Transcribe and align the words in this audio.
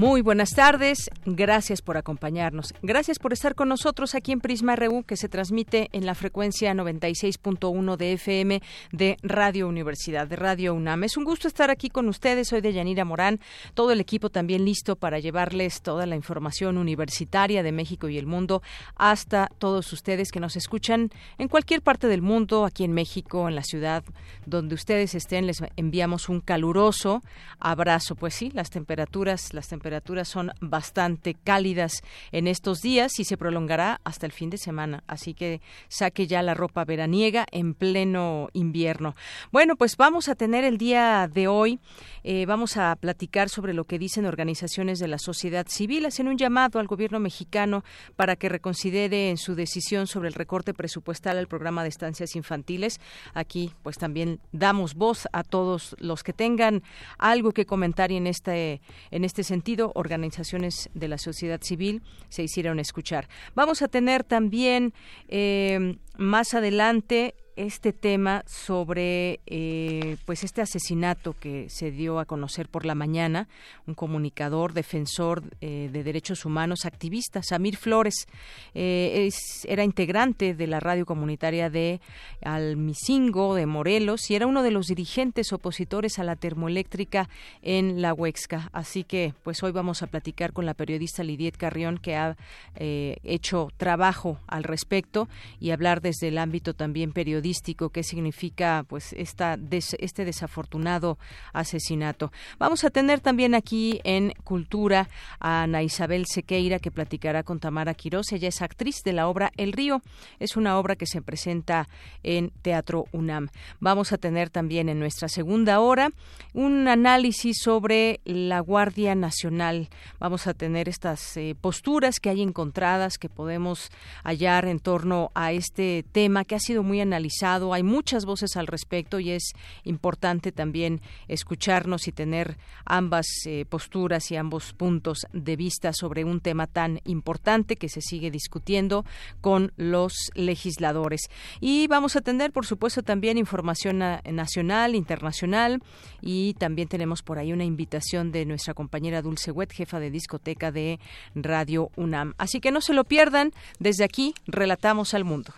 Muy 0.00 0.22
buenas 0.22 0.52
tardes, 0.52 1.10
gracias 1.26 1.82
por 1.82 1.98
acompañarnos. 1.98 2.72
Gracias 2.80 3.18
por 3.18 3.34
estar 3.34 3.54
con 3.54 3.68
nosotros 3.68 4.14
aquí 4.14 4.32
en 4.32 4.40
Prisma 4.40 4.74
RU 4.74 5.02
que 5.02 5.18
se 5.18 5.28
transmite 5.28 5.90
en 5.92 6.06
la 6.06 6.14
frecuencia 6.14 6.72
96.1 6.72 7.96
de 7.98 8.14
FM 8.14 8.62
de 8.92 9.18
Radio 9.22 9.68
Universidad, 9.68 10.26
de 10.26 10.36
Radio 10.36 10.72
UNAM. 10.72 11.04
Es 11.04 11.18
un 11.18 11.24
gusto 11.24 11.48
estar 11.48 11.70
aquí 11.70 11.90
con 11.90 12.08
ustedes, 12.08 12.48
soy 12.48 12.62
de 12.62 12.72
Yanira 12.72 13.04
Morán, 13.04 13.40
todo 13.74 13.92
el 13.92 14.00
equipo 14.00 14.30
también 14.30 14.64
listo 14.64 14.96
para 14.96 15.18
llevarles 15.18 15.82
toda 15.82 16.06
la 16.06 16.16
información 16.16 16.78
universitaria 16.78 17.62
de 17.62 17.72
México 17.72 18.08
y 18.08 18.16
el 18.16 18.24
mundo 18.24 18.62
hasta 18.96 19.50
todos 19.58 19.92
ustedes 19.92 20.32
que 20.32 20.40
nos 20.40 20.56
escuchan 20.56 21.10
en 21.36 21.48
cualquier 21.48 21.82
parte 21.82 22.06
del 22.06 22.22
mundo, 22.22 22.64
aquí 22.64 22.84
en 22.84 22.94
México, 22.94 23.50
en 23.50 23.54
la 23.54 23.64
ciudad 23.64 24.02
donde 24.46 24.76
ustedes 24.76 25.14
estén, 25.14 25.46
les 25.46 25.58
enviamos 25.76 26.30
un 26.30 26.40
caluroso 26.40 27.20
abrazo. 27.58 28.14
Pues 28.14 28.32
sí, 28.32 28.50
las 28.54 28.70
temperaturas, 28.70 29.52
las 29.52 29.68
temperaturas 29.68 29.89
temperaturas 29.90 30.28
son 30.28 30.52
bastante 30.60 31.34
cálidas 31.34 32.02
en 32.30 32.46
estos 32.46 32.80
días 32.80 33.18
y 33.18 33.24
se 33.24 33.36
prolongará 33.36 34.00
hasta 34.04 34.24
el 34.24 34.30
fin 34.30 34.48
de 34.48 34.56
semana. 34.56 35.02
Así 35.08 35.34
que 35.34 35.60
saque 35.88 36.28
ya 36.28 36.42
la 36.42 36.54
ropa 36.54 36.84
veraniega 36.84 37.44
en 37.50 37.74
pleno 37.74 38.50
invierno. 38.52 39.16
Bueno, 39.50 39.74
pues 39.74 39.96
vamos 39.96 40.28
a 40.28 40.36
tener 40.36 40.62
el 40.62 40.78
día 40.78 41.28
de 41.32 41.48
hoy, 41.48 41.80
eh, 42.22 42.46
vamos 42.46 42.76
a 42.76 42.94
platicar 42.94 43.48
sobre 43.48 43.74
lo 43.74 43.82
que 43.82 43.98
dicen 43.98 44.26
organizaciones 44.26 45.00
de 45.00 45.08
la 45.08 45.18
sociedad 45.18 45.66
civil. 45.68 46.06
Hacen 46.06 46.28
un 46.28 46.38
llamado 46.38 46.78
al 46.78 46.86
gobierno 46.86 47.18
mexicano 47.18 47.82
para 48.14 48.36
que 48.36 48.48
reconsidere 48.48 49.30
en 49.30 49.38
su 49.38 49.56
decisión 49.56 50.06
sobre 50.06 50.28
el 50.28 50.34
recorte 50.34 50.72
presupuestal 50.72 51.36
al 51.36 51.48
programa 51.48 51.82
de 51.82 51.88
estancias 51.88 52.36
infantiles. 52.36 53.00
Aquí, 53.34 53.72
pues 53.82 53.98
también 53.98 54.38
damos 54.52 54.94
voz 54.94 55.26
a 55.32 55.42
todos 55.42 55.96
los 55.98 56.22
que 56.22 56.32
tengan 56.32 56.84
algo 57.18 57.50
que 57.50 57.66
comentar 57.66 58.12
en 58.12 58.28
este, 58.28 58.80
en 59.10 59.24
este 59.24 59.42
sentido 59.42 59.79
organizaciones 59.94 60.90
de 60.94 61.08
la 61.08 61.18
sociedad 61.18 61.60
civil 61.62 62.02
se 62.28 62.42
hicieron 62.42 62.78
escuchar. 62.78 63.28
Vamos 63.54 63.82
a 63.82 63.88
tener 63.88 64.24
también 64.24 64.92
eh, 65.28 65.96
más 66.16 66.54
adelante 66.54 67.34
este 67.66 67.92
tema 67.92 68.42
sobre 68.46 69.40
eh, 69.46 70.16
pues 70.24 70.44
este 70.44 70.62
asesinato 70.62 71.34
que 71.38 71.68
se 71.68 71.90
dio 71.90 72.18
a 72.18 72.24
conocer 72.24 72.68
por 72.68 72.86
la 72.86 72.94
mañana 72.94 73.48
un 73.86 73.94
comunicador 73.94 74.72
defensor 74.72 75.42
eh, 75.60 75.90
de 75.92 76.02
derechos 76.02 76.46
humanos 76.46 76.86
activista 76.86 77.42
Samir 77.42 77.76
Flores. 77.76 78.26
Eh, 78.74 79.28
era 79.64 79.84
integrante 79.84 80.54
de 80.54 80.66
la 80.66 80.80
radio 80.80 81.04
comunitaria 81.04 81.68
de 81.68 82.00
Almicingo 82.42 83.54
de 83.54 83.66
Morelos 83.66 84.30
y 84.30 84.36
era 84.36 84.46
uno 84.46 84.62
de 84.62 84.70
los 84.70 84.86
dirigentes 84.86 85.52
opositores 85.52 86.18
a 86.18 86.24
la 86.24 86.36
termoeléctrica 86.36 87.28
en 87.60 88.00
la 88.00 88.14
Huexca 88.14 88.70
así 88.72 89.04
que 89.04 89.34
pues 89.42 89.62
hoy 89.62 89.72
vamos 89.72 90.02
a 90.02 90.06
platicar 90.06 90.54
con 90.54 90.64
la 90.64 90.74
periodista 90.74 91.22
Lidiet 91.22 91.58
Carrión 91.58 91.98
que 91.98 92.16
ha 92.16 92.36
hecho 92.76 93.68
trabajo 93.76 94.38
al 94.46 94.64
respecto 94.64 95.28
y 95.58 95.70
hablar 95.70 96.00
desde 96.00 96.28
el 96.28 96.38
ámbito 96.38 96.72
también 96.74 97.12
periodístico 97.12 97.49
qué 97.92 98.02
significa 98.02 98.84
pues 98.88 99.12
esta 99.14 99.58
este 99.70 100.24
desafortunado 100.24 101.18
asesinato. 101.52 102.32
Vamos 102.58 102.84
a 102.84 102.90
tener 102.90 103.20
también 103.20 103.54
aquí 103.54 104.00
en 104.04 104.32
Cultura 104.44 105.08
a 105.40 105.62
Ana 105.62 105.82
Isabel 105.82 106.26
Sequeira 106.26 106.78
que 106.78 106.90
platicará 106.90 107.42
con 107.42 107.60
Tamara 107.60 107.94
Quiroz. 107.94 108.32
Ella 108.32 108.48
es 108.48 108.62
actriz 108.62 109.02
de 109.04 109.12
la 109.12 109.28
obra 109.28 109.52
El 109.56 109.72
Río. 109.72 110.02
Es 110.38 110.56
una 110.56 110.78
obra 110.78 110.96
que 110.96 111.06
se 111.06 111.22
presenta 111.22 111.88
en 112.22 112.50
Teatro 112.62 113.06
UNAM. 113.12 113.48
Vamos 113.80 114.12
a 114.12 114.18
tener 114.18 114.50
también 114.50 114.88
en 114.88 114.98
nuestra 114.98 115.28
segunda 115.28 115.80
hora 115.80 116.10
un 116.52 116.88
análisis 116.88 117.58
sobre 117.62 118.20
la 118.24 118.60
Guardia 118.60 119.14
Nacional. 119.14 119.88
Vamos 120.18 120.46
a 120.46 120.54
tener 120.54 120.88
estas 120.88 121.36
eh, 121.36 121.56
posturas 121.60 122.20
que 122.20 122.30
hay 122.30 122.42
encontradas 122.42 123.18
que 123.18 123.28
podemos 123.28 123.90
hallar 124.24 124.66
en 124.66 124.78
torno 124.78 125.30
a 125.34 125.52
este 125.52 126.04
tema 126.12 126.44
que 126.44 126.54
ha 126.54 126.60
sido 126.60 126.82
muy 126.82 127.00
analizado 127.00 127.39
hay 127.42 127.82
muchas 127.82 128.24
voces 128.24 128.56
al 128.56 128.66
respecto 128.66 129.20
y 129.20 129.30
es 129.30 129.52
importante 129.84 130.52
también 130.52 131.00
escucharnos 131.28 132.06
y 132.08 132.12
tener 132.12 132.58
ambas 132.84 133.26
eh, 133.46 133.64
posturas 133.68 134.30
y 134.30 134.36
ambos 134.36 134.72
puntos 134.72 135.26
de 135.32 135.56
vista 135.56 135.92
sobre 135.92 136.24
un 136.24 136.40
tema 136.40 136.66
tan 136.66 137.00
importante 137.04 137.76
que 137.76 137.88
se 137.88 138.00
sigue 138.00 138.30
discutiendo 138.30 139.04
con 139.40 139.72
los 139.76 140.30
legisladores. 140.34 141.22
Y 141.60 141.86
vamos 141.86 142.16
a 142.16 142.20
tener, 142.20 142.52
por 142.52 142.66
supuesto, 142.66 143.02
también 143.02 143.38
información 143.38 143.98
nacional, 143.98 144.94
internacional 144.94 145.82
y 146.20 146.54
también 146.54 146.88
tenemos 146.88 147.22
por 147.22 147.38
ahí 147.38 147.52
una 147.52 147.64
invitación 147.64 148.32
de 148.32 148.44
nuestra 148.44 148.74
compañera 148.74 149.22
Dulce 149.22 149.50
Wet, 149.50 149.72
jefa 149.72 150.00
de 150.00 150.10
discoteca 150.10 150.72
de 150.72 151.00
Radio 151.34 151.90
UNAM. 151.96 152.34
Así 152.38 152.60
que 152.60 152.70
no 152.70 152.80
se 152.80 152.94
lo 152.94 153.04
pierdan, 153.04 153.52
desde 153.78 154.04
aquí 154.04 154.34
relatamos 154.46 155.14
al 155.14 155.24
mundo. 155.24 155.52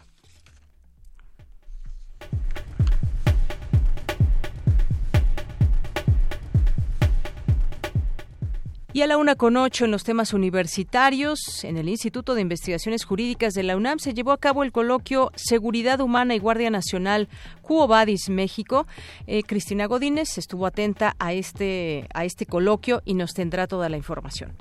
Y 8.95 9.01
a 9.01 9.07
la 9.07 9.17
una 9.17 9.37
con 9.37 9.57
ocho 9.57 9.87
en 9.87 9.91
los 9.91 10.05
temas 10.05 10.35
universitarios, 10.35 11.65
en 11.65 11.79
el 11.79 11.89
Instituto 11.89 12.35
de 12.35 12.43
Investigaciones 12.43 13.07
Jurídicas 13.07 13.55
de 13.55 13.63
la 13.63 13.75
UNAM 13.75 13.99
se 13.99 14.13
llevó 14.13 14.33
a 14.33 14.39
cabo 14.39 14.65
el 14.65 14.71
coloquio 14.71 15.33
Seguridad 15.35 16.01
Humana 16.01 16.35
y 16.35 16.39
Guardia 16.39 16.69
Nacional 16.69 17.31
Cuobadis 17.63 18.29
México. 18.29 18.87
Eh, 19.27 19.45
Cristina 19.45 19.87
Godínez 19.87 20.37
estuvo 20.37 20.67
atenta 20.67 21.17
a 21.19 21.33
este, 21.33 22.07
a 22.13 22.27
este 22.27 22.45
coloquio 22.45 23.01
y 23.07 23.15
nos 23.15 23.33
tendrá 23.33 23.67
toda 23.67 23.89
la 23.89 23.97
información. 23.97 24.53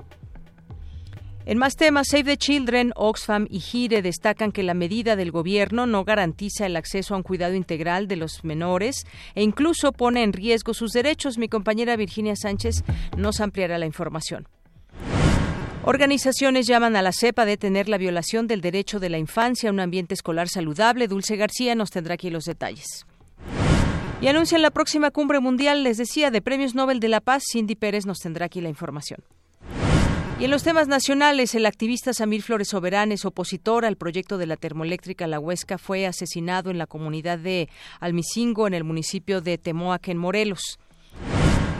En 1.44 1.58
más 1.58 1.74
temas, 1.74 2.08
Save 2.08 2.24
the 2.24 2.36
Children, 2.36 2.92
Oxfam 2.94 3.48
y 3.50 3.58
GIRE 3.58 4.00
destacan 4.00 4.52
que 4.52 4.62
la 4.62 4.74
medida 4.74 5.16
del 5.16 5.32
gobierno 5.32 5.86
no 5.86 6.04
garantiza 6.04 6.66
el 6.66 6.76
acceso 6.76 7.14
a 7.14 7.16
un 7.16 7.24
cuidado 7.24 7.54
integral 7.54 8.06
de 8.06 8.14
los 8.14 8.44
menores 8.44 9.04
e 9.34 9.42
incluso 9.42 9.90
pone 9.90 10.22
en 10.22 10.32
riesgo 10.32 10.72
sus 10.72 10.92
derechos. 10.92 11.38
Mi 11.38 11.48
compañera 11.48 11.96
Virginia 11.96 12.36
Sánchez 12.36 12.84
nos 13.16 13.40
ampliará 13.40 13.78
la 13.78 13.86
información. 13.86 14.46
Organizaciones 15.84 16.68
llaman 16.68 16.94
a 16.94 17.02
la 17.02 17.10
CEP 17.10 17.40
a 17.40 17.44
detener 17.44 17.88
la 17.88 17.98
violación 17.98 18.46
del 18.46 18.60
derecho 18.60 19.00
de 19.00 19.10
la 19.10 19.18
infancia 19.18 19.68
a 19.68 19.72
un 19.72 19.80
ambiente 19.80 20.14
escolar 20.14 20.48
saludable. 20.48 21.08
Dulce 21.08 21.34
García 21.34 21.74
nos 21.74 21.90
tendrá 21.90 22.14
aquí 22.14 22.30
los 22.30 22.44
detalles. 22.44 23.04
Y 24.20 24.28
anuncian 24.28 24.62
la 24.62 24.70
próxima 24.70 25.10
cumbre 25.10 25.40
mundial, 25.40 25.82
les 25.82 25.96
decía, 25.96 26.30
de 26.30 26.40
Premios 26.40 26.76
Nobel 26.76 27.00
de 27.00 27.08
la 27.08 27.20
Paz. 27.20 27.42
Cindy 27.50 27.74
Pérez 27.74 28.06
nos 28.06 28.20
tendrá 28.20 28.46
aquí 28.46 28.60
la 28.60 28.68
información. 28.68 29.24
Y 30.42 30.46
en 30.46 30.50
los 30.50 30.64
temas 30.64 30.88
nacionales, 30.88 31.54
el 31.54 31.66
activista 31.66 32.12
Samir 32.12 32.42
Flores 32.42 32.66
Soberanes, 32.66 33.24
opositor 33.24 33.84
al 33.84 33.94
proyecto 33.94 34.38
de 34.38 34.46
la 34.46 34.56
termoeléctrica 34.56 35.28
La 35.28 35.38
Huesca, 35.38 35.78
fue 35.78 36.04
asesinado 36.04 36.72
en 36.72 36.78
la 36.78 36.88
comunidad 36.88 37.38
de 37.38 37.68
Almicingo, 38.00 38.66
en 38.66 38.74
el 38.74 38.82
municipio 38.82 39.40
de 39.40 39.56
Temoac, 39.56 40.08
en 40.08 40.18
Morelos. 40.18 40.80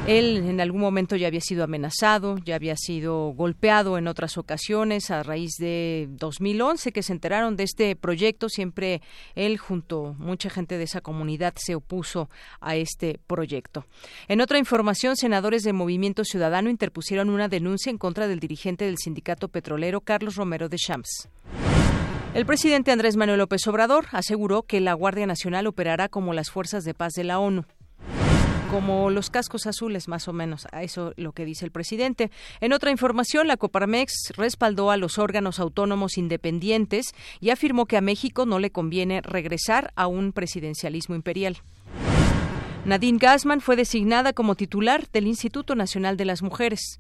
Él 0.07 0.39
en 0.49 0.61
algún 0.61 0.81
momento 0.81 1.15
ya 1.15 1.29
había 1.29 1.41
sido 1.41 1.63
amenazado, 1.63 2.37
ya 2.39 2.57
había 2.57 2.75
sido 2.77 3.29
golpeado 3.35 3.99
en 3.99 4.09
otras 4.09 4.37
ocasiones 4.37 5.13
a 5.13 5.23
raíz 5.23 5.53
de 5.59 6.09
2011 6.11 6.91
que 6.91 7.05
se 7.05 7.13
enteraron 7.13 7.55
de 7.55 7.63
este 7.63 7.95
proyecto. 7.95 8.49
Siempre 8.49 9.01
él 9.37 9.59
junto 9.59 10.17
mucha 10.19 10.51
gente 10.51 10.77
de 10.77 10.85
esa 10.85 11.03
comunidad 11.03 11.55
se 11.57 11.77
opuso 11.77 12.29
a 12.61 12.75
este 12.75 13.21
proyecto. 13.29 13.87
En 14.27 14.41
otra 14.41 14.59
información, 14.59 15.17
senadores 15.17 15.63
de 15.63 15.73
Movimiento 15.73 16.25
Ciudadano 16.25 16.69
interpusieron 16.69 17.31
una 17.31 17.47
denuncia 17.47 17.91
en 17.91 17.99
contra 17.99 18.27
del 18.27 18.41
dirigente 18.41 18.87
del 18.87 18.99
sindicato 18.99 19.47
petrolero 19.47 20.01
Carlos 20.01 20.35
Romero 20.35 20.69
de 20.69 20.79
Champs. 20.79 21.29
El 22.35 22.45
presidente 22.45 22.91
Andrés 22.91 23.17
Manuel 23.17 23.39
López 23.39 23.65
Obrador 23.69 24.07
aseguró 24.11 24.65
que 24.65 24.81
la 24.81 24.95
Guardia 24.95 25.27
Nacional 25.27 25.69
operará 25.69 26.09
como 26.09 26.35
las 26.35 26.51
fuerzas 26.51 26.83
de 26.83 26.95
paz 26.95 27.13
de 27.13 27.23
la 27.23 27.39
ONU. 27.39 27.67
Como 28.73 29.11
los 29.11 29.29
cascos 29.29 29.67
azules, 29.67 30.09
más 30.09 30.29
o 30.29 30.33
menos, 30.33 30.67
a 30.73 30.83
eso 30.83 31.13
lo 31.17 31.33
que 31.33 31.45
dice 31.45 31.67
el 31.67 31.71
presidente. 31.71 32.31
En 32.63 32.73
otra 32.73 32.91
información, 32.91 33.47
la 33.47 33.59
Coparmex 33.59 34.33
respaldó 34.35 34.91
a 34.91 34.97
los 34.97 35.19
órganos 35.19 35.61
autónomos 35.61 36.17
independientes 36.17 37.15
y 37.39 37.51
afirmó 37.51 37.85
que 37.85 37.99
a 37.99 38.01
México 38.01 38.47
no 38.47 38.59
le 38.59 38.73
conviene 38.73 39.21
regresar 39.21 39.93
a 39.95 40.07
un 40.07 40.33
presidencialismo 40.33 41.15
imperial. 41.15 41.59
Nadine 42.87 43.19
Gassman 43.19 43.61
fue 43.61 43.77
designada 43.77 44.33
como 44.33 44.55
titular 44.55 45.07
del 45.13 45.27
Instituto 45.27 45.75
Nacional 45.75 46.17
de 46.17 46.25
las 46.25 46.41
Mujeres. 46.41 46.99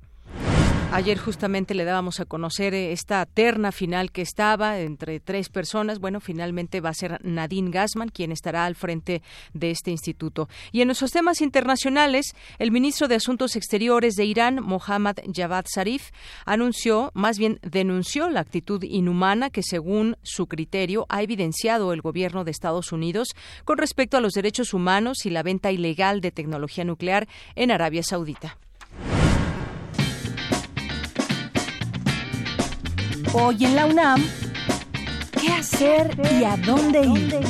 Ayer 0.94 1.17
justamente 1.17 1.75
le 1.75 1.87
dábamos 1.87 2.21
a 2.21 2.27
conocer 2.27 2.75
eh, 2.75 2.93
esta 2.93 3.25
terna 3.25 3.73
final 3.73 4.12
que 4.12 4.21
estaba 4.21 4.79
entre 4.79 5.21
tres 5.21 5.49
personas. 5.49 6.00
Bueno, 6.00 6.21
finalmente 6.21 6.83
va 6.83 6.91
a 6.91 6.94
ser 6.94 7.19
Nadine 7.25 7.71
Gassman 7.71 8.11
quien 8.11 8.31
estará 8.31 8.67
al 8.67 8.75
frente 8.75 9.23
de 9.55 9.71
este 9.71 9.91
instituto. 9.91 10.50
Y 10.71 10.83
en 10.83 10.89
nuestros 10.89 11.11
temas 11.11 11.41
internacionales, 11.41 12.35
el 12.59 12.73
ministro 12.73 13.09
de 13.09 13.15
Asuntos 13.15 13.56
Exteriores 13.56 14.17
de 14.17 14.27
Irán, 14.27 14.56
Mohammad 14.62 15.17
Javad 15.35 15.65
Zarif, 15.73 16.11
anunció, 16.44 17.11
más 17.15 17.39
bien 17.39 17.59
denunció 17.62 18.29
la 18.29 18.41
actitud 18.41 18.83
inhumana 18.83 19.49
que, 19.49 19.62
según 19.62 20.19
su 20.23 20.47
criterio, 20.47 21.06
ha 21.09 21.23
evidenciado 21.23 21.94
el 21.94 22.03
gobierno 22.03 22.44
de 22.44 22.50
Estados 22.50 22.93
Unidos 22.93 23.29
con 23.65 23.79
respecto 23.79 24.19
a 24.19 24.21
los 24.21 24.35
derechos 24.35 24.75
humanos 24.75 25.25
y 25.25 25.31
la 25.31 25.43
venta 25.43 25.73
ilegal 25.73 26.21
de 26.21 26.33
tecnología 26.33 26.85
nuclear 26.85 27.29
en 27.55 27.71
Arabia 27.71 28.03
Saudita. 28.03 28.59
Hoy 33.34 33.64
en 33.64 33.75
la 33.75 33.87
UNAM, 33.87 34.23
¿qué 35.40 35.49
hacer 35.49 36.11
y 36.38 36.44
a 36.44 36.55
dónde 36.58 37.00
ir? 37.00 37.40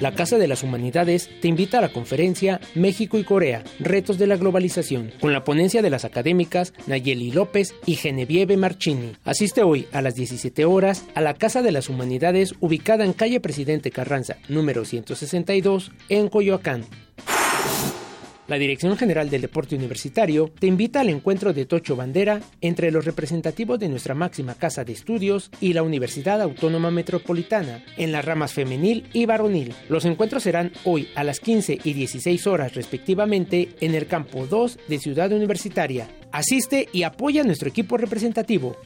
La 0.00 0.12
Casa 0.12 0.36
de 0.36 0.48
las 0.48 0.64
Humanidades 0.64 1.30
te 1.40 1.46
invita 1.46 1.78
a 1.78 1.80
la 1.80 1.92
conferencia 1.92 2.60
México 2.74 3.18
y 3.18 3.24
Corea, 3.24 3.62
Retos 3.78 4.18
de 4.18 4.26
la 4.26 4.36
Globalización, 4.36 5.12
con 5.20 5.32
la 5.32 5.44
ponencia 5.44 5.80
de 5.80 5.90
las 5.90 6.04
académicas 6.04 6.74
Nayeli 6.88 7.30
López 7.30 7.72
y 7.86 7.94
Genevieve 7.94 8.56
Marchini. 8.56 9.12
Asiste 9.24 9.62
hoy 9.62 9.86
a 9.92 10.02
las 10.02 10.16
17 10.16 10.64
horas 10.64 11.04
a 11.14 11.20
la 11.20 11.34
Casa 11.34 11.62
de 11.62 11.70
las 11.70 11.88
Humanidades 11.88 12.56
ubicada 12.58 13.04
en 13.04 13.12
calle 13.12 13.38
Presidente 13.38 13.92
Carranza, 13.92 14.38
número 14.48 14.84
162, 14.84 15.92
en 16.08 16.28
Coyoacán. 16.28 16.84
La 18.48 18.58
Dirección 18.58 18.96
General 18.96 19.28
del 19.28 19.40
Deporte 19.40 19.74
Universitario 19.74 20.52
te 20.56 20.68
invita 20.68 21.00
al 21.00 21.08
encuentro 21.08 21.52
de 21.52 21.66
Tocho 21.66 21.96
Bandera 21.96 22.40
entre 22.60 22.92
los 22.92 23.04
representativos 23.04 23.80
de 23.80 23.88
nuestra 23.88 24.14
máxima 24.14 24.54
casa 24.54 24.84
de 24.84 24.92
estudios 24.92 25.50
y 25.60 25.72
la 25.72 25.82
Universidad 25.82 26.40
Autónoma 26.40 26.92
Metropolitana 26.92 27.84
en 27.96 28.12
las 28.12 28.24
ramas 28.24 28.52
femenil 28.52 29.08
y 29.12 29.26
varonil. 29.26 29.74
Los 29.88 30.04
encuentros 30.04 30.44
serán 30.44 30.70
hoy 30.84 31.08
a 31.16 31.24
las 31.24 31.40
15 31.40 31.80
y 31.82 31.92
16 31.92 32.46
horas 32.46 32.74
respectivamente 32.76 33.70
en 33.80 33.96
el 33.96 34.06
campo 34.06 34.46
2 34.46 34.78
de 34.86 34.98
Ciudad 35.00 35.32
Universitaria. 35.32 36.08
Asiste 36.30 36.88
y 36.92 37.02
apoya 37.02 37.40
a 37.40 37.44
nuestro 37.44 37.68
equipo 37.68 37.96
representativo. 37.96 38.76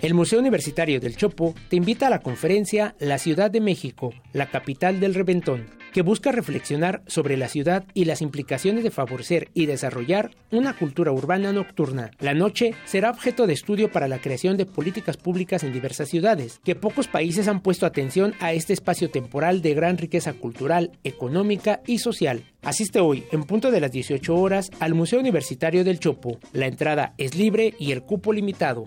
El 0.00 0.14
Museo 0.14 0.38
Universitario 0.38 1.00
del 1.00 1.16
Chopo 1.16 1.56
te 1.68 1.74
invita 1.74 2.06
a 2.06 2.10
la 2.10 2.20
conferencia 2.20 2.94
La 3.00 3.18
Ciudad 3.18 3.50
de 3.50 3.60
México, 3.60 4.14
la 4.32 4.48
capital 4.48 5.00
del 5.00 5.14
reventón 5.14 5.75
que 5.92 6.02
busca 6.02 6.32
reflexionar 6.32 7.02
sobre 7.06 7.36
la 7.36 7.48
ciudad 7.48 7.84
y 7.94 8.04
las 8.04 8.22
implicaciones 8.22 8.84
de 8.84 8.90
favorecer 8.90 9.48
y 9.54 9.66
desarrollar 9.66 10.30
una 10.50 10.74
cultura 10.76 11.12
urbana 11.12 11.52
nocturna. 11.52 12.10
La 12.18 12.34
noche 12.34 12.74
será 12.84 13.10
objeto 13.10 13.46
de 13.46 13.54
estudio 13.54 13.90
para 13.90 14.08
la 14.08 14.20
creación 14.20 14.56
de 14.56 14.66
políticas 14.66 15.16
públicas 15.16 15.64
en 15.64 15.72
diversas 15.72 16.08
ciudades, 16.08 16.60
que 16.64 16.74
pocos 16.74 17.08
países 17.08 17.48
han 17.48 17.60
puesto 17.60 17.86
atención 17.86 18.34
a 18.40 18.52
este 18.52 18.72
espacio 18.72 19.10
temporal 19.10 19.62
de 19.62 19.74
gran 19.74 19.98
riqueza 19.98 20.32
cultural, 20.34 20.92
económica 21.04 21.80
y 21.86 21.98
social. 21.98 22.42
Asiste 22.62 23.00
hoy, 23.00 23.24
en 23.32 23.44
punto 23.44 23.70
de 23.70 23.80
las 23.80 23.92
18 23.92 24.34
horas, 24.34 24.70
al 24.80 24.94
Museo 24.94 25.20
Universitario 25.20 25.84
del 25.84 26.00
Chopo. 26.00 26.38
La 26.52 26.66
entrada 26.66 27.14
es 27.16 27.36
libre 27.36 27.74
y 27.78 27.92
el 27.92 28.02
cupo 28.02 28.32
limitado. 28.32 28.86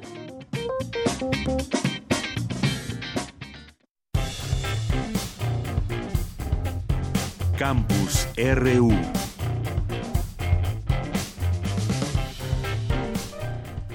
Campus 7.59 8.25
RU. 8.37 8.89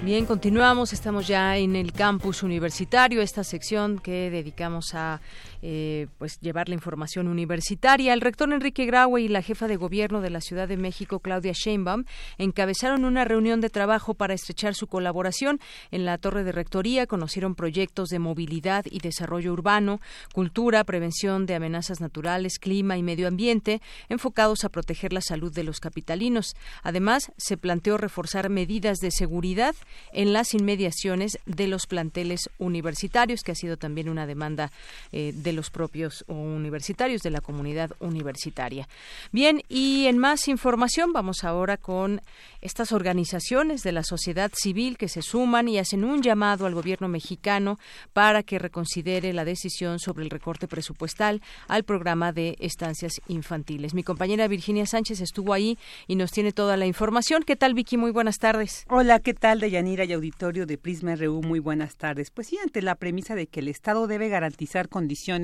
Bien, 0.03 0.27
continuamos. 0.27 0.93
Estamos 0.93 1.27
ya 1.27 1.57
en 1.57 1.75
el 1.75 1.95
campus 1.95 2.43
universitario, 2.43 3.23
esta 3.23 3.43
sección 3.43 3.99
que 3.99 4.29
dedicamos 4.29 4.95
a 4.95 5.23
eh, 5.67 6.09
pues 6.19 6.39
llevar 6.41 6.69
la 6.69 6.75
información 6.75 7.27
universitaria. 7.27 8.13
El 8.13 8.21
rector 8.21 8.53
Enrique 8.53 8.85
Graue 8.85 9.23
y 9.23 9.29
la 9.29 9.41
jefa 9.41 9.67
de 9.67 9.77
gobierno 9.77 10.21
de 10.21 10.29
la 10.29 10.43
Ciudad 10.43 10.69
de 10.69 10.77
México, 10.77 11.21
Claudia 11.21 11.53
Sheinbaum, 11.55 12.05
encabezaron 12.37 13.07
una 13.07 13.25
reunión 13.25 13.63
de 13.63 13.71
trabajo 13.71 14.13
para 14.13 14.35
estrechar 14.35 14.75
su 14.75 14.89
colaboración. 14.89 15.61
En 15.91 16.05
la 16.05 16.19
torre 16.19 16.45
de 16.45 16.53
rectoría 16.53 17.07
conocieron 17.07 17.55
proyectos 17.55 18.11
de 18.11 18.19
movilidad 18.19 18.85
y 18.91 18.99
desarrollo 18.99 19.55
urbano, 19.55 20.03
cultura, 20.35 20.85
prevención 20.85 21.47
de 21.47 21.55
amenazas 21.55 21.99
naturales, 21.99 22.59
clima 22.59 22.99
y 22.99 23.03
medio 23.03 23.27
ambiente, 23.27 23.81
enfocados 24.11 24.65
a 24.65 24.69
proteger 24.69 25.15
la 25.15 25.23
salud 25.23 25.51
de 25.51 25.65
los 25.65 25.81
capitalinos. 25.81 26.57
Además, 26.83 27.33
se 27.39 27.57
planteó 27.57 27.97
reforzar 27.97 28.51
medidas 28.51 28.99
de 28.99 29.11
seguridad 29.11 29.75
en 30.13 30.35
las 30.35 30.53
inmediaciones 30.53 31.39
de 31.47 31.69
los 31.69 31.87
planteles 31.87 32.51
universitarios, 32.59 33.43
que 33.43 33.53
ha 33.53 33.55
sido 33.55 33.79
también 33.79 34.11
una 34.11 34.27
demanda 34.27 34.71
eh, 35.11 35.33
los 35.55 35.71
propios 35.71 36.25
universitarios, 36.29 37.23
de 37.23 37.31
la 37.31 37.41
comunidad 37.41 37.91
universitaria. 38.01 38.89
Bien, 39.33 39.63
y 39.69 40.07
en 40.07 40.19
más 40.19 40.49
información 40.49 41.13
vamos 41.13 41.45
ahora 41.45 41.77
con 41.77 42.21
estas 42.61 42.93
organizaciones 42.93 43.83
de 43.83 43.93
la 43.93 44.03
sociedad 44.03 44.51
civil 44.55 44.97
que 44.97 45.09
se 45.09 45.23
suman 45.23 45.69
y 45.69 45.79
hacen 45.79 46.05
un 46.05 46.23
llamado 46.23 46.67
al 46.67 46.75
gobierno 46.75 47.09
mexicano 47.09 47.79
para 48.13 48.43
que 48.43 48.59
reconsidere 48.59 49.33
la 49.33 49.45
decisión 49.45 49.99
sobre 49.99 50.25
el 50.25 50.31
recorte 50.31 50.69
presupuestal 50.69 51.43
al 51.69 51.85
programa 51.85 52.33
de 52.33 52.57
estancias 52.59 53.21
infantiles. 53.29 53.95
Mi 53.95 54.03
compañera 54.03 54.49
Virginia 54.49 54.87
Sánchez 54.87 55.21
estuvo 55.21 55.53
ahí 55.53 55.79
y 56.07 56.17
nos 56.17 56.31
tiene 56.31 56.53
toda 56.53 56.77
la 56.77 56.87
información. 56.87 57.43
¿Qué 57.43 57.57
tal, 57.57 57.75
Vicky? 57.75 57.97
Muy 57.97 58.11
buenas 58.11 58.39
tardes. 58.39 58.85
Hola, 58.89 59.21
¿qué 59.21 59.35
tal, 59.35 59.61
Deyanira 59.61 60.05
y 60.05 60.13
auditorio 60.13 60.67
de 60.67 60.79
Prisma 60.79 61.17
RU? 61.17 61.43
Muy 61.43 61.61
buenas 61.61 61.97
tardes. 61.97 62.31
Pues 62.31 62.49
sí, 62.49 62.59
ante 62.63 62.83
la 62.83 62.95
premisa 62.95 63.35
de 63.35 63.47
que 63.47 63.61
el 63.61 63.69
Estado 63.69 64.07
debe 64.07 64.29
garantizar 64.29 64.89
condiciones 64.89 65.44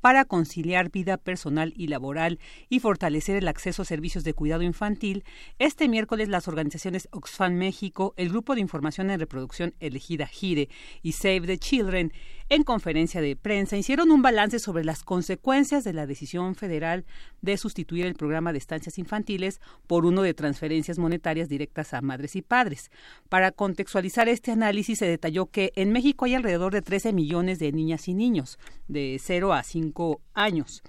para 0.00 0.24
conciliar 0.24 0.90
vida 0.90 1.16
personal 1.16 1.72
y 1.76 1.88
laboral 1.88 2.38
y 2.68 2.80
fortalecer 2.80 3.36
el 3.36 3.48
acceso 3.48 3.82
a 3.82 3.84
servicios 3.84 4.24
de 4.24 4.34
cuidado 4.34 4.62
infantil, 4.62 5.24
este 5.58 5.88
miércoles 5.88 6.28
las 6.28 6.48
organizaciones 6.48 7.08
Oxfam 7.12 7.54
México, 7.54 8.14
el 8.16 8.28
Grupo 8.28 8.54
de 8.54 8.60
Información 8.60 9.10
en 9.10 9.20
Reproducción 9.20 9.74
Elegida 9.80 10.26
GIRE 10.26 10.68
y 11.02 11.12
Save 11.12 11.42
the 11.42 11.58
Children 11.58 12.12
en 12.48 12.62
conferencia 12.62 13.20
de 13.20 13.34
prensa 13.34 13.76
hicieron 13.76 14.10
un 14.10 14.22
balance 14.22 14.58
sobre 14.58 14.84
las 14.84 15.02
consecuencias 15.02 15.82
de 15.82 15.92
la 15.92 16.06
decisión 16.06 16.54
federal 16.54 17.04
de 17.42 17.56
sustituir 17.56 18.06
el 18.06 18.14
programa 18.14 18.52
de 18.52 18.58
estancias 18.58 18.98
infantiles 18.98 19.60
por 19.86 20.06
uno 20.06 20.22
de 20.22 20.34
transferencias 20.34 20.98
monetarias 20.98 21.48
directas 21.48 21.92
a 21.92 22.00
madres 22.02 22.36
y 22.36 22.42
padres. 22.42 22.90
Para 23.28 23.50
contextualizar 23.50 24.28
este 24.28 24.52
análisis 24.52 25.00
se 25.00 25.06
detalló 25.06 25.46
que 25.46 25.72
en 25.74 25.92
México 25.92 26.24
hay 26.24 26.34
alrededor 26.34 26.72
de 26.72 26.82
13 26.82 27.12
millones 27.12 27.58
de 27.58 27.72
niñas 27.72 28.06
y 28.06 28.14
niños 28.14 28.58
de 28.86 29.18
0 29.20 29.52
a 29.52 29.62
5 29.62 30.20
años 30.34 30.82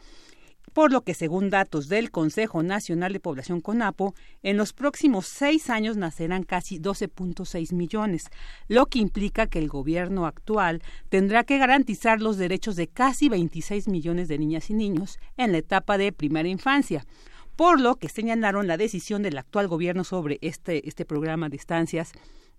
por 0.77 0.91
lo 0.91 1.01
que 1.01 1.15
según 1.15 1.49
datos 1.49 1.87
del 1.87 2.11
Consejo 2.11 2.61
Nacional 2.61 3.11
de 3.11 3.19
Población 3.19 3.61
CONAPO, 3.61 4.13
en 4.43 4.57
los 4.57 4.73
próximos 4.73 5.25
seis 5.25 5.71
años 5.71 5.97
nacerán 5.97 6.43
casi 6.43 6.79
12.6 6.79 7.73
millones, 7.73 8.27
lo 8.67 8.85
que 8.85 8.99
implica 8.99 9.47
que 9.47 9.57
el 9.57 9.69
gobierno 9.69 10.27
actual 10.27 10.83
tendrá 11.09 11.43
que 11.45 11.57
garantizar 11.57 12.21
los 12.21 12.37
derechos 12.37 12.75
de 12.75 12.85
casi 12.85 13.27
26 13.27 13.87
millones 13.87 14.27
de 14.27 14.37
niñas 14.37 14.69
y 14.69 14.75
niños 14.75 15.17
en 15.35 15.51
la 15.51 15.57
etapa 15.57 15.97
de 15.97 16.11
primera 16.11 16.47
infancia 16.47 17.07
por 17.55 17.81
lo 17.81 17.95
que 17.95 18.07
señalaron 18.07 18.67
la 18.67 18.77
decisión 18.77 19.23
del 19.23 19.39
actual 19.39 19.67
gobierno 19.67 20.03
sobre 20.03 20.37
este, 20.41 20.87
este 20.87 21.05
programa 21.05 21.49
de 21.49 21.57
estancias 21.57 22.11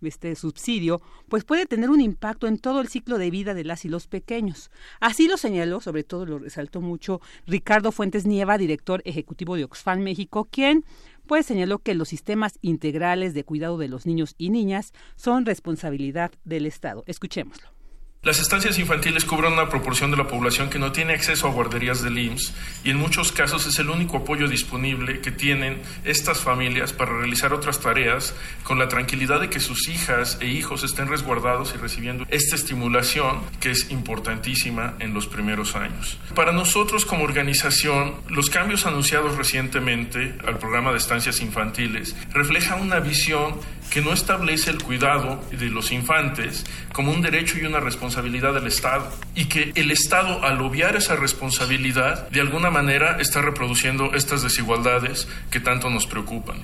este 0.07 0.35
subsidio, 0.37 1.01
pues 1.29 1.45
puede 1.45 1.67
tener 1.67 1.91
un 1.91 2.01
impacto 2.01 2.47
en 2.47 2.59
todo 2.59 2.81
el 2.81 2.89
ciclo 2.89 3.19
de 3.19 3.31
vida 3.31 3.55
de 3.55 3.65
las 3.65 3.85
y 3.85 3.89
los 3.89 4.07
pequeños. 4.07 4.71
Así 5.01 5.27
lo 5.27 5.37
señaló, 5.37 5.81
sobre 5.81 6.05
todo 6.05 6.27
lo 6.27 6.39
resaltó 6.39 6.81
mucho 6.81 7.21
Ricardo 7.47 7.91
Fuentes 7.91 8.27
Nieva, 8.27 8.59
director 8.59 9.03
ejecutivo 9.05 9.57
de 9.57 9.65
Oxfam 9.65 10.01
México, 10.01 10.49
quien 10.51 10.85
pues 11.27 11.47
señaló 11.47 11.81
que 11.81 11.95
los 11.95 12.09
sistemas 12.09 12.59
integrales 12.63 13.35
de 13.35 13.45
cuidado 13.45 13.77
de 13.79 13.89
los 13.89 14.07
niños 14.07 14.35
y 14.39 14.51
niñas 14.51 14.93
son 15.17 15.45
responsabilidad 15.45 16.33
del 16.45 16.65
Estado. 16.65 17.05
Escuchémoslo. 17.07 17.78
Las 18.21 18.41
estancias 18.41 18.81
infantiles 18.81 19.25
cubren 19.25 19.53
una 19.53 19.69
proporción 19.69 20.11
de 20.11 20.17
la 20.17 20.27
población 20.27 20.71
que 20.71 20.81
no 20.81 20.91
tiene 20.91 21.13
acceso 21.13 21.47
a 21.47 21.53
guarderías 21.53 22.03
del 22.03 22.19
IMSS 22.19 22.53
y 22.83 22.91
en 22.91 22.97
muchos 22.97 23.31
casos 23.31 23.65
es 23.69 23.79
el 23.79 23.91
único 23.91 24.17
apoyo 24.17 24.49
disponible 24.49 25.21
que 25.21 25.31
tienen 25.31 25.81
estas 26.05 26.41
familias 26.41 26.93
para 26.93 27.13
realizar 27.13 27.53
otras 27.53 27.79
tareas 27.79 28.35
con 28.65 28.81
la 28.81 28.89
tranquilidad 28.89 29.41
de 29.41 29.49
que 29.49 29.61
sus 29.61 29.89
hijas 29.89 30.37
e 30.41 30.49
hijos 30.49 30.83
estén 30.83 31.07
resguardados 31.07 31.73
y 31.77 31.79
recibiendo 31.79 32.27
esta 32.29 32.57
estimulación 32.57 33.39
que 33.61 33.71
es 33.71 33.89
importantísima 33.93 34.95
en 34.99 35.15
los 35.15 35.29
primeros 35.29 35.77
años. 35.77 36.19
Para 36.35 36.51
nosotros 36.51 37.05
como 37.05 37.23
organización, 37.23 38.17
los 38.29 38.51
cambios 38.51 38.85
anunciados 38.85 39.37
recientemente 39.37 40.35
al 40.45 40.59
programa 40.59 40.91
de 40.91 40.99
estancias 40.99 41.41
infantiles 41.41 42.17
reflejan 42.33 42.81
una 42.81 42.99
visión 42.99 43.61
que 43.93 44.03
no 44.03 44.13
establece 44.13 44.73
el 44.73 44.83
cuidado 44.83 45.41
de 45.53 45.71
los 45.71 45.93
infantes 45.93 46.67
como 46.93 47.13
un 47.13 47.23
derecho 47.23 47.57
y 47.59 47.65
una 47.65 47.79
responsabilidad 47.79 48.08
del 48.09 48.67
Estado 48.67 49.11
y 49.35 49.47
que 49.47 49.73
el 49.75 49.91
Estado 49.91 50.45
al 50.45 50.61
obviar 50.61 50.97
esa 50.97 51.17
responsabilidad 51.17 52.29
de 52.31 52.41
alguna 52.41 52.71
manera 52.71 53.19
está 53.21 53.43
reproduciendo 53.43 54.15
estas 54.15 54.43
desigualdades 54.43 55.29
que 55.51 55.61
tanto 55.61 55.91
nos 55.91 56.07
preocupan. 56.07 56.63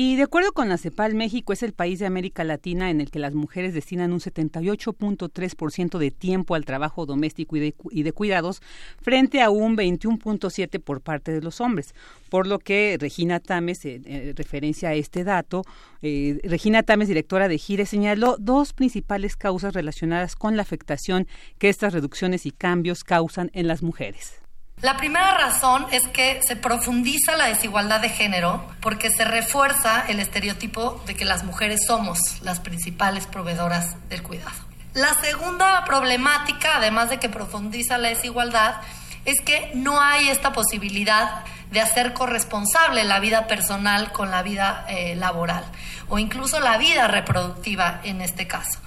Y 0.00 0.14
de 0.14 0.22
acuerdo 0.22 0.52
con 0.52 0.68
la 0.68 0.78
CEPAL, 0.78 1.16
México 1.16 1.52
es 1.52 1.64
el 1.64 1.72
país 1.72 1.98
de 1.98 2.06
América 2.06 2.44
Latina 2.44 2.88
en 2.88 3.00
el 3.00 3.10
que 3.10 3.18
las 3.18 3.34
mujeres 3.34 3.74
destinan 3.74 4.12
un 4.12 4.20
78.3% 4.20 5.98
de 5.98 6.12
tiempo 6.12 6.54
al 6.54 6.64
trabajo 6.64 7.04
doméstico 7.04 7.56
y 7.56 7.58
de, 7.58 7.74
y 7.90 8.04
de, 8.04 8.12
cuidados 8.12 8.62
frente 9.02 9.42
a 9.42 9.50
un 9.50 9.76
21.7% 9.76 10.80
por 10.80 11.00
parte 11.00 11.32
de 11.32 11.42
los 11.42 11.60
hombres. 11.60 11.96
Por 12.30 12.46
lo 12.46 12.60
que 12.60 12.96
Regina 13.00 13.40
Tames, 13.40 13.84
en 13.86 14.04
eh, 14.06 14.34
referencia 14.36 14.90
a 14.90 14.94
este 14.94 15.24
dato, 15.24 15.64
eh, 16.00 16.38
Regina 16.44 16.84
Tames, 16.84 17.08
directora 17.08 17.48
de 17.48 17.58
Gire, 17.58 17.84
señaló 17.84 18.36
dos 18.38 18.74
principales 18.74 19.34
causas 19.34 19.74
relacionadas 19.74 20.36
con 20.36 20.54
la 20.54 20.62
afectación 20.62 21.26
que 21.58 21.70
estas 21.70 21.92
reducciones 21.92 22.46
y 22.46 22.52
cambios 22.52 23.02
causan 23.02 23.50
en 23.52 23.66
las 23.66 23.82
mujeres. 23.82 24.42
La 24.80 24.96
primera 24.96 25.36
razón 25.36 25.86
es 25.90 26.06
que 26.06 26.40
se 26.46 26.54
profundiza 26.54 27.36
la 27.36 27.46
desigualdad 27.46 28.00
de 28.00 28.10
género 28.10 28.64
porque 28.80 29.10
se 29.10 29.24
refuerza 29.24 30.04
el 30.06 30.20
estereotipo 30.20 31.02
de 31.04 31.16
que 31.16 31.24
las 31.24 31.42
mujeres 31.42 31.80
somos 31.84 32.20
las 32.42 32.60
principales 32.60 33.26
proveedoras 33.26 33.96
del 34.08 34.22
cuidado. 34.22 34.52
La 34.94 35.14
segunda 35.14 35.84
problemática, 35.84 36.76
además 36.76 37.10
de 37.10 37.18
que 37.18 37.28
profundiza 37.28 37.98
la 37.98 38.08
desigualdad, 38.08 38.76
es 39.24 39.40
que 39.40 39.72
no 39.74 40.00
hay 40.00 40.28
esta 40.28 40.52
posibilidad 40.52 41.44
de 41.72 41.80
hacer 41.80 42.12
corresponsable 42.12 43.02
la 43.02 43.18
vida 43.18 43.48
personal 43.48 44.12
con 44.12 44.30
la 44.30 44.44
vida 44.44 44.86
eh, 44.88 45.16
laboral 45.16 45.64
o 46.08 46.20
incluso 46.20 46.60
la 46.60 46.78
vida 46.78 47.08
reproductiva 47.08 48.00
en 48.04 48.20
este 48.20 48.46
caso. 48.46 48.78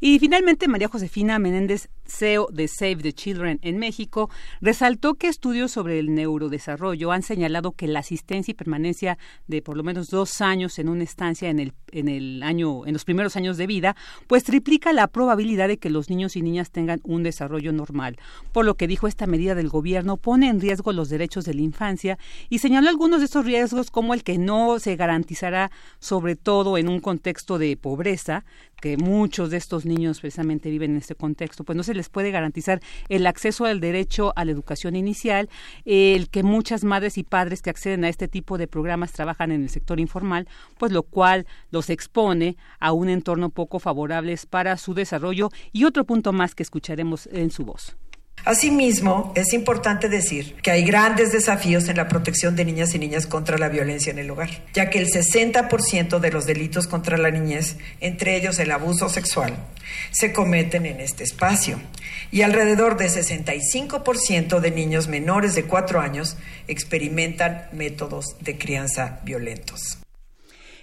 Y 0.00 0.18
finalmente, 0.18 0.68
María 0.68 0.88
Josefina 0.88 1.38
Menéndez 1.38 1.88
CEO 2.06 2.48
de 2.52 2.68
Save 2.68 2.96
the 2.96 3.12
Children 3.12 3.58
en 3.62 3.78
México, 3.78 4.30
resaltó 4.60 5.14
que 5.14 5.28
estudios 5.28 5.72
sobre 5.72 5.98
el 5.98 6.14
neurodesarrollo 6.14 7.12
han 7.12 7.22
señalado 7.22 7.72
que 7.72 7.86
la 7.86 8.00
asistencia 8.00 8.52
y 8.52 8.54
permanencia 8.54 9.18
de 9.46 9.62
por 9.62 9.76
lo 9.76 9.82
menos 9.82 10.08
dos 10.08 10.40
años 10.40 10.78
en 10.78 10.88
una 10.88 11.04
estancia 11.04 11.50
en 11.50 11.58
el, 11.58 11.72
en 11.92 12.08
el 12.08 12.42
año, 12.42 12.86
en 12.86 12.92
los 12.92 13.04
primeros 13.04 13.36
años 13.36 13.56
de 13.56 13.66
vida, 13.66 13.96
pues 14.26 14.44
triplica 14.44 14.92
la 14.92 15.08
probabilidad 15.08 15.68
de 15.68 15.78
que 15.78 15.90
los 15.90 16.10
niños 16.10 16.36
y 16.36 16.42
niñas 16.42 16.70
tengan 16.70 17.00
un 17.04 17.22
desarrollo 17.22 17.72
normal. 17.72 18.16
Por 18.52 18.64
lo 18.64 18.74
que 18.74 18.86
dijo 18.86 19.06
esta 19.06 19.26
medida 19.26 19.54
del 19.54 19.68
gobierno 19.68 20.16
pone 20.16 20.48
en 20.48 20.60
riesgo 20.60 20.92
los 20.92 21.08
derechos 21.08 21.44
de 21.44 21.54
la 21.54 21.62
infancia 21.62 22.18
y 22.48 22.58
señaló 22.58 22.88
algunos 22.88 23.20
de 23.20 23.26
estos 23.26 23.44
riesgos 23.44 23.90
como 23.90 24.14
el 24.14 24.22
que 24.22 24.38
no 24.38 24.78
se 24.78 24.96
garantizará, 24.96 25.70
sobre 25.98 26.36
todo 26.36 26.78
en 26.78 26.88
un 26.88 27.00
contexto 27.00 27.58
de 27.58 27.76
pobreza, 27.76 28.44
que 28.80 28.96
muchos 28.96 29.50
de 29.50 29.56
estos 29.56 29.84
niños 29.84 30.20
precisamente 30.20 30.70
viven 30.70 30.92
en 30.92 30.98
este 30.98 31.14
contexto, 31.14 31.64
pues 31.64 31.76
no 31.76 31.82
se 31.82 31.94
les 31.94 32.08
puede 32.08 32.30
garantizar 32.30 32.80
el 33.08 33.26
acceso 33.26 33.64
al 33.64 33.80
derecho 33.80 34.32
a 34.36 34.44
la 34.44 34.52
educación 34.52 34.96
inicial, 34.96 35.48
el 35.84 36.28
que 36.28 36.42
muchas 36.42 36.84
madres 36.84 37.18
y 37.18 37.22
padres 37.22 37.62
que 37.62 37.70
acceden 37.70 38.04
a 38.04 38.08
este 38.08 38.28
tipo 38.28 38.58
de 38.58 38.68
programas 38.68 39.12
trabajan 39.12 39.52
en 39.52 39.62
el 39.62 39.70
sector 39.70 40.00
informal, 40.00 40.48
pues 40.78 40.92
lo 40.92 41.02
cual 41.02 41.46
los 41.70 41.90
expone 41.90 42.56
a 42.78 42.92
un 42.92 43.08
entorno 43.08 43.50
poco 43.50 43.78
favorable 43.78 44.36
para 44.50 44.76
su 44.76 44.94
desarrollo 44.94 45.50
y 45.72 45.84
otro 45.84 46.04
punto 46.04 46.32
más 46.32 46.54
que 46.54 46.62
escucharemos 46.62 47.28
en 47.32 47.50
su 47.50 47.64
voz. 47.64 47.96
Asimismo, 48.46 49.32
es 49.34 49.52
importante 49.52 50.08
decir 50.08 50.54
que 50.62 50.70
hay 50.70 50.84
grandes 50.84 51.32
desafíos 51.32 51.88
en 51.88 51.96
la 51.96 52.06
protección 52.06 52.54
de 52.54 52.64
niñas 52.64 52.94
y 52.94 53.00
niñas 53.00 53.26
contra 53.26 53.58
la 53.58 53.68
violencia 53.68 54.12
en 54.12 54.20
el 54.20 54.30
hogar, 54.30 54.50
ya 54.72 54.88
que 54.88 55.00
el 55.00 55.08
60% 55.08 56.20
de 56.20 56.30
los 56.30 56.46
delitos 56.46 56.86
contra 56.86 57.18
la 57.18 57.32
niñez, 57.32 57.76
entre 58.00 58.36
ellos 58.36 58.60
el 58.60 58.70
abuso 58.70 59.08
sexual, 59.08 59.56
se 60.12 60.32
cometen 60.32 60.86
en 60.86 61.00
este 61.00 61.24
espacio 61.24 61.80
y 62.30 62.42
alrededor 62.42 62.96
de 62.96 63.06
65% 63.06 64.60
de 64.60 64.70
niños 64.70 65.08
menores 65.08 65.56
de 65.56 65.64
4 65.64 66.00
años 66.00 66.36
experimentan 66.68 67.68
métodos 67.72 68.36
de 68.38 68.56
crianza 68.56 69.18
violentos. 69.24 69.98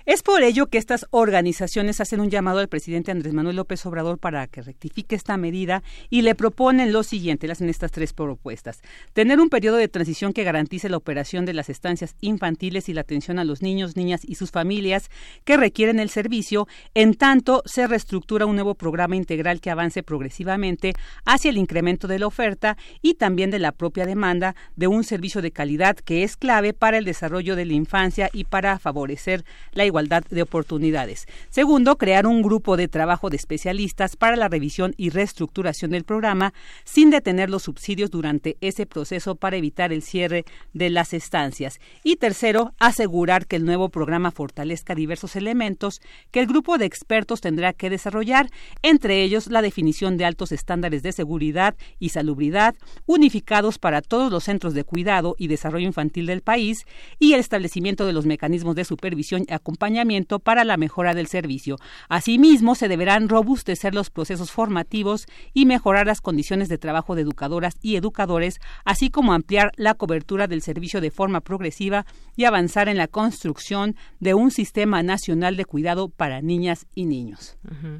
Es 0.05 0.21
por 0.21 0.43
ello 0.43 0.67
que 0.67 0.77
estas 0.77 1.05
organizaciones 1.11 2.01
hacen 2.01 2.19
un 2.19 2.29
llamado 2.29 2.59
al 2.59 2.67
presidente 2.67 3.09
Andrés 3.09 3.33
Manuel 3.33 3.55
López 3.55 3.85
Obrador 3.85 4.17
para 4.17 4.47
que 4.47 4.61
rectifique 4.61 5.15
esta 5.15 5.37
medida 5.37 5.81
y 6.09 6.23
le 6.23 6.35
proponen 6.35 6.91
lo 6.91 7.03
siguiente, 7.03 7.47
le 7.47 7.53
hacen 7.53 7.69
estas 7.69 7.93
tres 7.93 8.11
propuestas. 8.11 8.81
Tener 9.13 9.39
un 9.39 9.47
periodo 9.47 9.77
de 9.77 9.87
transición 9.87 10.33
que 10.33 10.43
garantice 10.43 10.89
la 10.89 10.97
operación 10.97 11.45
de 11.45 11.53
las 11.53 11.69
estancias 11.69 12.17
infantiles 12.19 12.89
y 12.89 12.93
la 12.93 12.99
atención 12.99 13.39
a 13.39 13.45
los 13.45 13.61
niños, 13.61 13.95
niñas 13.95 14.25
y 14.25 14.35
sus 14.35 14.51
familias 14.51 15.09
que 15.45 15.55
requieren 15.55 16.01
el 16.01 16.09
servicio, 16.09 16.67
en 16.95 17.13
tanto 17.13 17.63
se 17.65 17.87
reestructura 17.87 18.45
un 18.45 18.55
nuevo 18.55 18.75
programa 18.75 19.15
integral 19.15 19.61
que 19.61 19.71
avance 19.71 20.03
progresivamente 20.03 20.91
hacia 21.23 21.49
el 21.49 21.57
incremento 21.57 22.09
de 22.09 22.19
la 22.19 22.27
oferta 22.27 22.75
y 23.01 23.13
también 23.13 23.51
de 23.51 23.59
la 23.59 23.71
propia 23.71 24.05
demanda 24.05 24.53
de 24.75 24.87
un 24.87 25.05
servicio 25.05 25.41
de 25.41 25.51
calidad 25.51 25.95
que 25.95 26.23
es 26.23 26.35
clave 26.35 26.73
para 26.73 26.97
el 26.97 27.05
desarrollo 27.05 27.55
de 27.55 27.63
la 27.63 27.73
infancia 27.73 28.29
y 28.33 28.43
para 28.43 28.79
favorecer 28.79 29.45
la 29.71 29.85
igualdad 29.85 29.92
igualdad 29.93 30.23
de 30.31 30.41
oportunidades. 30.41 31.27
Segundo, 31.51 31.97
crear 31.99 32.25
un 32.25 32.41
grupo 32.41 32.77
de 32.77 32.87
trabajo 32.87 33.29
de 33.29 33.37
especialistas 33.37 34.15
para 34.15 34.35
la 34.35 34.47
revisión 34.47 34.95
y 34.97 35.11
reestructuración 35.11 35.91
del 35.91 36.03
programa 36.03 36.55
sin 36.83 37.11
detener 37.11 37.51
los 37.51 37.63
subsidios 37.63 38.09
durante 38.09 38.57
ese 38.59 38.87
proceso 38.87 39.35
para 39.35 39.55
evitar 39.55 39.93
el 39.93 40.01
cierre 40.01 40.45
de 40.73 40.89
las 40.89 41.13
estancias. 41.13 41.79
Y 42.03 42.15
tercero, 42.15 42.73
asegurar 42.79 43.45
que 43.45 43.55
el 43.55 43.65
nuevo 43.65 43.89
programa 43.89 44.31
fortalezca 44.31 44.95
diversos 44.95 45.35
elementos 45.35 46.01
que 46.31 46.39
el 46.39 46.47
grupo 46.47 46.79
de 46.79 46.85
expertos 46.85 47.39
tendrá 47.41 47.73
que 47.73 47.91
desarrollar, 47.91 48.49
entre 48.81 49.21
ellos 49.21 49.45
la 49.45 49.61
definición 49.61 50.17
de 50.17 50.25
altos 50.25 50.51
estándares 50.51 51.03
de 51.03 51.11
seguridad 51.11 51.75
y 51.99 52.09
salubridad 52.09 52.73
unificados 53.05 53.77
para 53.77 54.01
todos 54.01 54.31
los 54.31 54.45
centros 54.45 54.73
de 54.73 54.85
cuidado 54.85 55.35
y 55.37 55.47
desarrollo 55.47 55.85
infantil 55.85 56.25
del 56.25 56.41
país 56.41 56.87
y 57.19 57.33
el 57.33 57.39
establecimiento 57.39 58.07
de 58.07 58.13
los 58.13 58.25
mecanismos 58.25 58.75
de 58.75 58.85
supervisión 58.85 59.45
y 59.47 59.53
acompañamiento 59.53 59.82
acompañamiento 59.83 60.39
para 60.39 60.63
la 60.63 60.77
mejora 60.77 61.13
del 61.13 61.27
servicio. 61.27 61.77
Asimismo, 62.07 62.75
se 62.75 62.87
deberán 62.87 63.27
robustecer 63.27 63.93
los 63.93 64.09
procesos 64.09 64.49
formativos 64.49 65.27
y 65.53 65.65
mejorar 65.65 66.07
las 66.07 66.21
condiciones 66.21 66.69
de 66.69 66.77
trabajo 66.77 67.15
de 67.15 67.23
educadoras 67.23 67.75
y 67.81 67.97
educadores, 67.97 68.59
así 68.85 69.09
como 69.09 69.33
ampliar 69.33 69.73
la 69.75 69.93
cobertura 69.93 70.47
del 70.47 70.61
servicio 70.61 71.01
de 71.01 71.11
forma 71.11 71.41
progresiva 71.41 72.05
y 72.37 72.45
avanzar 72.45 72.87
en 72.87 72.97
la 72.97 73.07
construcción 73.07 73.95
de 74.21 74.33
un 74.33 74.51
sistema 74.51 75.03
nacional 75.03 75.57
de 75.57 75.65
cuidado 75.65 76.07
para 76.07 76.41
niñas 76.41 76.87
y 76.95 77.05
niños. 77.05 77.57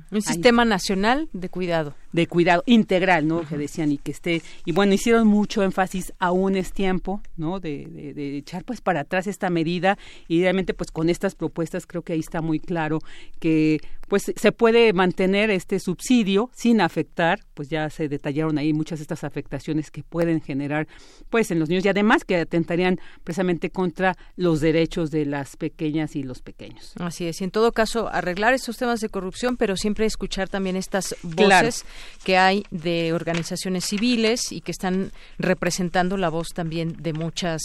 Un 0.10 0.22
sistema 0.22 0.63
nacional 0.63 1.28
de 1.34 1.50
cuidado. 1.50 1.96
De 2.13 2.27
cuidado 2.27 2.63
integral, 2.65 3.27
¿no? 3.27 3.41
Que 3.41 3.58
decían 3.58 3.91
y 3.91 3.98
que 3.98 4.12
esté. 4.12 4.41
Y 4.65 4.72
bueno, 4.72 4.93
hicieron 4.93 5.27
mucho 5.27 5.63
énfasis, 5.63 6.13
aún 6.20 6.55
es 6.55 6.72
tiempo, 6.72 7.22
¿no? 7.36 7.60
De, 7.60 7.86
de, 7.86 8.13
de 8.13 8.38
echar 8.38 8.63
pues 8.63 8.79
para 8.79 9.01
atrás 9.01 9.27
esta 9.27 9.50
medida 9.50 9.98
y 10.27 10.41
realmente 10.41 10.74
pues 10.74 10.91
con 10.91 11.10
estas 11.10 11.36
propuestas 11.36 11.86
creo 11.86 12.03
que 12.03 12.13
ahí 12.13 12.20
está 12.20 12.41
muy 12.41 12.60
claro 12.60 13.00
que 13.39 13.82
pues 14.13 14.32
se 14.36 14.51
puede 14.51 14.93
mantener 14.93 15.50
este 15.50 15.79
subsidio 15.79 16.51
sin 16.53 16.82
afectar, 16.82 17.39
pues 17.55 17.70
ya 17.70 17.89
se 17.89 18.08
detallaron 18.08 18.60
ahí 18.60 18.72
muchas 18.72 19.00
de 19.00 19.05
estas 19.05 19.24
afectaciones 19.24 19.89
que 19.89 20.03
pueden 20.03 20.39
generar 20.39 20.88
pues 21.32 21.50
en 21.50 21.58
los 21.58 21.67
niños 21.67 21.84
y 21.84 21.89
además 21.89 22.24
que 22.24 22.36
atentarían 22.36 23.00
precisamente 23.24 23.72
contra 23.72 24.15
los 24.36 24.62
derechos 24.62 25.10
de 25.10 25.25
las 25.25 25.58
pequeñas 25.58 26.15
y 26.15 26.22
los 26.22 26.43
pequeños. 26.43 26.93
Así 27.00 27.25
es, 27.25 27.41
y 27.41 27.46
en 27.46 27.50
todo 27.50 27.72
caso 27.72 28.08
arreglar 28.08 28.53
estos 28.53 28.77
temas 28.77 29.00
de 29.00 29.10
corrupción, 29.10 29.58
pero 29.58 29.75
siempre 29.77 30.05
escuchar 30.05 30.48
también 30.48 30.75
estas 30.75 31.15
voces 31.24 31.84
que 32.24 32.38
hay 32.38 32.65
de 32.70 33.13
organizaciones 33.13 33.86
civiles 33.86 34.51
y 34.51 34.62
que 34.62 34.72
están 34.72 35.12
representando 35.39 36.17
la 36.17 36.29
voz 36.29 36.50
también 36.50 36.98
de 37.01 37.13
muchas 37.13 37.63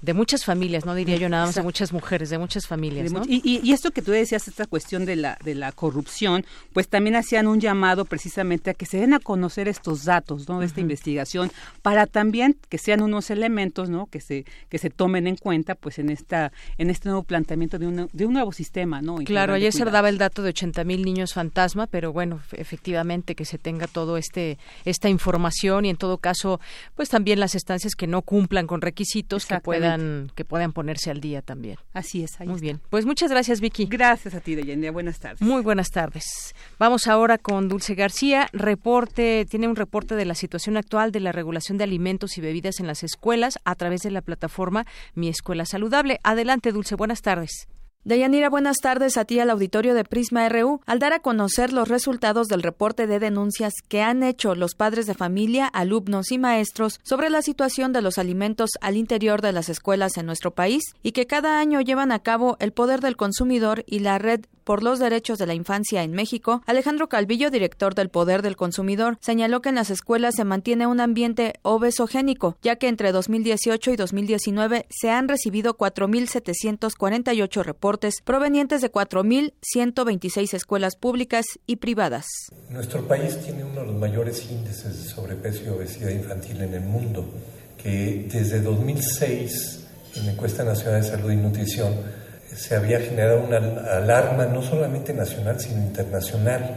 de 0.00 0.14
muchas 0.14 0.46
familias, 0.46 0.86
no 0.86 0.94
diría 0.94 1.16
yo 1.16 1.28
nada 1.28 1.44
más 1.44 1.56
de 1.56 1.62
muchas 1.62 1.92
mujeres, 1.92 2.30
de 2.30 2.38
muchas 2.38 2.66
familias, 2.66 3.12
¿no? 3.12 3.20
y, 3.28 3.60
y, 3.62 3.72
esto 3.72 3.90
que 3.90 4.00
tú 4.00 4.12
decías 4.12 4.48
esta 4.48 4.64
cuestión 4.64 5.04
de 5.04 5.16
la 5.16 5.36
de 5.44 5.54
la 5.54 5.72
corrupción 5.72 5.89
anticorrupción, 5.90 6.44
pues 6.72 6.88
también 6.88 7.16
hacían 7.16 7.46
un 7.46 7.60
llamado 7.60 8.04
precisamente 8.04 8.70
a 8.70 8.74
que 8.74 8.86
se 8.86 8.98
den 8.98 9.14
a 9.14 9.20
conocer 9.20 9.68
estos 9.68 10.04
datos, 10.04 10.48
¿no? 10.48 10.60
De 10.60 10.66
esta 10.66 10.80
investigación 10.80 11.50
para 11.82 12.06
también 12.06 12.56
que 12.68 12.78
sean 12.78 13.02
unos 13.02 13.30
elementos, 13.30 13.90
¿no? 13.90 14.06
Que 14.06 14.20
se 14.20 14.44
que 14.68 14.78
se 14.78 14.90
tomen 14.90 15.26
en 15.26 15.36
cuenta, 15.36 15.74
pues 15.74 15.98
en 15.98 16.10
esta 16.10 16.52
en 16.78 16.90
este 16.90 17.08
nuevo 17.08 17.24
planteamiento 17.24 17.78
de 17.78 17.86
un 17.86 18.08
de 18.12 18.26
un 18.26 18.32
nuevo 18.32 18.52
sistema, 18.52 19.02
¿no? 19.02 19.16
Claro, 19.16 19.54
ayer 19.54 19.72
se 19.72 19.84
daba 19.84 20.08
el 20.08 20.18
dato 20.18 20.42
de 20.42 20.50
80 20.50 20.84
mil 20.84 21.04
niños 21.04 21.34
fantasma, 21.34 21.86
pero 21.86 22.12
bueno, 22.12 22.40
efectivamente 22.52 23.34
que 23.34 23.44
se 23.44 23.58
tenga 23.58 23.86
todo 23.86 24.16
este 24.16 24.58
esta 24.84 25.08
información 25.08 25.84
y 25.84 25.90
en 25.90 25.96
todo 25.96 26.18
caso, 26.18 26.60
pues 26.94 27.08
también 27.08 27.40
las 27.40 27.54
estancias 27.54 27.94
que 27.94 28.06
no 28.06 28.22
cumplan 28.22 28.66
con 28.66 28.80
requisitos 28.80 29.46
que 29.46 29.60
puedan 29.60 30.30
que 30.34 30.44
puedan 30.44 30.72
ponerse 30.72 31.10
al 31.10 31.20
día 31.20 31.42
también. 31.42 31.76
Así 31.92 32.22
es. 32.22 32.38
Muy 32.40 32.60
bien. 32.60 32.80
Pues 32.90 33.04
muchas 33.04 33.30
gracias, 33.30 33.60
Vicky. 33.60 33.86
Gracias 33.86 34.34
a 34.34 34.40
ti, 34.40 34.54
Deyanira. 34.54 34.92
Buenas 34.92 35.18
tardes. 35.18 35.40
Muy 35.40 35.62
buenas 35.62 35.69
tardes. 35.90 36.54
Vamos 36.78 37.06
ahora 37.06 37.38
con 37.38 37.68
Dulce 37.68 37.94
García. 37.94 38.48
Reporte, 38.52 39.46
tiene 39.48 39.68
un 39.68 39.76
reporte 39.76 40.14
de 40.16 40.24
la 40.24 40.34
situación 40.34 40.76
actual 40.76 41.12
de 41.12 41.20
la 41.20 41.32
regulación 41.32 41.78
de 41.78 41.84
alimentos 41.84 42.36
y 42.36 42.40
bebidas 42.40 42.80
en 42.80 42.86
las 42.86 43.02
escuelas 43.02 43.58
a 43.64 43.74
través 43.74 44.00
de 44.02 44.10
la 44.10 44.22
plataforma 44.22 44.86
Mi 45.14 45.28
Escuela 45.28 45.64
Saludable. 45.64 46.20
Adelante, 46.22 46.72
Dulce. 46.72 46.96
Buenas 46.96 47.22
tardes. 47.22 47.68
Deyanira, 48.02 48.48
buenas 48.48 48.78
tardes 48.78 49.18
a 49.18 49.26
ti 49.26 49.40
al 49.40 49.50
auditorio 49.50 49.92
de 49.92 50.04
Prisma 50.04 50.48
RU. 50.48 50.80
Al 50.86 51.00
dar 51.00 51.12
a 51.12 51.20
conocer 51.20 51.70
los 51.70 51.86
resultados 51.86 52.48
del 52.48 52.62
reporte 52.62 53.06
de 53.06 53.18
denuncias 53.18 53.74
que 53.88 54.00
han 54.00 54.22
hecho 54.22 54.54
los 54.54 54.74
padres 54.74 55.06
de 55.06 55.12
familia, 55.12 55.66
alumnos 55.66 56.32
y 56.32 56.38
maestros 56.38 56.98
sobre 57.02 57.28
la 57.28 57.42
situación 57.42 57.92
de 57.92 58.00
los 58.00 58.16
alimentos 58.16 58.70
al 58.80 58.96
interior 58.96 59.42
de 59.42 59.52
las 59.52 59.68
escuelas 59.68 60.16
en 60.16 60.24
nuestro 60.24 60.52
país 60.52 60.82
y 61.02 61.12
que 61.12 61.26
cada 61.26 61.60
año 61.60 61.82
llevan 61.82 62.10
a 62.10 62.20
cabo 62.20 62.56
el 62.58 62.72
Poder 62.72 63.02
del 63.02 63.18
Consumidor 63.18 63.84
y 63.86 63.98
la 63.98 64.16
Red 64.16 64.46
por 64.70 64.84
los 64.84 65.00
Derechos 65.00 65.40
de 65.40 65.48
la 65.48 65.54
Infancia 65.54 66.04
en 66.04 66.12
México, 66.12 66.62
Alejandro 66.64 67.08
Calvillo, 67.08 67.50
director 67.50 67.96
del 67.96 68.08
Poder 68.08 68.40
del 68.40 68.54
Consumidor, 68.54 69.18
señaló 69.20 69.62
que 69.62 69.70
en 69.70 69.74
las 69.74 69.90
escuelas 69.90 70.36
se 70.36 70.44
mantiene 70.44 70.86
un 70.86 71.00
ambiente 71.00 71.54
obesogénico, 71.62 72.56
ya 72.62 72.76
que 72.76 72.86
entre 72.86 73.10
2018 73.10 73.90
y 73.90 73.96
2019 73.96 74.86
se 74.88 75.10
han 75.10 75.26
recibido 75.26 75.76
4.748 75.76 77.64
reportes 77.64 78.14
provenientes 78.22 78.80
de 78.80 78.92
4.126 78.92 80.54
escuelas 80.54 80.94
públicas 80.94 81.46
y 81.66 81.74
privadas. 81.74 82.26
Nuestro 82.68 83.02
país 83.08 83.40
tiene 83.44 83.64
uno 83.64 83.80
de 83.80 83.86
los 83.86 83.96
mayores 83.96 84.48
índices 84.52 85.02
de 85.02 85.10
sobrepeso 85.10 85.64
y 85.64 85.68
obesidad 85.70 86.10
infantil 86.10 86.62
en 86.62 86.74
el 86.74 86.82
mundo, 86.82 87.28
que 87.76 88.28
desde 88.32 88.62
2006, 88.62 89.88
en 90.14 90.26
la 90.26 90.32
encuesta 90.34 90.62
nacional 90.62 91.02
de 91.02 91.08
salud 91.08 91.32
y 91.32 91.36
nutrición, 91.38 92.19
se 92.60 92.76
había 92.76 93.00
generado 93.00 93.40
una 93.40 93.56
alarma 93.56 94.44
no 94.44 94.60
solamente 94.60 95.14
nacional, 95.14 95.58
sino 95.58 95.78
internacional, 95.78 96.76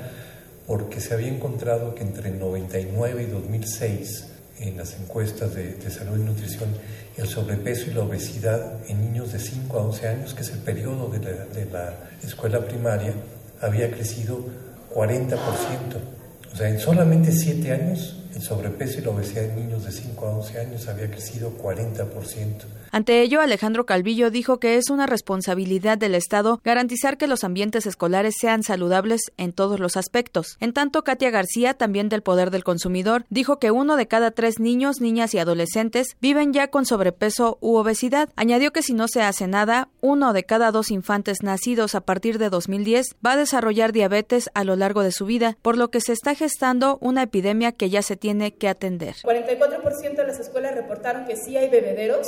porque 0.65 1.01
se 1.01 1.13
había 1.13 1.27
encontrado 1.27 1.93
que 1.93 2.03
entre 2.03 2.31
99 2.31 3.23
y 3.23 3.25
2006, 3.25 4.27
en 4.61 4.77
las 4.77 4.97
encuestas 4.97 5.53
de, 5.53 5.77
salud 5.91 6.17
y 6.17 6.23
nutrición, 6.23 6.69
el 7.17 7.27
sobrepeso 7.27 7.91
y 7.91 7.95
la 7.95 8.03
obesidad 8.03 8.77
en 8.87 9.01
niños 9.01 9.33
de 9.33 9.39
5 9.39 9.77
a 9.77 9.81
11 9.81 10.07
años, 10.07 10.33
que 10.33 10.43
es 10.43 10.51
el 10.51 10.59
periodo 10.59 11.09
de 11.09 11.19
la, 11.19 11.45
de 11.47 11.65
la 11.65 11.93
escuela 12.23 12.63
primaria, 12.63 13.13
había 13.59 13.91
crecido 13.91 14.39
40%. 14.95 15.37
O 16.53 16.55
sea, 16.55 16.69
en 16.69 16.79
solamente 16.79 17.33
7 17.33 17.73
años, 17.73 18.23
el 18.33 18.41
sobrepeso 18.41 18.99
y 18.99 19.03
la 19.03 19.09
obesidad 19.09 19.43
en 19.43 19.57
niños 19.57 19.83
de 19.83 19.91
5 19.91 20.27
a 20.27 20.29
11 20.37 20.59
años 20.61 20.87
había 20.87 21.11
crecido 21.11 21.51
40%. 21.57 22.82
Ante 22.93 23.23
ello, 23.23 23.41
Alejandro 23.41 23.87
Calvillo 23.87 24.29
dijo 24.29 24.59
que 24.59 24.77
es 24.77 24.91
una 24.91 25.07
responsabilidad 25.07 25.97
del 25.97 26.13
Estado 26.13 26.61
garantizar 26.63 27.17
que 27.17 27.25
los 27.25 27.43
ambientes 27.43 27.87
escolares 27.87 28.35
sean 28.39 28.61
saludables 28.61 29.31
en 29.37 29.51
todos 29.51 29.79
los 29.79 29.97
aspectos. 29.97 30.57
En 30.59 30.73
tanto, 30.73 31.03
Katia 31.03 31.31
García, 31.31 31.73
también 31.73 32.07
del 32.07 32.21
Poder 32.21 32.51
del 32.51 32.63
Consumidor, 32.63 33.25
dijo 33.31 33.57
que 33.57 33.71
uno 33.71 33.95
de 33.95 34.07
cada 34.07 34.29
tres 34.29 34.59
niños, 34.59 35.01
niñas 35.01 35.33
y 35.33 35.39
adolescentes 35.39 36.15
viven 36.21 36.53
ya 36.53 36.67
con 36.67 36.85
sobrepeso 36.85 37.57
u 37.61 37.77
obesidad. 37.77 38.29
Añadió 38.35 38.71
que 38.71 38.83
si 38.83 38.93
no 38.93 39.07
se 39.07 39.23
hace 39.23 39.47
nada, 39.47 39.89
uno 40.01 40.31
de 40.31 40.43
cada 40.43 40.69
dos 40.69 40.91
infantes 40.91 41.41
nacidos 41.41 41.95
a 41.95 42.01
partir 42.01 42.37
de 42.37 42.51
2010 42.51 43.15
va 43.25 43.31
a 43.31 43.37
desarrollar 43.37 43.91
diabetes 43.91 44.51
a 44.53 44.63
lo 44.63 44.75
largo 44.75 45.01
de 45.01 45.11
su 45.11 45.25
vida, 45.25 45.57
por 45.63 45.79
lo 45.79 45.89
que 45.89 45.99
se 45.99 46.13
está 46.13 46.35
gestando 46.35 46.99
una 47.01 47.23
epidemia 47.23 47.71
que 47.71 47.89
ya 47.89 48.03
se 48.03 48.17
tiene 48.17 48.53
que 48.53 48.69
atender. 48.69 49.15
44% 49.23 50.15
de 50.15 50.27
las 50.27 50.39
escuelas 50.39 50.75
reportaron 50.75 51.25
que 51.25 51.37
sí 51.37 51.57
hay 51.57 51.69
bebederos 51.71 52.27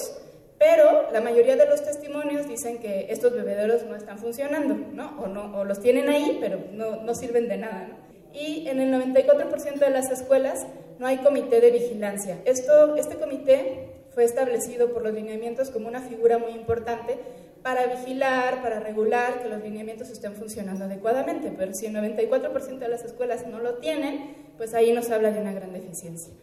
pero 0.58 1.12
la 1.12 1.22
mayoría 1.22 1.56
de 1.56 1.68
los 1.68 1.84
testimonios 1.84 2.48
dicen 2.48 2.80
que 2.80 3.08
estos 3.10 3.34
bebederos 3.34 3.84
no 3.84 3.96
están 3.96 4.18
funcionando, 4.18 4.76
¿no? 4.94 5.22
O, 5.22 5.28
no, 5.28 5.58
o 5.58 5.66
los 5.66 5.82
tienen 5.82 6.10
ahí, 6.10 6.38
pero 6.40 6.60
no, 6.72 7.02
no 7.02 7.14
sirven 7.16 7.48
de 7.48 7.58
nada, 7.58 7.88
¿no? 7.90 7.96
Y 8.34 8.68
en 8.68 8.80
el 8.80 8.94
94% 8.94 9.80
de 9.80 9.90
las 9.90 10.12
escuelas 10.12 10.66
no 11.00 11.08
hay 11.08 11.18
comité 11.18 11.62
de 11.62 11.72
vigilancia. 11.72 12.40
Esto, 12.46 12.96
este 12.96 13.16
comité 13.16 13.90
fue 14.14 14.24
establecido 14.24 14.94
por 14.94 15.04
los 15.04 15.14
lineamientos 15.14 15.70
como 15.70 15.88
una 15.88 16.02
figura 16.02 16.38
muy 16.38 16.52
importante 16.52 17.18
para 17.64 17.88
vigilar, 17.88 18.62
para 18.62 18.80
regular 18.80 19.42
que 19.42 19.50
los 19.50 19.62
lineamientos 19.62 20.10
estén 20.10 20.36
funcionando 20.36 20.86
adecuadamente, 20.86 21.52
pero 21.58 21.74
si 21.74 21.88
el 21.88 21.96
94% 21.96 22.78
de 22.78 22.88
las 22.88 23.04
escuelas 23.04 23.48
no 23.48 23.60
lo 23.60 23.76
tienen, 23.76 24.36
pues 24.58 24.74
ahí 24.74 24.94
nos 24.94 25.10
habla 25.10 25.32
de 25.32 25.42
una 25.42 25.52
gran 25.52 25.74
deficiencia. 25.74 26.34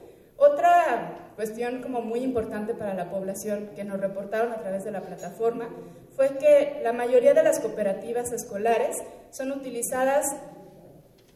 Otra 0.43 1.31
cuestión 1.37 1.83
como 1.83 2.01
muy 2.01 2.19
importante 2.19 2.75
para 2.75 2.95
la 2.95 3.09
población 3.11 3.71
que 3.77 3.85
nos 3.85 4.01
reportaron 4.01 4.51
a 4.51 4.59
través 4.61 4.83
de 4.83 4.91
la 4.91 5.01
plataforma 5.03 5.69
fue 6.17 6.37
que 6.37 6.81
la 6.83 6.93
mayoría 6.93 7.33
de 7.33 7.45
las 7.45 7.61
cooperativas 7.61 8.33
escolares 8.33 8.97
son 9.31 9.53
utilizadas 9.53 10.27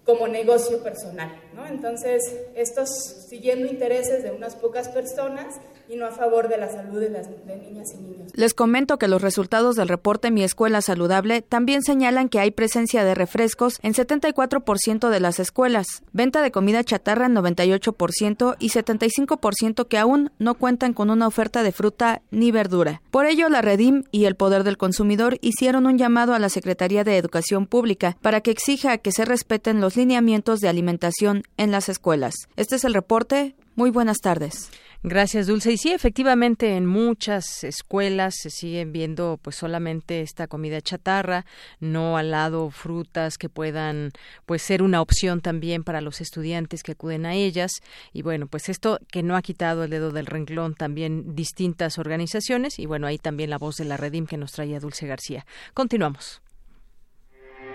como 0.04 0.26
negocio 0.26 0.82
personal, 0.82 1.30
¿no? 1.54 1.64
Entonces, 1.68 2.20
estos 2.56 2.88
siguiendo 3.28 3.66
intereses 3.68 4.24
de 4.24 4.32
unas 4.32 4.56
pocas 4.56 4.88
personas 4.88 5.54
y 5.88 5.96
no 5.96 6.06
a 6.06 6.10
favor 6.10 6.48
de 6.48 6.58
la 6.58 6.68
salud 6.68 7.00
de 7.00 7.10
las 7.10 7.28
niñas 7.28 7.92
y 7.94 7.98
niños. 7.98 8.32
Les 8.34 8.54
comento 8.54 8.98
que 8.98 9.08
los 9.08 9.22
resultados 9.22 9.76
del 9.76 9.88
reporte 9.88 10.30
Mi 10.30 10.42
Escuela 10.42 10.80
Saludable 10.82 11.42
también 11.42 11.82
señalan 11.82 12.28
que 12.28 12.40
hay 12.40 12.50
presencia 12.50 13.04
de 13.04 13.14
refrescos 13.14 13.78
en 13.82 13.94
74% 13.94 15.08
de 15.08 15.20
las 15.20 15.38
escuelas, 15.38 16.02
venta 16.12 16.42
de 16.42 16.50
comida 16.50 16.84
chatarra 16.84 17.26
en 17.26 17.34
98% 17.34 18.56
y 18.58 18.70
75% 18.70 19.86
que 19.86 19.98
aún 19.98 20.30
no 20.38 20.54
cuentan 20.54 20.92
con 20.92 21.10
una 21.10 21.26
oferta 21.26 21.62
de 21.62 21.72
fruta 21.72 22.22
ni 22.30 22.50
verdura. 22.50 23.00
Por 23.10 23.26
ello, 23.26 23.48
la 23.48 23.62
Redim 23.62 24.04
y 24.10 24.24
el 24.24 24.34
Poder 24.34 24.64
del 24.64 24.76
Consumidor 24.76 25.38
hicieron 25.40 25.86
un 25.86 25.98
llamado 25.98 26.34
a 26.34 26.38
la 26.38 26.48
Secretaría 26.48 27.04
de 27.04 27.16
Educación 27.16 27.66
Pública 27.66 28.16
para 28.20 28.40
que 28.40 28.50
exija 28.50 28.98
que 28.98 29.12
se 29.12 29.24
respeten 29.24 29.80
los 29.80 29.96
lineamientos 29.96 30.60
de 30.60 30.68
alimentación 30.68 31.42
en 31.56 31.70
las 31.70 31.88
escuelas. 31.88 32.34
Este 32.56 32.76
es 32.76 32.84
el 32.84 32.94
reporte. 32.94 33.54
Muy 33.74 33.90
buenas 33.90 34.18
tardes. 34.18 34.70
Gracias, 35.02 35.46
Dulce. 35.46 35.72
Y 35.72 35.76
sí, 35.78 35.92
efectivamente, 35.92 36.76
en 36.76 36.86
muchas 36.86 37.64
escuelas 37.64 38.34
se 38.40 38.50
siguen 38.50 38.92
viendo 38.92 39.38
pues 39.40 39.56
solamente 39.56 40.20
esta 40.20 40.46
comida 40.46 40.80
chatarra, 40.80 41.44
no 41.80 42.16
al 42.16 42.30
lado 42.30 42.70
frutas 42.70 43.38
que 43.38 43.48
puedan 43.48 44.12
pues 44.46 44.62
ser 44.62 44.82
una 44.82 45.00
opción 45.00 45.40
también 45.40 45.84
para 45.84 46.00
los 46.00 46.20
estudiantes 46.20 46.82
que 46.82 46.92
acuden 46.92 47.26
a 47.26 47.34
ellas. 47.34 47.72
Y 48.12 48.22
bueno, 48.22 48.46
pues 48.46 48.68
esto 48.68 48.98
que 49.10 49.22
no 49.22 49.36
ha 49.36 49.42
quitado 49.42 49.84
el 49.84 49.90
dedo 49.90 50.10
del 50.10 50.26
renglón 50.26 50.74
también 50.74 51.34
distintas 51.34 51.98
organizaciones 51.98 52.78
y 52.78 52.86
bueno, 52.86 53.06
ahí 53.06 53.18
también 53.18 53.50
la 53.50 53.58
voz 53.58 53.76
de 53.76 53.84
la 53.84 53.96
Redim 53.96 54.26
que 54.26 54.36
nos 54.36 54.52
traía 54.52 54.80
Dulce 54.80 55.06
García. 55.06 55.46
Continuamos. 55.74 56.45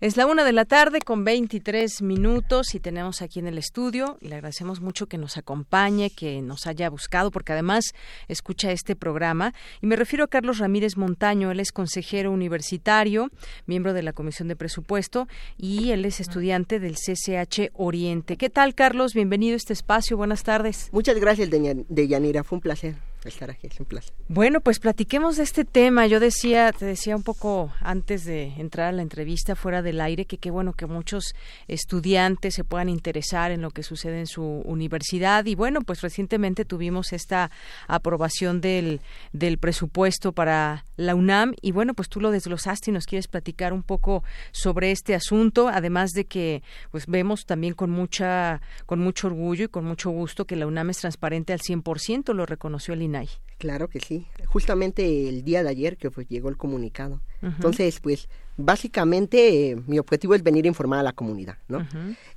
Es 0.00 0.16
la 0.16 0.26
una 0.26 0.44
de 0.44 0.52
la 0.52 0.64
tarde 0.64 1.00
con 1.00 1.24
23 1.24 2.02
minutos 2.02 2.76
y 2.76 2.78
tenemos 2.78 3.20
aquí 3.20 3.40
en 3.40 3.48
el 3.48 3.58
estudio. 3.58 4.16
Le 4.20 4.36
agradecemos 4.36 4.80
mucho 4.80 5.08
que 5.08 5.18
nos 5.18 5.36
acompañe, 5.36 6.10
que 6.10 6.40
nos 6.40 6.68
haya 6.68 6.88
buscado, 6.88 7.32
porque 7.32 7.52
además 7.52 7.82
escucha 8.28 8.70
este 8.70 8.94
programa. 8.94 9.54
Y 9.82 9.88
me 9.88 9.96
refiero 9.96 10.24
a 10.24 10.28
Carlos 10.28 10.58
Ramírez 10.58 10.96
Montaño. 10.96 11.50
Él 11.50 11.58
es 11.58 11.72
consejero 11.72 12.30
universitario, 12.30 13.32
miembro 13.66 13.92
de 13.92 14.04
la 14.04 14.12
Comisión 14.12 14.46
de 14.46 14.54
Presupuesto 14.54 15.26
y 15.56 15.90
él 15.90 16.04
es 16.04 16.20
estudiante 16.20 16.78
del 16.78 16.94
CCH 16.94 17.72
Oriente. 17.72 18.36
¿Qué 18.36 18.50
tal, 18.50 18.76
Carlos? 18.76 19.14
Bienvenido 19.14 19.54
a 19.54 19.56
este 19.56 19.72
espacio. 19.72 20.16
Buenas 20.16 20.44
tardes. 20.44 20.90
Muchas 20.92 21.18
gracias, 21.18 21.50
de 21.50 22.06
Yanira. 22.06 22.44
Fue 22.44 22.54
un 22.54 22.62
placer. 22.62 23.07
Estar 23.24 23.50
aquí, 23.50 23.66
es. 23.66 24.12
Bueno, 24.28 24.60
pues 24.60 24.78
platiquemos 24.78 25.36
de 25.36 25.42
este 25.42 25.64
tema. 25.64 26.06
Yo 26.06 26.20
decía, 26.20 26.72
te 26.72 26.84
decía 26.84 27.16
un 27.16 27.22
poco 27.22 27.72
antes 27.80 28.24
de 28.24 28.54
entrar 28.58 28.88
a 28.88 28.92
la 28.92 29.02
entrevista 29.02 29.56
fuera 29.56 29.82
del 29.82 30.00
aire 30.00 30.24
que 30.24 30.38
qué 30.38 30.50
bueno 30.50 30.72
que 30.72 30.86
muchos 30.86 31.34
estudiantes 31.66 32.54
se 32.54 32.64
puedan 32.64 32.88
interesar 32.88 33.50
en 33.50 33.62
lo 33.62 33.70
que 33.70 33.82
sucede 33.82 34.20
en 34.20 34.26
su 34.26 34.42
universidad 34.64 35.44
y 35.46 35.54
bueno, 35.54 35.80
pues 35.80 36.00
recientemente 36.00 36.64
tuvimos 36.64 37.12
esta 37.12 37.50
aprobación 37.86 38.60
del, 38.60 39.00
del 39.32 39.58
presupuesto 39.58 40.32
para 40.32 40.84
la 40.96 41.14
UNAM 41.14 41.54
y 41.60 41.72
bueno, 41.72 41.94
pues 41.94 42.08
tú 42.08 42.20
lo 42.20 42.30
desglosaste 42.30 42.90
y 42.90 42.94
nos 42.94 43.06
quieres 43.06 43.28
platicar 43.28 43.72
un 43.72 43.82
poco 43.82 44.22
sobre 44.52 44.90
este 44.90 45.14
asunto, 45.14 45.68
además 45.68 46.12
de 46.12 46.24
que 46.24 46.62
pues 46.90 47.06
vemos 47.06 47.46
también 47.46 47.74
con 47.74 47.90
mucha 47.90 48.60
con 48.86 49.00
mucho 49.00 49.28
orgullo 49.28 49.64
y 49.66 49.68
con 49.68 49.84
mucho 49.84 50.10
gusto 50.10 50.44
que 50.44 50.56
la 50.56 50.66
UNAM 50.66 50.90
es 50.90 50.98
transparente 50.98 51.52
al 51.52 51.60
100%, 51.60 52.34
lo 52.34 52.46
reconoció 52.46 52.94
el 52.94 53.02
INAI. 53.08 53.28
Claro 53.58 53.88
que 53.88 53.98
sí. 54.00 54.26
Justamente 54.46 55.28
el 55.28 55.42
día 55.42 55.64
de 55.64 55.68
ayer 55.68 55.96
que 55.96 56.10
llegó 56.28 56.48
el 56.48 56.56
comunicado. 56.56 57.20
Entonces, 57.42 57.98
pues, 58.00 58.28
básicamente 58.56 59.70
eh, 59.70 59.76
mi 59.86 59.98
objetivo 59.98 60.34
es 60.34 60.42
venir 60.42 60.64
a 60.64 60.68
informar 60.68 61.00
a 61.00 61.02
la 61.02 61.12
comunidad, 61.12 61.58
¿no? 61.68 61.86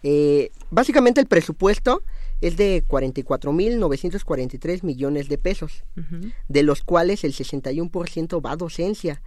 Eh, 0.02 0.52
básicamente 0.72 1.22
el 1.22 1.28
presupuesto 1.28 2.02
es 2.42 2.58
de 2.58 2.84
44.943 2.88 4.84
millones 4.84 5.30
de 5.30 5.38
pesos, 5.38 5.84
de 6.48 6.64
los 6.64 6.82
cuales 6.84 7.24
el 7.24 7.34
61% 7.34 8.44
va 8.44 8.52
a 8.54 8.56
docencia, 8.56 9.22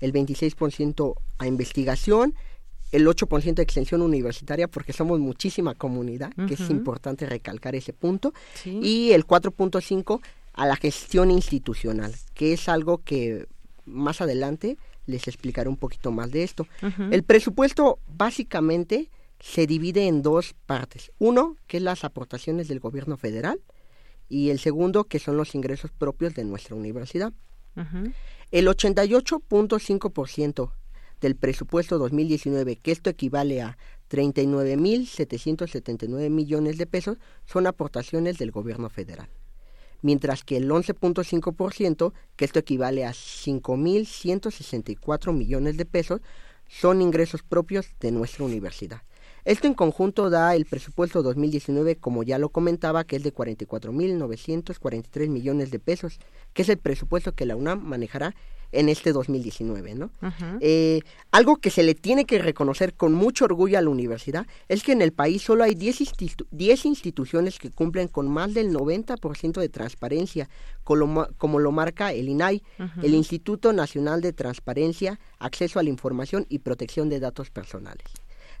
el 0.00 0.12
26% 0.12 1.14
a 1.38 1.46
investigación, 1.46 2.34
el 2.92 3.06
8% 3.06 3.58
a 3.58 3.62
extensión 3.62 4.02
universitaria, 4.02 4.68
porque 4.68 4.92
somos 4.92 5.20
muchísima 5.20 5.74
comunidad, 5.74 6.32
que 6.48 6.54
es 6.54 6.70
importante 6.70 7.26
recalcar 7.26 7.76
ese 7.76 7.92
punto, 7.92 8.32
y 8.64 9.12
el 9.12 9.26
4.5% 9.26 10.20
a 10.56 10.66
la 10.66 10.74
gestión 10.76 11.30
institucional, 11.30 12.12
que 12.34 12.52
es 12.54 12.68
algo 12.68 12.98
que 12.98 13.46
más 13.84 14.20
adelante 14.20 14.76
les 15.06 15.28
explicaré 15.28 15.68
un 15.68 15.76
poquito 15.76 16.10
más 16.10 16.32
de 16.32 16.42
esto. 16.42 16.66
El 17.12 17.22
presupuesto 17.22 18.00
básicamente 18.08 19.12
se 19.38 19.66
divide 19.66 20.08
en 20.08 20.22
dos 20.22 20.54
partes. 20.64 21.12
Uno, 21.18 21.58
que 21.66 21.76
es 21.76 21.82
las 21.82 22.04
aportaciones 22.04 22.68
del 22.68 22.80
gobierno 22.80 23.18
federal, 23.18 23.60
y 24.28 24.50
el 24.50 24.58
segundo, 24.58 25.04
que 25.04 25.20
son 25.20 25.36
los 25.36 25.54
ingresos 25.54 25.92
propios 25.92 26.34
de 26.34 26.44
nuestra 26.44 26.74
universidad. 26.74 27.32
El 28.50 28.66
88.5% 28.66 30.72
del 31.20 31.36
presupuesto 31.36 31.98
2019, 31.98 32.76
que 32.76 32.92
esto 32.92 33.10
equivale 33.10 33.60
a 33.60 33.76
39.779 34.10 36.30
millones 36.30 36.78
de 36.78 36.86
pesos, 36.86 37.18
son 37.44 37.66
aportaciones 37.66 38.38
del 38.38 38.50
gobierno 38.50 38.88
federal 38.88 39.28
mientras 40.02 40.44
que 40.44 40.56
el 40.56 40.70
11.5%, 40.70 42.12
que 42.36 42.44
esto 42.44 42.58
equivale 42.58 43.04
a 43.04 43.10
5.164 43.10 45.32
millones 45.32 45.76
de 45.76 45.84
pesos, 45.84 46.20
son 46.68 47.02
ingresos 47.02 47.42
propios 47.42 47.88
de 48.00 48.12
nuestra 48.12 48.44
universidad. 48.44 49.02
Esto 49.44 49.66
en 49.68 49.74
conjunto 49.74 50.28
da 50.28 50.56
el 50.56 50.66
presupuesto 50.66 51.22
2019, 51.22 51.96
como 51.96 52.24
ya 52.24 52.38
lo 52.38 52.48
comentaba, 52.48 53.04
que 53.04 53.14
es 53.14 53.22
de 53.22 53.32
44.943 53.32 55.28
millones 55.28 55.70
de 55.70 55.78
pesos, 55.78 56.18
que 56.52 56.62
es 56.62 56.68
el 56.68 56.78
presupuesto 56.78 57.30
que 57.32 57.46
la 57.46 57.54
UNAM 57.54 57.80
manejará 57.80 58.34
en 58.72 58.88
este 58.88 59.12
2019, 59.12 59.94
¿no? 59.94 60.10
Eh, 60.60 61.00
algo 61.30 61.56
que 61.56 61.70
se 61.70 61.82
le 61.82 61.94
tiene 61.94 62.24
que 62.24 62.38
reconocer 62.38 62.94
con 62.94 63.12
mucho 63.12 63.44
orgullo 63.44 63.78
a 63.78 63.82
la 63.82 63.90
universidad 63.90 64.46
es 64.68 64.82
que 64.82 64.92
en 64.92 65.02
el 65.02 65.12
país 65.12 65.42
solo 65.42 65.64
hay 65.64 65.74
10, 65.74 66.84
instituciones 66.84 67.58
que 67.58 67.70
cumplen 67.70 68.08
con 68.08 68.28
más 68.28 68.54
del 68.54 68.72
90% 68.72 69.60
de 69.60 69.68
transparencia, 69.68 70.48
como, 70.84 71.58
lo 71.58 71.72
marca 71.72 72.12
el 72.12 72.28
INAI, 72.28 72.62
el 73.02 73.14
Instituto 73.14 73.72
Nacional 73.72 74.20
de 74.20 74.32
Transparencia, 74.32 75.18
Acceso 75.38 75.78
a 75.78 75.82
la 75.82 75.90
Información 75.90 76.46
y 76.48 76.60
Protección 76.60 77.08
de 77.08 77.20
Datos 77.20 77.50
Personales. 77.50 78.06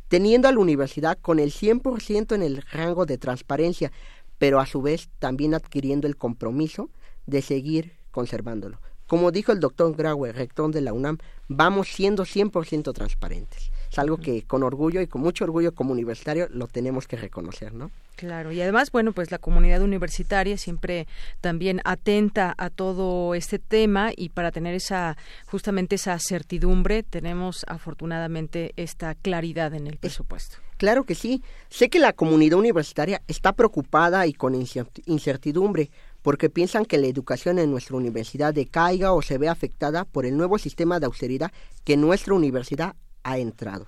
Teniendo 0.08 0.48
a 0.48 0.52
la 0.52 0.58
universidad 0.58 1.18
con 1.20 1.40
el 1.40 1.52
100% 1.52 2.34
en 2.34 2.42
el 2.42 2.62
rango 2.62 3.06
de 3.06 3.18
transparencia, 3.18 3.90
pero 4.38 4.60
a 4.60 4.66
su 4.66 4.82
vez 4.82 5.08
también 5.18 5.54
adquiriendo 5.54 6.06
el 6.06 6.16
compromiso 6.16 6.90
de 7.26 7.42
seguir 7.42 7.96
conservándolo. 8.10 8.78
Como 9.06 9.30
dijo 9.30 9.52
el 9.52 9.60
doctor 9.60 9.94
Grauer, 9.94 10.34
rector 10.34 10.72
de 10.72 10.80
la 10.80 10.92
UNAM, 10.92 11.18
vamos 11.48 11.88
siendo 11.88 12.24
100% 12.24 12.92
transparentes. 12.92 13.70
Es 13.90 13.98
algo 13.98 14.16
que 14.16 14.42
con 14.42 14.62
orgullo 14.62 15.00
y 15.00 15.06
con 15.06 15.22
mucho 15.22 15.44
orgullo 15.44 15.74
como 15.74 15.92
universitario 15.92 16.48
lo 16.50 16.66
tenemos 16.66 17.06
que 17.06 17.16
reconocer, 17.16 17.72
¿no? 17.72 17.90
Claro, 18.16 18.50
y 18.50 18.60
además, 18.60 18.90
bueno, 18.90 19.12
pues 19.12 19.30
la 19.30 19.38
comunidad 19.38 19.82
universitaria 19.82 20.56
siempre 20.56 21.06
también 21.40 21.82
atenta 21.84 22.54
a 22.56 22.70
todo 22.70 23.34
este 23.34 23.58
tema 23.58 24.10
y 24.16 24.30
para 24.30 24.50
tener 24.50 24.74
esa, 24.74 25.16
justamente 25.46 25.96
esa 25.96 26.18
certidumbre, 26.18 27.02
tenemos 27.02 27.64
afortunadamente 27.68 28.72
esta 28.76 29.14
claridad 29.14 29.74
en 29.74 29.86
el 29.86 29.98
presupuesto. 29.98 30.56
Claro 30.78 31.04
que 31.04 31.14
sí. 31.14 31.42
Sé 31.68 31.88
que 31.88 31.98
la 31.98 32.12
comunidad 32.12 32.58
universitaria 32.58 33.22
está 33.28 33.52
preocupada 33.52 34.26
y 34.26 34.32
con 34.32 34.54
incertidumbre 34.54 35.90
porque 36.26 36.50
piensan 36.50 36.84
que 36.86 36.98
la 36.98 37.06
educación 37.06 37.60
en 37.60 37.70
nuestra 37.70 37.94
universidad 37.94 38.52
decaiga 38.52 39.12
o 39.12 39.22
se 39.22 39.38
ve 39.38 39.48
afectada 39.48 40.04
por 40.04 40.26
el 40.26 40.36
nuevo 40.36 40.58
sistema 40.58 40.98
de 40.98 41.06
austeridad 41.06 41.52
que 41.84 41.96
nuestra 41.96 42.34
universidad 42.34 42.96
ha 43.22 43.38
entrado. 43.38 43.86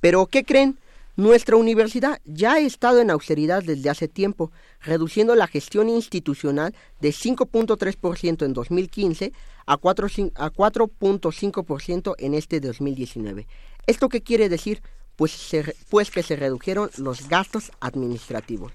Pero, 0.00 0.26
¿qué 0.26 0.42
creen? 0.42 0.80
Nuestra 1.14 1.54
universidad 1.54 2.20
ya 2.24 2.54
ha 2.54 2.58
estado 2.58 3.00
en 3.00 3.12
austeridad 3.12 3.62
desde 3.62 3.88
hace 3.88 4.08
tiempo, 4.08 4.50
reduciendo 4.80 5.36
la 5.36 5.46
gestión 5.46 5.88
institucional 5.88 6.74
de 6.98 7.10
5.3% 7.10 8.44
en 8.44 8.52
2015 8.52 9.32
a 9.66 9.78
4.5% 9.78 12.14
en 12.18 12.34
este 12.34 12.58
2019. 12.58 13.46
¿Esto 13.86 14.08
qué 14.08 14.22
quiere 14.22 14.48
decir? 14.48 14.82
Pues, 15.14 15.54
pues 15.88 16.10
que 16.10 16.24
se 16.24 16.34
redujeron 16.34 16.90
los 16.96 17.28
gastos 17.28 17.70
administrativos. 17.78 18.72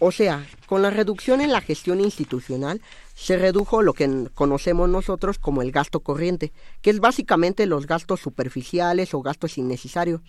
O 0.00 0.12
sea, 0.12 0.46
con 0.66 0.82
la 0.82 0.90
reducción 0.90 1.40
en 1.40 1.50
la 1.50 1.60
gestión 1.60 2.00
institucional 2.00 2.80
se 3.14 3.36
redujo 3.36 3.82
lo 3.82 3.94
que 3.94 4.28
conocemos 4.34 4.88
nosotros 4.88 5.38
como 5.38 5.60
el 5.60 5.72
gasto 5.72 6.00
corriente, 6.00 6.52
que 6.82 6.90
es 6.90 7.00
básicamente 7.00 7.66
los 7.66 7.86
gastos 7.86 8.20
superficiales 8.20 9.12
o 9.12 9.22
gastos 9.22 9.58
innecesarios. 9.58 10.20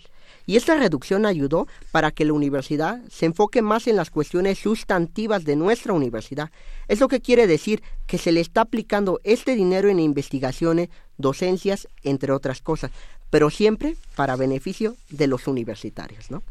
Y 0.46 0.56
esta 0.56 0.74
reducción 0.74 1.24
ayudó 1.24 1.68
para 1.92 2.10
que 2.10 2.24
la 2.24 2.32
universidad 2.32 3.00
se 3.08 3.26
enfoque 3.26 3.62
más 3.62 3.86
en 3.86 3.94
las 3.94 4.10
cuestiones 4.10 4.58
sustantivas 4.58 5.44
de 5.44 5.54
nuestra 5.54 5.92
universidad. 5.92 6.50
Es 6.88 6.98
lo 6.98 7.06
que 7.06 7.20
quiere 7.20 7.46
decir 7.46 7.82
que 8.08 8.18
se 8.18 8.32
le 8.32 8.40
está 8.40 8.62
aplicando 8.62 9.20
este 9.22 9.54
dinero 9.54 9.88
en 9.88 10.00
investigaciones, 10.00 10.88
docencias, 11.16 11.86
entre 12.02 12.32
otras 12.32 12.60
cosas, 12.60 12.90
pero 13.30 13.50
siempre 13.50 13.96
para 14.16 14.34
beneficio 14.34 14.96
de 15.10 15.28
los 15.28 15.46
universitarios. 15.46 16.30
¿no? 16.30 16.42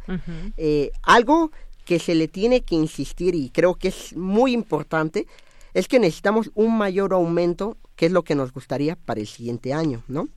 Eh, 0.56 0.92
algo 1.04 1.52
que 1.90 1.98
se 1.98 2.14
le 2.14 2.28
tiene 2.28 2.62
que 2.62 2.76
insistir 2.76 3.34
y 3.34 3.50
creo 3.50 3.74
que 3.74 3.88
es 3.88 4.16
muy 4.16 4.54
importante 4.54 5.26
es 5.74 5.88
que 5.88 5.98
necesitamos 5.98 6.52
un 6.54 6.78
mayor 6.78 7.14
aumento, 7.14 7.78
que 7.96 8.06
es 8.06 8.12
lo 8.12 8.24
que 8.24 8.36
nos 8.36 8.54
gustaría 8.54 8.96
para 8.96 9.22
el 9.22 9.26
siguiente 9.26 9.74
año, 9.74 10.04
¿no? 10.08 10.28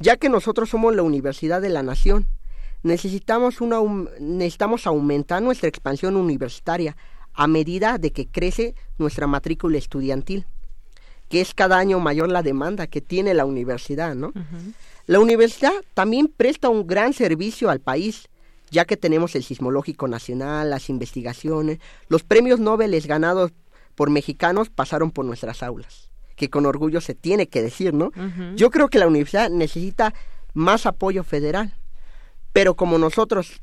Ya 0.00 0.18
que 0.18 0.28
nosotros 0.28 0.68
somos 0.68 0.94
la 0.94 1.02
Universidad 1.02 1.62
de 1.62 1.70
la 1.70 1.82
Nación, 1.82 2.26
necesitamos, 2.82 3.62
una, 3.62 3.80
necesitamos 4.20 4.86
aumentar 4.86 5.40
nuestra 5.40 5.66
expansión 5.66 6.14
universitaria 6.14 6.94
a 7.32 7.46
medida 7.46 7.96
de 7.96 8.12
que 8.12 8.26
crece 8.26 8.74
nuestra 8.98 9.26
matrícula 9.26 9.78
estudiantil, 9.78 10.44
que 11.30 11.40
es 11.40 11.54
cada 11.54 11.78
año 11.78 12.00
mayor 12.00 12.28
la 12.28 12.42
demanda 12.42 12.86
que 12.86 13.00
tiene 13.00 13.32
la 13.32 13.46
universidad, 13.46 14.14
¿no? 14.14 14.34
La 15.06 15.20
universidad 15.20 15.72
también 15.94 16.28
presta 16.28 16.68
un 16.68 16.86
gran 16.86 17.14
servicio 17.14 17.70
al 17.70 17.80
país, 17.80 18.28
ya 18.72 18.86
que 18.86 18.96
tenemos 18.96 19.36
el 19.36 19.44
Sismológico 19.44 20.08
Nacional, 20.08 20.70
las 20.70 20.88
investigaciones, 20.88 21.78
los 22.08 22.24
premios 22.24 22.58
Nobel 22.58 22.98
ganados 23.06 23.52
por 23.94 24.10
mexicanos 24.10 24.70
pasaron 24.70 25.10
por 25.10 25.26
nuestras 25.26 25.62
aulas, 25.62 26.10
que 26.34 26.48
con 26.48 26.64
orgullo 26.64 27.02
se 27.02 27.14
tiene 27.14 27.46
que 27.48 27.62
decir, 27.62 27.92
¿no? 27.92 28.10
Yo 28.56 28.70
creo 28.70 28.88
que 28.88 28.98
la 28.98 29.06
universidad 29.06 29.50
necesita 29.50 30.14
más 30.54 30.86
apoyo 30.86 31.22
federal, 31.22 31.74
pero 32.52 32.74
como 32.74 32.98
nosotros 32.98 33.60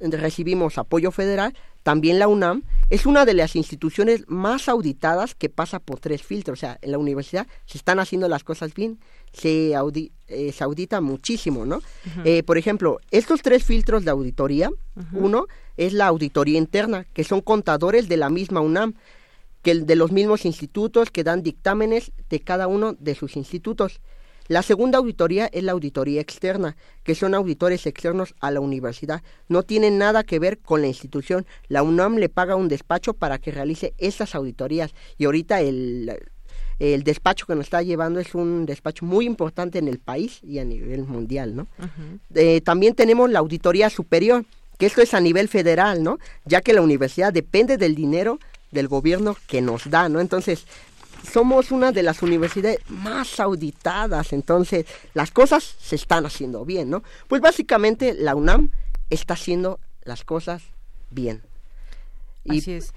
recibimos 0.00 0.78
apoyo 0.78 1.10
federal, 1.10 1.54
también 1.82 2.18
la 2.18 2.28
UNAM 2.28 2.62
es 2.90 3.06
una 3.06 3.24
de 3.24 3.34
las 3.34 3.56
instituciones 3.56 4.24
más 4.28 4.68
auditadas 4.68 5.34
que 5.34 5.48
pasa 5.48 5.80
por 5.80 5.98
tres 5.98 6.22
filtros. 6.22 6.58
O 6.58 6.60
sea, 6.60 6.78
en 6.80 6.92
la 6.92 6.98
universidad 6.98 7.46
se 7.66 7.78
están 7.78 7.98
haciendo 7.98 8.28
las 8.28 8.44
cosas 8.44 8.74
bien, 8.74 8.98
se, 9.32 9.72
eh, 10.28 10.54
audita 10.60 11.00
muchísimo, 11.00 11.66
¿no? 11.66 11.80
Eh, 12.24 12.42
por 12.42 12.58
ejemplo, 12.58 12.98
estos 13.10 13.42
tres 13.42 13.64
filtros 13.64 14.04
de 14.04 14.10
auditoría, 14.10 14.70
uno 15.12 15.46
es 15.76 15.92
la 15.92 16.06
auditoría 16.06 16.58
interna, 16.58 17.04
que 17.14 17.24
son 17.24 17.40
contadores 17.40 18.08
de 18.08 18.16
la 18.16 18.30
misma 18.30 18.60
UNAM, 18.60 18.94
que 19.62 19.74
de 19.74 19.96
los 19.96 20.12
mismos 20.12 20.44
institutos 20.44 21.10
que 21.10 21.24
dan 21.24 21.42
dictámenes 21.42 22.12
de 22.28 22.40
cada 22.40 22.66
uno 22.66 22.94
de 22.98 23.14
sus 23.14 23.36
institutos. 23.36 24.00
La 24.52 24.60
segunda 24.60 24.98
auditoría 24.98 25.46
es 25.46 25.62
la 25.62 25.72
auditoría 25.72 26.20
externa, 26.20 26.76
que 27.04 27.14
son 27.14 27.32
auditores 27.34 27.86
externos 27.86 28.34
a 28.38 28.50
la 28.50 28.60
universidad. 28.60 29.22
No 29.48 29.62
tienen 29.62 29.96
nada 29.96 30.24
que 30.24 30.38
ver 30.38 30.58
con 30.58 30.82
la 30.82 30.88
institución. 30.88 31.46
La 31.68 31.82
UNAM 31.82 32.16
le 32.16 32.28
paga 32.28 32.54
un 32.54 32.68
despacho 32.68 33.14
para 33.14 33.38
que 33.38 33.50
realice 33.50 33.94
esas 33.96 34.34
auditorías. 34.34 34.92
Y 35.16 35.24
ahorita 35.24 35.62
el, 35.62 36.18
el 36.78 37.02
despacho 37.02 37.46
que 37.46 37.54
nos 37.54 37.64
está 37.64 37.80
llevando 37.80 38.20
es 38.20 38.34
un 38.34 38.66
despacho 38.66 39.06
muy 39.06 39.24
importante 39.24 39.78
en 39.78 39.88
el 39.88 39.98
país 39.98 40.40
y 40.42 40.58
a 40.58 40.66
nivel 40.66 41.04
mundial, 41.04 41.56
¿no? 41.56 41.66
Eh, 42.34 42.60
también 42.60 42.94
tenemos 42.94 43.30
la 43.30 43.38
auditoría 43.38 43.88
superior, 43.88 44.44
que 44.76 44.84
esto 44.84 45.00
es 45.00 45.14
a 45.14 45.20
nivel 45.20 45.48
federal, 45.48 46.02
¿no? 46.02 46.18
Ya 46.44 46.60
que 46.60 46.74
la 46.74 46.82
universidad 46.82 47.32
depende 47.32 47.78
del 47.78 47.94
dinero 47.94 48.38
del 48.70 48.88
gobierno 48.88 49.36
que 49.46 49.60
nos 49.62 49.88
da, 49.88 50.08
¿no? 50.08 50.20
Entonces, 50.20 50.66
somos 51.22 51.70
una 51.70 51.92
de 51.92 52.02
las 52.02 52.22
universidades 52.22 52.78
más 52.88 53.40
auditadas, 53.40 54.32
entonces 54.32 54.86
las 55.14 55.30
cosas 55.30 55.76
se 55.80 55.96
están 55.96 56.26
haciendo 56.26 56.64
bien, 56.64 56.90
¿no? 56.90 57.02
Pues 57.28 57.40
básicamente 57.40 58.14
la 58.14 58.34
UNAM 58.34 58.70
está 59.10 59.34
haciendo 59.34 59.78
las 60.04 60.24
cosas 60.24 60.62
bien. 61.10 61.42
Así 62.48 62.72
es. 62.72 62.92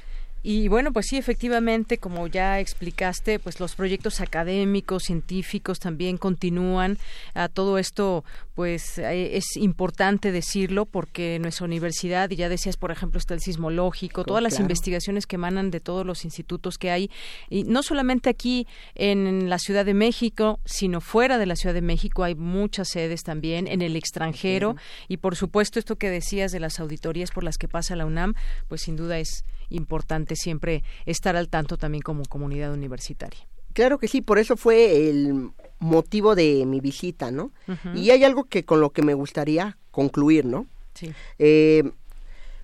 Y 0.48 0.68
bueno, 0.68 0.94
pues 0.94 1.08
sí, 1.08 1.18
efectivamente, 1.18 1.98
como 1.98 2.28
ya 2.28 2.60
explicaste, 2.60 3.40
pues 3.40 3.60
los 3.60 3.74
proyectos 3.74 4.22
académicos, 4.22 5.02
científicos 5.06 5.80
también 5.80 6.18
continúan. 6.18 7.00
A 7.34 7.50
todo 7.50 7.80
esto, 7.80 8.24
pues 8.54 9.00
eh, 9.00 9.38
es 9.38 9.58
importante 9.58 10.32
decirlo 10.32 10.86
porque 10.86 11.40
nuestra 11.40 11.66
universidad, 11.66 12.30
y 12.30 12.36
ya 12.36 12.48
decías, 12.48 12.78
por 12.78 12.92
ejemplo, 12.92 13.18
está 13.18 13.34
el 13.34 13.40
sismológico, 13.40 14.24
todas 14.24 14.44
las 14.44 14.60
investigaciones 14.60 15.26
que 15.26 15.38
emanan 15.38 15.72
de 15.72 15.80
todos 15.80 16.06
los 16.06 16.26
institutos 16.26 16.78
que 16.78 16.92
hay, 16.92 17.10
y 17.50 17.64
no 17.64 17.82
solamente 17.82 18.30
aquí 18.30 18.68
en 18.94 19.50
la 19.50 19.58
Ciudad 19.58 19.84
de 19.84 19.96
México, 19.96 20.60
sino 20.64 21.02
fuera 21.02 21.40
de 21.40 21.48
la 21.48 21.56
Ciudad 21.56 21.74
de 21.74 21.82
México 21.82 22.24
hay 22.24 22.36
muchas 22.36 22.90
sedes 22.90 23.24
también, 23.24 23.68
en 23.68 23.82
el 23.82 23.96
extranjero, 23.96 24.76
y 25.08 25.18
por 25.18 25.36
supuesto 25.36 25.80
esto 25.80 25.96
que 25.96 26.12
decías 26.12 26.52
de 26.52 26.60
las 26.60 26.80
auditorías 26.80 27.32
por 27.32 27.44
las 27.44 27.58
que 27.58 27.68
pasa 27.68 27.96
la 27.96 28.06
UNAM, 28.06 28.36
pues 28.68 28.84
sin 28.84 28.96
duda 28.96 29.18
es 29.18 29.44
importante 29.70 30.36
siempre 30.36 30.84
estar 31.06 31.36
al 31.36 31.50
tanto 31.50 31.78
también 31.78 32.02
como 32.02 32.24
comunidad 32.26 32.74
universitaria. 32.74 33.40
Claro 33.74 34.00
que 34.00 34.08
sí, 34.08 34.22
por 34.22 34.40
eso 34.40 34.56
fue 34.56 35.10
el 35.10 35.52
motivo 35.80 36.36
de 36.36 36.66
mi 36.66 36.80
visita, 36.80 37.30
¿no? 37.32 37.52
Y 37.94 38.10
hay 38.12 38.24
algo 38.24 38.46
que 38.46 38.64
con 38.64 38.80
lo 38.80 38.92
que 38.92 39.02
me 39.02 39.14
gustaría 39.14 39.78
concluir, 39.92 40.46
¿no? 40.46 40.66
Sí. 40.94 41.14
Eh, 41.40 41.84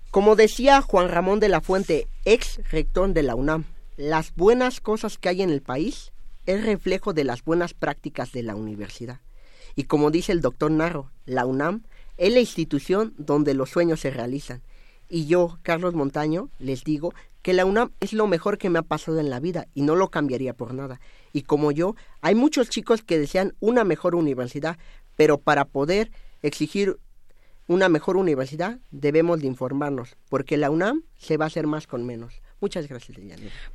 como 0.09 0.35
decía 0.35 0.81
Juan 0.81 1.09
Ramón 1.09 1.39
de 1.39 1.49
la 1.49 1.61
Fuente, 1.61 2.07
ex 2.25 2.59
rector 2.71 3.13
de 3.13 3.23
la 3.23 3.35
UNAM, 3.35 3.65
las 3.97 4.33
buenas 4.35 4.79
cosas 4.79 5.17
que 5.17 5.29
hay 5.29 5.41
en 5.41 5.49
el 5.49 5.61
país 5.61 6.11
es 6.45 6.65
reflejo 6.65 7.13
de 7.13 7.23
las 7.23 7.43
buenas 7.43 7.73
prácticas 7.73 8.31
de 8.31 8.43
la 8.43 8.55
universidad. 8.55 9.19
Y 9.75 9.83
como 9.83 10.11
dice 10.11 10.31
el 10.31 10.41
doctor 10.41 10.71
Narro, 10.71 11.11
la 11.25 11.45
UNAM 11.45 11.83
es 12.17 12.33
la 12.33 12.39
institución 12.39 13.13
donde 13.17 13.53
los 13.53 13.69
sueños 13.69 13.99
se 13.99 14.11
realizan 14.11 14.61
y 15.11 15.25
yo, 15.25 15.59
Carlos 15.61 15.93
Montaño, 15.93 16.49
les 16.57 16.85
digo 16.85 17.13
que 17.41 17.51
la 17.51 17.65
UNAM 17.65 17.91
es 17.99 18.13
lo 18.13 18.27
mejor 18.27 18.57
que 18.57 18.69
me 18.69 18.79
ha 18.79 18.83
pasado 18.83 19.19
en 19.19 19.29
la 19.29 19.41
vida 19.41 19.67
y 19.73 19.81
no 19.81 19.97
lo 19.97 20.09
cambiaría 20.09 20.53
por 20.53 20.73
nada. 20.73 21.01
Y 21.33 21.41
como 21.41 21.73
yo, 21.73 21.95
hay 22.21 22.33
muchos 22.33 22.69
chicos 22.69 23.01
que 23.01 23.19
desean 23.19 23.53
una 23.59 23.83
mejor 23.83 24.15
universidad, 24.15 24.77
pero 25.17 25.37
para 25.37 25.65
poder 25.65 26.11
exigir 26.41 26.97
una 27.67 27.89
mejor 27.89 28.15
universidad 28.15 28.79
debemos 28.91 29.41
de 29.41 29.47
informarnos, 29.47 30.15
porque 30.29 30.55
la 30.55 30.71
UNAM 30.71 31.03
se 31.17 31.35
va 31.35 31.45
a 31.45 31.47
hacer 31.47 31.67
más 31.67 31.87
con 31.87 32.05
menos. 32.05 32.40
Muchas 32.61 32.87
gracias, 32.87 33.17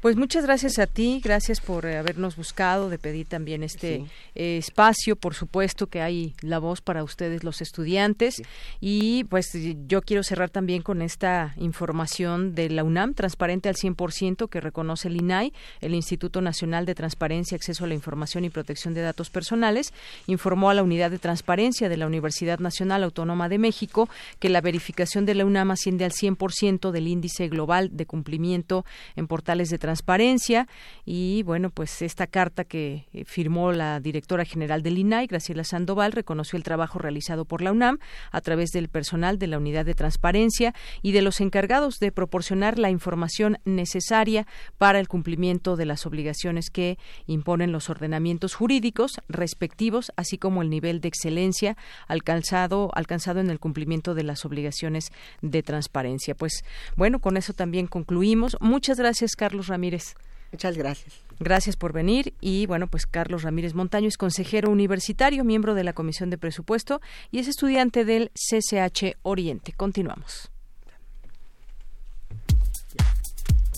Pues 0.01 0.17
muchas 0.17 0.45
gracias 0.45 0.79
a 0.79 0.87
ti, 0.87 1.21
gracias 1.23 1.61
por 1.61 1.87
eh, 1.87 1.97
habernos 1.97 2.37
buscado, 2.37 2.89
de 2.89 3.01
pedir 3.01 3.27
también 3.27 3.65
este 3.65 4.07
eh, 4.37 4.59
espacio, 4.59 5.17
por 5.17 5.35
supuesto 5.35 5.89
que 5.89 6.03
hay 6.03 6.35
la 6.41 6.61
voz 6.61 6.83
para 6.83 7.03
ustedes 7.03 7.43
los 7.43 7.61
estudiantes. 7.61 8.41
Y 8.81 9.25
pues 9.25 9.51
yo 9.89 10.03
quiero 10.03 10.23
cerrar 10.23 10.51
también 10.51 10.83
con 10.83 11.03
esta 11.03 11.53
información 11.57 12.55
de 12.55 12.71
la 12.71 12.85
UNAM, 12.85 13.15
transparente 13.15 13.69
al 13.69 13.75
100% 13.75 14.49
que 14.49 14.61
reconoce 14.61 15.09
el 15.09 15.17
INAI, 15.17 15.53
el 15.81 15.93
Instituto 15.93 16.41
Nacional 16.41 16.87
de 16.87 16.95
Transparencia, 16.95 17.57
Acceso 17.57 17.87
a 17.87 17.89
la 17.89 17.95
Información 17.95 18.45
y 18.45 18.51
Protección 18.51 18.95
de 18.95 19.01
Datos 19.01 19.31
Personales, 19.31 19.93
informó 20.29 20.71
a 20.71 20.75
la 20.75 20.85
Unidad 20.85 21.11
de 21.11 21.19
Transparencia 21.19 21.89
de 21.89 21.97
la 21.97 22.07
Universidad 22.07 22.61
Nacional 22.61 23.03
Autónoma 23.03 23.49
de 23.49 23.59
México 23.59 24.09
que 24.39 24.49
la 24.49 24.61
verificación 24.61 25.27
de 25.27 25.35
la 25.35 25.45
UNAM 25.45 25.73
asciende 25.73 26.05
al 26.05 26.13
100% 26.13 26.93
del 26.93 27.09
índice 27.09 27.49
global 27.49 27.91
de 27.93 28.07
cumplimiento 28.07 28.76
en 29.15 29.27
portales 29.27 29.71
de 29.71 29.79
transparencia 29.79 30.69
y 31.05 31.43
bueno, 31.45 31.71
pues 31.71 32.03
esta 32.03 32.27
carta 32.27 32.65
que 32.65 33.07
eh, 33.13 33.25
firmó 33.25 33.73
la 33.73 34.01
directora 34.01 34.45
general 34.45 34.83
del 34.83 34.99
INAI, 34.99 35.27
Graciela 35.27 35.65
Sandoval, 35.65 36.13
reconoció 36.13 36.57
el 36.57 36.63
trabajo 36.63 36.99
realizado 36.99 37.45
por 37.45 37.63
la 37.63 37.73
UNAM 37.73 37.99
a 38.33 38.41
través 38.41 38.71
del 38.71 38.89
personal 38.89 39.39
de 39.39 39.47
la 39.47 39.59
unidad 39.59 39.85
de 39.85 39.95
transparencia 39.95 40.75
y 41.03 41.13
de 41.13 41.23
los 41.23 41.41
encargados 41.41 41.99
de 41.99 42.13
proporcionar 42.13 42.79
la 42.79 42.91
información 42.91 43.59
necesaria 43.65 44.47
para 44.79 44.99
el 44.99 45.09
cumplimiento 45.09 45.77
de 45.77 45.87
las 45.87 46.07
obligaciones 46.07 46.71
que 46.71 46.99
imponen 47.27 47.73
los 47.73 47.91
ordenamientos 47.91 48.55
jurídicos 48.55 49.21
respectivos, 49.29 50.13
así 50.17 50.39
como 50.39 50.63
el 50.63 50.71
nivel 50.71 51.01
de 51.01 51.09
excelencia 51.09 51.77
alcanzado, 52.09 52.91
alcanzado 52.95 53.41
en 53.41 53.51
el 53.51 53.61
cumplimiento 53.61 54.15
de 54.15 54.23
las 54.23 54.45
obligaciones 54.45 55.13
de 55.43 55.63
transparencia. 55.63 56.35
Pues 56.35 56.65
bueno, 56.97 57.21
con 57.21 57.37
eso 57.37 57.53
también 57.53 57.87
concluimos. 57.87 58.57
Muchas 58.67 58.99
gracias, 58.99 59.37
Carlos 59.37 59.69
Ramírez. 59.69 60.15
Muchas 60.53 60.77
gracias. 60.77 61.15
Gracias 61.39 61.77
por 61.77 61.93
venir 61.93 62.35
y 62.41 62.67
bueno, 62.67 62.87
pues 62.87 63.07
Carlos 63.07 63.43
Ramírez 63.43 63.75
Montaño 63.75 64.09
es 64.09 64.17
consejero 64.17 64.71
universitario, 64.71 65.45
miembro 65.45 65.75
de 65.75 65.85
la 65.85 65.93
Comisión 65.93 66.31
de 66.31 66.39
Presupuesto 66.39 67.01
y 67.31 67.39
es 67.39 67.49
estudiante 67.49 68.05
del 68.05 68.31
CCH 68.35 69.17
Oriente. 69.23 69.73
Continuamos. 69.73 70.51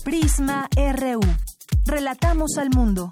Prisma 0.03 0.69
RU. 0.75 1.19
Relatamos 1.85 2.57
al 2.57 2.69
mundo. 2.69 3.11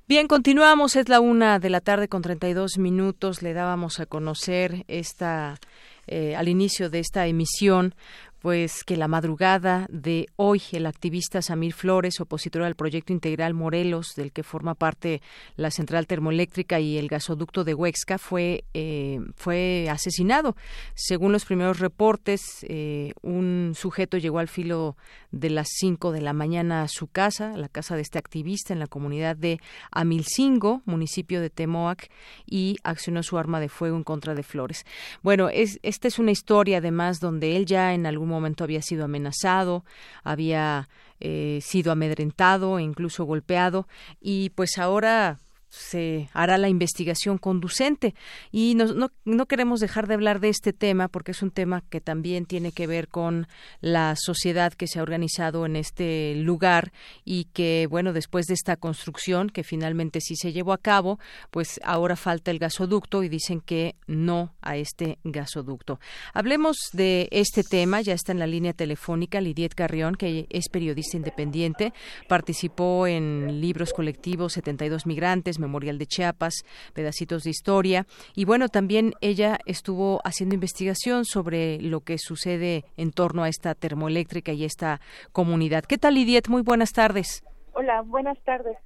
Bien, 0.09 0.27
continuamos. 0.29 0.97
Es 0.97 1.09
la 1.09 1.21
una 1.21 1.59
de 1.59 1.71
la 1.71 1.81
tarde 1.81 2.09
con 2.09 2.21
32 2.21 2.77
minutos. 2.77 3.41
Le 3.41 3.55
dábamos 3.55 3.99
a 4.01 4.07
conocer 4.07 4.85
esta 4.89 5.59
eh, 6.07 6.37
al 6.37 6.49
inicio 6.49 6.91
de 6.91 6.99
esta 6.99 7.27
emisión 7.27 7.95
pues 8.43 8.83
que 8.83 8.97
la 8.97 9.07
madrugada 9.07 9.87
de 9.89 10.27
hoy 10.35 10.61
el 10.73 10.87
activista 10.87 11.41
Samir 11.41 11.73
Flores, 11.75 12.21
opositor 12.21 12.65
al 12.65 12.75
proyecto 12.75 13.13
integral 13.13 13.55
Morelos, 13.55 14.15
del 14.17 14.33
que 14.33 14.43
forma 14.43 14.75
parte 14.75 15.23
la 15.55 15.71
central 15.71 16.09
termoeléctrica 16.09 16.81
y 16.81 16.99
el 16.99 17.07
gasoducto 17.07 17.63
de 17.63 17.75
Huexca, 17.75 18.19
fue 18.19 18.65
eh, 18.75 19.21
fue 19.37 19.87
asesinado. 19.89 20.57
Según 20.95 21.31
los 21.31 21.45
primeros 21.45 21.79
reportes, 21.79 22.67
eh, 22.69 23.13
un 23.23 23.75
sujeto 23.77 24.19
llegó 24.19 24.41
al 24.41 24.49
filo 24.49 24.97
de 25.31 25.49
las 25.49 25.69
5 25.79 26.11
de 26.11 26.21
la 26.21 26.33
mañana 26.33 26.83
a 26.83 26.89
su 26.89 27.07
casa, 27.07 27.57
la 27.57 27.69
casa 27.69 27.95
de 27.95 28.03
este 28.03 28.19
activista 28.19 28.73
en 28.73 28.81
la 28.81 28.89
comunidad 28.89 29.37
de 29.37 29.61
Amilcingo, 29.93 30.83
municipio 30.85 31.41
de 31.41 31.49
Temoac, 31.49 32.11
y 32.45 32.77
accionó 32.83 33.23
su 33.23 33.39
arma 33.39 33.61
de 33.61 33.69
fuego 33.69 33.97
en 33.97 34.05
contra 34.05 34.35
de 34.35 34.43
Flores. 34.43 34.85
Bueno, 35.23 35.49
es, 35.49 35.79
esta 35.85 36.09
es 36.09 36.19
una 36.19 36.33
historia 36.33 36.79
además 36.79 37.21
donde 37.21 37.57
él 37.57 37.67
ya 37.67 37.95
en 37.95 38.05
algún 38.05 38.32
momento 38.33 38.65
había 38.65 38.83
sido 38.83 39.05
amenazado, 39.05 39.85
había 40.25 40.89
eh, 41.21 41.61
sido 41.63 41.93
amedrentado 41.93 42.79
e 42.79 42.83
incluso 42.83 43.25
golpeado. 43.25 43.87
Y 44.21 44.51
pues 44.51 44.79
ahora 44.79 45.39
se 45.73 46.29
hará 46.35 46.59
la 46.59 46.69
investigación 46.69 47.39
conducente. 47.39 48.15
Y 48.51 48.75
no, 48.75 49.11
no, 49.25 49.47
queremos 49.47 49.81
dejar 49.81 50.07
de 50.07 50.15
hablar 50.15 50.39
de 50.39 50.51
este 50.51 50.75
tema 50.75 51.09
porque 51.09 51.31
es 51.31 51.43
un 51.43 51.51
tema 51.51 51.83
que 51.89 52.03
también 52.03 52.45
tiene 52.45 52.73
que 52.73 52.87
ver 52.87 53.09
con 53.09 53.49
la 53.81 54.15
sociedad 54.17 54.75
que 54.75 54.87
se 54.87 54.99
ha 54.99 55.03
organizado 55.03 55.65
en 55.65 55.77
este 55.77 56.35
lugar 56.37 56.93
y 57.25 57.45
que, 57.55 57.87
bueno, 57.89 58.13
después 58.13 58.47
de 58.47 58.55
esta 58.55 58.77
construcción, 58.77 59.49
que 59.49 59.65
finalmente 59.65 60.21
sí 60.21 60.37
se 60.37 60.53
llevó 60.53 60.75
a 60.75 60.79
cabo, 60.79 61.19
pues 61.51 61.81
ahora 61.85 62.17
falta 62.17 62.51
el 62.51 62.59
gasoducto 62.59 63.23
y 63.23 63.31
dicen 63.31 63.63
que 63.63 63.97
no 64.07 64.55
a 64.61 64.77
este 64.77 65.19
gasoducto. 65.25 66.01
Hablemos 66.35 66.77
de 66.93 67.29
este 67.31 67.65
tema, 67.65 68.03
ya 68.03 68.13
está 68.13 68.33
en 68.33 68.41
la 68.41 68.47
línea 68.47 68.75
telefónica 68.75 69.41
Lidiet 69.41 69.75
Carrión, 69.75 70.17
que 70.17 70.47
es 70.51 70.69
periodista 70.69 71.17
independiente, 71.17 71.95
participó 72.29 73.07
en 73.07 73.63
libros 73.63 73.95
colectivos 73.95 74.53
72 74.53 75.07
migrantes, 75.07 75.62
Memorial 75.63 75.97
de 75.97 76.07
Chiapas, 76.07 76.65
pedacitos 76.93 77.45
de 77.45 77.51
historia. 77.51 78.07
Y 78.35 78.45
bueno, 78.45 78.69
también 78.69 79.15
ella 79.23 79.59
estuvo 79.65 80.21
haciendo 80.25 80.55
investigación 80.55 81.25
sobre 81.25 81.81
lo 81.81 82.01
que 82.01 82.19
sucede 82.19 82.85
en 82.99 83.13
torno 83.13 83.45
a 83.45 83.49
esta 83.49 83.75
termoeléctrica 83.75 84.53
y 84.53 84.65
esta 84.65 85.01
comunidad. 85.33 85.85
¿Qué 85.85 85.97
tal, 85.97 86.17
Lidiet? 86.17 86.49
Muy 86.49 86.63
buenas 86.63 86.93
tardes. 86.93 87.43
Hola, 87.73 88.03
buenas 88.03 88.39
tardes. 88.45 88.77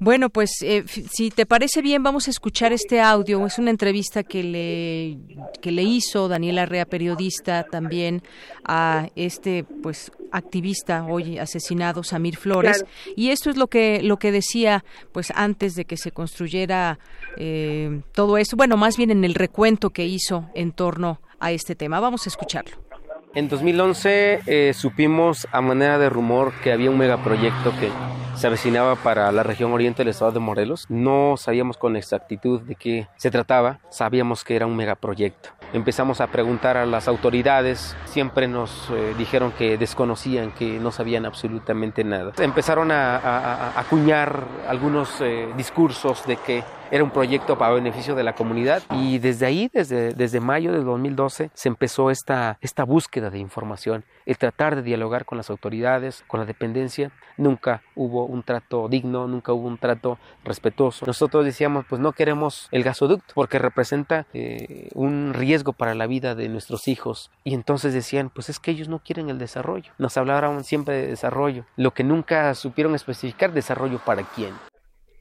Bueno, 0.00 0.30
pues 0.30 0.62
eh, 0.62 0.82
si 0.86 1.30
te 1.30 1.44
parece 1.44 1.82
bien, 1.82 2.02
vamos 2.02 2.26
a 2.26 2.30
escuchar 2.30 2.72
este 2.72 3.02
audio. 3.02 3.44
Es 3.46 3.58
una 3.58 3.68
entrevista 3.68 4.22
que 4.22 4.42
le, 4.42 5.18
que 5.60 5.70
le 5.72 5.82
hizo 5.82 6.26
Daniela 6.26 6.64
Rea, 6.64 6.86
periodista, 6.86 7.64
también 7.64 8.22
a 8.64 9.10
este 9.14 9.62
pues 9.82 10.10
activista 10.32 11.04
hoy 11.04 11.36
asesinado, 11.38 12.02
Samir 12.02 12.38
Flores. 12.38 12.86
Y 13.14 13.28
esto 13.28 13.50
es 13.50 13.58
lo 13.58 13.66
que, 13.66 14.02
lo 14.02 14.18
que 14.18 14.32
decía 14.32 14.86
pues 15.12 15.32
antes 15.34 15.74
de 15.74 15.84
que 15.84 15.98
se 15.98 16.12
construyera 16.12 16.98
eh, 17.36 18.00
todo 18.14 18.38
esto. 18.38 18.56
Bueno, 18.56 18.78
más 18.78 18.96
bien 18.96 19.10
en 19.10 19.22
el 19.22 19.34
recuento 19.34 19.90
que 19.90 20.06
hizo 20.06 20.48
en 20.54 20.72
torno 20.72 21.20
a 21.40 21.52
este 21.52 21.74
tema. 21.74 22.00
Vamos 22.00 22.26
a 22.26 22.30
escucharlo. 22.30 22.89
En 23.32 23.48
2011 23.48 24.40
eh, 24.46 24.72
supimos 24.74 25.46
a 25.52 25.60
manera 25.60 25.98
de 25.98 26.10
rumor 26.10 26.52
que 26.64 26.72
había 26.72 26.90
un 26.90 26.98
megaproyecto 26.98 27.70
que 27.78 27.88
se 28.34 28.48
avecinaba 28.48 28.96
para 28.96 29.30
la 29.30 29.44
región 29.44 29.72
oriente 29.72 29.98
del 29.98 30.08
estado 30.08 30.32
de 30.32 30.40
Morelos. 30.40 30.86
No 30.88 31.36
sabíamos 31.36 31.76
con 31.76 31.94
exactitud 31.94 32.62
de 32.62 32.74
qué 32.74 33.06
se 33.16 33.30
trataba, 33.30 33.78
sabíamos 33.88 34.42
que 34.42 34.56
era 34.56 34.66
un 34.66 34.74
megaproyecto. 34.74 35.50
Empezamos 35.72 36.20
a 36.20 36.26
preguntar 36.26 36.76
a 36.76 36.86
las 36.86 37.06
autoridades, 37.06 37.96
siempre 38.06 38.48
nos 38.48 38.90
eh, 38.90 39.14
dijeron 39.16 39.52
que 39.52 39.78
desconocían, 39.78 40.50
que 40.50 40.80
no 40.80 40.90
sabían 40.90 41.24
absolutamente 41.24 42.02
nada. 42.02 42.32
Empezaron 42.38 42.90
a, 42.90 43.78
acuñar 43.78 44.42
algunos 44.66 45.20
eh, 45.20 45.46
discursos 45.56 46.26
de 46.26 46.36
que 46.36 46.64
era 46.90 47.04
un 47.04 47.10
proyecto 47.10 47.56
para 47.56 47.72
beneficio 47.72 48.14
de 48.14 48.24
la 48.24 48.34
comunidad 48.34 48.82
y 48.90 49.18
desde 49.18 49.46
ahí, 49.46 49.70
desde, 49.72 50.12
desde 50.12 50.40
mayo 50.40 50.72
de 50.72 50.82
2012, 50.82 51.50
se 51.54 51.68
empezó 51.68 52.10
esta, 52.10 52.58
esta 52.60 52.84
búsqueda 52.84 53.30
de 53.30 53.38
información, 53.38 54.04
el 54.26 54.38
tratar 54.38 54.76
de 54.76 54.82
dialogar 54.82 55.24
con 55.24 55.38
las 55.38 55.50
autoridades, 55.50 56.24
con 56.26 56.40
la 56.40 56.46
dependencia. 56.46 57.12
Nunca 57.36 57.82
hubo 57.94 58.26
un 58.26 58.42
trato 58.42 58.88
digno, 58.88 59.26
nunca 59.26 59.52
hubo 59.52 59.66
un 59.66 59.78
trato 59.78 60.18
respetuoso. 60.44 61.06
Nosotros 61.06 61.44
decíamos, 61.44 61.86
pues 61.88 62.00
no 62.00 62.12
queremos 62.12 62.68
el 62.70 62.82
gasoducto 62.82 63.34
porque 63.34 63.58
representa 63.58 64.26
eh, 64.34 64.88
un 64.94 65.32
riesgo 65.32 65.72
para 65.72 65.94
la 65.94 66.06
vida 66.06 66.34
de 66.34 66.48
nuestros 66.48 66.88
hijos. 66.88 67.30
Y 67.44 67.54
entonces 67.54 67.94
decían, 67.94 68.30
pues 68.30 68.48
es 68.48 68.58
que 68.58 68.72
ellos 68.72 68.88
no 68.88 68.98
quieren 68.98 69.30
el 69.30 69.38
desarrollo. 69.38 69.92
Nos 69.98 70.16
hablaron 70.16 70.64
siempre 70.64 70.94
de 70.94 71.06
desarrollo, 71.06 71.64
lo 71.76 71.92
que 71.92 72.04
nunca 72.04 72.54
supieron 72.54 72.94
especificar 72.94 73.52
desarrollo 73.52 74.00
para 74.04 74.22
quién. 74.22 74.52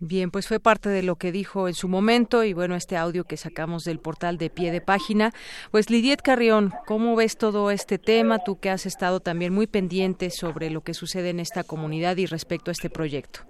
Bien, 0.02 0.32
pues 0.32 0.48
fue 0.48 0.62
parte 0.62 0.88
de 0.88 1.04
lo 1.04 1.18
que 1.18 1.34
dijo 1.34 1.68
en 1.68 1.74
su 1.74 1.90
momento 1.90 2.46
y 2.46 2.54
bueno, 2.54 2.76
este 2.76 2.96
audio 2.96 3.26
que 3.26 3.36
sacamos 3.36 3.84
del 3.84 4.00
portal 4.00 4.38
de 4.38 4.50
pie 4.50 4.72
de 4.72 4.80
página. 4.80 5.32
Pues 5.72 5.90
Lidiet 5.90 6.22
Carrión, 6.22 6.72
¿cómo 6.88 7.18
ves 7.18 7.38
todo 7.38 7.70
este 7.70 7.98
tema? 7.98 8.40
Tú 8.40 8.60
que 8.62 8.70
has 8.70 8.86
estado 8.86 9.20
también 9.20 9.54
muy 9.54 9.68
pendiente 9.68 10.30
sobre 10.30 10.70
lo 10.70 10.82
que 10.82 10.94
sucede 10.94 11.32
en 11.32 11.42
esta 11.42 11.66
comunidad 11.66 12.16
y 12.16 12.28
respecto 12.28 12.72
a 12.72 12.74
este 12.74 12.90
proyecto. 12.90 13.42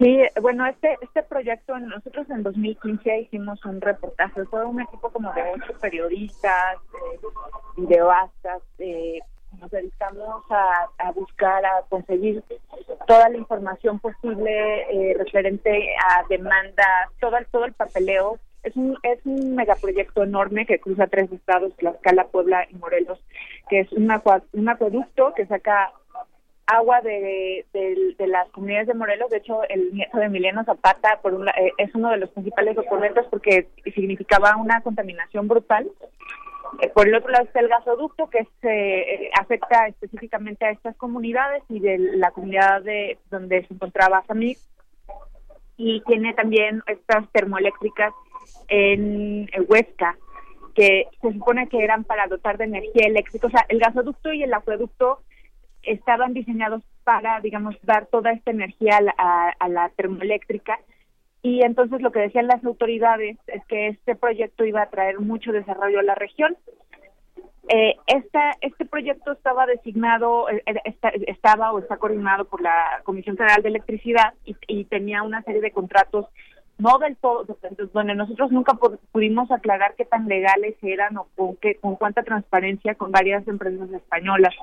Sí, 0.00 0.18
bueno, 0.42 0.66
este 0.66 0.98
este 1.00 1.22
proyecto, 1.22 1.78
nosotros 1.78 2.28
en 2.28 2.42
2015 2.42 3.20
hicimos 3.20 3.64
un 3.64 3.80
reportaje, 3.80 4.44
fue 4.46 4.64
un 4.66 4.80
equipo 4.80 5.10
como 5.10 5.32
de 5.32 5.42
ocho 5.54 5.78
periodistas, 5.80 6.76
videoastas, 7.76 8.62
eh, 8.78 9.20
nos 9.60 9.70
dedicamos 9.70 10.44
a, 10.50 11.12
buscar, 11.12 11.64
a 11.64 11.82
conseguir 11.88 12.42
toda 13.06 13.28
la 13.28 13.36
información 13.36 13.98
posible 13.98 14.82
eh, 14.90 15.14
referente 15.18 15.94
a 16.10 16.24
demandas, 16.28 17.10
todo 17.20 17.36
el, 17.36 17.46
todo 17.46 17.64
el 17.64 17.72
papeleo. 17.72 18.38
Es 18.62 18.74
un, 18.76 18.98
es 19.02 19.24
un 19.24 19.54
megaproyecto 19.54 20.24
enorme 20.24 20.66
que 20.66 20.80
cruza 20.80 21.06
tres 21.06 21.30
estados, 21.30 21.76
Tlaxcala, 21.76 22.26
Puebla 22.28 22.66
y 22.68 22.74
Morelos, 22.74 23.20
que 23.68 23.80
es 23.80 23.92
un, 23.92 24.10
un 24.52 24.68
acueducto 24.68 25.34
que 25.34 25.46
saca 25.46 25.92
agua 26.66 27.00
de, 27.00 27.64
de, 27.72 28.26
las 28.26 28.48
comunidades 28.50 28.88
de 28.88 28.94
Morelos. 28.94 29.30
De 29.30 29.38
hecho, 29.38 29.62
el 29.68 29.94
nieto 29.94 30.18
de 30.18 30.26
Emiliano 30.26 30.64
Zapata 30.64 31.20
por 31.22 31.34
un, 31.34 31.48
eh, 31.48 31.72
es 31.78 31.94
uno 31.94 32.10
de 32.10 32.18
los 32.18 32.30
principales 32.30 32.76
oponentes 32.76 33.24
porque 33.30 33.68
significaba 33.94 34.56
una 34.56 34.80
contaminación 34.80 35.46
brutal 35.46 35.88
por 36.94 37.08
el 37.08 37.14
otro 37.14 37.30
lado 37.30 37.44
está 37.44 37.60
el 37.60 37.68
gasoducto 37.68 38.28
que 38.28 38.46
se 38.60 39.26
eh, 39.26 39.30
afecta 39.38 39.86
específicamente 39.88 40.64
a 40.64 40.70
estas 40.70 40.96
comunidades 40.96 41.62
y 41.68 41.80
de 41.80 41.98
la 41.98 42.30
comunidad 42.30 42.82
de 42.82 43.18
donde 43.30 43.66
se 43.66 43.74
encontraba 43.74 44.24
Samir 44.26 44.56
y 45.76 46.00
tiene 46.02 46.34
también 46.34 46.82
estas 46.86 47.30
termoeléctricas 47.32 48.12
en 48.68 49.48
Huesca 49.68 50.16
que 50.74 51.08
se 51.22 51.32
supone 51.32 51.68
que 51.68 51.82
eran 51.82 52.04
para 52.04 52.26
dotar 52.26 52.58
de 52.58 52.64
energía 52.64 53.06
eléctrica. 53.06 53.46
O 53.46 53.50
sea, 53.50 53.64
el 53.68 53.78
gasoducto 53.78 54.32
y 54.32 54.42
el 54.42 54.52
acueducto 54.52 55.20
estaban 55.82 56.34
diseñados 56.34 56.82
para, 57.04 57.40
digamos, 57.40 57.76
dar 57.82 58.06
toda 58.06 58.32
esta 58.32 58.50
energía 58.50 58.98
a 59.16 59.68
la 59.68 59.88
termoeléctrica 59.90 60.78
y 61.42 61.62
entonces 61.62 62.00
lo 62.00 62.10
que 62.10 62.20
decían 62.20 62.48
las 62.48 62.64
autoridades 62.64 63.38
es 63.46 63.64
que 63.66 63.88
este 63.88 64.16
proyecto 64.16 64.64
iba 64.64 64.82
a 64.82 64.90
traer 64.90 65.20
mucho 65.20 65.52
desarrollo 65.52 66.00
a 66.00 66.02
la 66.02 66.14
región. 66.14 66.56
Eh, 67.68 67.96
esta, 68.06 68.52
este 68.60 68.84
proyecto 68.84 69.32
estaba 69.32 69.66
designado, 69.66 70.48
eh, 70.48 70.62
estaba 71.26 71.72
o 71.72 71.80
está 71.80 71.96
coordinado 71.96 72.44
por 72.44 72.62
la 72.62 73.00
Comisión 73.02 73.36
Federal 73.36 73.62
de 73.62 73.70
Electricidad 73.70 74.34
y, 74.44 74.84
tenía 74.84 75.22
una 75.22 75.42
serie 75.42 75.60
de 75.60 75.72
contratos 75.72 76.26
no 76.78 76.98
del 76.98 77.16
todo, 77.16 77.46
donde 77.92 78.14
nosotros 78.14 78.52
nunca 78.52 78.78
pudimos 79.10 79.50
aclarar 79.50 79.94
qué 79.96 80.04
tan 80.04 80.28
legales 80.28 80.76
eran 80.82 81.16
o 81.16 81.26
con, 81.34 81.56
qué, 81.56 81.76
con 81.76 81.96
cuánta 81.96 82.22
transparencia 82.22 82.94
con 82.94 83.10
varias 83.10 83.48
empresas 83.48 83.90
españolas. 83.90 84.54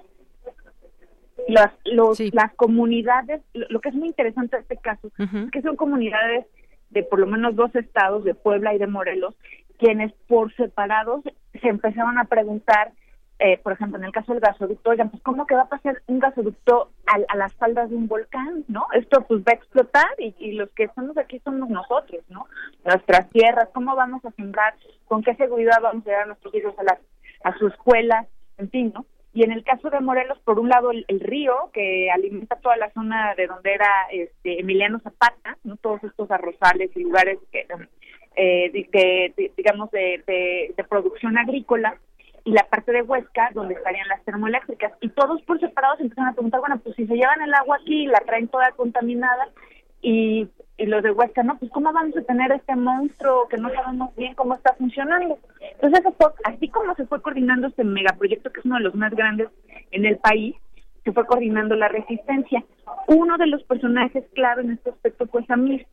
Las, 1.47 1.73
los, 1.85 2.19
las 2.33 2.53
comunidades, 2.53 3.41
lo, 3.53 3.81
que 3.81 3.89
es 3.89 3.95
muy 3.95 4.09
interesante 4.09 4.55
en 4.55 4.61
este 4.61 4.77
caso, 4.77 5.09
es 5.17 5.51
que 5.51 5.61
son 5.61 5.75
comunidades 5.75 6.45
de 6.93 7.03
por 7.03 7.19
lo 7.19 7.27
menos 7.27 7.55
dos 7.55 7.75
estados, 7.75 8.23
de 8.23 8.35
Puebla 8.35 8.73
y 8.73 8.77
de 8.77 8.87
Morelos, 8.87 9.35
quienes 9.77 10.13
por 10.27 10.53
separados 10.55 11.23
se 11.59 11.67
empezaron 11.67 12.17
a 12.17 12.25
preguntar, 12.25 12.91
eh, 13.39 13.57
por 13.57 13.73
ejemplo, 13.73 13.97
en 13.97 14.05
el 14.05 14.11
caso 14.11 14.31
del 14.31 14.41
gasoducto, 14.41 14.91
oigan, 14.91 15.09
pues 15.09 15.21
cómo 15.23 15.45
que 15.45 15.55
va 15.55 15.63
a 15.63 15.69
pasar 15.69 16.01
un 16.07 16.19
gasoducto 16.19 16.91
a, 17.07 17.35
las 17.35 17.53
faldas 17.55 17.89
de 17.89 17.95
un 17.95 18.07
volcán, 18.07 18.63
¿no? 18.67 18.85
Esto 18.93 19.25
pues 19.27 19.41
va 19.41 19.51
a 19.51 19.55
explotar 19.55 20.07
y, 20.17 20.53
los 20.53 20.69
que 20.71 20.83
estamos 20.83 21.17
aquí 21.17 21.39
somos 21.39 21.69
nosotros, 21.69 22.21
¿no? 22.29 22.45
Nuestras 22.85 23.29
tierras, 23.31 23.69
¿cómo 23.73 23.95
vamos 23.95 24.23
a 24.23 24.31
sembrar? 24.31 24.75
¿Con 25.05 25.23
qué 25.23 25.35
seguridad 25.35 25.81
vamos 25.81 26.05
a 26.05 26.09
llevar 26.09 26.23
a 26.23 26.27
nuestros 26.27 26.53
hijos 26.55 26.73
a, 26.77 26.83
las, 26.83 26.99
a 27.43 27.57
su 27.57 27.67
escuela? 27.67 28.27
En 28.57 28.69
fin, 28.69 28.91
¿no? 28.93 29.05
Y 29.33 29.43
en 29.43 29.51
el 29.51 29.63
caso 29.63 29.89
de 29.89 29.99
Morelos, 29.99 30.37
por 30.45 30.59
un 30.59 30.69
lado, 30.69 30.91
el, 30.91 31.19
río 31.19 31.71
que 31.73 32.11
alimenta 32.11 32.55
toda 32.57 32.77
la 32.77 32.91
zona 32.91 33.33
de 33.35 33.47
donde 33.47 33.73
era 33.73 33.89
este, 34.11 34.59
Emiliano 34.59 34.99
Zapata, 34.99 35.57
no 35.63 35.75
todos 35.77 36.03
estos 36.03 36.29
arrozales 36.29 36.91
y 36.95 37.01
lugares 37.01 37.39
que, 37.51 37.65
eh, 38.35 38.71
de, 38.71 39.51
digamos, 39.57 39.89
de, 39.89 40.21
de, 40.75 40.83
producción 40.83 41.37
agrícola, 41.37 41.97
y 42.45 42.51
la 42.51 42.63
parte 42.63 42.91
de 42.91 43.01
Huesca, 43.01 43.49
donde 43.53 43.73
estarían 43.73 44.07
las 44.07 44.23
termoeléctricas. 44.25 44.91
Y 45.01 45.09
todos 45.09 45.41
por 45.43 45.59
separados 45.59 45.99
empiezan 45.99 46.27
a 46.27 46.33
preguntar, 46.33 46.59
bueno, 46.59 46.77
pues 46.83 46.95
si 46.95 47.07
se 47.07 47.15
llevan 47.15 47.41
el 47.41 47.53
agua 47.53 47.77
aquí 47.81 48.03
y 48.03 48.07
la 48.07 48.19
traen 48.19 48.49
toda 48.49 48.71
contaminada, 48.71 49.47
y 50.03 50.47
y 50.77 50.85
los 50.87 51.03
de 51.03 51.11
Huesca, 51.11 51.43
no, 51.43 51.57
pues 51.57 51.71
cómo 51.71 51.93
vamos 51.93 52.17
a 52.17 52.21
tener 52.23 52.51
este 52.51 52.75
monstruo 52.75 53.47
que 53.47 53.57
no 53.57 53.69
sabemos 53.69 54.15
bien 54.15 54.33
cómo 54.33 54.55
está 54.55 54.73
funcionando. 54.73 55.37
Entonces, 55.61 56.01
así 56.45 56.67
como 56.69 56.95
se 56.95 57.05
fue 57.05 57.21
coordinando 57.21 57.67
este 57.67 57.83
megaproyecto, 57.83 58.51
que 58.51 58.59
es 58.59 58.65
uno 58.65 58.77
de 58.77 58.83
los 58.83 58.95
más 58.95 59.13
grandes 59.13 59.49
en 59.91 60.05
el 60.05 60.17
país, 60.17 60.55
se 61.03 61.11
fue 61.11 61.25
coordinando 61.25 61.75
la 61.75 61.89
resistencia. 61.89 62.63
Uno 63.07 63.37
de 63.37 63.47
los 63.47 63.63
personajes 63.63 64.23
clave 64.33 64.63
en 64.63 64.71
este 64.71 64.89
aspecto 64.89 65.27
fue 65.27 65.45
Samir, 65.45 65.85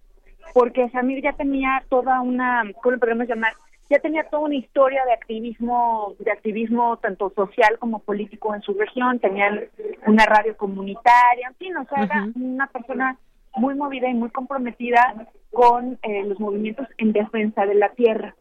porque 0.54 0.88
Samir 0.90 1.22
ya 1.22 1.34
tenía 1.34 1.84
toda 1.88 2.20
una, 2.22 2.62
¿cómo 2.82 2.94
lo 2.94 3.00
podemos 3.00 3.28
llamar? 3.28 3.52
Ya 3.90 3.98
tenía 3.98 4.24
toda 4.24 4.44
una 4.44 4.54
historia 4.54 5.04
de 5.04 5.12
activismo, 5.12 6.14
de 6.20 6.30
activismo 6.30 6.96
tanto 6.98 7.30
social 7.30 7.76
como 7.78 7.98
político 7.98 8.54
en 8.54 8.62
su 8.62 8.72
región, 8.74 9.18
tenían 9.18 9.64
una 10.06 10.24
radio 10.24 10.56
comunitaria, 10.56 11.48
en 11.48 11.54
fin, 11.56 11.76
o 11.76 11.84
sea, 11.84 12.04
era 12.04 12.28
una 12.34 12.68
persona 12.68 13.18
muy 13.56 13.74
movida 13.74 14.08
y 14.08 14.14
muy 14.14 14.30
comprometida 14.30 15.26
con 15.50 15.98
eh, 16.02 16.24
los 16.24 16.38
movimientos 16.38 16.86
en 16.98 17.12
defensa 17.12 17.66
de 17.66 17.74
la 17.74 17.90
tierra. 17.90 18.34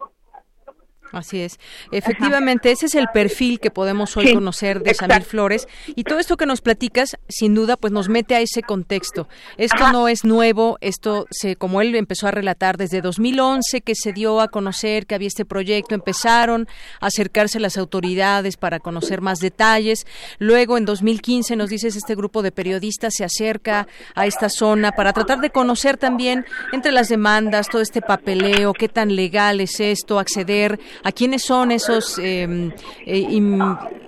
Así 1.11 1.41
es. 1.41 1.59
Efectivamente, 1.91 2.71
ese 2.71 2.85
es 2.85 2.93
el 2.93 3.07
perfil 3.11 3.59
que 3.59 3.71
podemos 3.71 4.15
hoy 4.15 4.33
conocer 4.33 4.83
de 4.83 4.93
Samir 4.93 5.23
Flores. 5.23 5.67
Y 5.87 6.03
todo 6.03 6.19
esto 6.19 6.37
que 6.37 6.45
nos 6.45 6.61
platicas, 6.61 7.17
sin 7.27 7.55
duda, 7.55 7.77
pues 7.77 7.91
nos 7.91 8.09
mete 8.09 8.35
a 8.35 8.41
ese 8.41 8.61
contexto. 8.61 9.27
Esto 9.57 9.91
no 9.91 10.07
es 10.07 10.23
nuevo, 10.23 10.77
esto, 10.81 11.25
se, 11.31 11.55
como 11.55 11.81
él 11.81 11.95
empezó 11.95 12.27
a 12.27 12.31
relatar, 12.31 12.77
desde 12.77 13.01
2011 13.01 13.81
que 13.81 13.95
se 13.95 14.13
dio 14.13 14.39
a 14.39 14.49
conocer 14.49 15.07
que 15.07 15.15
había 15.15 15.27
este 15.27 15.45
proyecto, 15.45 15.95
empezaron 15.95 16.67
a 16.99 17.07
acercarse 17.07 17.59
las 17.59 17.77
autoridades 17.77 18.57
para 18.57 18.79
conocer 18.79 19.21
más 19.21 19.39
detalles. 19.39 20.05
Luego, 20.37 20.77
en 20.77 20.85
2015, 20.85 21.55
nos 21.55 21.69
dices, 21.69 21.95
este 21.95 22.13
grupo 22.13 22.43
de 22.43 22.51
periodistas 22.51 23.13
se 23.15 23.23
acerca 23.23 23.87
a 24.13 24.27
esta 24.27 24.49
zona 24.49 24.91
para 24.91 25.13
tratar 25.13 25.39
de 25.39 25.49
conocer 25.49 25.97
también 25.97 26.45
entre 26.71 26.91
las 26.91 27.09
demandas, 27.09 27.67
todo 27.67 27.81
este 27.81 28.01
papeleo, 28.01 28.73
qué 28.73 28.89
tan 28.89 29.15
legal 29.15 29.59
es 29.59 29.79
esto, 29.79 30.19
acceder 30.19 30.79
a 31.03 31.11
quiénes 31.11 31.43
son 31.43 31.71
esos 31.71 32.19
em, 32.19 32.71
eh, 33.05 33.27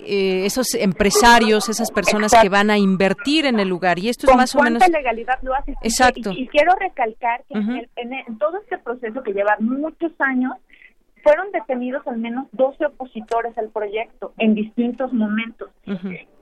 eh, 0.04 0.46
esos 0.46 0.74
empresarios, 0.74 1.68
esas 1.68 1.90
personas 1.90 2.32
que 2.40 2.48
van 2.48 2.70
a 2.70 2.78
invertir 2.78 3.46
en 3.46 3.60
el 3.60 3.68
lugar 3.68 3.98
y 3.98 4.08
esto 4.08 4.30
es 4.30 4.36
más 4.36 4.54
o 4.54 4.62
menos 4.62 4.86
legalidad 4.88 5.38
lo 5.42 5.54
hace. 5.54 5.74
Exacto. 5.82 6.32
Y, 6.32 6.48
quiero 6.48 6.74
recalcar 6.74 7.44
que 7.48 7.88
en, 7.96 8.38
todo 8.38 8.58
este 8.58 8.78
proceso 8.78 9.22
que 9.22 9.32
lleva 9.32 9.56
muchos 9.60 10.12
años 10.18 10.52
fueron 11.22 11.52
detenidos 11.52 12.06
al 12.06 12.18
menos 12.18 12.48
12 12.52 12.86
opositores 12.86 13.56
al 13.56 13.70
proyecto 13.70 14.32
en 14.38 14.54
distintos 14.54 15.12
momentos. 15.12 15.70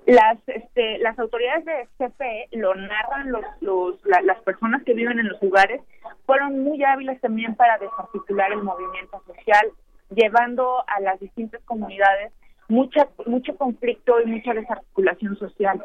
Las 0.07 0.39
este, 0.47 0.99
las 0.99 1.19
autoridades 1.19 1.65
de 1.67 1.89
CPE 1.99 2.49
lo 2.53 2.75
narran 2.75 3.31
los, 3.31 3.45
los 3.61 3.97
las 4.05 4.41
personas 4.43 4.83
que 4.85 4.95
viven 4.95 5.19
en 5.19 5.29
los 5.29 5.41
lugares 5.43 5.83
fueron 6.25 6.65
muy 6.65 6.83
hábiles 6.83 7.21
también 7.21 7.55
para 7.55 7.77
desarticular 7.79 8.51
el 8.53 8.63
movimiento 8.63 9.23
social 9.27 9.71
llevando 10.11 10.85
a 10.87 11.01
las 11.01 11.21
distintas 11.21 11.63
comunidades 11.65 12.33
mucha, 12.69 13.09
mucho 13.27 13.57
conflicto 13.57 14.21
y 14.21 14.27
mucha 14.27 14.55
desarticulación 14.55 15.37
social. 15.37 15.85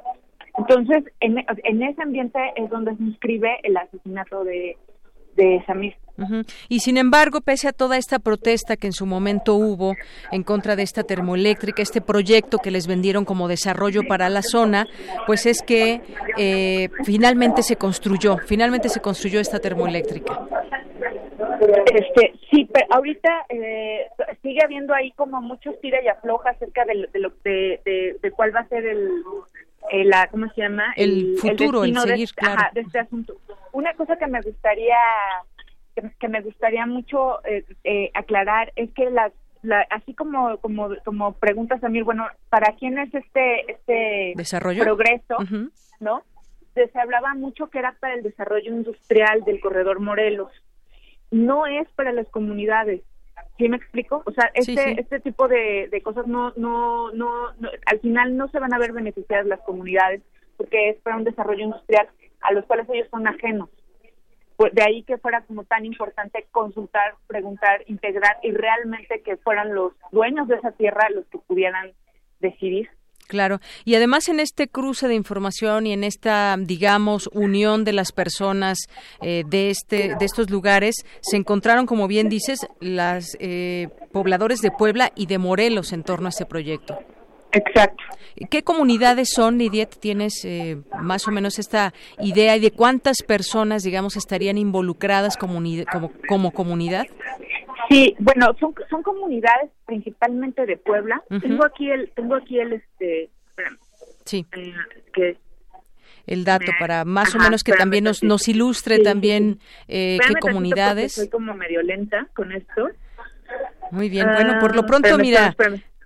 Entonces, 0.58 1.04
en, 1.20 1.44
en 1.64 1.84
ese 1.84 2.02
ambiente 2.02 2.40
es 2.56 2.70
donde 2.70 2.96
se 2.96 3.04
inscribe 3.04 3.60
el 3.64 3.76
asesinato 3.76 4.44
de, 4.44 4.78
de 5.36 5.64
Samir. 5.66 5.96
Y 6.70 6.80
sin 6.80 6.96
embargo, 6.96 7.42
pese 7.42 7.68
a 7.68 7.74
toda 7.74 7.98
esta 7.98 8.20
protesta 8.20 8.78
que 8.78 8.88
en 8.88 8.94
su 8.94 9.06
momento 9.06 9.56
hubo 9.56 9.96
en 10.32 10.44
contra 10.44 10.78
de 10.78 10.84
esta 10.84 11.04
termoeléctrica, 11.04 11.82
este 11.82 12.00
proyecto 12.00 12.58
que 12.60 12.72
les 12.72 12.88
vendieron 12.88 13.26
como 13.26 13.50
desarrollo 13.50 14.04
para 14.08 14.30
la 14.30 14.42
zona, 14.42 14.88
pues 15.28 15.46
es 15.46 15.62
que 15.62 16.02
eh, 16.38 16.88
finalmente 17.04 17.64
se 17.64 17.76
construyó, 17.76 18.38
finalmente 18.38 18.88
se 18.88 19.02
construyó 19.02 19.42
esta 19.42 19.60
termoeléctrica. 19.60 20.48
Este, 21.94 22.34
sí, 22.50 22.70
pero 22.72 22.86
ahorita 22.90 23.46
eh, 23.50 24.08
sigue 24.42 24.60
habiendo 24.64 24.94
ahí 24.94 25.12
como 25.12 25.42
muchos 25.42 25.80
tira 25.82 26.02
y 26.04 26.08
afloja 26.08 26.52
acerca 26.52 26.86
de, 26.86 27.08
lo 27.14 27.30
de, 27.44 28.18
de, 28.22 28.32
cuál 28.32 28.56
va 28.56 28.62
a 28.62 28.68
ser 28.68 28.86
el, 28.86 29.10
la 29.92 30.28
cómo 30.28 30.48
se 30.54 30.62
llama 30.62 30.94
el, 30.96 31.38
futuro, 31.38 31.84
el, 31.84 31.96
seguir, 31.98 32.30
de, 32.74 32.82
este 32.82 33.00
asunto. 33.00 33.36
Una 33.72 33.94
cosa 33.94 34.18
que 34.18 34.28
me 34.28 34.42
gustaría 34.42 34.98
que, 36.20 36.28
me 36.28 36.42
gustaría 36.42 36.86
mucho 36.86 37.46
eh, 37.46 37.64
eh, 37.84 38.12
aclarar 38.14 38.74
es 38.76 38.92
que 38.94 39.10
las 39.10 39.32
así 39.90 40.14
como 40.14 40.58
como 40.58 40.90
como 41.04 41.34
preguntas 41.34 41.84
a 41.84 41.90
mí 41.90 42.04
bueno 42.04 42.28
para 42.50 42.76
quién 42.76 43.00
es 43.00 43.12
este 43.16 43.72
este 43.72 44.34
desarrollo 44.36 44.84
progreso 44.84 45.38
no 46.00 46.22
se 46.76 47.00
hablaba 47.00 47.34
mucho 47.34 47.68
que 47.72 47.80
era 47.80 47.94
para 48.00 48.14
el 48.14 48.22
desarrollo 48.22 48.72
industrial 48.72 49.44
del 49.44 49.60
corredor 49.60 50.02
Morelos 50.02 50.52
no 51.32 51.66
es 51.66 51.88
para 51.96 52.12
las 52.12 52.28
comunidades. 52.30 53.02
¿Sí 53.58 53.70
me 53.70 53.78
explico? 53.78 54.22
O 54.26 54.32
sea, 54.32 54.52
este, 54.54 55.00
este 55.00 55.20
tipo 55.22 55.48
de, 55.48 55.90
cosas 56.04 56.28
no, 56.28 56.52
no, 56.58 57.12
no, 57.14 57.52
al 57.86 58.00
final 58.00 58.36
no 58.36 58.50
se 58.50 58.60
van 58.60 58.74
a 58.74 58.78
ver 58.78 58.92
beneficiadas 58.92 59.46
las 59.46 59.62
comunidades 59.62 60.22
porque 60.58 60.90
es 60.90 60.98
para 61.02 61.18
un 61.18 61.24
desarrollo 61.24 61.64
industrial 61.64 62.08
a 62.42 62.54
los 62.54 62.66
cuales 62.66 62.88
ellos 62.90 63.08
son 63.10 63.28
ajenos. 63.28 63.70
Pues 64.58 64.74
de 64.74 64.84
ahí 64.84 65.04
que 65.04 65.18
fuera 65.18 65.42
como 65.42 65.64
tan 65.66 65.86
importante 65.86 66.46
consultar, 66.52 67.16
preguntar, 67.28 67.84
integrar 67.88 68.38
y 68.42 68.52
realmente 68.52 69.22
que 69.22 69.38
fueran 69.38 69.74
los 69.74 69.94
dueños 70.12 70.48
de 70.48 70.56
esa 70.56 70.72
tierra 70.72 71.10
los 71.10 71.26
que 71.28 71.40
pudieran 71.40 71.92
decidir 72.40 72.90
Claro, 73.28 73.60
y 73.86 73.96
además 73.96 74.30
en 74.30 74.40
este 74.40 74.68
cruce 74.68 75.08
de 75.08 75.16
información 75.16 75.88
y 75.88 75.94
en 75.94 76.04
esta, 76.04 76.56
digamos, 76.60 77.28
unión 77.34 77.84
de 77.84 77.94
las 77.94 78.12
personas 78.12 78.78
eh, 79.22 79.44
de 79.48 79.72
este, 79.72 80.16
de 80.20 80.26
estos 80.26 80.52
lugares, 80.52 80.96
se 81.22 81.38
encontraron, 81.38 81.88
como 81.88 82.08
bien 82.08 82.30
dices, 82.30 82.68
las 82.80 83.36
eh, 83.40 83.90
pobladores 84.12 84.62
de 84.62 84.70
Puebla 84.70 85.12
y 85.16 85.26
de 85.26 85.40
Morelos 85.40 85.92
en 85.92 86.04
torno 86.04 86.28
a 86.28 86.30
este 86.30 86.46
proyecto. 86.46 87.00
Exacto. 87.52 88.04
¿Qué 88.50 88.64
comunidades 88.64 89.30
son, 89.34 89.58
Lidiet? 89.58 89.98
¿Tienes 89.98 90.44
eh, 90.44 90.78
más 91.02 91.28
o 91.28 91.32
menos 91.32 91.58
esta 91.58 91.94
idea 92.20 92.58
y 92.58 92.60
de 92.60 92.72
cuántas 92.72 93.24
personas, 93.26 93.82
digamos, 93.84 94.18
estarían 94.18 94.58
involucradas 94.58 95.38
como, 95.38 95.64
como 96.28 96.52
comunidad? 96.52 97.06
Sí, 97.90 98.16
bueno, 98.20 98.56
son, 98.60 98.74
son 98.90 99.04
comunidades 99.04 99.70
principalmente 99.86 100.66
de 100.66 100.78
Puebla. 100.78 101.22
Tengo 101.42 101.66
aquí 101.66 101.90
el, 101.90 102.12
tengo 102.12 102.36
aquí 102.36 102.60
el, 102.60 102.74
este, 102.74 103.30
sí. 104.26 104.46
Eh, 104.56 104.74
que 105.14 105.38
el 106.26 106.44
dato 106.44 106.72
para 106.80 107.06
más 107.06 107.36
o 107.36 107.40
menos 107.40 107.64
que 107.64 107.74
también 107.74 108.04
nos, 108.04 108.24
nos 108.24 108.48
ilustre 108.48 109.00
también 109.00 109.60
eh, 109.88 110.18
qué 110.28 110.34
comunidades. 110.36 111.14
Soy 111.14 111.30
como 111.30 111.54
medio 111.54 111.82
lenta 111.82 112.28
con 112.34 112.52
esto. 112.52 112.90
Muy 113.92 114.10
bien, 114.10 114.28
bueno, 114.34 114.60
por 114.60 114.76
lo 114.76 114.82
ah, 114.82 114.86
pronto, 114.88 115.18
mira, 115.20 115.56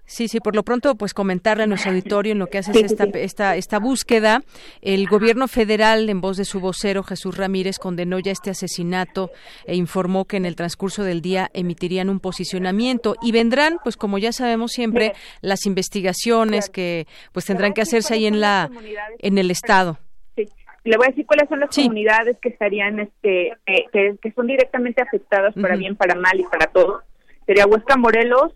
Sí, 0.09 0.27
sí, 0.27 0.39
por 0.39 0.55
lo 0.55 0.63
pronto, 0.63 0.95
pues 0.95 1.13
comentarle 1.13 1.63
a 1.63 1.67
nuestro 1.67 1.91
auditorio 1.91 2.31
en 2.31 2.39
lo 2.39 2.47
que 2.47 2.57
hace 2.57 2.71
esta, 2.83 3.03
esta, 3.13 3.55
esta 3.55 3.77
búsqueda. 3.77 4.41
El 4.81 5.05
gobierno 5.07 5.47
federal, 5.47 6.09
en 6.09 6.19
voz 6.19 6.35
de 6.37 6.45
su 6.45 6.59
vocero 6.59 7.03
Jesús 7.03 7.37
Ramírez, 7.37 7.77
condenó 7.77 8.17
ya 8.17 8.31
este 8.31 8.49
asesinato 8.49 9.29
e 9.67 9.75
informó 9.75 10.25
que 10.25 10.37
en 10.37 10.47
el 10.47 10.55
transcurso 10.55 11.03
del 11.03 11.21
día 11.21 11.51
emitirían 11.53 12.09
un 12.09 12.19
posicionamiento 12.19 13.17
y 13.21 13.31
vendrán, 13.31 13.77
pues 13.83 13.97
como 13.97 14.17
ya 14.17 14.31
sabemos 14.31 14.71
siempre, 14.71 15.13
las 15.41 15.67
investigaciones 15.67 16.71
que 16.71 17.05
pues 17.31 17.45
tendrán 17.45 17.73
que 17.73 17.81
hacerse 17.81 18.15
ahí 18.15 18.25
en 18.25 18.39
la 18.39 18.71
en 19.19 19.37
el 19.37 19.51
estado. 19.51 19.99
Sí. 20.35 20.49
Le 20.85 20.97
voy 20.97 21.05
a 21.05 21.09
decir 21.11 21.27
cuáles 21.27 21.47
son 21.49 21.59
las 21.59 21.69
comunidades 21.69 22.35
que 22.41 22.49
estarían, 22.49 22.99
este, 22.99 23.49
eh, 23.67 23.85
que, 23.93 24.31
son 24.31 24.47
directamente 24.47 25.03
afectadas 25.03 25.53
para 25.53 25.75
bien, 25.75 25.95
para 25.95 26.15
mal 26.15 26.39
y 26.39 26.43
para 26.45 26.65
todo. 26.65 27.03
Sería 27.45 27.67
Huesca, 27.67 27.95
Morelos, 27.95 28.53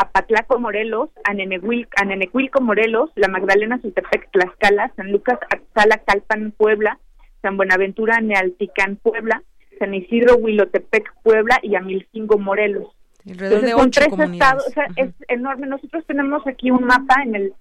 Apatlaco 0.00 0.58
Morelos, 0.58 1.10
Anenecuilco 1.24 2.60
Morelos, 2.60 3.10
La 3.16 3.28
Magdalena 3.28 3.80
Sultepec 3.80 4.30
Tlaxcala, 4.30 4.92
San 4.96 5.12
Lucas 5.12 5.38
Axala 5.50 5.98
Calpan 5.98 6.52
Puebla, 6.52 6.98
San 7.42 7.56
Buenaventura 7.56 8.20
Nealticán 8.20 8.96
Puebla, 8.96 9.42
San 9.78 9.94
Isidro 9.94 10.36
Huilotepec 10.36 11.12
Puebla 11.22 11.58
y 11.62 11.74
Amilcingo 11.74 12.38
Morelos. 12.38 12.88
Entonces, 13.26 13.62
de 13.62 13.70
son 13.72 13.90
tres 13.90 14.08
estados, 14.18 14.66
o 14.66 14.70
sea, 14.70 14.86
es 14.96 15.10
enorme. 15.28 15.66
Nosotros 15.66 16.04
tenemos 16.06 16.46
aquí 16.46 16.70
un 16.70 16.84
mapa 16.84 17.22
en 17.22 17.34
el 17.34 17.54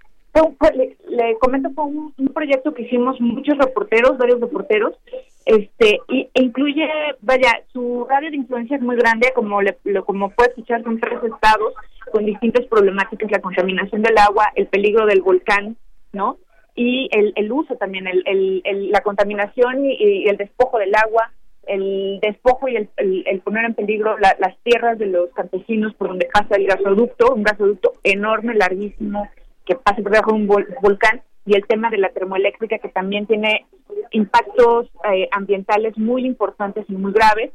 le, 1.08 1.38
comento 1.40 1.70
fue 1.72 1.86
un, 1.86 2.14
proyecto 2.34 2.74
que 2.74 2.84
hicimos 2.84 3.20
muchos 3.20 3.58
reporteros, 3.58 4.18
varios 4.18 4.40
reporteros, 4.40 4.94
este 5.46 6.00
y, 6.08 6.30
e 6.34 6.44
incluye, 6.44 6.88
vaya, 7.22 7.64
su 7.74 8.06
radio 8.10 8.30
de 8.30 8.38
influencia 8.38 8.78
es 8.78 8.82
muy 8.82 8.96
grande, 8.96 9.32
como 9.34 9.62
le, 9.62 9.78
como 10.06 10.30
puede 10.30 10.50
escuchar 10.50 10.84
son 10.84 11.00
tres 11.00 11.20
estados 11.24 11.74
con 12.12 12.26
distintas 12.26 12.66
problemáticas, 12.68 13.32
la 13.32 13.42
contaminación 13.42 14.02
del 14.02 14.18
agua, 14.18 14.52
el 14.56 14.68
peligro 14.68 15.06
del 15.06 15.22
volcán, 15.22 15.76
¿no? 16.14 16.38
Y 16.76 17.10
el, 17.12 17.34
el 17.36 17.52
uso 17.52 17.76
también, 17.76 18.08
el, 18.08 18.24
el, 18.64 18.92
la 18.92 19.02
contaminación 19.02 19.86
y, 19.86 20.28
el 20.28 20.38
despojo 20.38 20.78
del 20.78 20.96
agua, 20.96 21.32
el 21.68 22.20
despojo 22.22 22.68
y 22.68 22.78
el, 22.78 22.90
el, 22.98 23.42
poner 23.42 23.66
en 23.66 23.74
peligro 23.74 24.18
las 24.18 24.58
tierras 24.64 24.98
de 24.98 25.08
los 25.08 25.30
campesinos 25.32 25.94
por 25.96 26.08
donde 26.08 26.30
pasa 26.34 26.56
el 26.56 26.66
gasoducto, 26.66 27.34
un 27.34 27.44
gasoducto 27.44 27.94
enorme, 28.04 28.56
larguísimo, 28.56 29.28
que 29.70 29.76
pasa 29.76 30.02
por 30.02 30.12
debajo 30.12 30.32
de 30.32 30.38
un 30.38 30.48
volcán 30.48 31.22
y 31.46 31.56
el 31.56 31.66
tema 31.68 31.92
de 31.92 32.00
la 32.00 32.10
termoeléctrica 32.10 32.80
que 32.80 32.90
también 32.90 33.28
tiene 33.28 33.68
impactos 34.12 34.90
eh, 35.12 35.30
ambientales 35.32 35.96
muy 35.96 36.26
importantes 36.26 36.86
y 36.90 36.94
muy 36.94 37.14
graves 37.14 37.52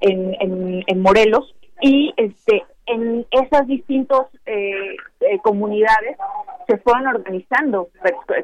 en, 0.00 0.84
en, 0.86 1.00
Morelos 1.00 1.56
y 1.80 2.14
este 2.16 2.64
en 2.86 3.26
esas 3.32 3.66
distintas 3.66 4.26
eh, 4.46 4.94
eh, 5.20 5.38
comunidades 5.42 6.16
se 6.68 6.78
fueron 6.78 7.08
organizando 7.08 7.88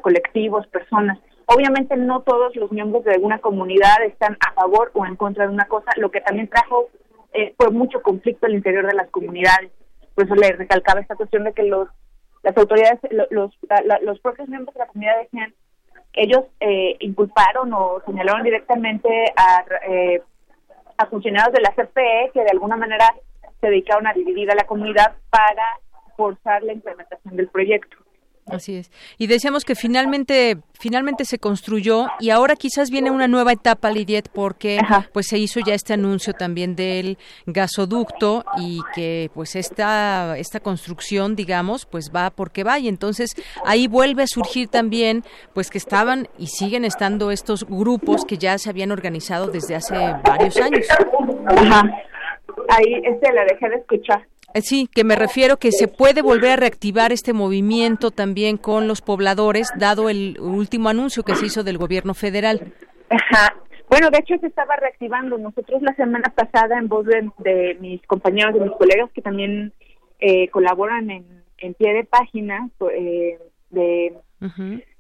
colectivos, 0.03 0.67
personas. 0.67 1.19
Obviamente 1.47 1.97
no 1.97 2.23
todos 2.23 2.57
los 2.57 2.73
miembros 2.73 3.05
de 3.05 3.13
alguna 3.13 3.39
comunidad 3.39 4.03
están 4.05 4.37
a 4.41 4.53
favor 4.55 4.91
o 4.95 5.07
en 5.07 5.15
contra 5.15 5.47
de 5.47 5.53
una 5.53 5.67
cosa, 5.67 5.93
lo 5.97 6.11
que 6.11 6.21
también 6.21 6.49
trajo 6.49 6.89
fue 7.57 7.71
mucho 7.71 8.03
conflicto 8.03 8.47
al 8.47 8.55
interior 8.55 8.87
de 8.87 8.95
las 8.95 9.09
comunidades. 9.11 9.71
Por 10.15 10.25
eso 10.25 10.35
le 10.35 10.53
recalcaba 10.53 11.01
esta 11.01 11.17
cuestión 11.17 11.45
de 11.45 11.53
que 11.53 11.63
los 11.63 11.89
las 12.43 12.57
autoridades, 12.57 12.99
los, 13.31 13.57
los 14.03 14.21
propios 14.21 14.49
miembros 14.49 14.75
de 14.75 14.81
la 14.81 14.87
comunidad 14.87 15.21
decían, 15.21 15.55
ellos 16.13 16.45
eh, 16.61 16.97
inculparon 17.01 17.73
o 17.73 18.03
señalaron 18.05 18.43
directamente 18.43 19.33
a, 19.37 19.65
eh, 19.89 20.23
a 20.99 21.07
funcionarios 21.07 21.55
de 21.55 21.61
la 21.61 21.73
CPE 21.73 22.31
que 22.35 22.43
de 22.43 22.51
alguna 22.51 22.77
manera 22.77 23.15
se 23.61 23.69
dedicaron 23.69 24.07
a 24.07 24.13
dividir 24.13 24.51
a 24.51 24.55
la 24.55 24.67
comunidad 24.67 25.15
para 25.31 25.65
forzar 26.17 26.63
la 26.63 26.73
implementación 26.73 27.37
del 27.37 27.49
proyecto. 27.49 27.97
Así 28.53 28.77
es. 28.77 28.91
Y 29.17 29.29
decíamos 29.29 29.65
que 29.65 29.75
finalmente, 29.75 30.59
finalmente 30.79 31.25
se 31.25 31.39
construyó 31.39 32.07
y 32.21 32.29
ahora 32.29 32.55
quizás 32.55 32.91
viene 32.91 33.11
una 33.11 33.27
nueva 33.27 33.53
etapa, 33.53 33.91
Lidiet, 33.91 34.29
porque 34.29 34.79
pues 35.13 35.27
se 35.29 35.39
hizo 35.39 35.61
ya 35.61 35.75
este 35.75 35.95
anuncio 35.95 36.35
también 36.35 36.77
del 36.77 37.17
gasoducto 37.47 38.45
y 38.59 38.81
que 38.95 39.31
pues 39.35 39.57
esta, 39.57 40.37
esta 40.37 40.61
construcción, 40.61 41.35
digamos, 41.35 41.87
pues 41.87 42.11
va 42.15 42.31
porque 42.31 42.63
va 42.63 42.79
y 42.79 42.89
entonces 42.89 43.31
ahí 43.65 43.89
vuelve 43.89 44.25
a 44.25 44.27
surgir 44.27 44.69
también 44.69 45.25
pues 45.55 45.71
que 45.71 45.79
estaban 45.79 46.29
y 46.39 46.49
siguen 46.49 46.85
estando 46.85 47.31
estos 47.31 47.65
grupos 47.65 48.27
que 48.27 48.37
ya 48.37 48.59
se 48.59 48.69
habían 48.69 48.93
organizado 48.93 49.47
desde 49.47 49.77
hace 49.77 49.95
varios 50.25 50.59
años. 50.59 50.87
Ajá. 51.47 51.83
Ahí 52.69 53.03
este 53.05 53.33
la 53.33 53.45
dejé 53.45 53.71
de 53.71 53.77
escuchar. 53.77 54.27
Eh, 54.55 54.61
sí, 54.63 54.89
que 54.93 55.05
me 55.05 55.17
refiero 55.17 55.57
que 55.57 55.73
se 55.73 55.89
puede 55.89 56.23
volver 56.23 56.51
a 56.51 56.57
reactivar 56.57 57.13
este 57.13 57.33
movimiento 57.33 58.11
también 58.11 58.57
con 58.57 58.87
los 58.87 59.01
pobladores, 59.01 59.71
dado 59.77 60.11
el 60.11 60.39
último 60.41 60.89
anuncio 60.89 61.23
que 61.23 61.35
se 61.35 61.47
hizo 61.47 61.65
del 61.65 61.79
gobierno 61.79 62.15
federal. 62.15 62.73
Ajá. 63.09 63.55
Bueno, 63.89 64.09
de 64.11 64.21
hecho 64.21 64.39
se 64.39 64.47
estaba 64.47 64.75
reactivando. 64.77 65.37
Nosotros 65.37 65.83
la 65.83 65.95
semana 65.95 66.33
pasada, 66.35 66.79
en 66.79 66.89
voz 66.89 67.05
de, 67.05 67.77
mis 67.79 68.01
compañeros, 68.07 68.55
de 68.55 68.61
mis 68.61 68.73
colegas 68.73 69.11
que 69.13 69.21
también 69.21 69.75
eh, 70.19 70.49
colaboran 70.49 71.11
en, 71.11 71.45
en, 71.59 71.75
pie 71.75 71.93
de 71.93 72.05
página, 72.05 72.71
eh, 72.91 73.39
de, 73.69 74.15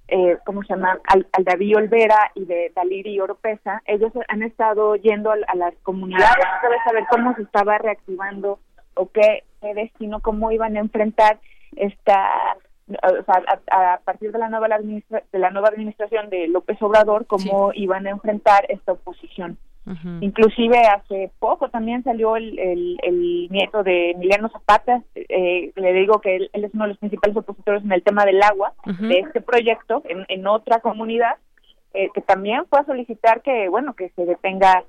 eh, 0.08 0.36
¿cómo 0.44 0.62
se 0.62 0.74
llama? 0.74 0.98
Al, 1.06 1.26
David 1.42 1.78
Olvera 1.78 2.32
y 2.34 2.44
de 2.44 2.70
Daliri 2.76 3.18
Oropesa, 3.18 3.82
ellos 3.86 4.12
han 4.28 4.42
estado 4.42 4.96
yendo 4.96 5.30
a, 5.30 5.36
a 5.48 5.56
las 5.56 5.74
comunidades 5.82 6.44
para 6.60 6.84
saber 6.84 7.04
cómo 7.08 7.34
se 7.34 7.42
estaba 7.42 7.78
reactivando 7.78 8.58
o 8.94 9.10
qué, 9.10 9.44
destino, 9.74 10.20
cómo 10.20 10.50
iban 10.50 10.76
a 10.76 10.80
enfrentar 10.80 11.38
esta 11.76 12.56
o 12.88 13.24
sea, 13.24 13.42
a, 13.70 14.00
partir 14.04 14.32
de 14.32 14.38
la 14.38 14.48
nueva 14.48 14.66
de 14.78 15.38
la 15.38 15.50
nueva 15.50 15.68
administración 15.68 16.28
de 16.30 16.48
López 16.48 16.82
Obrador 16.82 17.26
cómo 17.26 17.70
iban 17.74 18.06
a 18.06 18.10
enfrentar 18.10 18.66
esta 18.68 18.92
oposición. 18.92 19.56
Inclusive 20.20 20.78
hace 20.78 21.32
poco 21.40 21.68
también 21.68 22.04
salió 22.04 22.36
el, 22.36 22.56
el, 23.02 23.48
nieto 23.50 23.82
de 23.82 24.12
Emiliano 24.12 24.48
Zapata, 24.48 25.02
eh, 25.16 25.72
le 25.74 25.92
digo 25.92 26.20
que 26.20 26.36
él, 26.36 26.50
es 26.52 26.72
uno 26.72 26.84
de 26.84 26.90
los 26.90 26.98
principales 26.98 27.36
opositores 27.36 27.82
en 27.82 27.90
el 27.90 28.04
tema 28.04 28.24
del 28.24 28.40
agua 28.42 28.74
de 28.84 29.18
este 29.18 29.40
proyecto 29.40 30.02
en, 30.08 30.24
en 30.28 30.46
otra 30.46 30.78
comunidad, 30.78 31.34
eh, 31.94 32.10
que 32.14 32.20
también 32.20 32.64
fue 32.70 32.78
a 32.78 32.84
solicitar 32.84 33.42
que, 33.42 33.68
bueno, 33.68 33.94
que 33.94 34.10
se 34.10 34.24
detenga 34.24 34.84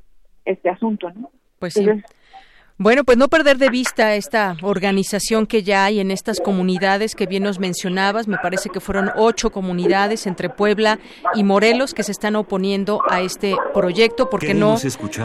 este 0.45 0.69
asunto, 0.69 1.09
¿no? 1.09 1.31
Pues 1.57 1.73
sí. 1.73 1.87
Bueno, 2.79 3.03
pues 3.03 3.19
no 3.19 3.27
perder 3.27 3.57
de 3.57 3.69
vista 3.69 4.15
esta 4.15 4.57
organización 4.63 5.45
que 5.45 5.61
ya 5.61 5.85
hay 5.85 5.99
en 5.99 6.09
estas 6.09 6.39
comunidades 6.39 7.13
que 7.13 7.27
bien 7.27 7.43
nos 7.43 7.59
mencionabas. 7.59 8.27
Me 8.27 8.37
parece 8.37 8.69
que 8.69 8.79
fueron 8.79 9.11
ocho 9.15 9.51
comunidades 9.51 10.25
entre 10.25 10.49
Puebla 10.49 10.97
y 11.35 11.43
Morelos 11.43 11.93
que 11.93 12.01
se 12.01 12.11
están 12.11 12.35
oponiendo 12.35 13.01
a 13.07 13.21
este 13.21 13.55
proyecto 13.73 14.29
porque 14.29 14.55
no 14.55 14.75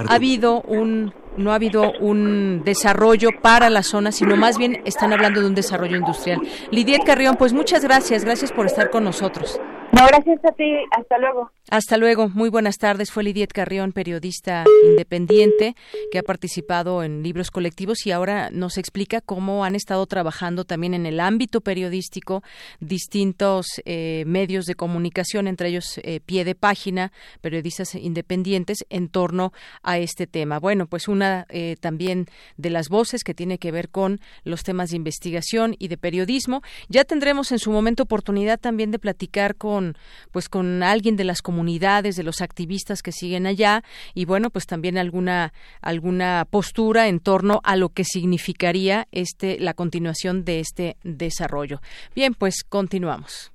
ha 0.09 0.14
habido 0.14 0.61
un 0.62 1.14
no 1.38 1.53
ha 1.53 1.55
habido 1.55 1.92
un 2.01 2.62
desarrollo 2.64 3.30
para 3.40 3.70
la 3.70 3.84
zona, 3.84 4.12
sino 4.12 4.36
más 4.36 4.59
bien 4.59 4.82
están 4.84 5.12
hablando 5.12 5.40
de 5.40 5.46
un 5.46 5.55
desarrollo 5.55 5.96
industrial. 5.96 6.40
Lidiet 6.72 7.05
Carrión, 7.05 7.36
pues 7.36 7.53
muchas 7.53 7.84
gracias, 7.84 8.24
gracias 8.24 8.53
por 8.53 8.66
estar 8.66 8.90
con 8.90 9.05
nosotros. 9.05 9.61
No, 9.92 10.07
gracias 10.07 10.44
a 10.44 10.53
ti, 10.53 10.74
hasta 10.90 11.16
luego. 11.18 11.51
Hasta 11.70 11.98
luego, 11.98 12.30
muy 12.30 12.48
buenas 12.48 12.78
tardes. 12.78 13.10
Fue 13.10 13.22
Lidiet 13.22 13.52
Carrión, 13.52 13.92
periodista 13.92 14.64
independiente 14.88 15.76
que 16.10 16.18
ha 16.18 16.22
participado 16.22 17.02
en 17.02 17.22
libros 17.22 17.50
colectivos 17.50 18.06
y 18.06 18.10
ahora 18.10 18.48
nos 18.50 18.78
explica 18.78 19.20
cómo 19.20 19.66
han 19.66 19.74
estado 19.74 20.06
trabajando 20.06 20.64
también 20.64 20.94
en 20.94 21.04
el 21.04 21.20
ámbito 21.20 21.60
periodístico 21.60 22.42
distintos 22.80 23.66
eh, 23.84 24.24
medios 24.26 24.64
de 24.64 24.76
comunicación, 24.76 25.46
entre 25.46 25.68
ellos 25.68 26.00
eh, 26.04 26.20
pie 26.24 26.46
de 26.46 26.54
página, 26.54 27.12
periodistas 27.42 27.94
independientes, 27.94 28.86
en 28.88 29.10
torno 29.10 29.52
a 29.82 29.98
este 29.98 30.26
tema. 30.26 30.58
Bueno, 30.60 30.86
pues 30.86 31.06
una 31.06 31.44
eh, 31.50 31.76
también 31.78 32.28
de 32.56 32.70
las 32.70 32.88
voces 32.88 33.24
que 33.24 33.34
tiene 33.34 33.58
que 33.58 33.72
ver 33.72 33.90
con 33.90 34.20
los 34.42 34.62
temas 34.62 34.88
de 34.88 34.96
investigación 34.96 35.76
y 35.78 35.88
de 35.88 35.98
periodismo. 35.98 36.62
Ya 36.88 37.04
tendremos 37.04 37.52
en 37.52 37.58
su 37.58 37.70
momento 37.70 38.04
oportunidad 38.04 38.58
también 38.58 38.90
de 38.90 38.98
platicar 38.98 39.54
con, 39.54 39.98
pues, 40.32 40.48
con 40.48 40.82
alguien 40.82 41.16
de 41.16 41.24
las 41.24 41.42
comunidades, 41.42 41.57
de 41.68 42.22
los 42.22 42.40
activistas 42.40 43.02
que 43.02 43.12
siguen 43.12 43.46
allá 43.46 43.82
y 44.14 44.24
bueno, 44.24 44.50
pues 44.50 44.66
también 44.66 44.96
alguna, 44.96 45.52
alguna 45.82 46.46
postura 46.48 47.09
en 47.09 47.20
torno 47.20 47.61
a 47.64 47.76
lo 47.76 47.90
que 47.90 48.04
significaría 48.04 49.06
este, 49.12 49.59
la 49.59 49.74
continuación 49.74 50.44
de 50.44 50.61
este 50.61 50.96
desarrollo. 51.02 51.80
Bien, 52.14 52.34
pues 52.34 52.64
continuamos. 52.68 53.52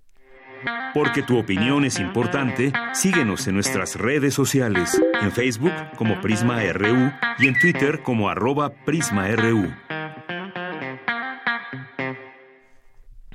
Porque 0.94 1.24
tu 1.24 1.38
opinión 1.38 1.86
es 1.86 2.00
importante, 2.00 2.72
síguenos 2.94 3.48
en 3.48 3.56
nuestras 3.56 3.96
redes 3.96 4.34
sociales, 4.34 5.02
en 5.22 5.32
Facebook 5.32 5.74
como 5.98 6.22
Prisma 6.22 6.62
RU 6.72 7.12
y 7.40 7.48
en 7.48 7.60
Twitter 7.60 8.02
como 8.04 8.30
arroba 8.30 8.70
PrismaRU. 8.86 9.74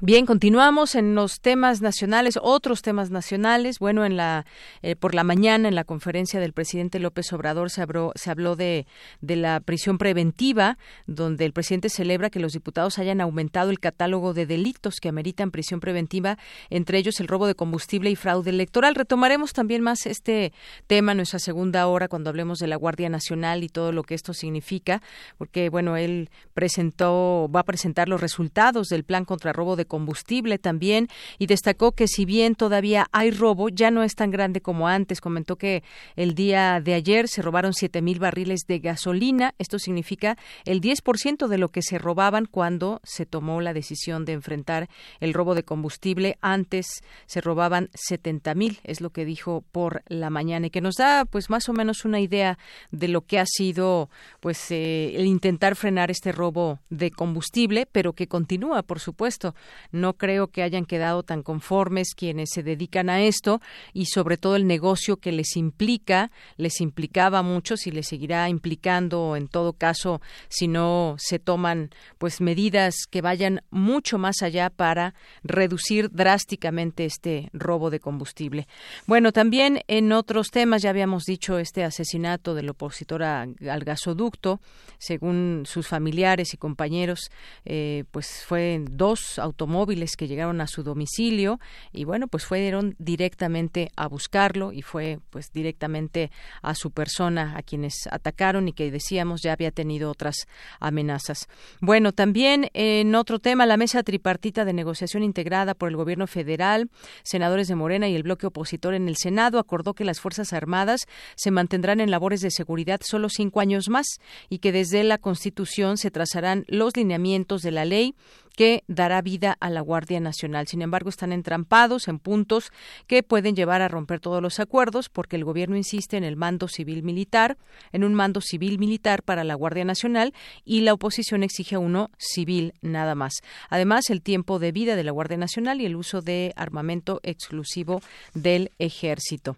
Bien, 0.01 0.27
continuamos 0.27 0.95
en 0.95 1.17
los 1.17 1.41
temas 1.41 1.81
nacionales, 1.81 2.39
otros 2.41 2.83
temas 2.83 3.11
nacionales. 3.11 3.81
Bueno, 3.81 4.05
en 4.05 4.17
la 4.17 4.47
eh, 4.81 4.95
por 4.95 5.13
la 5.13 5.25
mañana 5.25 5.67
en 5.67 5.75
la 5.75 5.83
conferencia 5.83 6.39
del 6.39 6.53
presidente 6.53 7.01
López 7.01 7.33
Obrador 7.33 7.69
se 7.69 7.83
habló, 7.83 8.13
se 8.15 8.31
habló 8.31 8.55
de, 8.55 8.87
de 9.23 9.35
la 9.35 9.59
prisión 9.59 9.99
preventiva, 9.99 10.79
donde 11.09 11.45
el 11.45 11.53
presidente 11.53 11.89
celebra 11.89 12.31
que 12.31 12.39
los 12.39 12.53
diputados 12.53 13.01
hayan 13.01 13.21
aumentado 13.21 13.71
el 13.71 13.81
catálogo 13.81 14.35
de 14.35 14.47
delitos 14.47 15.01
que 15.01 15.09
ameritan 15.09 15.51
prisión 15.51 15.81
preventiva, 15.81 16.39
entre 16.71 16.99
ellos 16.99 17.19
el 17.19 17.27
robo 17.27 17.49
de 17.49 17.57
combustible 17.57 18.09
y 18.09 18.15
fraude 18.15 18.51
electoral. 18.51 18.95
Retomaremos 18.95 19.53
también 19.53 19.83
más 19.83 20.07
este 20.07 20.53
tema 20.87 21.11
en 21.11 21.17
nuestra 21.17 21.41
segunda 21.41 21.89
hora 21.89 22.07
cuando 22.07 22.31
hablemos 22.31 22.61
de 22.61 22.69
la 22.69 22.77
Guardia 22.77 23.09
Nacional 23.09 23.65
y 23.65 23.69
todo 23.69 23.91
lo 23.91 24.05
que 24.05 24.15
esto 24.15 24.33
significa, 24.33 25.03
porque 25.39 25.71
bueno, 25.71 25.97
él 25.97 26.31
presentó 26.55 27.51
va 27.53 27.61
a 27.61 27.65
presentar 27.65 28.09
los 28.09 28.21
resultados 28.21 28.89
del 28.91 29.03
plan 29.03 29.25
contra 29.25 29.53
robo 29.53 29.75
de 29.75 29.88
combustible 29.89 30.59
también 30.59 31.09
y 31.39 31.47
destacó 31.47 31.93
que 31.93 32.07
si 32.07 32.25
bien 32.25 32.55
todavía 32.55 33.09
hay 33.11 33.31
robo, 33.31 33.69
ya 33.69 33.91
no 33.91 34.03
es 34.03 34.15
tan 34.15 34.31
grande 34.31 34.61
como 34.61 34.87
antes. 34.87 35.21
Comentó 35.21 35.57
que 35.57 35.83
el 36.15 36.35
día 36.35 36.81
de 36.81 36.95
ayer 36.95 37.27
se 37.27 37.43
robaron 37.43 37.75
siete 37.75 38.03
mil 38.03 38.21
barriles 38.21 38.61
de 38.69 38.79
gasolina. 38.79 39.55
Esto 39.59 39.79
significa 39.79 40.37
el 40.65 40.81
10% 40.81 41.49
de 41.49 41.59
lo 41.59 41.71
que 41.71 41.83
se 41.83 41.99
robaban 41.99 42.47
cuando 42.47 43.01
se 43.03 43.27
tomó 43.27 43.61
la 43.61 43.73
decisión 43.73 44.25
de 44.25 44.35
enfrentar 44.35 44.89
el 45.21 45.35
robo 45.35 45.55
de 45.55 45.65
combustible. 45.65 46.39
Antes 46.41 47.03
se 47.27 47.41
robaban 47.41 47.91
70 47.95 48.55
mil, 48.55 48.81
es 48.85 49.01
lo 49.01 49.11
que 49.11 49.25
dijo 49.25 49.65
por 49.73 50.03
la 50.07 50.31
mañana 50.31 50.67
y 50.67 50.71
que 50.71 50.81
nos 50.81 50.97
da 50.97 51.25
pues 51.25 51.51
más 51.51 51.69
o 51.69 51.73
menos 51.73 52.05
una 52.05 52.21
idea 52.21 52.59
de 52.91 53.09
lo 53.09 53.23
que 53.23 53.39
ha 53.39 53.47
sido 53.47 54.11
pues 54.41 54.71
eh, 54.71 55.15
el 55.17 55.27
intentar 55.27 55.77
frenar 55.77 56.11
este 56.11 56.33
robo 56.33 56.81
de 56.91 57.11
combustible, 57.11 57.87
pero 57.91 58.13
que 58.13 58.29
continúa, 58.29 58.83
por 58.83 59.01
supuesto. 59.01 59.55
No 59.93 60.15
creo 60.15 60.49
que 60.49 60.63
hayan 60.63 60.85
quedado 60.85 61.23
tan 61.23 61.43
conformes 61.43 62.15
quienes 62.15 62.51
se 62.53 62.63
dedican 62.63 63.11
a 63.11 63.23
esto 63.23 63.61
y 63.93 64.07
sobre 64.07 64.37
todo 64.37 64.57
el 64.57 64.67
negocio 64.67 65.17
que 65.19 65.33
les 65.33 65.57
implica, 65.57 66.31
les 66.57 66.81
implicaba 66.81 67.43
mucho 67.43 67.69
y 67.85 67.91
les 67.91 68.09
seguirá 68.09 68.49
implicando 68.49 69.37
en 69.37 69.49
todo 69.49 69.73
caso 69.73 70.21
si 70.49 70.69
no 70.69 71.17
se 71.19 71.39
toman 71.39 71.91
pues 72.19 72.41
medidas 72.41 72.95
que 73.11 73.21
vayan 73.21 73.63
mucho 73.71 74.19
más 74.19 74.43
allá 74.43 74.71
para 74.71 75.15
reducir 75.43 76.11
drásticamente 76.11 77.05
este 77.05 77.51
robo 77.53 77.91
de 77.91 78.01
combustible. 78.01 78.67
Bueno, 79.07 79.33
también 79.33 79.83
en 79.89 80.13
otros 80.13 80.49
temas 80.51 80.83
ya 80.83 80.91
habíamos 80.91 81.25
dicho 81.25 81.59
este 81.59 81.85
asesinato 81.85 82.55
del 82.55 82.71
opositor 82.71 83.23
al 83.23 83.55
gasoducto, 83.85 84.61
según 84.99 85.65
sus 85.67 85.87
familiares 85.87 86.55
y 86.55 86.57
compañeros, 86.57 87.31
eh, 87.65 88.05
pues 88.11 88.45
fue 88.47 88.83
dos 88.91 89.39
automóviles 89.39 89.68
móviles 89.69 90.17
que 90.17 90.27
llegaron 90.27 90.61
a 90.61 90.67
su 90.67 90.83
domicilio 90.83 91.61
y 91.93 92.05
bueno, 92.05 92.27
pues 92.27 92.45
fueron 92.45 92.97
directamente 92.99 93.91
a 93.97 94.09
buscarlo 94.09 94.73
y 94.73 94.83
fue 94.83 95.21
pues 95.31 95.53
directamente 95.53 96.31
a 96.63 96.75
su 96.75 96.91
persona 96.91 97.57
a 97.57 97.63
quienes 97.63 98.09
atacaron 98.11 98.69
y 98.69 98.73
que 98.73 98.91
decíamos 98.91 99.43
ya 99.43 99.53
había 99.53 99.71
tenido 99.71 100.11
otras 100.11 100.47
amenazas. 100.81 101.49
Bueno, 101.81 102.13
también 102.13 102.71
en 102.75 103.15
otro 103.15 103.39
tema, 103.39 103.67
la 103.67 103.77
mesa 103.77 104.03
tripartita 104.03 104.65
de 104.65 104.73
negociación 104.73 105.23
integrada 105.23 105.75
por 105.75 105.89
el 105.89 105.97
gobierno 105.97 106.27
federal, 106.27 106.91
senadores 107.23 107.69
de 107.69 107.75
Morena 107.75 108.09
y 108.09 108.15
el 108.15 108.23
bloque 108.23 108.47
opositor 108.47 108.95
en 108.95 109.09
el 109.09 109.17
Senado 109.17 109.59
acordó 109.59 109.95
que 109.95 110.05
las 110.05 110.21
Fuerzas 110.21 110.53
Armadas 110.53 111.07
se 111.37 111.51
mantendrán 111.51 112.01
en 112.01 112.11
labores 112.11 112.41
de 112.41 112.51
seguridad 112.51 113.01
solo 113.05 113.29
cinco 113.29 113.61
años 113.61 113.89
más 113.89 114.07
y 114.49 114.59
que 114.59 114.73
desde 114.73 115.05
la 115.05 115.19
Constitución 115.19 115.97
se 115.97 116.11
trazarán 116.11 116.65
los 116.69 116.97
lineamientos 116.97 117.63
de 117.63 117.71
la 117.71 117.85
ley 117.85 118.15
que 118.59 118.83
dará 118.89 119.23
vida 119.23 119.57
a 119.61 119.71
la 119.71 119.81
Guardia 119.81 120.19
Nacional. 120.19 120.67
Sin 120.67 120.83
embargo, 120.83 121.11
están 121.11 121.31
entrampados 121.31 122.09
en 122.09 122.19
puntos 122.19 122.73
que 123.07 123.23
pueden 123.23 123.55
llevar 123.55 123.83
a 123.83 123.87
romper 123.87 124.19
todos 124.19 124.43
los 124.43 124.59
acuerdos 124.59 125.09
porque 125.09 125.37
el 125.37 125.45
gobierno 125.45 125.77
insiste 125.77 126.17
en 126.17 126.25
el 126.25 126.35
mando 126.35 126.67
civil 126.67 127.05
militar, 127.05 127.57
en 127.93 128.03
un 128.03 128.15
mando 128.15 128.41
civil 128.41 128.81
militar 128.81 129.23
para 129.23 129.45
la 129.45 129.55
Guardia 129.55 129.85
Nacional 129.85 130.35
y 130.65 130.81
la 130.81 130.93
oposición 130.93 131.45
exige 131.45 131.77
uno 131.77 132.11
civil 132.19 132.75
nada 132.83 133.15
más. 133.15 133.35
Además, 133.71 134.11
el 134.11 134.23
tiempo 134.23 134.59
de 134.59 134.73
vida 134.73 134.97
de 134.97 135.05
la 135.05 135.13
Guardia 135.13 135.37
Nacional 135.37 135.81
y 135.81 135.87
el 135.87 135.95
uso 135.95 136.21
de 136.21 136.53
armamento 136.57 137.21
exclusivo 137.23 138.03
del 138.35 138.73
ejército. 138.81 139.57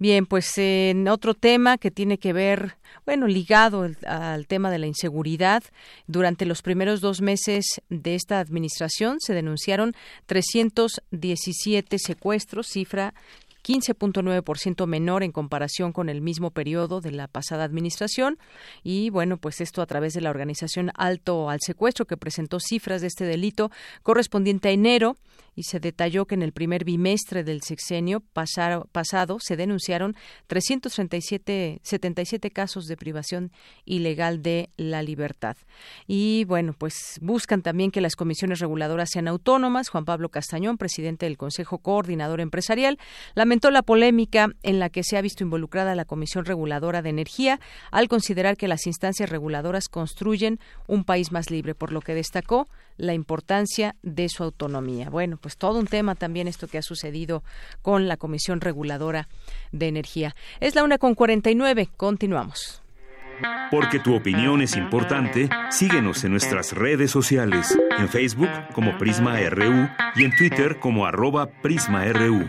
Bien, 0.00 0.26
pues 0.26 0.58
en 0.58 1.06
otro 1.06 1.34
tema 1.34 1.78
que 1.78 1.92
tiene 1.92 2.18
que 2.18 2.32
ver, 2.32 2.74
bueno, 3.06 3.28
ligado 3.28 3.88
al 4.08 4.46
tema 4.48 4.72
de 4.72 4.80
la 4.80 4.88
inseguridad, 4.88 5.62
durante 6.08 6.46
los 6.46 6.62
primeros 6.62 7.00
dos 7.00 7.20
meses 7.20 7.80
de 7.88 8.16
esta 8.16 8.39
administración 8.40 9.18
se 9.20 9.34
denunciaron 9.34 9.94
317 10.26 11.98
secuestros, 11.98 12.66
cifra 12.68 13.14
15.9% 13.64 14.86
menor 14.86 15.22
en 15.22 15.32
comparación 15.32 15.92
con 15.92 16.08
el 16.08 16.20
mismo 16.20 16.50
periodo 16.50 17.00
de 17.00 17.12
la 17.12 17.28
pasada 17.28 17.64
administración. 17.64 18.38
Y 18.82 19.10
bueno, 19.10 19.36
pues 19.36 19.60
esto 19.60 19.82
a 19.82 19.86
través 19.86 20.14
de 20.14 20.20
la 20.20 20.30
organización 20.30 20.90
Alto 20.94 21.50
al 21.50 21.60
Secuestro, 21.60 22.06
que 22.06 22.16
presentó 22.16 22.60
cifras 22.60 23.00
de 23.00 23.08
este 23.08 23.24
delito 23.24 23.70
correspondiente 24.02 24.68
a 24.68 24.72
enero 24.72 25.16
y 25.54 25.64
se 25.64 25.80
detalló 25.80 26.26
que 26.26 26.34
en 26.34 26.42
el 26.42 26.52
primer 26.52 26.84
bimestre 26.84 27.44
del 27.44 27.62
sexenio 27.62 28.20
pasado 28.20 29.38
se 29.40 29.56
denunciaron 29.56 30.16
337 30.46 31.80
77 31.82 32.50
casos 32.50 32.86
de 32.86 32.96
privación 32.96 33.52
ilegal 33.84 34.42
de 34.42 34.70
la 34.76 35.02
libertad. 35.02 35.56
Y 36.06 36.44
bueno, 36.44 36.74
pues 36.76 37.18
buscan 37.20 37.62
también 37.62 37.90
que 37.90 38.00
las 38.00 38.16
comisiones 38.16 38.60
reguladoras 38.60 39.10
sean 39.10 39.28
autónomas. 39.28 39.88
Juan 39.88 40.04
Pablo 40.04 40.28
Castañón, 40.30 40.78
presidente 40.78 41.26
del 41.26 41.36
Consejo 41.36 41.78
Coordinador 41.78 42.40
Empresarial, 42.40 42.98
lamentó 43.50 43.72
la 43.72 43.82
polémica 43.82 44.52
en 44.62 44.78
la 44.78 44.90
que 44.90 45.02
se 45.02 45.16
ha 45.16 45.22
visto 45.22 45.42
involucrada 45.42 45.96
la 45.96 46.04
Comisión 46.04 46.44
Reguladora 46.44 47.02
de 47.02 47.10
Energía 47.10 47.58
al 47.90 48.06
considerar 48.06 48.56
que 48.56 48.68
las 48.68 48.86
instancias 48.86 49.28
reguladoras 49.28 49.88
construyen 49.88 50.60
un 50.86 51.02
país 51.02 51.32
más 51.32 51.50
libre, 51.50 51.74
por 51.74 51.90
lo 51.90 52.00
que 52.00 52.14
destacó 52.14 52.68
la 52.96 53.12
importancia 53.12 53.96
de 54.04 54.28
su 54.28 54.44
autonomía. 54.44 55.10
Bueno, 55.10 55.36
pues 55.36 55.56
todo 55.56 55.80
un 55.80 55.88
tema 55.88 56.14
también 56.14 56.46
esto 56.46 56.68
que 56.68 56.78
ha 56.78 56.82
sucedido 56.82 57.42
con 57.82 58.06
la 58.06 58.16
Comisión 58.16 58.60
Reguladora 58.60 59.26
de 59.72 59.88
Energía. 59.88 60.36
Es 60.60 60.76
la 60.76 60.84
una 60.84 60.98
con 60.98 61.16
49. 61.16 61.88
Continuamos. 61.96 62.80
Porque 63.72 63.98
tu 63.98 64.14
opinión 64.14 64.62
es 64.62 64.76
importante, 64.76 65.48
síguenos 65.70 66.22
en 66.22 66.30
nuestras 66.30 66.72
redes 66.72 67.10
sociales, 67.10 67.76
en 67.98 68.08
Facebook 68.08 68.50
como 68.74 68.96
Prisma 68.96 69.40
RU 69.40 69.88
y 70.14 70.24
en 70.24 70.36
Twitter 70.36 70.78
como 70.78 71.04
arroba 71.04 71.46
PrismaRU. 71.62 72.48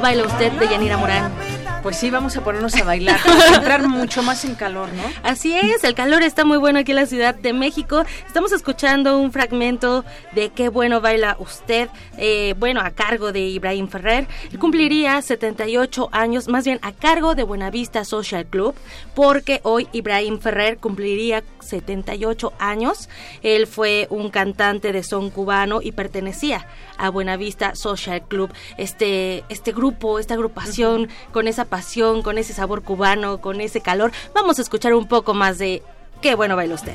Baila 0.00 0.24
usted 0.26 0.52
de 0.52 0.66
Yanira 0.66 0.96
Morán. 0.96 1.39
Pues 1.82 1.96
sí, 1.96 2.10
vamos 2.10 2.36
a 2.36 2.44
ponernos 2.44 2.74
a 2.76 2.84
bailar, 2.84 3.18
a 3.26 3.56
entrar 3.56 3.88
mucho 3.88 4.22
más 4.22 4.44
en 4.44 4.54
calor, 4.54 4.92
¿no? 4.92 5.02
Así 5.22 5.56
es, 5.56 5.82
el 5.82 5.94
calor 5.94 6.22
está 6.22 6.44
muy 6.44 6.58
bueno 6.58 6.78
aquí 6.78 6.92
en 6.92 6.96
la 6.96 7.06
Ciudad 7.06 7.34
de 7.34 7.54
México. 7.54 8.04
Estamos 8.26 8.52
escuchando 8.52 9.16
un 9.16 9.32
fragmento 9.32 10.04
de 10.32 10.50
Qué 10.50 10.68
bueno 10.68 11.00
baila 11.00 11.36
usted, 11.38 11.88
eh, 12.18 12.54
bueno, 12.58 12.82
a 12.82 12.90
cargo 12.90 13.32
de 13.32 13.40
Ibrahim 13.40 13.88
Ferrer. 13.88 14.26
Él 14.52 14.58
cumpliría 14.58 15.22
78 15.22 16.10
años, 16.12 16.48
más 16.48 16.66
bien 16.66 16.78
a 16.82 16.92
cargo 16.92 17.34
de 17.34 17.44
Buenavista 17.44 18.04
Social 18.04 18.44
Club, 18.44 18.74
porque 19.14 19.60
hoy 19.62 19.88
Ibrahim 19.92 20.38
Ferrer 20.38 20.76
cumpliría 20.76 21.42
78 21.60 22.52
años. 22.58 23.08
Él 23.42 23.66
fue 23.66 24.06
un 24.10 24.28
cantante 24.28 24.92
de 24.92 25.02
son 25.02 25.30
cubano 25.30 25.80
y 25.82 25.92
pertenecía 25.92 26.66
a 26.98 27.08
Buenavista 27.08 27.74
Social 27.74 28.22
Club, 28.28 28.52
este, 28.76 29.44
este 29.48 29.72
grupo, 29.72 30.18
esta 30.18 30.34
agrupación 30.34 31.08
con 31.32 31.48
esa 31.48 31.69
pasión, 31.70 32.20
con 32.20 32.36
ese 32.36 32.52
sabor 32.52 32.82
cubano, 32.82 33.40
con 33.40 33.62
ese 33.62 33.80
calor. 33.80 34.12
Vamos 34.34 34.58
a 34.58 34.62
escuchar 34.62 34.92
un 34.92 35.08
poco 35.08 35.32
más 35.32 35.56
de 35.56 35.82
qué 36.20 36.34
bueno 36.34 36.56
baila 36.56 36.74
usted. 36.74 36.92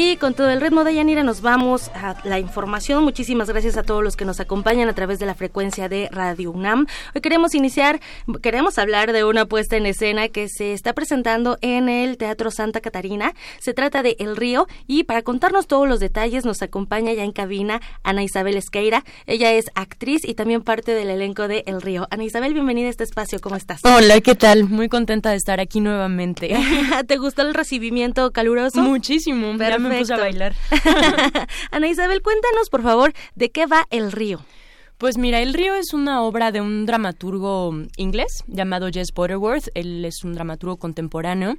Y 0.00 0.16
con 0.16 0.32
todo 0.32 0.48
el 0.48 0.60
ritmo 0.60 0.84
de 0.84 0.94
Yanira 0.94 1.24
nos 1.24 1.40
vamos 1.40 1.88
a 1.88 2.14
la 2.22 2.38
información. 2.38 3.02
Muchísimas 3.02 3.48
gracias 3.48 3.76
a 3.76 3.82
todos 3.82 4.04
los 4.04 4.14
que 4.14 4.24
nos 4.24 4.38
acompañan 4.38 4.88
a 4.88 4.94
través 4.94 5.18
de 5.18 5.26
la 5.26 5.34
frecuencia 5.34 5.88
de 5.88 6.08
Radio 6.12 6.52
UNAM. 6.52 6.86
Hoy 7.16 7.20
queremos 7.20 7.52
iniciar, 7.56 7.98
queremos 8.40 8.78
hablar 8.78 9.12
de 9.12 9.24
una 9.24 9.46
puesta 9.46 9.76
en 9.76 9.86
escena 9.86 10.28
que 10.28 10.48
se 10.48 10.72
está 10.72 10.92
presentando 10.92 11.58
en 11.62 11.88
el 11.88 12.16
Teatro 12.16 12.52
Santa 12.52 12.80
Catarina. 12.80 13.34
Se 13.58 13.74
trata 13.74 14.04
de 14.04 14.14
El 14.20 14.36
Río 14.36 14.68
y 14.86 15.02
para 15.02 15.22
contarnos 15.22 15.66
todos 15.66 15.88
los 15.88 15.98
detalles 15.98 16.44
nos 16.44 16.62
acompaña 16.62 17.12
ya 17.12 17.24
en 17.24 17.32
cabina 17.32 17.80
Ana 18.04 18.22
Isabel 18.22 18.56
Esqueira. 18.56 19.02
Ella 19.26 19.50
es 19.50 19.64
actriz 19.74 20.24
y 20.24 20.34
también 20.34 20.62
parte 20.62 20.94
del 20.94 21.10
elenco 21.10 21.48
de 21.48 21.64
El 21.66 21.82
Río. 21.82 22.06
Ana 22.12 22.22
Isabel, 22.22 22.54
bienvenida 22.54 22.86
a 22.86 22.90
este 22.90 23.02
espacio. 23.02 23.40
¿Cómo 23.40 23.56
estás? 23.56 23.80
Hola, 23.82 24.20
¿qué 24.20 24.36
tal? 24.36 24.62
Muy 24.62 24.88
contenta 24.88 25.30
de 25.30 25.36
estar 25.36 25.58
aquí 25.58 25.80
nuevamente. 25.80 26.56
¿Te 27.08 27.16
gustó 27.16 27.42
el 27.42 27.52
recibimiento 27.52 28.30
caluroso? 28.30 28.80
Muchísimo 28.80 29.48
a 29.92 30.16
bailar. 30.16 30.54
Ana 31.70 31.88
Isabel, 31.88 32.22
cuéntanos, 32.22 32.68
por 32.70 32.82
favor, 32.82 33.12
de 33.34 33.50
qué 33.50 33.66
va 33.66 33.86
El 33.90 34.12
Río. 34.12 34.40
Pues 34.98 35.16
mira, 35.16 35.40
El 35.40 35.54
Río 35.54 35.74
es 35.76 35.92
una 35.92 36.22
obra 36.22 36.50
de 36.50 36.60
un 36.60 36.84
dramaturgo 36.84 37.72
inglés 37.96 38.42
llamado 38.48 38.88
Jess 38.92 39.12
Butterworth. 39.14 39.68
Él 39.74 40.04
es 40.04 40.24
un 40.24 40.34
dramaturgo 40.34 40.76
contemporáneo. 40.76 41.56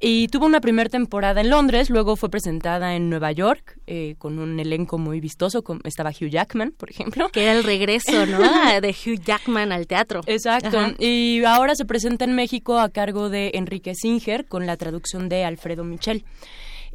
Y 0.00 0.28
tuvo 0.28 0.46
una 0.46 0.60
primera 0.60 0.88
temporada 0.88 1.40
en 1.40 1.50
Londres, 1.50 1.90
luego 1.90 2.14
fue 2.14 2.30
presentada 2.30 2.94
en 2.94 3.10
Nueva 3.10 3.32
York 3.32 3.80
eh, 3.88 4.14
con 4.18 4.38
un 4.38 4.60
elenco 4.60 4.96
muy 4.96 5.20
vistoso. 5.20 5.64
estaba 5.82 6.10
Hugh 6.10 6.28
Jackman, 6.28 6.70
por 6.70 6.88
ejemplo. 6.88 7.28
Que 7.30 7.42
era 7.42 7.52
el 7.52 7.64
regreso, 7.64 8.24
¿no? 8.26 8.38
de 8.80 8.90
Hugh 8.90 9.20
Jackman 9.24 9.72
al 9.72 9.88
teatro. 9.88 10.20
Exacto. 10.26 10.78
Y 11.00 11.42
ahora 11.44 11.74
se 11.74 11.84
presenta 11.84 12.24
en 12.24 12.34
México 12.34 12.78
a 12.78 12.90
cargo 12.90 13.28
de 13.28 13.50
Enrique 13.54 13.94
Singer 13.96 14.46
con 14.46 14.66
la 14.66 14.76
traducción 14.76 15.28
de 15.28 15.44
Alfredo 15.44 15.82
Michel. 15.82 16.24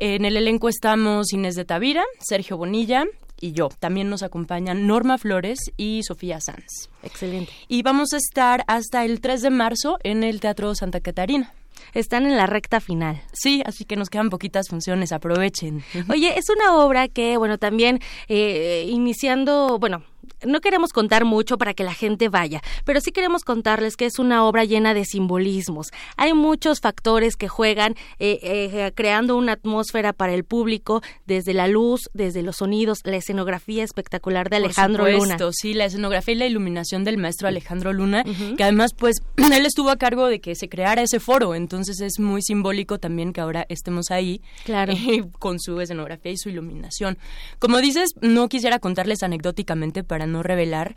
En 0.06 0.26
el 0.26 0.36
elenco 0.36 0.68
estamos 0.68 1.32
Inés 1.32 1.56
de 1.56 1.64
Tavira, 1.64 2.04
Sergio 2.20 2.58
Bonilla 2.58 3.06
y 3.40 3.54
yo. 3.54 3.70
También 3.80 4.10
nos 4.10 4.22
acompañan 4.22 4.86
Norma 4.86 5.18
Flores 5.18 5.72
y 5.78 6.04
Sofía 6.04 6.42
Sanz. 6.42 6.90
Excelente. 7.04 7.54
Y 7.70 7.84
vamos 7.84 8.12
a 8.12 8.18
estar 8.18 8.66
hasta 8.68 9.06
el 9.06 9.22
3 9.22 9.44
de 9.44 9.50
marzo 9.50 10.00
en 10.04 10.26
el 10.26 10.42
Teatro 10.42 10.76
Santa 10.76 11.00
Catarina. 11.00 11.54
Están 11.94 12.26
en 12.26 12.36
la 12.36 12.48
recta 12.48 12.82
final. 12.82 13.22
Sí, 13.32 13.64
así 13.66 13.86
que 13.86 13.96
nos 13.96 14.10
quedan 14.10 14.30
poquitas 14.30 14.68
funciones, 14.68 15.14
aprovechen. 15.14 15.86
Oye, 16.10 16.38
es 16.38 16.50
una 16.50 16.84
obra 16.84 17.08
que, 17.08 17.38
bueno, 17.38 17.58
también 17.58 18.02
eh, 18.28 18.86
iniciando, 18.90 19.80
bueno, 19.80 20.04
no 20.46 20.62
queremos 20.62 20.92
contar 20.92 21.26
mucho 21.26 21.58
para 21.58 21.74
que 21.74 21.84
la 21.84 21.94
gente 21.94 22.30
vaya, 22.30 22.62
pero 22.86 23.02
sí 23.02 23.12
queremos 23.12 23.44
contarles 23.44 23.98
que 23.98 24.06
es 24.06 24.20
una 24.20 24.46
obra 24.46 24.66
llena 24.66 24.94
de 24.94 25.06
simbolismos. 25.06 25.88
Hay 26.18 26.34
muchos 26.34 26.80
factores 26.80 27.36
que 27.36 27.48
juegan 27.48 27.96
eh, 28.20 28.40
eh, 28.42 28.92
creando 28.96 29.38
una 29.38 29.54
atmósfera 29.54 30.14
para 30.14 30.34
el 30.34 30.44
público, 30.44 31.02
desde 31.26 31.54
la 31.54 31.68
luz, 31.68 32.10
desde 32.14 32.44
los 32.44 32.58
sonidos, 32.58 33.00
la 33.04 33.18
escenografía 33.18 33.84
espectacular 33.84 34.50
de 34.50 34.58
Alejandro 34.58 35.04
Por 35.04 35.14
Luna. 35.14 35.38
Sí, 35.52 35.74
la 35.74 35.86
escenografía 35.86 36.34
y 36.34 36.38
la 36.38 36.46
iluminación 36.48 37.04
del 37.04 37.18
maestro 37.18 37.48
Alejandro 37.48 37.94
Luna, 37.94 38.24
que 38.58 38.64
además 38.64 38.92
pues 38.98 39.18
él 39.38 39.66
estuvo 39.66 39.90
a 39.90 39.98
cargo 39.98 40.28
de 40.28 40.40
que 40.40 40.56
se 40.56 40.70
creara 40.70 41.02
ese 41.02 41.20
foro, 41.20 41.56
entonces 41.56 42.00
es 42.02 42.20
muy 42.20 42.42
simbólico 42.42 43.00
también 43.00 43.34
que 43.34 43.42
ahora 43.42 43.66
estemos 43.70 44.12
ahí 44.12 44.42
claro. 44.66 44.94
con 45.40 45.60
su 45.60 45.80
escenografía 45.80 46.32
y 46.32 46.38
su 46.38 46.50
iluminación. 46.50 47.18
Como 47.60 47.80
dices, 47.80 48.12
no 48.22 48.50
quisiera 48.50 48.80
contarles 48.80 49.24
anecdóticamente 49.24 50.04
para 50.14 50.28
no 50.28 50.44
revelar, 50.44 50.94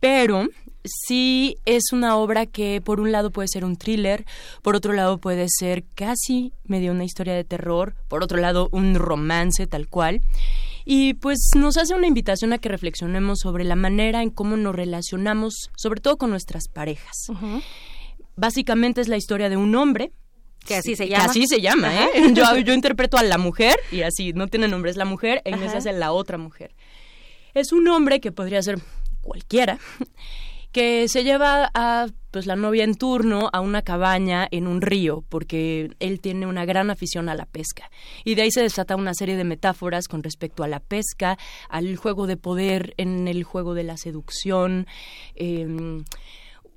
pero 0.00 0.48
sí 0.82 1.54
es 1.66 1.92
una 1.92 2.16
obra 2.16 2.46
que 2.46 2.82
por 2.84 2.98
un 2.98 3.12
lado 3.12 3.30
puede 3.30 3.46
ser 3.46 3.64
un 3.64 3.76
thriller, 3.76 4.24
por 4.60 4.74
otro 4.74 4.92
lado 4.92 5.18
puede 5.18 5.46
ser 5.48 5.84
casi 5.94 6.52
medio 6.64 6.90
una 6.90 7.04
historia 7.04 7.32
de 7.32 7.44
terror, 7.44 7.94
por 8.08 8.24
otro 8.24 8.38
lado 8.38 8.68
un 8.72 8.96
romance 8.96 9.68
tal 9.68 9.86
cual. 9.86 10.20
Y 10.84 11.14
pues 11.14 11.38
nos 11.54 11.76
hace 11.76 11.94
una 11.94 12.08
invitación 12.08 12.52
a 12.52 12.58
que 12.58 12.68
reflexionemos 12.68 13.38
sobre 13.38 13.62
la 13.62 13.76
manera 13.76 14.20
en 14.20 14.30
cómo 14.30 14.56
nos 14.56 14.74
relacionamos, 14.74 15.70
sobre 15.76 16.00
todo 16.00 16.16
con 16.16 16.30
nuestras 16.30 16.66
parejas. 16.66 17.14
Básicamente 18.34 19.00
es 19.00 19.06
la 19.06 19.16
historia 19.16 19.48
de 19.48 19.56
un 19.56 19.76
hombre 19.76 20.10
que 20.66 20.74
así 20.74 20.96
se 20.96 21.06
llama. 21.06 21.22
Que 21.22 21.30
así 21.30 21.46
se 21.46 21.60
llama, 21.60 21.94
¿eh? 21.94 22.32
Yo, 22.34 22.42
yo, 22.56 22.74
interpreto 22.74 23.16
a 23.16 23.22
la 23.22 23.38
mujer 23.38 23.76
y 23.92 24.02
así, 24.02 24.32
no 24.32 24.48
tiene 24.48 24.66
nombre, 24.66 24.90
es 24.90 24.96
la 24.96 25.04
mujer, 25.04 25.40
e 25.44 25.50
Inés 25.50 25.72
hace 25.72 25.92
la 25.92 26.10
otra 26.10 26.36
mujer. 26.36 26.74
Es 27.56 27.72
un 27.72 27.88
hombre 27.88 28.20
que 28.20 28.32
podría 28.32 28.60
ser 28.60 28.78
cualquiera, 29.22 29.78
que 30.72 31.08
se 31.08 31.24
lleva 31.24 31.70
a 31.72 32.06
pues 32.30 32.44
la 32.44 32.54
novia 32.54 32.84
en 32.84 32.96
turno 32.96 33.48
a 33.50 33.62
una 33.62 33.80
cabaña 33.80 34.46
en 34.50 34.66
un 34.66 34.82
río 34.82 35.24
porque 35.30 35.88
él 35.98 36.20
tiene 36.20 36.46
una 36.46 36.66
gran 36.66 36.90
afición 36.90 37.30
a 37.30 37.34
la 37.34 37.46
pesca. 37.46 37.90
Y 38.24 38.34
de 38.34 38.42
ahí 38.42 38.50
se 38.50 38.60
desata 38.60 38.94
una 38.94 39.14
serie 39.14 39.38
de 39.38 39.44
metáforas 39.44 40.06
con 40.06 40.22
respecto 40.22 40.64
a 40.64 40.68
la 40.68 40.80
pesca 40.80 41.38
al 41.70 41.96
juego 41.96 42.26
de 42.26 42.36
poder 42.36 42.92
en 42.98 43.26
el 43.26 43.42
juego 43.42 43.72
de 43.72 43.84
la 43.84 43.96
seducción 43.96 44.86
eh, 45.34 45.66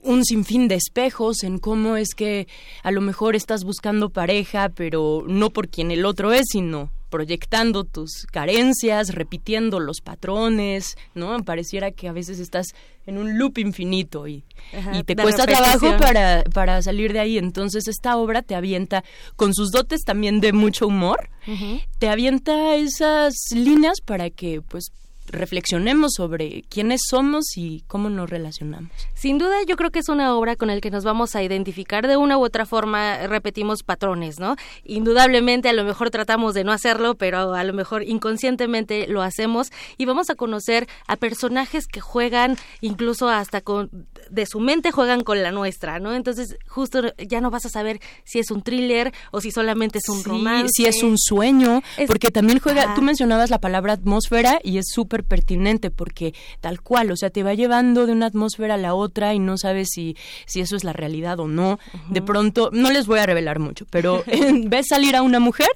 un 0.02 0.24
sinfín 0.24 0.70
de 0.70 0.76
espejos 0.76 1.44
en 1.44 1.60
cómo 1.60 1.98
es 1.98 2.16
que 2.16 2.48
a 2.84 2.92
lo 2.92 3.02
mejor 3.02 3.36
estás 3.36 3.66
buscando 3.66 4.12
pareja, 4.12 4.70
pero 4.70 5.26
no 5.28 5.50
por 5.50 5.68
quien 5.68 5.92
el 5.92 6.06
otro 6.06 6.32
es, 6.32 6.46
sino 6.50 6.90
proyectando 7.10 7.84
tus 7.84 8.26
carencias, 8.32 9.14
repitiendo 9.14 9.80
los 9.80 10.02
patrones, 10.02 10.98
¿no? 11.16 11.44
Pareciera 11.44 11.92
que 11.92 12.08
a 12.08 12.12
veces 12.12 12.40
estás 12.40 12.68
en 13.06 13.18
un 13.18 13.38
loop 13.38 13.58
infinito 13.58 14.28
y, 14.28 14.44
y 14.94 15.04
te 15.04 15.16
cuesta 15.16 15.46
trabajo 15.46 15.98
para, 15.98 16.44
para 16.54 16.82
salir 16.82 17.14
de 17.14 17.20
ahí. 17.20 17.38
Entonces 17.38 17.88
esta 17.88 18.18
obra 18.18 18.42
te 18.42 18.56
avienta, 18.56 19.04
con 19.36 19.54
sus 19.54 19.72
dotes 19.72 20.02
también 20.04 20.40
de 20.40 20.54
mucho 20.54 20.88
humor, 20.88 21.30
te 21.98 22.10
avienta 22.10 22.76
esas 22.76 23.34
líneas 23.54 24.02
para 24.06 24.30
que 24.30 24.62
pues 24.62 24.92
reflexionemos 25.30 26.14
sobre 26.16 26.64
quiénes 26.70 27.02
somos 27.10 27.46
y 27.56 27.84
cómo 27.88 28.10
nos 28.10 28.30
relacionamos. 28.30 28.92
Sin 29.14 29.38
duda, 29.38 29.56
yo 29.68 29.76
creo 29.76 29.92
que 29.92 30.00
es 30.00 30.10
una 30.10 30.36
obra 30.36 30.56
con 30.56 30.68
la 30.68 30.80
que 30.80 30.92
nos 30.92 31.04
vamos 31.04 31.36
a 31.36 31.44
identificar 31.44 32.08
de 32.08 32.18
una 32.18 32.38
u 32.38 32.44
otra 32.44 32.66
forma, 32.66 33.28
repetimos 33.28 33.84
patrones, 33.84 34.40
¿no? 34.40 34.56
Indudablemente, 34.84 35.70
a 35.70 35.74
lo 35.74 35.84
mejor 35.84 36.10
tratamos 36.10 36.54
de 36.54 36.64
no 36.64 36.72
hacerlo, 36.72 37.16
pero 37.16 37.54
a 37.54 37.64
lo 37.64 37.74
mejor 37.74 38.04
inconscientemente 38.04 39.08
lo 39.08 39.22
hacemos 39.22 39.72
y 39.98 40.06
vamos 40.06 40.30
a 40.30 40.36
conocer 40.36 40.88
a 41.08 41.16
personajes 41.16 41.88
que 41.88 42.02
juegan 42.02 42.58
incluso 42.82 43.30
hasta 43.30 43.62
con 43.62 43.90
de 44.30 44.46
su 44.46 44.60
mente 44.60 44.92
juegan 44.92 45.22
con 45.22 45.42
la 45.42 45.52
nuestra, 45.52 46.00
¿no? 46.00 46.14
Entonces, 46.14 46.58
justo 46.68 47.02
ya 47.18 47.42
no 47.42 47.52
vas 47.52 47.66
a 47.66 47.70
saber 47.70 48.00
si 48.24 48.40
es 48.40 48.52
un 48.52 48.62
thriller 48.62 49.14
o 49.32 49.42
si 49.42 49.52
solamente 49.52 50.00
es 50.00 50.10
un 50.10 50.24
romance. 50.24 50.70
Si 50.74 50.86
es 50.86 51.04
un 51.04 51.18
sueño, 51.18 51.82
porque 52.08 52.30
también 52.30 52.60
juega, 52.60 52.94
tú 52.96 53.02
mencionabas 53.02 53.50
la 53.50 53.60
palabra 53.60 53.94
atmósfera 53.94 54.60
y 54.64 54.78
es 54.78 54.86
súper 54.90 55.24
pertinente 55.24 55.92
porque 55.92 56.34
tal 56.62 56.82
cual, 56.82 57.12
o 57.12 57.16
sea, 57.16 57.30
te 57.30 57.44
va 57.44 57.54
llevando 57.54 58.06
de 58.06 58.14
una 58.14 58.28
atmósfera 58.28 58.76
a 58.76 58.78
la 58.78 58.94
otra 58.94 59.34
y 59.34 59.40
no 59.40 59.58
sabes 59.58 59.90
si, 59.92 60.16
si 60.46 60.62
eso 60.62 60.76
es 60.76 60.84
la 60.84 60.94
realidad 60.94 61.40
o 61.40 61.48
no. 61.48 61.80
De 62.10 62.22
pronto, 62.22 62.70
no 62.72 62.92
les 62.92 63.08
voy 63.08 63.20
a 63.20 63.26
revelar 63.26 63.60
mucho, 63.60 63.86
pero 63.90 64.24
ves 64.66 64.88
salir 64.88 65.16
a 65.16 65.22
una 65.22 65.40
mujer 65.40 65.70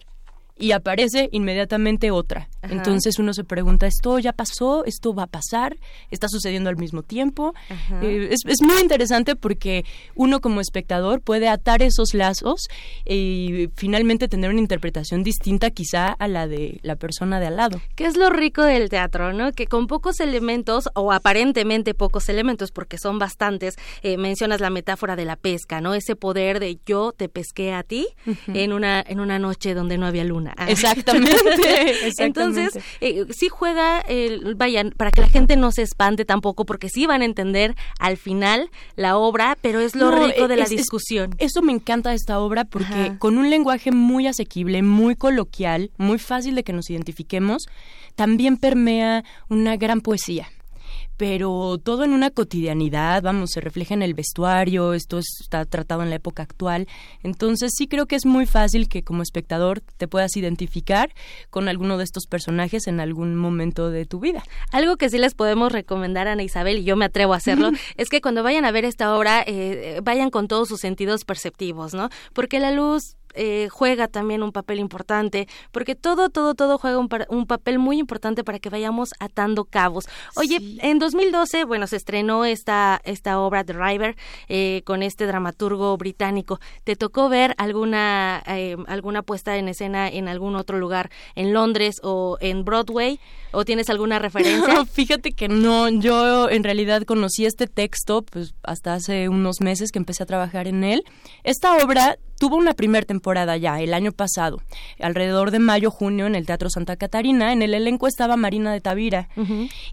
y 0.57 0.71
aparece 0.71 1.29
inmediatamente 1.31 2.11
otra. 2.11 2.49
Entonces 2.61 3.19
uno 3.19 3.33
se 3.33 3.43
pregunta, 3.43 3.87
¿esto 3.87 4.19
ya 4.19 4.31
pasó? 4.31 4.85
¿Esto 4.85 5.13
va 5.13 5.23
a 5.23 5.27
pasar? 5.27 5.75
¿Está 6.11 6.27
sucediendo 6.29 6.69
al 6.69 6.77
mismo 6.77 7.03
tiempo? 7.03 7.53
Eh, 8.01 8.29
es, 8.31 8.39
es, 8.45 8.61
muy 8.61 8.79
interesante 8.81 9.35
porque 9.35 9.83
uno 10.15 10.39
como 10.39 10.61
espectador 10.61 11.21
puede 11.21 11.49
atar 11.49 11.81
esos 11.81 12.13
lazos 12.13 12.67
y 13.05 13.69
finalmente 13.75 14.27
tener 14.27 14.49
una 14.49 14.59
interpretación 14.59 15.23
distinta 15.23 15.71
quizá 15.71 16.07
a 16.07 16.27
la 16.27 16.47
de 16.47 16.79
la 16.83 16.95
persona 16.95 17.39
de 17.39 17.47
al 17.47 17.57
lado. 17.57 17.81
¿Qué 17.95 18.05
es 18.05 18.15
lo 18.15 18.29
rico 18.29 18.63
del 18.63 18.89
teatro? 18.89 19.33
¿no? 19.33 19.51
Que 19.51 19.67
con 19.67 19.87
pocos 19.87 20.19
elementos, 20.19 20.89
o 20.95 21.11
aparentemente 21.11 21.93
pocos 21.93 22.29
elementos, 22.29 22.71
porque 22.71 22.97
son 22.97 23.19
bastantes, 23.19 23.75
eh, 24.01 24.17
mencionas 24.17 24.61
la 24.61 24.69
metáfora 24.69 25.15
de 25.15 25.25
la 25.25 25.35
pesca, 25.35 25.81
¿no? 25.81 25.93
Ese 25.93 26.15
poder 26.15 26.59
de 26.59 26.79
yo 26.85 27.11
te 27.11 27.29
pesqué 27.29 27.73
a 27.73 27.83
ti 27.83 28.07
en, 28.47 28.73
una, 28.73 29.03
en 29.05 29.19
una 29.19 29.39
noche 29.39 29.73
donde 29.73 29.97
no 29.97 30.05
había 30.05 30.23
luna. 30.23 30.42
Exactamente. 30.67 31.35
Entonces, 32.17 32.77
eh, 33.01 33.25
sí 33.31 33.49
juega, 33.49 33.99
el, 34.01 34.55
vayan, 34.55 34.91
para 34.95 35.11
que 35.11 35.21
la 35.21 35.29
gente 35.29 35.55
no 35.57 35.71
se 35.71 35.81
espante 35.81 36.25
tampoco, 36.25 36.65
porque 36.65 36.89
sí 36.89 37.05
van 37.05 37.21
a 37.21 37.25
entender 37.25 37.75
al 37.99 38.17
final 38.17 38.69
la 38.95 39.17
obra, 39.17 39.57
pero 39.61 39.79
es 39.79 39.95
lo 39.95 40.11
No, 40.11 40.25
rico 40.27 40.47
de 40.47 40.57
la 40.57 40.63
es- 40.63 40.71
es- 40.71 40.77
discusión. 40.77 41.35
eso 41.37 41.61
me 41.61 41.71
encanta 41.71 42.09
de 42.11 42.15
esta 42.15 42.39
obra 42.39 42.65
porque 42.65 42.93
Ajá. 42.93 43.17
con 43.19 43.37
un 43.37 43.49
lenguaje 43.49 43.91
muy 43.91 44.27
asequible, 44.27 44.81
muy 44.83 45.15
coloquial, 45.15 45.91
muy 45.97 46.19
fácil 46.19 46.55
de 46.55 46.63
que 46.63 46.73
nos 46.73 46.89
identifiquemos, 46.89 47.65
también 48.15 48.57
permea 48.57 49.23
una 49.49 49.75
gran 49.77 50.01
poesía. 50.01 50.47
Pero 51.25 51.77
todo 51.81 52.03
en 52.03 52.11
una 52.11 52.31
cotidianidad, 52.31 53.23
vamos, 53.23 53.51
se 53.51 53.61
refleja 53.61 53.93
en 53.93 54.01
el 54.01 54.13
vestuario, 54.13 54.93
esto 54.93 55.19
es- 55.19 55.37
está 55.39 55.63
tratado 55.63 56.03
en 56.03 56.09
la 56.09 56.17
época 56.17 56.43
actual. 56.43 56.85
Entonces 57.23 57.71
sí 57.77 57.87
creo 57.87 58.07
que 58.07 58.17
es 58.17 58.25
muy 58.25 58.45
fácil 58.45 58.89
que 58.89 59.03
como 59.03 59.23
espectador 59.23 59.79
te 59.95 60.09
puedas 60.09 60.35
identificar 60.35 61.13
con 61.49 61.69
alguno 61.69 61.97
de 61.97 62.03
estos 62.03 62.25
personajes 62.27 62.87
en 62.87 62.99
algún 62.99 63.37
momento 63.37 63.89
de 63.89 64.05
tu 64.05 64.19
vida. 64.19 64.43
Algo 64.73 64.97
que 64.97 65.09
sí 65.09 65.17
les 65.17 65.33
podemos 65.33 65.71
recomendar 65.71 66.27
a 66.27 66.33
Ana 66.33 66.43
Isabel, 66.43 66.79
y 66.79 66.83
yo 66.83 66.97
me 66.97 67.05
atrevo 67.05 67.33
a 67.33 67.37
hacerlo, 67.37 67.69
es 67.95 68.09
que 68.09 68.19
cuando 68.19 68.43
vayan 68.43 68.65
a 68.65 68.71
ver 68.71 68.83
esta 68.83 69.15
obra, 69.15 69.43
eh, 69.43 69.45
eh, 69.47 69.99
vayan 70.03 70.29
con 70.29 70.49
todos 70.49 70.67
sus 70.67 70.81
sentidos 70.81 71.23
perceptivos, 71.23 71.93
¿no? 71.93 72.09
Porque 72.33 72.59
la 72.59 72.71
luz 72.71 73.15
eh, 73.33 73.67
juega 73.71 74.07
también 74.07 74.43
un 74.43 74.51
papel 74.51 74.79
importante, 74.79 75.47
porque 75.71 75.95
todo, 75.95 76.29
todo, 76.29 76.55
todo 76.55 76.77
juega 76.77 76.97
un, 76.97 77.09
un 77.29 77.45
papel 77.45 77.79
muy 77.79 77.99
importante 77.99 78.43
para 78.43 78.59
que 78.59 78.69
vayamos 78.69 79.13
atando 79.19 79.65
cabos. 79.65 80.07
Oye, 80.35 80.77
en 80.81 80.99
2012, 80.99 81.65
bueno, 81.65 81.87
se 81.87 81.95
estrenó 81.95 82.45
esta, 82.45 83.01
esta 83.03 83.39
obra 83.39 83.63
Driver 83.63 84.15
eh, 84.47 84.81
con 84.85 85.03
este 85.03 85.25
dramaturgo 85.25 85.95
británico. 85.97 86.59
¿Te 86.83 86.95
tocó 86.95 87.29
ver 87.29 87.55
alguna, 87.57 88.43
eh, 88.47 88.77
alguna 88.87 89.21
puesta 89.21 89.57
en 89.57 89.67
escena 89.67 90.07
en 90.07 90.27
algún 90.27 90.55
otro 90.55 90.77
lugar, 90.77 91.09
en 91.35 91.53
Londres 91.53 91.99
o 92.03 92.37
en 92.41 92.63
Broadway? 92.63 93.19
¿O 93.53 93.65
tienes 93.65 93.89
alguna 93.89 94.19
referencia? 94.19 94.73
No, 94.73 94.85
fíjate 94.91 95.31
que 95.31 95.47
no, 95.47 95.87
yo 95.89 96.49
en 96.49 96.63
realidad 96.63 97.03
conocí 97.03 97.45
este 97.45 97.67
texto 97.67 98.23
pues 98.23 98.55
hasta 98.63 98.93
hace 98.95 99.29
unos 99.29 99.61
meses 99.61 99.91
que 99.91 99.99
empecé 99.99 100.23
a 100.23 100.25
trabajar 100.25 100.67
en 100.67 100.83
él. 100.83 101.03
Esta 101.43 101.77
obra 101.77 102.17
tuvo 102.39 102.57
una 102.57 102.73
primera 102.73 103.05
temporada 103.05 103.55
ya, 103.55 103.79
el 103.79 103.93
año 103.93 104.11
pasado, 104.11 104.61
alrededor 104.99 105.51
de 105.51 105.59
mayo, 105.59 105.91
junio, 105.91 106.25
en 106.25 106.35
el 106.35 106.45
Teatro 106.45 106.69
Santa 106.69 106.97
Catarina. 106.97 107.53
En 107.53 107.61
el 107.61 107.73
elenco 107.73 108.07
estaba 108.07 108.35
Marina 108.35 108.73
de 108.73 108.81
Tavira, 108.81 109.29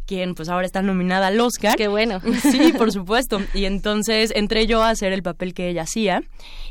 quien 0.07 0.35
pues 0.35 0.49
ahora 0.49 0.67
está 0.67 0.83
nominada 0.83 1.29
al 1.29 1.39
Oscar. 1.39 1.77
Qué 1.77 1.89
bueno. 1.89 2.21
Sí, 2.41 2.73
por 2.73 2.91
supuesto. 2.91 3.41
Y 3.55 3.67
entonces 3.67 4.33
entré 4.35 4.67
yo 4.67 4.83
a 4.83 4.91
hacer 4.91 5.13
el 5.13 5.23
papel 5.23 5.53
que 5.53 5.69
ella 5.69 5.83
hacía. 5.83 6.23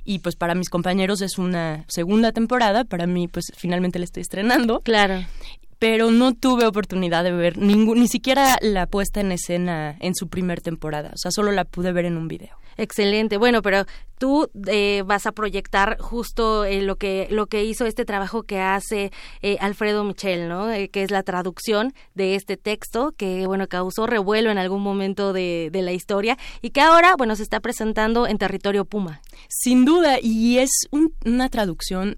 Y 0.03 0.19
pues 0.19 0.35
para 0.35 0.55
mis 0.55 0.69
compañeros 0.69 1.21
es 1.21 1.37
una 1.37 1.85
segunda 1.87 2.31
temporada, 2.31 2.83
para 2.83 3.05
mí 3.05 3.27
pues 3.27 3.45
finalmente 3.55 3.99
la 3.99 4.05
estoy 4.05 4.21
estrenando. 4.21 4.81
Claro 4.81 5.23
pero 5.79 6.11
no 6.11 6.33
tuve 6.35 6.65
oportunidad 6.67 7.23
de 7.23 7.31
ver 7.31 7.57
ningún, 7.57 7.99
ni 7.99 8.07
siquiera 8.07 8.57
la 8.61 8.85
puesta 8.85 9.21
en 9.21 9.31
escena 9.31 9.95
en 9.99 10.13
su 10.13 10.27
primer 10.27 10.61
temporada, 10.61 11.11
o 11.13 11.17
sea, 11.17 11.31
solo 11.31 11.51
la 11.51 11.65
pude 11.65 11.91
ver 11.93 12.05
en 12.05 12.17
un 12.17 12.27
video. 12.27 12.55
Excelente. 12.77 13.35
Bueno, 13.35 13.61
pero 13.61 13.83
tú 14.19 14.49
eh, 14.67 15.03
vas 15.05 15.25
a 15.25 15.33
proyectar 15.33 15.97
justo 15.99 16.63
eh, 16.63 16.81
lo 16.81 16.95
que 16.95 17.27
lo 17.29 17.47
que 17.47 17.65
hizo 17.65 17.85
este 17.85 18.05
trabajo 18.05 18.43
que 18.43 18.61
hace 18.61 19.11
eh, 19.41 19.57
Alfredo 19.59 20.05
Michel, 20.05 20.47
¿no? 20.47 20.71
Eh, 20.71 20.87
que 20.87 21.03
es 21.03 21.11
la 21.11 21.23
traducción 21.23 21.93
de 22.15 22.35
este 22.35 22.55
texto 22.55 23.11
que 23.17 23.45
bueno 23.47 23.67
causó 23.67 24.07
revuelo 24.07 24.49
en 24.49 24.57
algún 24.57 24.81
momento 24.81 25.33
de, 25.33 25.67
de 25.73 25.81
la 25.81 25.91
historia 25.91 26.37
y 26.61 26.69
que 26.69 26.79
ahora 26.79 27.15
bueno 27.17 27.35
se 27.35 27.43
está 27.43 27.59
presentando 27.59 28.27
en 28.27 28.37
territorio 28.37 28.85
Puma. 28.85 29.19
Sin 29.49 29.83
duda, 29.83 30.17
y 30.21 30.59
es 30.59 30.69
un- 30.91 31.13
una 31.25 31.49
traducción 31.49 32.17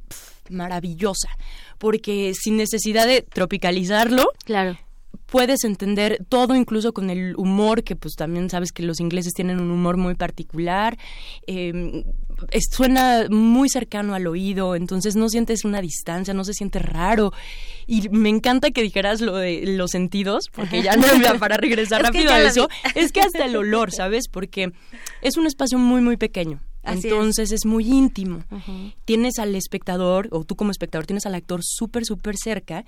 maravillosa, 0.51 1.29
porque 1.81 2.33
sin 2.39 2.57
necesidad 2.57 3.07
de 3.07 3.23
tropicalizarlo, 3.23 4.31
claro. 4.45 4.77
puedes 5.25 5.63
entender 5.63 6.23
todo 6.29 6.55
incluso 6.55 6.93
con 6.93 7.09
el 7.09 7.35
humor, 7.37 7.83
que 7.83 7.95
pues 7.95 8.13
también 8.13 8.51
sabes 8.51 8.71
que 8.71 8.83
los 8.83 8.99
ingleses 8.99 9.33
tienen 9.33 9.59
un 9.59 9.71
humor 9.71 9.97
muy 9.97 10.13
particular. 10.13 10.99
Eh, 11.47 12.03
suena 12.69 13.25
muy 13.31 13.67
cercano 13.67 14.13
al 14.13 14.27
oído, 14.27 14.75
entonces 14.75 15.15
no 15.15 15.27
sientes 15.27 15.65
una 15.65 15.81
distancia, 15.81 16.35
no 16.35 16.43
se 16.43 16.53
siente 16.53 16.77
raro. 16.77 17.33
Y 17.87 18.09
me 18.09 18.29
encanta 18.29 18.69
que 18.69 18.83
dijeras 18.83 19.19
lo 19.19 19.37
de 19.37 19.63
los 19.65 19.89
sentidos, 19.89 20.49
porque 20.53 20.83
ya 20.83 20.95
no 20.95 21.07
para 21.39 21.57
regresar 21.57 22.03
rápido 22.03 22.31
a 22.31 22.43
eso, 22.43 22.69
es 22.93 23.11
que 23.11 23.21
hasta 23.21 23.45
el 23.45 23.55
olor, 23.55 23.91
¿sabes? 23.91 24.27
Porque 24.27 24.71
es 25.23 25.35
un 25.35 25.47
espacio 25.47 25.79
muy, 25.79 26.01
muy 26.01 26.17
pequeño. 26.17 26.61
Entonces 26.83 27.51
es. 27.51 27.65
muy 27.65 27.87
íntimo. 27.87 28.43
Tienes 29.05 29.39
al 29.39 29.55
espectador, 29.55 30.27
o 30.31 30.43
tú 30.43 30.55
como 30.55 30.71
espectador, 30.71 31.05
tienes 31.05 31.25
al 31.25 31.35
actor 31.35 31.61
súper, 31.63 32.05
súper 32.05 32.35
cerca 32.37 32.85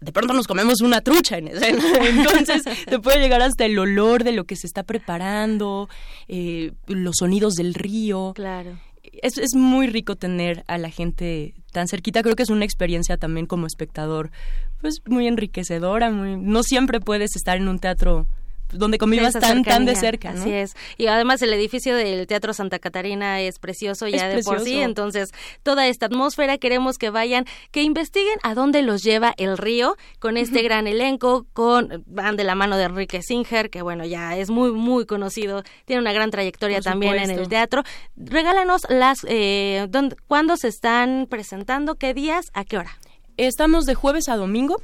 de 0.00 0.12
pronto 0.12 0.34
nos 0.34 0.46
comemos 0.46 0.80
una 0.82 1.00
trucha 1.00 1.38
en 1.38 1.48
escena. 1.48 1.82
Entonces 2.08 2.62
te 2.86 2.98
puede 2.98 3.20
llegar 3.20 3.42
hasta 3.42 3.64
el 3.64 3.78
olor 3.78 4.22
de 4.22 4.32
lo 4.32 4.44
que 4.44 4.56
se 4.56 4.66
está 4.66 4.82
preparando, 4.82 5.88
eh, 6.28 6.72
los 6.86 7.16
sonidos 7.18 7.54
del 7.54 7.74
río. 7.74 8.32
Claro. 8.34 8.78
Es, 9.02 9.38
es 9.38 9.54
muy 9.54 9.86
rico 9.86 10.16
tener 10.16 10.64
a 10.66 10.76
la 10.78 10.90
gente 10.90 11.54
tan 11.72 11.88
cerquita. 11.88 12.22
Creo 12.22 12.36
que 12.36 12.42
es 12.42 12.50
una 12.50 12.64
experiencia 12.64 13.16
también 13.16 13.46
como 13.46 13.66
espectador, 13.66 14.30
pues 14.80 15.00
muy 15.06 15.26
enriquecedora. 15.26 16.10
Muy, 16.10 16.36
no 16.36 16.62
siempre 16.62 17.00
puedes 17.00 17.34
estar 17.36 17.56
en 17.56 17.68
un 17.68 17.78
teatro 17.78 18.26
donde 18.72 18.98
convivas 18.98 19.34
tan 19.34 19.62
tan 19.62 19.84
de 19.84 19.96
cerca. 19.96 20.30
Así 20.30 20.52
es. 20.52 20.74
Y 20.96 21.06
además 21.06 21.42
el 21.42 21.52
edificio 21.52 21.94
del 21.96 22.26
Teatro 22.26 22.52
Santa 22.52 22.78
Catarina 22.78 23.40
es 23.40 23.58
precioso 23.58 24.08
ya 24.08 24.28
de 24.28 24.42
por 24.42 24.60
sí, 24.60 24.80
entonces 24.80 25.30
toda 25.62 25.86
esta 25.86 26.06
atmósfera 26.06 26.58
queremos 26.58 26.98
que 26.98 27.10
vayan, 27.10 27.44
que 27.70 27.82
investiguen 27.82 28.38
a 28.42 28.54
dónde 28.54 28.82
los 28.82 29.02
lleva 29.02 29.34
el 29.36 29.58
río 29.58 29.96
con 30.18 30.36
este 30.36 30.62
gran 30.62 30.86
elenco, 30.86 31.46
con 31.52 32.04
van 32.06 32.36
de 32.36 32.44
la 32.44 32.54
mano 32.54 32.76
de 32.76 32.84
Enrique 32.84 33.22
Singer, 33.22 33.70
que 33.70 33.82
bueno, 33.82 34.04
ya 34.04 34.36
es 34.36 34.50
muy 34.50 34.72
muy 34.72 35.06
conocido, 35.06 35.62
tiene 35.84 36.00
una 36.00 36.12
gran 36.12 36.30
trayectoria 36.30 36.80
también 36.80 37.14
en 37.16 37.30
el 37.30 37.48
teatro. 37.48 37.82
Regálanos 38.16 38.82
las 38.88 39.18
eh, 39.28 39.86
dónde, 39.88 40.16
cuándo 40.26 40.56
se 40.56 40.68
están 40.68 41.26
presentando, 41.28 41.96
qué 41.96 42.14
días, 42.14 42.50
a 42.54 42.64
qué 42.64 42.78
hora. 42.78 42.98
Estamos 43.36 43.84
de 43.84 43.94
jueves 43.94 44.28
a 44.28 44.36
domingo 44.36 44.80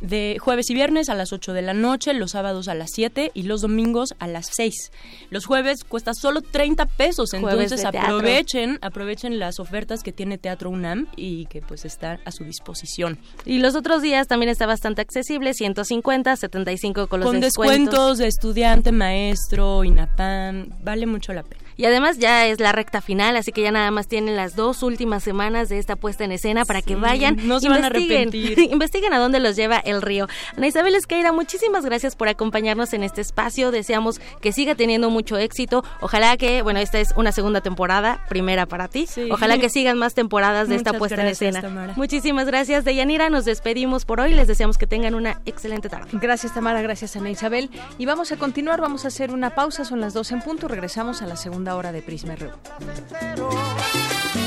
de 0.00 0.36
jueves 0.40 0.70
y 0.70 0.74
viernes 0.74 1.08
a 1.08 1.14
las 1.14 1.32
8 1.32 1.52
de 1.52 1.62
la 1.62 1.74
noche, 1.74 2.12
los 2.14 2.32
sábados 2.32 2.68
a 2.68 2.74
las 2.74 2.90
7 2.92 3.32
y 3.34 3.42
los 3.42 3.60
domingos 3.60 4.14
a 4.18 4.26
las 4.26 4.48
6. 4.52 4.92
Los 5.30 5.46
jueves 5.46 5.84
cuesta 5.84 6.14
solo 6.14 6.40
30 6.40 6.86
pesos, 6.86 7.34
entonces 7.34 7.84
aprovechen, 7.84 8.78
aprovechen 8.82 9.38
las 9.38 9.60
ofertas 9.60 10.02
que 10.02 10.12
tiene 10.12 10.38
Teatro 10.38 10.70
UNAM 10.70 11.06
y 11.16 11.46
que 11.46 11.60
pues 11.60 11.84
están 11.84 12.20
a 12.24 12.32
su 12.32 12.44
disposición. 12.44 13.18
Y 13.44 13.58
los 13.58 13.74
otros 13.74 14.02
días 14.02 14.26
también 14.28 14.50
está 14.50 14.66
bastante 14.66 15.02
accesible, 15.02 15.54
150, 15.54 16.36
75 16.36 17.08
con 17.08 17.20
los 17.20 17.28
con 17.28 17.40
descuentos 17.40 18.18
de 18.18 18.26
estudiante, 18.26 18.92
maestro, 18.92 19.84
INAPAM, 19.84 20.70
vale 20.82 21.06
mucho 21.06 21.32
la 21.32 21.42
pena. 21.42 21.67
Y 21.78 21.84
además 21.84 22.18
ya 22.18 22.44
es 22.46 22.58
la 22.58 22.72
recta 22.72 23.00
final, 23.00 23.36
así 23.36 23.52
que 23.52 23.62
ya 23.62 23.70
nada 23.70 23.92
más 23.92 24.08
tienen 24.08 24.34
las 24.34 24.56
dos 24.56 24.82
últimas 24.82 25.22
semanas 25.22 25.68
de 25.68 25.78
esta 25.78 25.94
puesta 25.94 26.24
en 26.24 26.32
escena 26.32 26.64
para 26.64 26.82
que 26.82 26.96
vayan. 26.96 27.36
No 27.46 27.60
se 27.60 27.68
van 27.68 27.84
a 27.84 27.86
arrepentir. 27.86 28.58
investiguen 28.72 29.12
a 29.12 29.18
dónde 29.20 29.38
los 29.38 29.54
lleva 29.54 29.78
el 29.78 30.02
río. 30.02 30.26
Ana 30.56 30.66
Isabel 30.66 30.96
Esqueira, 30.96 31.30
muchísimas 31.30 31.84
gracias 31.84 32.16
por 32.16 32.26
acompañarnos 32.26 32.92
en 32.94 33.04
este 33.04 33.20
espacio. 33.20 33.70
Deseamos 33.70 34.20
que 34.40 34.50
siga 34.50 34.74
teniendo 34.74 35.08
mucho 35.08 35.38
éxito. 35.38 35.84
Ojalá 36.00 36.36
que, 36.36 36.62
bueno, 36.62 36.80
esta 36.80 36.98
es 36.98 37.14
una 37.14 37.30
segunda 37.30 37.60
temporada, 37.60 38.24
primera 38.28 38.66
para 38.66 38.88
ti. 38.88 39.06
Ojalá 39.30 39.58
que 39.58 39.68
sigan 39.70 39.98
más 39.98 40.14
temporadas 40.14 40.68
de 40.68 40.74
esta 40.74 40.94
puesta 40.94 41.22
en 41.22 41.28
escena. 41.28 41.94
Muchísimas 41.94 42.48
gracias, 42.48 42.84
Deyanira. 42.84 43.30
Nos 43.30 43.44
despedimos 43.44 44.04
por 44.04 44.18
hoy. 44.20 44.34
Les 44.34 44.48
deseamos 44.48 44.78
que 44.78 44.88
tengan 44.88 45.14
una 45.14 45.40
excelente 45.46 45.88
tarde. 45.88 46.08
Gracias, 46.14 46.52
Tamara. 46.54 46.82
Gracias, 46.82 47.14
Ana 47.14 47.30
Isabel. 47.30 47.70
Y 47.98 48.06
vamos 48.06 48.32
a 48.32 48.36
continuar. 48.36 48.80
Vamos 48.80 49.04
a 49.04 49.08
hacer 49.08 49.30
una 49.30 49.54
pausa. 49.54 49.84
Son 49.84 50.00
las 50.00 50.12
dos 50.12 50.32
en 50.32 50.42
punto. 50.42 50.66
Regresamos 50.66 51.22
a 51.22 51.26
la 51.28 51.36
segunda 51.36 51.67
hora 51.74 51.92
de 51.92 52.02
Prisma 52.02 52.34
RU. 52.36 52.50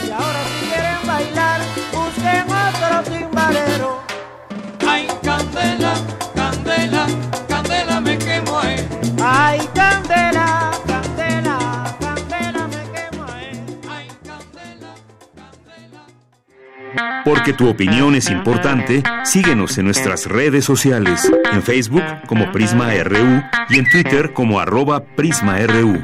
Y 0.08 0.12
ahora 0.12 0.44
si 0.46 0.66
quieren 0.66 1.08
bailar, 1.08 1.62
busquen 1.94 2.46
otro 2.50 3.12
timbalero. 3.12 4.02
Ay, 4.88 5.08
candela, 5.24 5.94
candela, 6.36 7.06
candela 7.48 8.02
me 8.02 8.18
quemo 8.18 8.60
ahí. 8.60 8.88
Ay, 9.24 9.60
candela, 9.74 10.72
candela, 10.88 11.58
candela 12.00 12.68
me 12.68 12.84
quemo 12.92 13.24
ahí. 13.26 13.66
Ay, 13.90 14.08
candela, 14.26 14.94
candela. 15.36 17.24
Porque 17.24 17.54
tu 17.54 17.70
opinión 17.70 18.16
es 18.16 18.30
importante, 18.30 19.04
síguenos 19.24 19.78
en 19.78 19.86
nuestras 19.86 20.26
redes 20.26 20.66
sociales, 20.66 21.32
en 21.52 21.62
Facebook 21.62 22.04
como 22.28 22.52
Prisma 22.52 22.92
RU 23.04 23.44
y 23.70 23.80
en 23.80 23.90
Twitter 23.90 24.34
como 24.34 24.60
arroba 24.60 25.04
PrismaRU. 25.16 26.04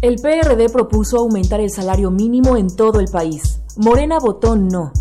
El 0.00 0.16
PRD 0.22 0.68
propuso 0.68 1.18
aumentar 1.18 1.58
el 1.58 1.70
salario 1.72 2.12
mínimo 2.12 2.56
en 2.56 2.68
todo 2.68 3.00
el 3.00 3.06
país. 3.06 3.58
Morena 3.76 4.20
votó 4.20 4.54
no. 4.54 4.92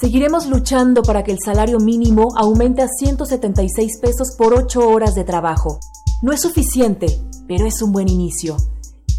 Seguiremos 0.00 0.46
luchando 0.46 1.02
para 1.02 1.22
que 1.24 1.32
el 1.32 1.38
salario 1.44 1.78
mínimo 1.78 2.28
aumente 2.38 2.80
a 2.80 2.88
176 2.88 3.98
pesos 4.00 4.34
por 4.38 4.54
8 4.54 4.88
horas 4.88 5.14
de 5.14 5.24
trabajo. 5.24 5.80
No 6.22 6.32
es 6.32 6.40
suficiente, 6.40 7.20
pero 7.46 7.66
es 7.66 7.82
un 7.82 7.92
buen 7.92 8.08
inicio. 8.08 8.56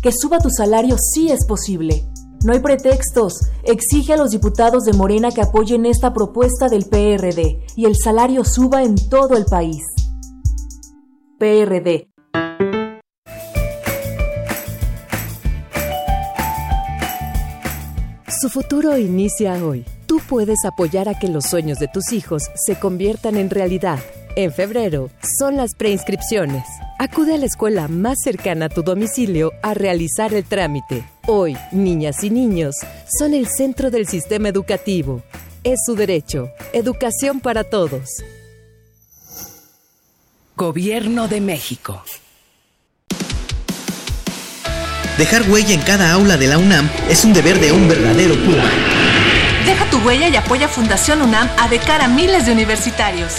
Que 0.01 0.11
suba 0.11 0.39
tu 0.39 0.49
salario 0.49 0.97
sí 0.97 1.29
es 1.29 1.45
posible. 1.45 2.03
No 2.45 2.53
hay 2.53 2.59
pretextos. 2.59 3.33
Exige 3.63 4.13
a 4.13 4.17
los 4.17 4.29
diputados 4.29 4.83
de 4.83 4.93
Morena 4.93 5.31
que 5.31 5.41
apoyen 5.41 5.87
esta 5.87 6.13
propuesta 6.13 6.69
del 6.69 6.85
PRD 6.85 7.65
y 7.75 7.85
el 7.85 7.95
salario 7.95 8.45
suba 8.45 8.83
en 8.83 8.93
todo 9.09 9.35
el 9.35 9.45
país. 9.45 9.81
PRD. 11.39 12.07
Su 18.39 18.49
futuro 18.49 18.95
inicia 18.95 19.53
hoy. 19.65 19.83
Tú 20.05 20.19
puedes 20.29 20.65
apoyar 20.65 21.09
a 21.09 21.17
que 21.17 21.29
los 21.29 21.45
sueños 21.45 21.79
de 21.79 21.87
tus 21.87 22.13
hijos 22.13 22.43
se 22.63 22.77
conviertan 22.77 23.37
en 23.37 23.49
realidad. 23.49 23.97
En 24.35 24.51
febrero 24.51 25.09
son 25.39 25.57
las 25.57 25.73
preinscripciones. 25.73 26.65
Acude 26.99 27.33
a 27.33 27.37
la 27.39 27.47
escuela 27.47 27.87
más 27.87 28.19
cercana 28.23 28.67
a 28.67 28.69
tu 28.69 28.83
domicilio 28.83 29.51
a 29.63 29.73
realizar 29.73 30.31
el 30.35 30.45
trámite. 30.45 31.14
Hoy, 31.27 31.57
niñas 31.71 32.23
y 32.23 32.29
niños 32.29 32.75
son 33.17 33.33
el 33.33 33.47
centro 33.47 33.89
del 33.89 34.05
sistema 34.05 34.49
educativo. 34.49 35.23
Es 35.63 35.79
su 35.83 35.95
derecho. 35.95 36.51
Educación 36.71 37.39
para 37.39 37.63
todos. 37.63 38.21
Gobierno 40.55 41.27
de 41.27 41.41
México. 41.41 42.03
Dejar 45.17 45.49
huella 45.49 45.73
en 45.73 45.81
cada 45.81 46.11
aula 46.11 46.37
de 46.37 46.45
la 46.45 46.59
UNAM 46.59 46.87
es 47.09 47.25
un 47.25 47.33
deber 47.33 47.59
de 47.59 47.71
un 47.71 47.87
verdadero 47.87 48.35
Puma. 48.35 48.69
Deja 49.65 49.89
tu 49.89 49.97
huella 50.05 50.29
y 50.29 50.35
apoya 50.35 50.67
Fundación 50.67 51.23
UNAM 51.23 51.49
a 51.57 51.67
de 51.69 51.79
cara 51.79 52.05
a 52.05 52.07
miles 52.07 52.45
de 52.45 52.51
universitarios. 52.51 53.31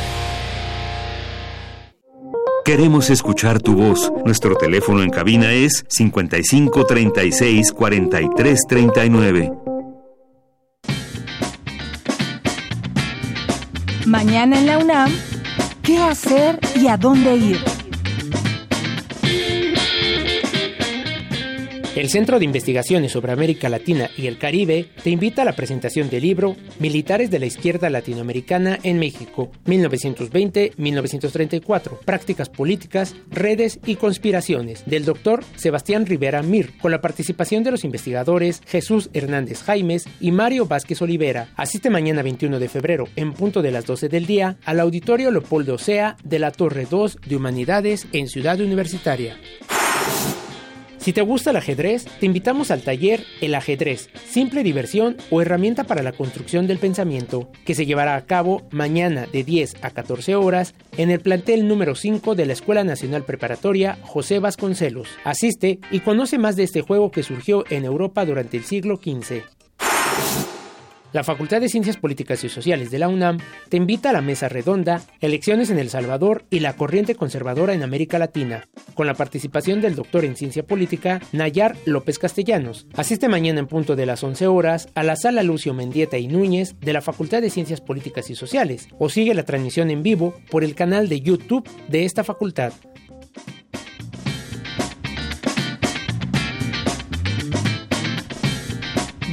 Queremos 2.64 3.08
escuchar 3.08 3.62
tu 3.62 3.74
voz. 3.76 4.12
Nuestro 4.24 4.56
teléfono 4.56 5.02
en 5.02 5.10
cabina 5.10 5.52
es 5.52 5.84
55 5.88 6.84
36 6.84 7.72
43 7.72 8.60
39. 8.68 9.52
Mañana 14.06 14.58
en 14.58 14.66
la 14.66 14.78
UNAM, 14.78 15.12
¿qué 15.82 15.98
hacer 15.98 16.58
y 16.74 16.88
a 16.88 16.96
dónde 16.96 17.36
ir? 17.36 17.77
El 21.98 22.08
Centro 22.10 22.38
de 22.38 22.44
Investigaciones 22.44 23.10
sobre 23.10 23.32
América 23.32 23.68
Latina 23.68 24.08
y 24.16 24.28
el 24.28 24.38
Caribe 24.38 24.86
te 25.02 25.10
invita 25.10 25.42
a 25.42 25.44
la 25.44 25.56
presentación 25.56 26.08
del 26.08 26.22
libro 26.22 26.54
Militares 26.78 27.28
de 27.28 27.40
la 27.40 27.46
Izquierda 27.46 27.90
Latinoamericana 27.90 28.78
en 28.84 29.00
México, 29.00 29.50
1920-1934, 29.66 31.98
Prácticas 32.04 32.50
Políticas, 32.50 33.16
Redes 33.32 33.80
y 33.84 33.96
Conspiraciones, 33.96 34.84
del 34.86 35.04
doctor 35.04 35.42
Sebastián 35.56 36.06
Rivera 36.06 36.44
Mir, 36.44 36.78
con 36.78 36.92
la 36.92 37.00
participación 37.00 37.64
de 37.64 37.72
los 37.72 37.82
investigadores 37.82 38.62
Jesús 38.68 39.10
Hernández 39.12 39.64
Jaimes 39.64 40.04
y 40.20 40.30
Mario 40.30 40.66
Vázquez 40.66 41.02
Olivera. 41.02 41.48
Asiste 41.56 41.90
mañana 41.90 42.22
21 42.22 42.60
de 42.60 42.68
febrero, 42.68 43.08
en 43.16 43.32
punto 43.32 43.60
de 43.60 43.72
las 43.72 43.86
12 43.86 44.08
del 44.08 44.24
día, 44.24 44.56
al 44.64 44.78
Auditorio 44.78 45.32
Leopoldo 45.32 45.74
Osea 45.74 46.16
de 46.22 46.38
la 46.38 46.52
Torre 46.52 46.86
2 46.88 47.18
de 47.26 47.34
Humanidades 47.34 48.06
en 48.12 48.28
Ciudad 48.28 48.60
Universitaria. 48.60 49.36
Si 50.98 51.12
te 51.12 51.22
gusta 51.22 51.50
el 51.50 51.56
ajedrez, 51.56 52.04
te 52.18 52.26
invitamos 52.26 52.70
al 52.70 52.82
taller 52.82 53.22
El 53.40 53.54
ajedrez, 53.54 54.10
simple 54.28 54.62
diversión 54.62 55.16
o 55.30 55.40
herramienta 55.40 55.84
para 55.84 56.02
la 56.02 56.12
construcción 56.12 56.66
del 56.66 56.78
pensamiento, 56.78 57.50
que 57.64 57.74
se 57.74 57.86
llevará 57.86 58.16
a 58.16 58.26
cabo 58.26 58.66
mañana 58.70 59.26
de 59.32 59.44
10 59.44 59.76
a 59.82 59.90
14 59.90 60.34
horas 60.34 60.74
en 60.96 61.10
el 61.10 61.20
plantel 61.20 61.68
número 61.68 61.94
5 61.94 62.34
de 62.34 62.46
la 62.46 62.52
Escuela 62.52 62.84
Nacional 62.84 63.24
Preparatoria 63.24 63.98
José 64.02 64.40
Vasconcelos. 64.40 65.08
Asiste 65.24 65.78
y 65.90 66.00
conoce 66.00 66.36
más 66.36 66.56
de 66.56 66.64
este 66.64 66.82
juego 66.82 67.10
que 67.10 67.22
surgió 67.22 67.64
en 67.70 67.84
Europa 67.84 68.24
durante 68.24 68.56
el 68.56 68.64
siglo 68.64 68.96
XV. 68.96 69.57
La 71.10 71.24
Facultad 71.24 71.62
de 71.62 71.70
Ciencias 71.70 71.96
Políticas 71.96 72.44
y 72.44 72.50
Sociales 72.50 72.90
de 72.90 72.98
la 72.98 73.08
UNAM 73.08 73.38
te 73.70 73.78
invita 73.78 74.10
a 74.10 74.12
la 74.12 74.20
mesa 74.20 74.50
redonda 74.50 75.00
Elecciones 75.22 75.70
en 75.70 75.78
El 75.78 75.88
Salvador 75.88 76.44
y 76.50 76.60
la 76.60 76.76
corriente 76.76 77.14
conservadora 77.14 77.72
en 77.72 77.82
América 77.82 78.18
Latina, 78.18 78.68
con 78.92 79.06
la 79.06 79.14
participación 79.14 79.80
del 79.80 79.94
doctor 79.94 80.26
en 80.26 80.36
Ciencia 80.36 80.66
Política 80.66 81.22
Nayar 81.32 81.76
López 81.86 82.18
Castellanos. 82.18 82.86
Asiste 82.94 83.26
mañana 83.28 83.60
en 83.60 83.68
punto 83.68 83.96
de 83.96 84.04
las 84.04 84.22
11 84.22 84.48
horas 84.48 84.88
a 84.94 85.02
la 85.02 85.16
sala 85.16 85.42
Lucio 85.42 85.72
Mendieta 85.72 86.18
y 86.18 86.28
Núñez 86.28 86.76
de 86.78 86.92
la 86.92 87.00
Facultad 87.00 87.40
de 87.40 87.48
Ciencias 87.48 87.80
Políticas 87.80 88.28
y 88.28 88.34
Sociales 88.34 88.88
o 88.98 89.08
sigue 89.08 89.32
la 89.32 89.44
transmisión 89.44 89.90
en 89.90 90.02
vivo 90.02 90.34
por 90.50 90.62
el 90.62 90.74
canal 90.74 91.08
de 91.08 91.22
YouTube 91.22 91.66
de 91.88 92.04
esta 92.04 92.22
facultad. 92.22 92.74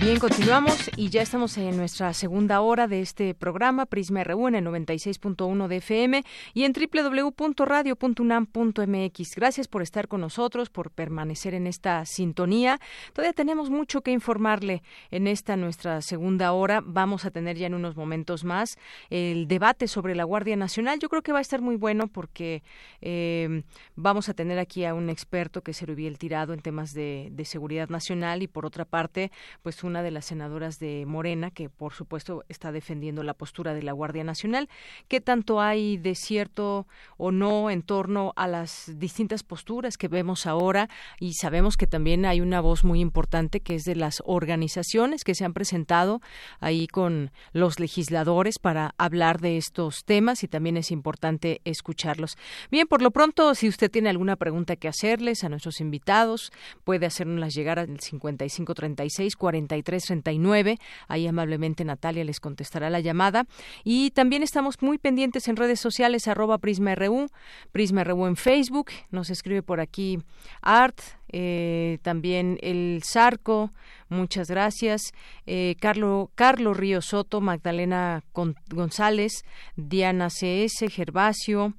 Bien, 0.05 0.19
continuamos 0.19 0.91
y 0.97 1.09
ya 1.09 1.23
estamos 1.23 1.57
en 1.57 1.77
nuestra 1.77 2.13
segunda 2.13 2.61
hora 2.61 2.87
de 2.87 3.01
este 3.01 3.33
programa 3.33 3.87
Prisma 3.87 4.23
RU 4.23 4.47
en 4.47 4.53
el 4.53 4.63
96.1 4.63 5.67
de 5.67 5.77
FM 5.77 6.23
y 6.53 6.65
en 6.65 6.73
www.radio.unam.mx. 6.73 9.35
Gracias 9.35 9.67
por 9.67 9.81
estar 9.81 10.07
con 10.07 10.21
nosotros, 10.21 10.69
por 10.69 10.91
permanecer 10.91 11.55
en 11.55 11.65
esta 11.65 12.05
sintonía. 12.05 12.79
Todavía 13.13 13.33
tenemos 13.33 13.71
mucho 13.71 14.01
que 14.01 14.11
informarle 14.11 14.83
en 15.09 15.25
esta 15.25 15.57
nuestra 15.57 16.03
segunda 16.03 16.51
hora. 16.51 16.83
Vamos 16.85 17.25
a 17.25 17.31
tener 17.31 17.57
ya 17.57 17.65
en 17.65 17.73
unos 17.73 17.95
momentos 17.95 18.43
más 18.43 18.77
el 19.09 19.47
debate 19.47 19.87
sobre 19.87 20.13
la 20.13 20.23
Guardia 20.23 20.55
Nacional. 20.55 20.99
Yo 20.99 21.09
creo 21.09 21.23
que 21.23 21.31
va 21.31 21.39
a 21.39 21.41
estar 21.41 21.61
muy 21.61 21.77
bueno 21.77 22.09
porque 22.09 22.61
eh, 23.01 23.63
vamos 23.95 24.29
a 24.29 24.35
tener 24.35 24.59
aquí 24.59 24.85
a 24.85 24.93
un 24.93 25.09
experto 25.09 25.63
que 25.63 25.73
se 25.73 25.85
el 25.85 26.19
tirado 26.19 26.53
en 26.53 26.59
temas 26.59 26.93
de, 26.93 27.29
de 27.31 27.45
seguridad 27.45 27.89
nacional 27.89 28.43
y 28.43 28.47
por 28.47 28.67
otra 28.67 28.85
parte, 28.85 29.31
pues 29.63 29.83
un 29.83 29.94
una 29.95 30.03
de 30.03 30.11
las 30.11 30.25
senadoras 30.25 30.77
de 30.77 31.05
Morena, 31.05 31.51
que 31.51 31.69
por 31.69 31.93
supuesto 31.93 32.43
está 32.49 32.73
defendiendo 32.73 33.23
la 33.23 33.33
postura 33.33 33.73
de 33.73 33.81
la 33.81 33.93
Guardia 33.93 34.25
Nacional. 34.25 34.67
¿Qué 35.07 35.21
tanto 35.21 35.61
hay 35.61 35.95
de 35.95 36.15
cierto 36.15 36.85
o 37.15 37.31
no 37.31 37.69
en 37.69 37.81
torno 37.81 38.33
a 38.35 38.45
las 38.49 38.91
distintas 38.97 39.43
posturas 39.43 39.95
que 39.95 40.09
vemos 40.09 40.47
ahora? 40.47 40.89
Y 41.17 41.35
sabemos 41.35 41.77
que 41.77 41.87
también 41.87 42.25
hay 42.25 42.41
una 42.41 42.59
voz 42.59 42.83
muy 42.83 42.99
importante 42.99 43.61
que 43.61 43.75
es 43.75 43.85
de 43.85 43.95
las 43.95 44.21
organizaciones 44.25 45.23
que 45.23 45.33
se 45.33 45.45
han 45.45 45.53
presentado 45.53 46.19
ahí 46.59 46.87
con 46.87 47.31
los 47.53 47.79
legisladores 47.79 48.59
para 48.59 48.95
hablar 48.97 49.39
de 49.39 49.55
estos 49.55 50.03
temas 50.03 50.43
y 50.43 50.49
también 50.49 50.75
es 50.75 50.91
importante 50.91 51.61
escucharlos. 51.63 52.37
Bien, 52.69 52.85
por 52.85 53.01
lo 53.01 53.11
pronto, 53.11 53.55
si 53.55 53.69
usted 53.69 53.89
tiene 53.89 54.09
alguna 54.09 54.35
pregunta 54.35 54.75
que 54.75 54.89
hacerles 54.89 55.45
a 55.45 55.49
nuestros 55.49 55.79
invitados, 55.79 56.51
puede 56.83 57.05
hacernoslas 57.05 57.53
llegar 57.53 57.79
al 57.79 57.97
5536 57.97 59.37
43 59.37 59.84
39 59.85 60.79
Ahí 61.07 61.27
amablemente 61.27 61.85
Natalia 61.85 62.23
les 62.23 62.39
contestará 62.39 62.89
la 62.89 62.99
llamada. 62.99 63.45
Y 63.83 64.11
también 64.11 64.43
estamos 64.43 64.81
muy 64.81 64.97
pendientes 64.97 65.47
en 65.47 65.55
redes 65.55 65.79
sociales, 65.79 66.27
arroba 66.27 66.57
PrismaRU, 66.57 67.27
PrismaRU 67.71 68.25
en 68.27 68.35
Facebook. 68.35 68.91
Nos 69.11 69.29
escribe 69.29 69.61
por 69.61 69.79
aquí 69.79 70.19
Art, 70.61 70.99
eh, 71.31 71.99
también 72.01 72.57
el 72.61 73.01
Zarco, 73.03 73.71
muchas 74.09 74.49
gracias. 74.49 75.13
Eh, 75.45 75.75
Carlos 75.79 76.77
Río 76.77 77.01
Soto, 77.01 77.41
Magdalena 77.41 78.23
González, 78.33 79.43
Diana 79.75 80.29
CS, 80.29 80.89
Gervasio, 80.89 81.73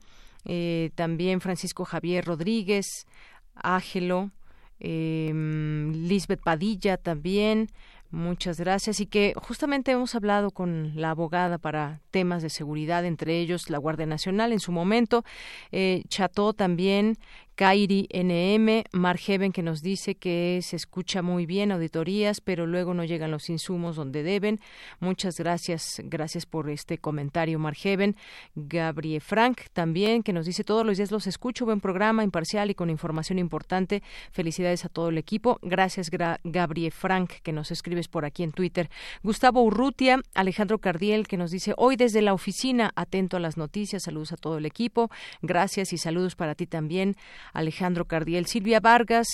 eh, 0.45 0.91
también 0.95 1.41
Francisco 1.41 1.85
Javier 1.85 2.25
Rodríguez, 2.25 3.07
Ágelo, 3.55 4.31
Lisbeth 4.79 6.43
Padilla 6.43 6.99
también, 6.99 7.71
Muchas 8.11 8.59
gracias. 8.61 9.01
Y 9.01 9.07
que 9.07 9.35
justamente 9.37 9.91
hemos 9.91 10.15
hablado 10.15 10.51
con 10.51 10.93
la 10.95 11.11
abogada 11.11 11.59
para 11.59 12.01
temas 12.11 12.43
de 12.43 12.51
seguridad, 12.51 13.05
entre 13.05 13.41
ellos 13.41 13.69
la 13.69 13.79
Guardia 13.79 14.07
Nacional 14.07 14.53
en 14.53 14.61
su 14.61 14.73
momento. 14.73 15.25
Eh, 15.73 16.03
Cható 16.09 16.53
también 16.53 17.19
Kairi 17.57 18.07
NM, 18.13 18.85
Margeven 18.93 19.51
que 19.51 19.63
nos 19.63 19.81
dice 19.81 20.15
que 20.15 20.61
se 20.63 20.77
escucha 20.77 21.23
muy 21.23 21.47
bien 21.47 21.73
auditorías, 21.73 22.43
pero 22.43 22.67
luego 22.67 22.93
no 22.93 23.03
llegan 23.03 23.31
los 23.31 23.49
insumos 23.49 23.97
donde 23.97 24.23
deben. 24.23 24.61
Muchas 25.01 25.39
gracias, 25.39 26.03
gracias 26.05 26.45
por 26.45 26.69
este 26.69 26.99
comentario, 26.99 27.59
Margeven. 27.59 28.15
Gabriel 28.55 29.23
Frank 29.23 29.63
también 29.73 30.23
que 30.23 30.35
nos 30.35 30.45
dice 30.45 30.65
todos 30.65 30.85
los 30.85 30.99
días 30.99 31.11
los 31.11 31.27
escucho, 31.27 31.65
buen 31.65 31.81
programa, 31.81 32.23
imparcial 32.25 32.71
y 32.71 32.75
con 32.75 32.91
información 32.91 33.39
importante. 33.39 34.03
Felicidades 34.33 34.85
a 34.85 34.91
todo 34.91 35.09
el 35.09 35.17
equipo. 35.17 35.59
Gracias, 35.63 36.11
Gabriel 36.11 36.93
Frank, 36.93 37.33
que 37.43 37.53
nos 37.53 37.71
escribes 37.71 38.09
por 38.09 38.27
aquí 38.27 38.43
en 38.43 38.53
Twitter. 38.53 38.91
Gustavo 39.23 39.63
Urrutia, 39.63 40.21
Alejandro 40.35 40.79
Cardiel, 40.79 41.27
que 41.27 41.39
nos 41.39 41.53
dice 41.53 41.73
hoy 41.79 41.97
desde 41.97 42.21
la 42.21 42.35
oficina, 42.35 42.93
atento 42.97 43.39
a 43.39 43.41
las 43.41 43.57
noticias, 43.57 44.03
saludos 44.03 44.33
a 44.33 44.37
todo 44.37 44.59
el 44.59 44.67
equipo. 44.67 45.11
Gracias 45.41 45.95
y 45.95 45.97
saludos 45.97 46.37
para 46.37 46.55
ti 46.55 46.67
también. 46.67 47.17
Alejandro 47.53 48.05
Cardiel, 48.05 48.47
Silvia 48.47 48.81
Vargas, 48.81 49.27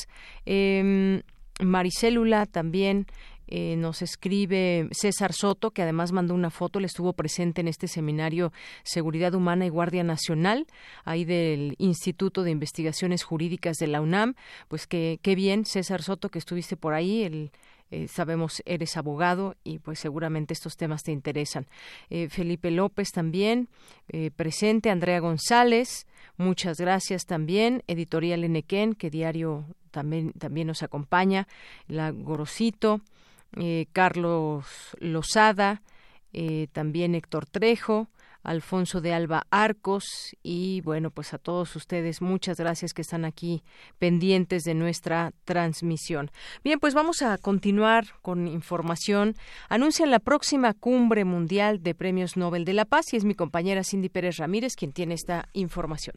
eh, 0.46 1.22
Maricélula 1.60 2.46
también. 2.46 3.06
Eh, 3.54 3.76
nos 3.76 4.00
escribe 4.00 4.88
César 4.92 5.34
Soto, 5.34 5.72
que 5.72 5.82
además 5.82 6.10
mandó 6.10 6.32
una 6.32 6.48
foto, 6.48 6.80
le 6.80 6.86
estuvo 6.86 7.12
presente 7.12 7.60
en 7.60 7.68
este 7.68 7.86
seminario 7.86 8.50
Seguridad 8.82 9.34
Humana 9.34 9.66
y 9.66 9.68
Guardia 9.68 10.04
Nacional, 10.04 10.66
ahí 11.04 11.26
del 11.26 11.74
Instituto 11.76 12.44
de 12.44 12.50
Investigaciones 12.50 13.24
Jurídicas 13.24 13.76
de 13.76 13.88
la 13.88 14.00
UNAM. 14.00 14.36
Pues 14.68 14.86
qué 14.86 15.18
bien, 15.36 15.66
César 15.66 16.02
Soto, 16.02 16.30
que 16.30 16.38
estuviste 16.38 16.76
por 16.76 16.94
ahí, 16.94 17.24
el 17.24 17.50
eh, 17.93 18.09
sabemos 18.09 18.62
eres 18.64 18.97
abogado 18.97 19.55
y 19.64 19.78
pues 19.78 19.99
seguramente 19.99 20.55
estos 20.55 20.78
temas 20.78 21.03
te 21.03 21.12
interesan. 21.12 21.66
Eh, 22.09 22.30
Felipe 22.30 22.70
López 22.70 23.11
también 23.12 23.68
eh, 24.09 24.30
presente, 24.34 24.88
Andrea 24.88 25.20
González, 25.20 26.07
muchas 26.38 26.78
gracias 26.78 27.26
también, 27.26 27.84
Editorial 27.88 28.45
Enequén, 28.45 28.95
que 28.95 29.11
diario 29.11 29.66
también, 29.90 30.32
también 30.32 30.68
nos 30.68 30.82
acompaña, 30.82 31.47
la 31.86 32.12
Gorosito, 32.12 33.03
Carlos 33.93 34.64
Lozada, 34.99 35.82
también 36.72 37.14
Héctor 37.14 37.45
Trejo, 37.45 38.09
Alfonso 38.43 39.01
de 39.01 39.12
Alba 39.12 39.47
Arcos 39.51 40.36
y 40.43 40.80
bueno, 40.82 41.11
pues 41.11 41.34
a 41.34 41.38
todos 41.38 41.74
ustedes 41.76 42.20
muchas 42.20 42.59
gracias 42.59 42.93
que 42.95 43.03
están 43.03 43.24
aquí 43.24 43.62
pendientes 43.99 44.64
de 44.64 44.74
nuestra 44.74 45.32
transmisión. 45.45 46.30
Bien, 46.64 46.80
pues 46.80 46.95
vamos 46.95 47.22
a 47.22 47.38
continuar 47.38 48.07
con 48.22 48.49
información. 48.49 49.34
Anuncian 49.68 50.11
la 50.11 50.18
próxima 50.18 50.74
cumbre 50.74 51.24
mundial 51.24 51.82
de 51.82 51.95
premios 51.95 52.36
Nobel 52.36 52.64
de 52.64 52.74
la 52.74 52.84
Paz 52.84 53.12
y 53.12 53.16
es 53.16 53.24
mi 53.24 53.34
compañera 53.34 53.84
Cindy 53.84 54.09
Pérez 54.09 54.36
Ramírez 54.38 54.76
quien 54.76 54.93
tiene 54.93 55.14
esta 55.14 55.49
información. 55.53 56.16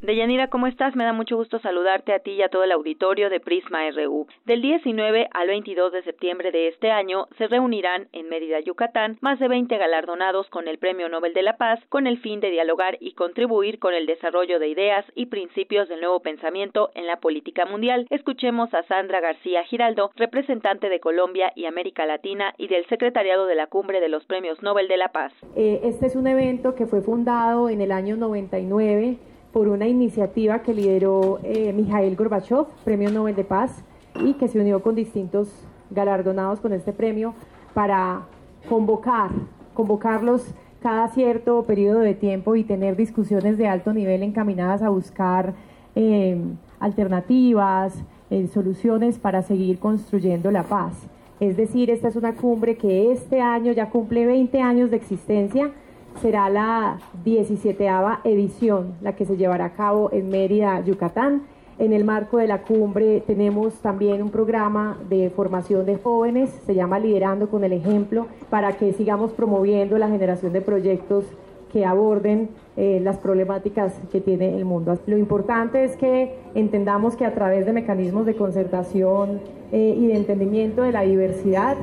Deyanira, 0.00 0.46
¿cómo 0.46 0.68
estás? 0.68 0.94
Me 0.94 1.02
da 1.02 1.12
mucho 1.12 1.36
gusto 1.36 1.58
saludarte 1.58 2.12
a 2.12 2.20
ti 2.20 2.30
y 2.30 2.42
a 2.42 2.48
todo 2.48 2.62
el 2.62 2.70
auditorio 2.70 3.30
de 3.30 3.40
Prisma 3.40 3.80
RU. 3.90 4.28
Del 4.46 4.62
19 4.62 5.28
al 5.32 5.48
22 5.48 5.90
de 5.90 6.04
septiembre 6.04 6.52
de 6.52 6.68
este 6.68 6.92
año 6.92 7.26
se 7.36 7.48
reunirán 7.48 8.06
en 8.12 8.28
Mérida, 8.28 8.60
Yucatán, 8.60 9.18
más 9.22 9.40
de 9.40 9.48
20 9.48 9.76
galardonados 9.76 10.48
con 10.50 10.68
el 10.68 10.78
Premio 10.78 11.08
Nobel 11.08 11.34
de 11.34 11.42
la 11.42 11.56
Paz 11.56 11.80
con 11.88 12.06
el 12.06 12.20
fin 12.20 12.38
de 12.38 12.50
dialogar 12.50 12.96
y 13.00 13.14
contribuir 13.14 13.80
con 13.80 13.92
el 13.92 14.06
desarrollo 14.06 14.60
de 14.60 14.68
ideas 14.68 15.04
y 15.16 15.26
principios 15.26 15.88
del 15.88 16.00
nuevo 16.00 16.20
pensamiento 16.20 16.90
en 16.94 17.08
la 17.08 17.16
política 17.16 17.66
mundial. 17.66 18.06
Escuchemos 18.10 18.72
a 18.74 18.84
Sandra 18.84 19.18
García 19.18 19.64
Giraldo, 19.64 20.12
representante 20.14 20.90
de 20.90 21.00
Colombia 21.00 21.50
y 21.56 21.64
América 21.64 22.06
Latina 22.06 22.54
y 22.56 22.68
del 22.68 22.86
Secretariado 22.86 23.46
de 23.46 23.56
la 23.56 23.66
Cumbre 23.66 23.98
de 23.98 24.08
los 24.08 24.24
Premios 24.26 24.62
Nobel 24.62 24.86
de 24.86 24.96
la 24.96 25.08
Paz. 25.08 25.32
Eh, 25.56 25.80
este 25.82 26.06
es 26.06 26.14
un 26.14 26.28
evento 26.28 26.76
que 26.76 26.86
fue 26.86 27.00
fundado 27.00 27.68
en 27.68 27.80
el 27.80 27.90
año 27.90 28.16
99 28.16 29.18
por 29.52 29.68
una 29.68 29.86
iniciativa 29.86 30.60
que 30.60 30.74
lideró 30.74 31.38
eh, 31.42 31.72
Mikhail 31.72 32.14
Gorbachev, 32.16 32.66
Premio 32.84 33.10
Nobel 33.10 33.34
de 33.34 33.44
Paz, 33.44 33.82
y 34.24 34.34
que 34.34 34.48
se 34.48 34.60
unió 34.60 34.82
con 34.82 34.94
distintos 34.94 35.48
galardonados 35.90 36.60
con 36.60 36.72
este 36.72 36.92
premio 36.92 37.34
para 37.74 38.22
convocar, 38.68 39.30
convocarlos 39.74 40.44
cada 40.82 41.08
cierto 41.08 41.62
periodo 41.64 42.00
de 42.00 42.14
tiempo 42.14 42.56
y 42.56 42.64
tener 42.64 42.96
discusiones 42.96 43.58
de 43.58 43.68
alto 43.68 43.92
nivel 43.92 44.22
encaminadas 44.22 44.82
a 44.82 44.90
buscar 44.90 45.54
eh, 45.94 46.40
alternativas, 46.78 47.94
eh, 48.30 48.46
soluciones 48.48 49.18
para 49.18 49.42
seguir 49.42 49.78
construyendo 49.78 50.50
la 50.50 50.62
paz. 50.62 50.94
Es 51.40 51.56
decir, 51.56 51.90
esta 51.90 52.08
es 52.08 52.16
una 52.16 52.34
cumbre 52.34 52.76
que 52.76 53.12
este 53.12 53.40
año 53.40 53.72
ya 53.72 53.90
cumple 53.90 54.26
20 54.26 54.60
años 54.60 54.90
de 54.90 54.96
existencia 54.96 55.72
será 56.20 56.50
la 56.50 56.98
17 57.24 57.86
edición, 58.24 58.94
la 59.00 59.14
que 59.14 59.24
se 59.24 59.36
llevará 59.36 59.66
a 59.66 59.72
cabo 59.72 60.10
en 60.12 60.28
Mérida, 60.28 60.80
Yucatán. 60.84 61.42
En 61.78 61.92
el 61.92 62.04
marco 62.04 62.38
de 62.38 62.48
la 62.48 62.62
cumbre 62.62 63.22
tenemos 63.26 63.74
también 63.74 64.20
un 64.20 64.30
programa 64.30 64.98
de 65.08 65.30
formación 65.30 65.86
de 65.86 65.96
jóvenes, 65.96 66.50
se 66.66 66.74
llama 66.74 66.98
Liderando 66.98 67.48
con 67.48 67.62
el 67.62 67.72
Ejemplo, 67.72 68.26
para 68.50 68.72
que 68.72 68.92
sigamos 68.92 69.32
promoviendo 69.32 69.96
la 69.96 70.08
generación 70.08 70.52
de 70.52 70.60
proyectos 70.60 71.24
que 71.72 71.84
aborden 71.84 72.48
eh, 72.76 72.98
las 73.00 73.18
problemáticas 73.18 73.94
que 74.10 74.20
tiene 74.20 74.56
el 74.56 74.64
mundo. 74.64 74.98
Lo 75.06 75.18
importante 75.18 75.84
es 75.84 75.96
que 75.96 76.34
entendamos 76.54 77.14
que 77.14 77.26
a 77.26 77.34
través 77.34 77.66
de 77.66 77.72
mecanismos 77.72 78.26
de 78.26 78.34
concertación 78.34 79.40
eh, 79.70 79.94
y 79.96 80.06
de 80.08 80.16
entendimiento 80.16 80.82
de 80.82 80.92
la 80.92 81.02
diversidad, 81.02 81.76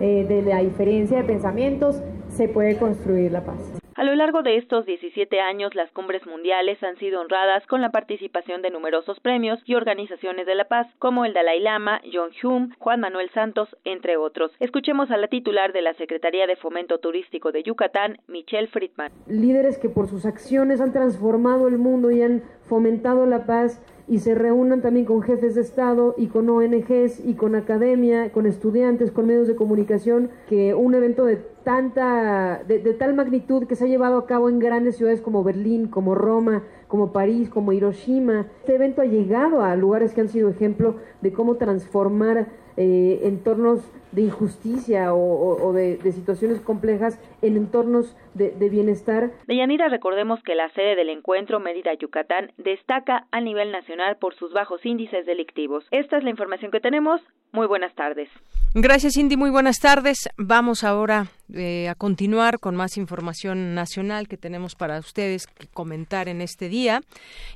eh, 0.00 0.26
de 0.28 0.42
la 0.42 0.58
diferencia 0.58 1.18
de 1.18 1.24
pensamientos, 1.24 2.02
se 2.38 2.48
puede 2.48 2.78
construir 2.78 3.32
la 3.32 3.44
paz. 3.44 3.58
A 3.96 4.04
lo 4.04 4.14
largo 4.14 4.44
de 4.44 4.58
estos 4.58 4.86
17 4.86 5.40
años, 5.40 5.74
las 5.74 5.90
cumbres 5.90 6.24
mundiales 6.24 6.80
han 6.84 6.96
sido 6.98 7.20
honradas 7.20 7.66
con 7.66 7.80
la 7.80 7.90
participación 7.90 8.62
de 8.62 8.70
numerosos 8.70 9.18
premios 9.18 9.58
y 9.64 9.74
organizaciones 9.74 10.46
de 10.46 10.54
la 10.54 10.68
paz, 10.68 10.86
como 11.00 11.24
el 11.24 11.34
Dalai 11.34 11.58
Lama, 11.58 12.00
John 12.12 12.30
Hume, 12.40 12.68
Juan 12.78 13.00
Manuel 13.00 13.28
Santos, 13.34 13.68
entre 13.84 14.16
otros. 14.16 14.52
Escuchemos 14.60 15.10
a 15.10 15.16
la 15.16 15.26
titular 15.26 15.72
de 15.72 15.82
la 15.82 15.94
Secretaría 15.94 16.46
de 16.46 16.54
Fomento 16.54 16.98
Turístico 17.00 17.50
de 17.50 17.64
Yucatán, 17.64 18.18
Michelle 18.28 18.68
Friedman. 18.68 19.10
Líderes 19.26 19.78
que 19.78 19.88
por 19.88 20.06
sus 20.06 20.24
acciones 20.24 20.80
han 20.80 20.92
transformado 20.92 21.66
el 21.66 21.78
mundo 21.78 22.12
y 22.12 22.22
han 22.22 22.44
fomentado 22.68 23.26
la 23.26 23.46
paz 23.46 23.82
y 24.08 24.20
se 24.20 24.34
reúnan 24.34 24.80
también 24.80 25.04
con 25.04 25.22
jefes 25.22 25.54
de 25.54 25.60
Estado 25.60 26.14
y 26.16 26.28
con 26.28 26.48
ONGs 26.48 27.24
y 27.24 27.34
con 27.34 27.54
academia, 27.54 28.32
con 28.32 28.46
estudiantes, 28.46 29.10
con 29.10 29.26
medios 29.26 29.46
de 29.46 29.56
comunicación, 29.56 30.30
que 30.48 30.74
un 30.74 30.94
evento 30.94 31.26
de 31.26 31.36
tanta, 31.36 32.62
de, 32.66 32.78
tal 32.94 33.14
magnitud 33.14 33.66
que 33.66 33.76
se 33.76 33.84
ha 33.84 33.88
llevado 33.88 34.16
a 34.16 34.26
cabo 34.26 34.48
en 34.48 34.58
grandes 34.58 34.96
ciudades 34.96 35.20
como 35.20 35.44
Berlín, 35.44 35.88
como 35.88 36.14
Roma, 36.14 36.62
como 36.86 37.12
París, 37.12 37.50
como 37.50 37.72
Hiroshima. 37.72 38.46
Este 38.60 38.76
evento 38.76 39.02
ha 39.02 39.06
llegado 39.06 39.62
a 39.62 39.76
lugares 39.76 40.14
que 40.14 40.22
han 40.22 40.28
sido 40.28 40.48
ejemplo 40.48 40.96
de 41.20 41.32
cómo 41.32 41.56
transformar 41.56 42.48
eh, 42.78 43.20
entornos 43.24 43.80
de 44.12 44.22
injusticia 44.22 45.14
o, 45.14 45.72
de, 45.72 45.98
situaciones 46.12 46.60
complejas 46.60 47.18
en 47.42 47.56
entornos 47.56 48.16
de, 48.34 48.50
de 48.50 48.68
bienestar. 48.68 49.30
Deyanira, 49.46 49.88
recordemos 49.88 50.42
que 50.42 50.54
la 50.54 50.68
sede 50.70 50.96
del 50.96 51.10
encuentro 51.10 51.60
Mérida 51.60 51.94
Yucatán 51.94 52.52
destaca 52.56 53.26
a 53.30 53.40
nivel 53.40 53.72
nacional 53.72 54.16
por 54.16 54.34
sus 54.34 54.52
bajos 54.52 54.84
índices 54.84 55.26
delictivos. 55.26 55.84
Esta 55.90 56.18
es 56.18 56.24
la 56.24 56.30
información 56.30 56.70
que 56.70 56.80
tenemos. 56.80 57.20
Muy 57.52 57.66
buenas 57.66 57.94
tardes. 57.94 58.28
Gracias, 58.74 59.14
Cindy. 59.14 59.36
Muy 59.36 59.50
buenas 59.50 59.78
tardes. 59.80 60.28
Vamos 60.36 60.84
ahora 60.84 61.26
eh, 61.54 61.88
a 61.88 61.94
continuar 61.94 62.58
con 62.58 62.76
más 62.76 62.98
información 62.98 63.74
nacional 63.74 64.28
que 64.28 64.36
tenemos 64.36 64.74
para 64.74 64.98
ustedes 64.98 65.46
que 65.46 65.66
comentar 65.66 66.28
en 66.28 66.40
este 66.40 66.68
día. 66.68 67.00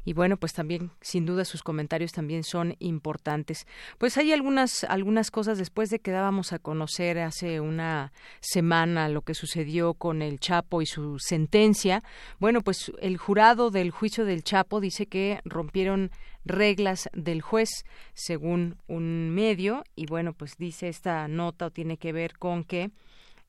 Y 0.04 0.14
bueno, 0.14 0.38
pues 0.38 0.54
también, 0.54 0.90
sin 1.00 1.26
duda, 1.26 1.44
sus 1.44 1.62
comentarios 1.62 2.12
también 2.12 2.42
son 2.42 2.74
importantes. 2.78 3.66
Pues 3.98 4.16
hay 4.16 4.32
algunas, 4.32 4.84
algunas 4.84 5.30
cosas 5.30 5.58
después 5.58 5.90
de 5.90 5.98
que 5.98 6.10
dábamos 6.10 6.52
a 6.52 6.58
conocer 6.58 7.18
hace 7.18 7.60
una 7.60 8.12
semana 8.40 9.08
lo 9.08 9.22
que 9.22 9.34
sucedió 9.34 9.94
con 9.94 10.22
el 10.22 10.40
Chapo 10.40 10.80
y 10.80 10.86
su 10.86 11.18
sentencia. 11.18 12.02
Bueno, 12.38 12.62
pues 12.62 12.92
el 13.00 13.18
jurado 13.18 13.70
del 13.70 13.90
juicio 13.90 14.24
del 14.24 14.42
Chapo 14.42 14.80
dice 14.80 15.06
que 15.06 15.40
rompieron 15.44 16.10
reglas 16.44 17.08
del 17.12 17.42
juez, 17.42 17.84
según 18.14 18.76
un 18.88 19.30
medio. 19.30 19.84
Y 19.96 20.06
bueno, 20.06 20.32
pues 20.32 20.56
dice 20.56 20.88
esta 20.88 21.28
nota 21.28 21.66
o 21.66 21.70
tiene 21.70 21.98
que 21.98 22.12
ver 22.12 22.38
con 22.38 22.64
que 22.64 22.90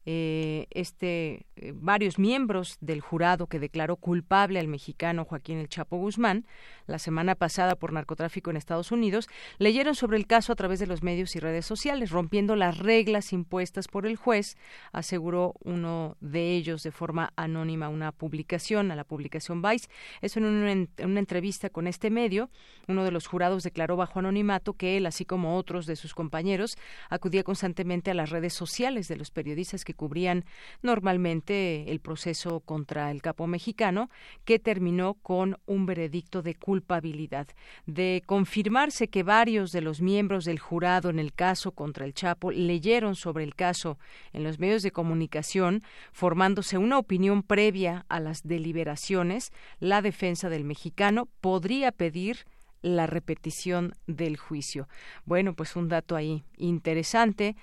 eh, 0.06 0.68
este 0.72 1.45
eh, 1.56 1.74
varios 1.76 2.20
miembros 2.20 2.78
del 2.82 3.01
jurado 3.01 3.47
que 3.47 3.60
declaró 3.60 3.95
culpable 3.95 4.60
al 4.60 4.68
mexicano 4.68 5.26
Joaquín 5.26 5.58
El 5.58 5.70
Chapo 5.70 5.97
Guzmán 5.97 6.45
la 6.88 6.99
semana 6.99 7.36
pasada 7.36 7.76
por 7.76 7.93
narcotráfico 7.93 8.49
en 8.49 8.58
Estados 8.58 8.91
Unidos 8.91 9.28
leyeron 9.60 9.95
sobre 9.95 10.18
el 10.18 10.28
caso 10.28 10.51
a 10.51 10.56
través 10.56 10.80
de 10.80 10.88
los 10.88 11.04
medios 11.04 11.36
y 11.36 11.39
redes 11.39 11.66
sociales, 11.66 12.10
rompiendo 12.10 12.56
las 12.56 12.78
reglas 12.78 13.34
impuestas 13.34 13.88
por 13.88 14.06
el 14.06 14.18
juez, 14.18 14.58
aseguró 14.91 15.54
uno 15.64 16.18
de 16.20 16.51
ellos 16.51 16.84
de 16.84 16.91
forma 16.91 17.32
anónima 17.36 17.89
una 17.89 18.12
publicación, 18.12 18.91
a 18.91 18.95
la 18.95 19.04
publicación 19.04 19.62
Vice. 19.62 19.88
Eso 20.22 20.39
en 20.39 20.43
en 20.64 21.10
una 21.10 21.20
entrevista 21.20 21.70
con 21.70 21.88
este 21.88 22.10
medio, 22.10 22.49
uno 22.88 23.04
de 23.04 23.12
los 23.12 23.28
jurados 23.28 23.64
declaró 23.64 23.95
bajo 23.95 24.20
anonimato 24.20 24.74
que 24.74 24.97
él, 24.97 25.06
así 25.06 25.26
como 25.26 25.58
otros 25.58 25.86
de 25.86 25.95
sus 25.95 26.14
compañeros, 26.14 26.78
acudía 27.10 27.43
constantemente 27.43 28.12
a 28.12 28.14
las 28.14 28.30
redes 28.30 28.54
sociales 28.54 29.08
de 29.08 29.16
los 29.16 29.32
periodistas 29.32 29.86
que 29.86 29.92
cubrían 29.93 30.45
normalmente 30.81 31.91
el 31.91 31.99
proceso 31.99 32.59
contra 32.59 33.11
el 33.11 33.21
capo 33.21 33.47
mexicano, 33.47 34.09
que 34.45 34.59
terminó 34.59 35.15
con 35.15 35.57
un 35.65 35.85
veredicto 35.85 36.41
de 36.41 36.55
culpabilidad. 36.55 37.47
De 37.85 38.23
confirmarse 38.25 39.07
que 39.07 39.23
varios 39.23 39.71
de 39.71 39.81
los 39.81 40.01
miembros 40.01 40.45
del 40.45 40.59
jurado 40.59 41.09
en 41.09 41.19
el 41.19 41.33
caso 41.33 41.71
contra 41.71 42.05
el 42.05 42.13
Chapo 42.13 42.51
leyeron 42.51 43.15
sobre 43.15 43.43
el 43.43 43.55
caso 43.55 43.97
en 44.31 44.43
los 44.43 44.59
medios 44.59 44.83
de 44.83 44.91
comunicación, 44.91 45.81
formándose 46.11 46.77
una 46.77 46.97
opinión 46.97 47.43
previa 47.43 48.05
a 48.09 48.19
las 48.19 48.43
deliberaciones, 48.43 49.51
la 49.79 50.01
defensa 50.01 50.49
del 50.49 50.63
mexicano 50.63 51.27
podría 51.41 51.91
pedir 51.91 52.45
la 52.81 53.07
repetición 53.07 53.93
del 54.07 54.37
juicio. 54.37 54.87
Bueno, 55.25 55.55
pues 55.55 55.75
un 55.75 55.87
dato 55.87 56.15
ahí 56.15 56.43
interesante 56.57 57.55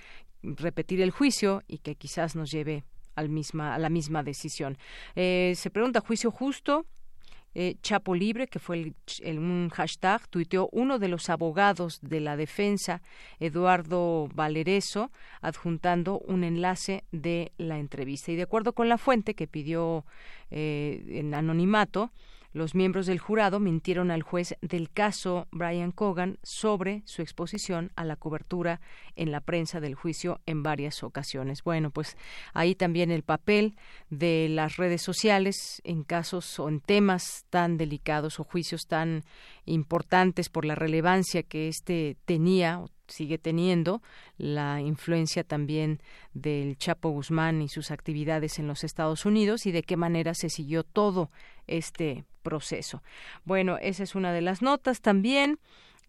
repetir 0.43 1.01
el 1.01 1.11
juicio 1.11 1.63
y 1.67 1.79
que 1.79 1.95
quizás 1.95 2.37
nos 2.37 2.51
lleve 2.51 2.85
a 3.15 3.23
la 3.79 3.89
misma 3.91 4.23
decisión. 4.23 4.79
Eh, 5.15 5.55
se 5.57 5.71
pregunta 5.71 6.01
juicio 6.01 6.31
justo. 6.31 6.87
Eh, 7.53 7.77
Chapo 7.83 8.15
Libre, 8.15 8.47
que 8.47 8.61
fue 8.61 8.95
el, 9.23 9.39
un 9.39 9.71
hashtag, 9.71 10.29
tuiteó 10.29 10.69
uno 10.71 11.01
de 11.01 11.09
los 11.09 11.29
abogados 11.31 11.99
de 12.01 12.21
la 12.21 12.37
defensa, 12.37 13.03
Eduardo 13.41 14.29
Valereso, 14.35 15.11
adjuntando 15.41 16.21
un 16.21 16.45
enlace 16.45 17.03
de 17.11 17.53
la 17.59 17.81
entrevista. 17.81 18.31
Y 18.31 18.37
de 18.37 18.43
acuerdo 18.43 18.73
con 18.73 18.89
la 18.89 18.99
fuente 18.99 19.35
que 19.35 19.49
pidió 19.49 20.05
eh, 20.51 21.03
en 21.09 21.35
anonimato, 21.35 22.13
los 22.53 22.75
miembros 22.75 23.07
del 23.07 23.19
jurado 23.19 23.61
mintieron 23.61 24.11
al 24.11 24.23
juez 24.23 24.57
del 24.61 24.91
caso 24.91 25.47
Brian 25.53 25.93
Cogan 25.93 26.39
sobre 26.43 27.03
su 27.05 27.23
exposición 27.23 27.93
a 27.97 28.05
la 28.05 28.17
cobertura 28.17 28.81
en 29.15 29.31
la 29.31 29.41
prensa 29.41 29.81
del 29.81 29.95
juicio 29.95 30.41
en 30.47 30.63
varias 30.63 31.03
ocasiones. 31.03 31.63
Bueno, 31.63 31.91
pues 31.91 32.17
ahí 32.53 32.75
también 32.75 33.11
el 33.11 33.23
papel 33.23 33.77
de 34.09 34.49
las 34.51 34.77
redes 34.77 35.03
sociales 35.03 35.81
en 35.85 36.03
casos 36.03 36.59
o 36.59 36.69
en 36.69 36.81
temas 36.81 37.47
tan 37.51 37.77
delicados 37.77 38.41
o 38.41 38.45
juicios 38.45 38.87
tan 38.87 39.23
importantes 39.65 40.49
por 40.49 40.65
la 40.65 40.75
relevancia 40.75 41.43
que 41.43 41.69
éste 41.69 42.17
tenía 42.25 42.85
sigue 43.11 43.39
teniendo 43.39 44.03
la 44.39 44.81
influencia 44.81 45.45
también 45.45 46.01
del 46.33 46.77
Chapo 46.79 47.11
Guzmán 47.11 47.63
y 47.63 47.69
sus 47.69 47.91
actividades 47.91 48.59
en 48.59 48.67
los 48.67 48.85
Estados 48.85 49.27
Unidos 49.27 49.67
y 49.67 49.73
de 49.73 49.83
qué 49.83 49.97
manera 49.97 50.35
se 50.35 50.49
siguió 50.49 50.85
todo 50.85 51.31
este 51.67 52.25
proceso. 52.43 53.03
Bueno, 53.45 53.79
esa 53.79 54.03
es 54.03 54.15
una 54.15 54.33
de 54.33 54.41
las 54.41 54.63
notas 54.63 55.01
también. 55.01 55.59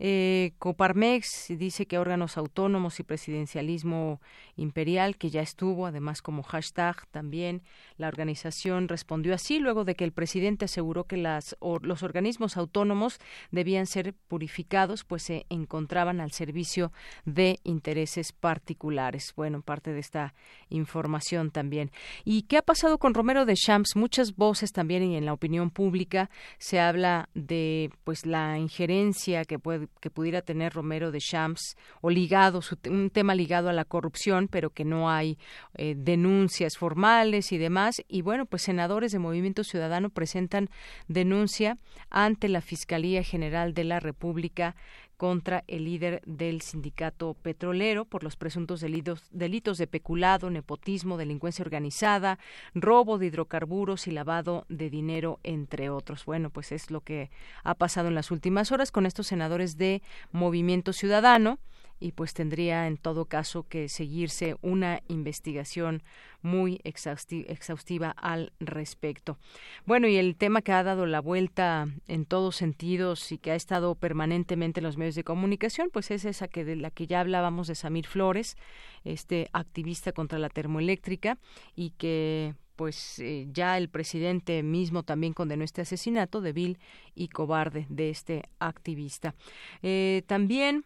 Eh, 0.03 0.53
Coparmex 0.57 1.45
dice 1.49 1.85
que 1.85 1.99
órganos 1.99 2.35
autónomos 2.35 2.99
y 2.99 3.03
presidencialismo 3.03 4.19
imperial, 4.61 5.17
que 5.17 5.29
ya 5.29 5.41
estuvo, 5.41 5.85
además 5.85 6.21
como 6.21 6.43
hashtag 6.43 7.07
también. 7.07 7.63
La 7.97 8.07
organización 8.07 8.87
respondió 8.87 9.33
así 9.33 9.59
luego 9.59 9.83
de 9.83 9.95
que 9.95 10.03
el 10.03 10.11
presidente 10.11 10.65
aseguró 10.65 11.05
que 11.05 11.17
las, 11.17 11.57
los 11.81 12.03
organismos 12.03 12.57
autónomos 12.57 13.19
debían 13.51 13.87
ser 13.87 14.13
purificados, 14.27 15.03
pues 15.03 15.23
se 15.23 15.45
encontraban 15.49 16.21
al 16.21 16.31
servicio 16.31 16.91
de 17.25 17.59
intereses 17.63 18.31
particulares. 18.31 19.33
Bueno, 19.35 19.61
parte 19.61 19.91
de 19.91 19.99
esta 19.99 20.33
información 20.69 21.51
también. 21.51 21.91
¿Y 22.23 22.43
qué 22.43 22.57
ha 22.57 22.61
pasado 22.61 22.97
con 22.97 23.13
Romero 23.13 23.45
de 23.45 23.55
Champs? 23.55 23.95
Muchas 23.95 24.35
voces 24.35 24.71
también 24.71 25.03
y 25.03 25.17
en 25.17 25.25
la 25.25 25.33
opinión 25.33 25.69
pública 25.69 26.29
se 26.57 26.79
habla 26.79 27.29
de 27.33 27.91
pues 28.03 28.25
la 28.25 28.57
injerencia 28.57 29.45
que 29.45 29.59
puede 29.59 29.87
que 29.99 30.09
pudiera 30.09 30.41
tener 30.41 30.73
Romero 30.73 31.11
de 31.11 31.19
Champs 31.19 31.75
o 32.01 32.09
ligado, 32.09 32.61
un 32.89 33.09
tema 33.09 33.35
ligado 33.35 33.69
a 33.69 33.73
la 33.73 33.85
corrupción, 33.85 34.47
pero 34.51 34.69
que 34.69 34.85
no 34.85 35.09
hay 35.09 35.39
eh, 35.75 35.95
denuncias 35.97 36.77
formales 36.77 37.51
y 37.51 37.57
demás. 37.57 38.03
Y 38.07 38.21
bueno, 38.21 38.45
pues 38.45 38.61
senadores 38.61 39.11
de 39.11 39.19
Movimiento 39.19 39.63
Ciudadano 39.63 40.09
presentan 40.09 40.69
denuncia 41.07 41.77
ante 42.09 42.49
la 42.49 42.61
Fiscalía 42.61 43.23
General 43.23 43.73
de 43.73 43.85
la 43.85 43.99
República 43.99 44.75
contra 45.21 45.63
el 45.67 45.85
líder 45.85 46.19
del 46.25 46.61
sindicato 46.61 47.35
petrolero 47.35 48.05
por 48.05 48.23
los 48.23 48.35
presuntos 48.37 48.81
delitos, 48.81 49.27
delitos 49.29 49.77
de 49.77 49.85
peculado, 49.85 50.49
nepotismo, 50.49 51.15
delincuencia 51.15 51.61
organizada, 51.61 52.39
robo 52.73 53.19
de 53.19 53.27
hidrocarburos 53.27 54.07
y 54.07 54.11
lavado 54.11 54.65
de 54.67 54.89
dinero, 54.89 55.39
entre 55.43 55.91
otros. 55.91 56.25
Bueno, 56.25 56.49
pues 56.49 56.71
es 56.71 56.89
lo 56.89 57.01
que 57.01 57.29
ha 57.63 57.75
pasado 57.75 58.07
en 58.07 58.15
las 58.15 58.31
últimas 58.31 58.71
horas 58.71 58.91
con 58.91 59.05
estos 59.05 59.27
senadores 59.27 59.77
de 59.77 60.01
Movimiento 60.31 60.91
Ciudadano 60.91 61.59
y 62.01 62.11
pues 62.11 62.33
tendría 62.33 62.87
en 62.87 62.97
todo 62.97 63.25
caso 63.25 63.63
que 63.69 63.87
seguirse 63.87 64.57
una 64.61 65.01
investigación 65.07 66.03
muy 66.41 66.81
exhaustiva 66.83 68.09
al 68.09 68.51
respecto. 68.59 69.37
Bueno, 69.85 70.07
y 70.07 70.17
el 70.17 70.35
tema 70.35 70.63
que 70.63 70.71
ha 70.71 70.83
dado 70.83 71.05
la 71.05 71.21
vuelta 71.21 71.87
en 72.07 72.25
todos 72.25 72.55
sentidos 72.55 73.31
y 73.31 73.37
que 73.37 73.51
ha 73.51 73.55
estado 73.55 73.93
permanentemente 73.95 74.79
en 74.79 74.85
los 74.85 74.97
medios 74.97 75.15
de 75.15 75.23
comunicación, 75.23 75.89
pues 75.93 76.09
es 76.09 76.25
esa 76.25 76.47
que 76.47 76.65
de 76.65 76.75
la 76.75 76.89
que 76.89 77.05
ya 77.05 77.19
hablábamos 77.19 77.67
de 77.67 77.75
Samir 77.75 78.07
Flores, 78.07 78.57
este 79.03 79.47
activista 79.53 80.11
contra 80.11 80.39
la 80.39 80.49
termoeléctrica 80.49 81.37
y 81.75 81.91
que 81.91 82.55
pues 82.75 83.19
eh, 83.19 83.47
ya 83.51 83.77
el 83.77 83.89
presidente 83.89 84.63
mismo 84.63 85.03
también 85.03 85.33
condenó 85.33 85.63
este 85.63 85.81
asesinato 85.81 86.41
de 86.41 86.51
vil 86.51 86.79
y 87.13 87.27
cobarde 87.27 87.85
de 87.89 88.09
este 88.09 88.41
activista. 88.57 89.35
Eh, 89.83 90.23
también 90.25 90.85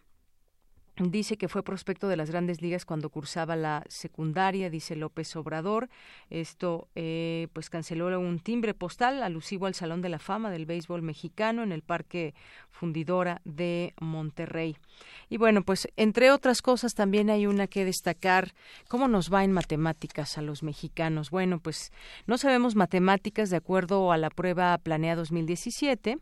Dice 0.98 1.36
que 1.36 1.48
fue 1.48 1.62
prospecto 1.62 2.08
de 2.08 2.16
las 2.16 2.30
grandes 2.30 2.62
ligas 2.62 2.86
cuando 2.86 3.10
cursaba 3.10 3.54
la 3.54 3.84
secundaria, 3.86 4.70
dice 4.70 4.96
López 4.96 5.36
Obrador. 5.36 5.90
Esto, 6.30 6.88
eh, 6.94 7.48
pues, 7.52 7.68
canceló 7.68 8.18
un 8.18 8.38
timbre 8.38 8.72
postal 8.72 9.22
alusivo 9.22 9.66
al 9.66 9.74
Salón 9.74 10.00
de 10.00 10.08
la 10.08 10.18
Fama 10.18 10.50
del 10.50 10.64
Béisbol 10.64 11.02
Mexicano 11.02 11.62
en 11.62 11.72
el 11.72 11.82
Parque 11.82 12.34
Fundidora 12.70 13.42
de 13.44 13.92
Monterrey. 14.00 14.78
Y 15.28 15.36
bueno, 15.36 15.62
pues, 15.62 15.86
entre 15.96 16.30
otras 16.30 16.62
cosas, 16.62 16.94
también 16.94 17.28
hay 17.28 17.46
una 17.46 17.66
que 17.66 17.84
destacar. 17.84 18.54
¿Cómo 18.88 19.06
nos 19.06 19.30
va 19.30 19.44
en 19.44 19.52
matemáticas 19.52 20.38
a 20.38 20.42
los 20.42 20.62
mexicanos? 20.62 21.28
Bueno, 21.28 21.60
pues, 21.60 21.92
no 22.26 22.38
sabemos 22.38 22.74
matemáticas 22.74 23.50
de 23.50 23.58
acuerdo 23.58 24.12
a 24.12 24.16
la 24.16 24.30
prueba 24.30 24.78
Planea 24.78 25.14
2017 25.14 26.16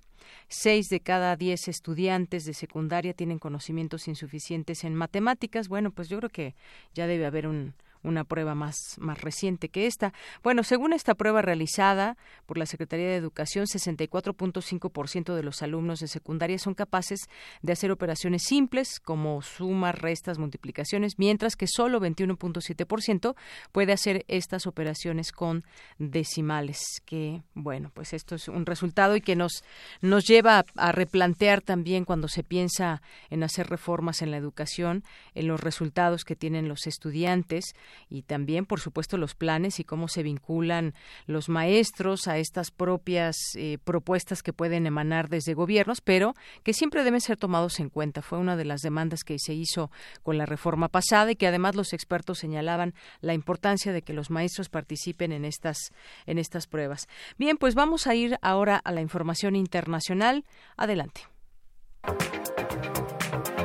Seis 0.49 0.89
de 0.89 1.01
cada 1.01 1.37
diez 1.37 1.69
estudiantes 1.69 2.45
de 2.45 2.55
secundaria 2.55 3.15
tienen 3.15 3.39
conocimientos 3.39 4.09
insuficientes 4.09 4.85
en 4.85 4.95
matemáticas. 4.95 5.69
Bueno, 5.69 5.91
pues 5.91 6.09
yo 6.09 6.19
creo 6.19 6.31
que 6.31 6.55
ya 6.95 7.07
debe 7.07 7.27
haber 7.27 7.47
un, 7.47 7.75
una 8.05 8.25
prueba 8.25 8.55
más, 8.55 8.77
más 8.99 9.21
reciente 9.21 9.69
que 9.69 9.87
esta. 9.87 10.13
Bueno, 10.43 10.63
según 10.63 10.93
esta 10.93 11.15
prueba 11.15 11.43
realizada 11.43 12.17
por 12.47 12.59
la 12.59 12.67
Secretaría 12.67 13.09
de 13.09 13.17
Educación, 13.17 13.67
64.5% 13.67 15.35
de 15.35 15.43
los 15.43 15.63
alumnos 15.63 16.01
de 16.01 16.09
secundaria 16.09 16.59
son 16.59 16.75
capaces 16.75 17.21
de 17.63 17.73
hacer 17.73 17.91
operaciones 17.91 18.43
simples 18.45 19.01
como 19.01 19.43
sumas, 19.43 19.99
restas, 19.99 20.39
multiplicaciones, 20.39 21.19
mientras 21.19 21.57
que 21.57 21.67
solo 21.67 22.01
21.7% 22.01 23.35
puede 23.73 23.93
hacer 23.93 24.25
estas 24.29 24.67
operaciones 24.67 25.33
con 25.33 25.65
decimales. 25.99 26.81
Que, 27.05 27.43
bueno, 27.55 27.91
pues 27.95 28.13
esto 28.13 28.35
es 28.35 28.49
un 28.49 28.67
resultado 28.67 29.17
y 29.17 29.21
que 29.21 29.35
nos, 29.35 29.65
nos 30.01 30.25
lleva 30.25 30.59
a, 30.59 30.65
a 30.77 30.93
replantear 30.93 31.63
también 31.63 32.05
cuando 32.05 32.29
se 32.29 32.45
piensa 32.45 33.03
en 33.31 33.43
hacer 33.43 33.69
reformas 33.69 34.21
en 34.23 34.31
la 34.31 34.37
educación, 34.37 35.05
en 35.35 35.49
los 35.49 35.61
resultados 35.61 36.25
que 36.25 36.37
tienen 36.37 36.69
los 36.69 36.87
estudiantes 36.87 37.75
y 38.09 38.23
también, 38.23 38.67
por 38.67 38.81
supuesto, 38.81 39.17
los 39.17 39.35
planes 39.35 39.81
y 39.81 39.85
cómo 39.85 40.09
se 40.09 40.23
vinculan 40.23 40.95
los 41.27 41.49
maestros 41.49 42.29
a 42.29 42.39
estas 42.39 42.71
propias 42.71 43.37
eh, 43.57 43.79
propuestas 43.85 44.43
que 44.43 44.53
pueden 44.53 44.87
emanar 44.87 45.29
desde 45.29 45.55
gobiernos, 45.55 46.01
pero 46.01 46.35
que 46.63 46.73
siempre 46.73 47.05
deben 47.05 47.21
ser 47.21 47.37
tomados 47.37 47.81
en 47.81 47.91
cuenta. 47.91 48.23
Fue 48.23 48.39
una 48.39 48.57
de 48.57 48.65
las 48.65 48.81
demandas 48.81 49.25
que 49.25 49.39
se 49.39 49.55
hizo 49.55 49.91
con 50.23 50.39
la 50.39 50.47
reforma 50.47 50.89
pasada 50.89 51.33
y 51.33 51.37
que 51.37 51.47
además 51.47 51.75
los 51.75 51.93
expertos 51.93 52.39
señalaban 52.39 52.95
la 53.21 53.35
importancia 53.35 53.93
de 53.93 54.03
que 54.03 54.13
los 54.13 54.31
maestros 54.31 54.69
participen 54.69 55.33
en 55.33 55.45
estas 55.45 55.79
en 56.27 56.39
estas 56.39 56.67
pruebas. 56.67 57.09
Bien, 57.39 57.57
pues 57.57 57.75
vamos 57.75 58.07
a 58.07 58.15
ir 58.15 58.39
ahora 58.43 58.81
a 58.85 58.93
la 58.93 59.01
información 59.01 59.57
internacional. 59.57 60.45
Adelante. 60.77 61.23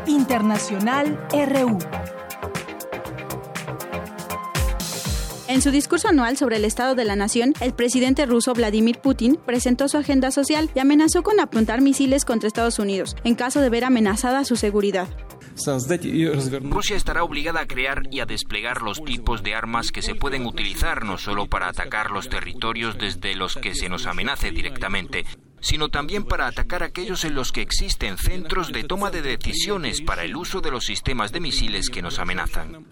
Internacional 0.08 1.20
RU. 1.32 1.78
En 5.50 5.64
su 5.64 5.72
discurso 5.72 6.08
anual 6.08 6.38
sobre 6.38 6.58
el 6.58 6.64
estado 6.64 6.94
de 6.94 7.06
la 7.06 7.16
nación, 7.16 7.56
el 7.60 7.74
presidente 7.74 8.28
ruso 8.28 8.54
Vladimir 8.54 9.00
Putin 9.00 9.40
presentó 9.48 9.88
su 9.88 9.98
agenda 9.98 10.30
social 10.30 10.70
y 10.76 10.80
amenazó 10.80 11.24
con 11.24 11.40
apuntar 11.40 11.82
misiles 11.82 12.24
contra 12.24 12.46
Estados 12.46 12.78
Unidos 12.78 13.16
en 13.24 13.34
caso 13.34 13.60
de 13.60 13.72
ver 13.72 13.84
amenazada 13.84 14.46
su 14.46 14.56
seguridad. 14.56 15.08
Rusia 16.62 16.96
estará 16.96 17.24
obligada 17.24 17.62
a 17.62 17.66
crear 17.66 18.04
y 18.12 18.20
a 18.20 18.28
desplegar 18.28 18.84
los 18.84 19.04
tipos 19.04 19.42
de 19.42 19.56
armas 19.56 19.92
que 19.92 20.04
se 20.04 20.14
pueden 20.14 20.46
utilizar 20.46 21.04
no 21.04 21.18
solo 21.18 21.48
para 21.48 21.68
atacar 21.68 22.12
los 22.12 22.30
territorios 22.30 23.00
desde 23.00 23.34
los 23.34 23.56
que 23.56 23.74
se 23.74 23.90
nos 23.90 24.06
amenace 24.06 24.52
directamente, 24.52 25.26
sino 25.62 25.90
también 25.90 26.26
para 26.26 26.46
atacar 26.46 26.84
aquellos 26.84 27.26
en 27.26 27.34
los 27.34 27.52
que 27.52 27.64
existen 27.64 28.20
centros 28.20 28.72
de 28.72 28.84
toma 28.84 29.10
de 29.10 29.24
decisiones 29.24 30.02
para 30.02 30.26
el 30.26 30.36
uso 30.36 30.62
de 30.62 30.70
los 30.70 30.86
sistemas 30.86 31.32
de 31.32 31.40
misiles 31.40 31.90
que 31.90 32.04
nos 32.04 32.20
amenazan. 32.20 32.86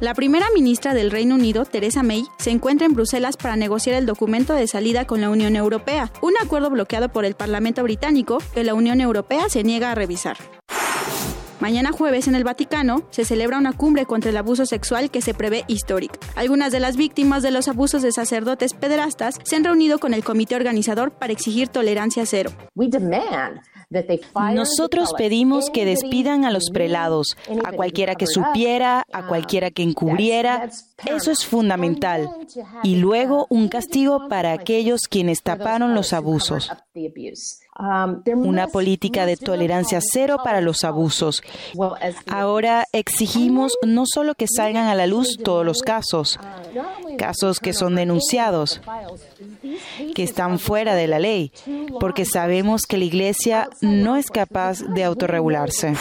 La 0.00 0.14
primera 0.14 0.46
ministra 0.54 0.94
del 0.94 1.10
Reino 1.10 1.34
Unido, 1.34 1.66
Theresa 1.66 2.02
May, 2.02 2.24
se 2.38 2.50
encuentra 2.50 2.86
en 2.86 2.94
Bruselas 2.94 3.36
para 3.36 3.56
negociar 3.56 3.96
el 3.96 4.06
documento 4.06 4.54
de 4.54 4.66
salida 4.66 5.06
con 5.06 5.20
la 5.20 5.28
Unión 5.28 5.56
Europea, 5.56 6.10
un 6.22 6.32
acuerdo 6.42 6.70
bloqueado 6.70 7.10
por 7.10 7.26
el 7.26 7.34
Parlamento 7.34 7.82
británico 7.82 8.38
que 8.54 8.64
la 8.64 8.72
Unión 8.72 9.02
Europea 9.02 9.50
se 9.50 9.62
niega 9.62 9.90
a 9.90 9.94
revisar. 9.94 10.38
Mañana 11.60 11.92
jueves 11.92 12.28
en 12.28 12.34
el 12.34 12.44
Vaticano 12.44 13.02
se 13.10 13.26
celebra 13.26 13.58
una 13.58 13.74
cumbre 13.74 14.06
contra 14.06 14.30
el 14.30 14.38
abuso 14.38 14.64
sexual 14.64 15.10
que 15.10 15.20
se 15.20 15.34
prevé 15.34 15.64
histórica. 15.68 16.18
Algunas 16.34 16.72
de 16.72 16.80
las 16.80 16.96
víctimas 16.96 17.42
de 17.42 17.50
los 17.50 17.68
abusos 17.68 18.00
de 18.00 18.12
sacerdotes 18.12 18.72
pederastas 18.72 19.34
se 19.44 19.56
han 19.56 19.64
reunido 19.64 19.98
con 19.98 20.14
el 20.14 20.24
comité 20.24 20.56
organizador 20.56 21.10
para 21.10 21.34
exigir 21.34 21.68
tolerancia 21.68 22.24
cero. 22.24 22.52
Nosotros 24.54 25.12
pedimos 25.18 25.68
que 25.70 25.84
despidan 25.84 26.44
a 26.44 26.52
los 26.52 26.70
prelados, 26.72 27.36
a 27.64 27.72
cualquiera 27.72 28.14
que 28.14 28.28
supiera, 28.28 29.04
a 29.12 29.26
cualquiera 29.26 29.72
que 29.72 29.82
encubriera. 29.82 30.70
Eso 31.06 31.32
es 31.32 31.44
fundamental. 31.44 32.28
Y 32.84 32.96
luego 32.96 33.46
un 33.50 33.68
castigo 33.68 34.28
para 34.28 34.52
aquellos 34.52 35.02
quienes 35.08 35.42
taparon 35.42 35.94
los 35.94 36.12
abusos. 36.12 36.70
Um, 37.80 38.20
una 38.26 38.66
política 38.66 39.24
de 39.24 39.38
tolerancia 39.38 40.00
cero 40.02 40.36
para 40.44 40.60
los 40.60 40.84
abusos. 40.84 41.42
Ahora 42.26 42.84
exigimos 42.92 43.72
no 43.82 44.04
solo 44.04 44.34
que 44.34 44.46
salgan 44.54 44.88
a 44.88 44.94
la 44.94 45.06
luz 45.06 45.38
todos 45.42 45.64
los 45.64 45.80
casos, 45.80 46.38
casos 47.16 47.58
que 47.58 47.72
son 47.72 47.94
denunciados, 47.94 48.82
que 50.14 50.22
están 50.22 50.58
fuera 50.58 50.94
de 50.94 51.06
la 51.06 51.20
ley, 51.20 51.52
porque 52.00 52.26
sabemos 52.26 52.82
que 52.82 52.98
la 52.98 53.06
Iglesia 53.06 53.70
no 53.80 54.16
es 54.16 54.26
capaz 54.30 54.80
de 54.82 55.04
autorregularse. 55.04 55.94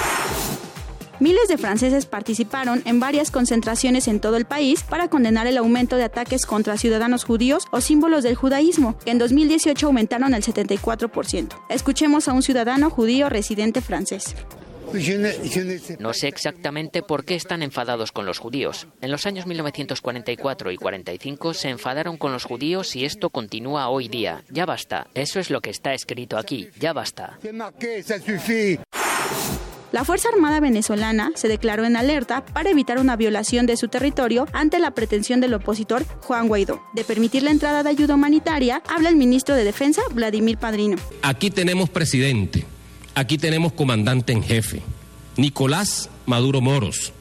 Miles 1.19 1.49
de 1.49 1.57
franceses 1.57 2.05
participaron 2.05 2.81
en 2.85 3.01
varias 3.01 3.29
concentraciones 3.29 4.07
en 4.07 4.21
todo 4.21 4.37
el 4.37 4.45
país 4.45 4.83
para 4.83 5.09
condenar 5.09 5.47
el 5.47 5.57
aumento 5.57 5.97
de 5.97 6.03
ataques 6.03 6.45
contra 6.45 6.77
ciudadanos 6.77 7.25
judíos 7.25 7.65
o 7.71 7.81
símbolos 7.81 8.23
del 8.23 8.35
judaísmo, 8.35 8.97
que 8.99 9.11
en 9.11 9.17
2018 9.17 9.85
aumentaron 9.85 10.33
el 10.33 10.43
74%. 10.43 11.49
Escuchemos 11.69 12.29
a 12.29 12.33
un 12.33 12.41
ciudadano 12.41 12.89
judío 12.89 13.29
residente 13.29 13.81
francés. 13.81 14.33
No 15.99 16.13
sé 16.13 16.27
exactamente 16.29 17.03
por 17.03 17.25
qué 17.25 17.35
están 17.35 17.61
enfadados 17.63 18.11
con 18.11 18.25
los 18.25 18.39
judíos. 18.39 18.87
En 19.01 19.11
los 19.11 19.25
años 19.27 19.45
1944 19.45 20.71
y 20.71 20.77
45 20.77 21.53
se 21.53 21.69
enfadaron 21.69 22.17
con 22.17 22.31
los 22.31 22.45
judíos 22.45 22.95
y 22.95 23.05
esto 23.05 23.29
continúa 23.29 23.89
hoy 23.89 24.07
día. 24.07 24.43
Ya 24.49 24.65
basta. 24.65 25.07
Eso 25.13 25.39
es 25.39 25.51
lo 25.51 25.61
que 25.61 25.69
está 25.69 25.93
escrito 25.93 26.37
aquí. 26.37 26.69
Ya 26.79 26.93
basta. 26.93 27.37
La 29.91 30.05
Fuerza 30.05 30.29
Armada 30.31 30.59
venezolana 30.59 31.31
se 31.33 31.47
declaró 31.47 31.83
en 31.83 31.95
alerta 31.95 32.45
para 32.45 32.69
evitar 32.69 32.99
una 32.99 33.15
violación 33.15 33.65
de 33.65 33.75
su 33.75 33.87
territorio 33.87 34.45
ante 34.53 34.77
la 34.77 34.91
pretensión 34.91 35.41
del 35.41 35.55
opositor 35.55 36.05
Juan 36.21 36.47
Guaidó 36.47 36.79
de 36.93 37.03
permitir 37.03 37.41
la 37.41 37.49
entrada 37.49 37.81
de 37.81 37.89
ayuda 37.89 38.13
humanitaria, 38.13 38.83
habla 38.87 39.09
el 39.09 39.15
ministro 39.15 39.55
de 39.55 39.63
Defensa 39.63 40.03
Vladimir 40.13 40.59
Padrino. 40.59 40.97
Aquí 41.23 41.49
tenemos 41.49 41.89
presidente, 41.89 42.65
aquí 43.15 43.39
tenemos 43.39 43.73
comandante 43.73 44.31
en 44.31 44.43
jefe, 44.43 44.83
Nicolás 45.37 46.11
Maduro 46.27 46.61
Moros. 46.61 47.11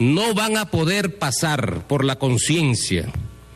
No 0.00 0.34
van 0.34 0.56
a 0.56 0.68
poder 0.68 1.18
pasar 1.18 1.86
por 1.86 2.04
la 2.04 2.18
conciencia 2.18 3.06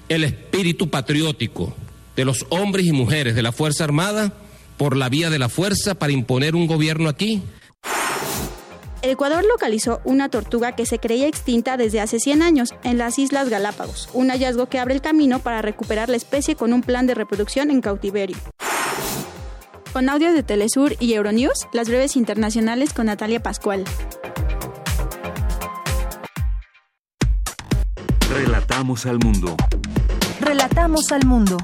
el 0.08 0.22
espíritu 0.22 0.90
patriótico 0.90 1.74
de 2.14 2.24
los 2.24 2.46
hombres 2.50 2.86
y 2.86 2.92
mujeres 2.92 3.34
de 3.34 3.42
la 3.42 3.50
Fuerza 3.50 3.82
Armada 3.82 4.32
por 4.76 4.96
la 4.96 5.08
vía 5.08 5.28
de 5.28 5.40
la 5.40 5.48
fuerza 5.48 5.96
para 5.96 6.12
imponer 6.12 6.54
un 6.54 6.66
gobierno 6.66 7.08
aquí 7.08 7.42
Ecuador 9.02 9.44
localizó 9.46 10.00
una 10.04 10.28
tortuga 10.28 10.72
que 10.72 10.84
se 10.84 10.98
creía 10.98 11.26
extinta 11.26 11.78
desde 11.78 12.00
hace 12.00 12.20
100 12.20 12.42
años 12.42 12.74
en 12.84 12.98
las 12.98 13.18
Islas 13.18 13.48
Galápagos, 13.48 14.10
un 14.12 14.28
hallazgo 14.28 14.66
que 14.66 14.78
abre 14.78 14.94
el 14.94 15.00
camino 15.00 15.38
para 15.38 15.62
recuperar 15.62 16.10
la 16.10 16.16
especie 16.16 16.54
con 16.54 16.72
un 16.74 16.82
plan 16.82 17.06
de 17.06 17.14
reproducción 17.14 17.70
en 17.70 17.80
cautiverio. 17.80 18.36
Con 19.94 20.08
audio 20.08 20.32
de 20.32 20.42
Telesur 20.42 20.94
y 21.00 21.14
Euronews, 21.14 21.66
las 21.72 21.88
breves 21.88 22.14
internacionales 22.14 22.92
con 22.92 23.06
Natalia 23.06 23.42
Pascual. 23.42 23.84
Relatamos 28.30 29.06
al 29.06 29.18
mundo. 29.18 29.56
Relatamos 30.40 31.10
al 31.10 31.26
mundo. 31.26 31.56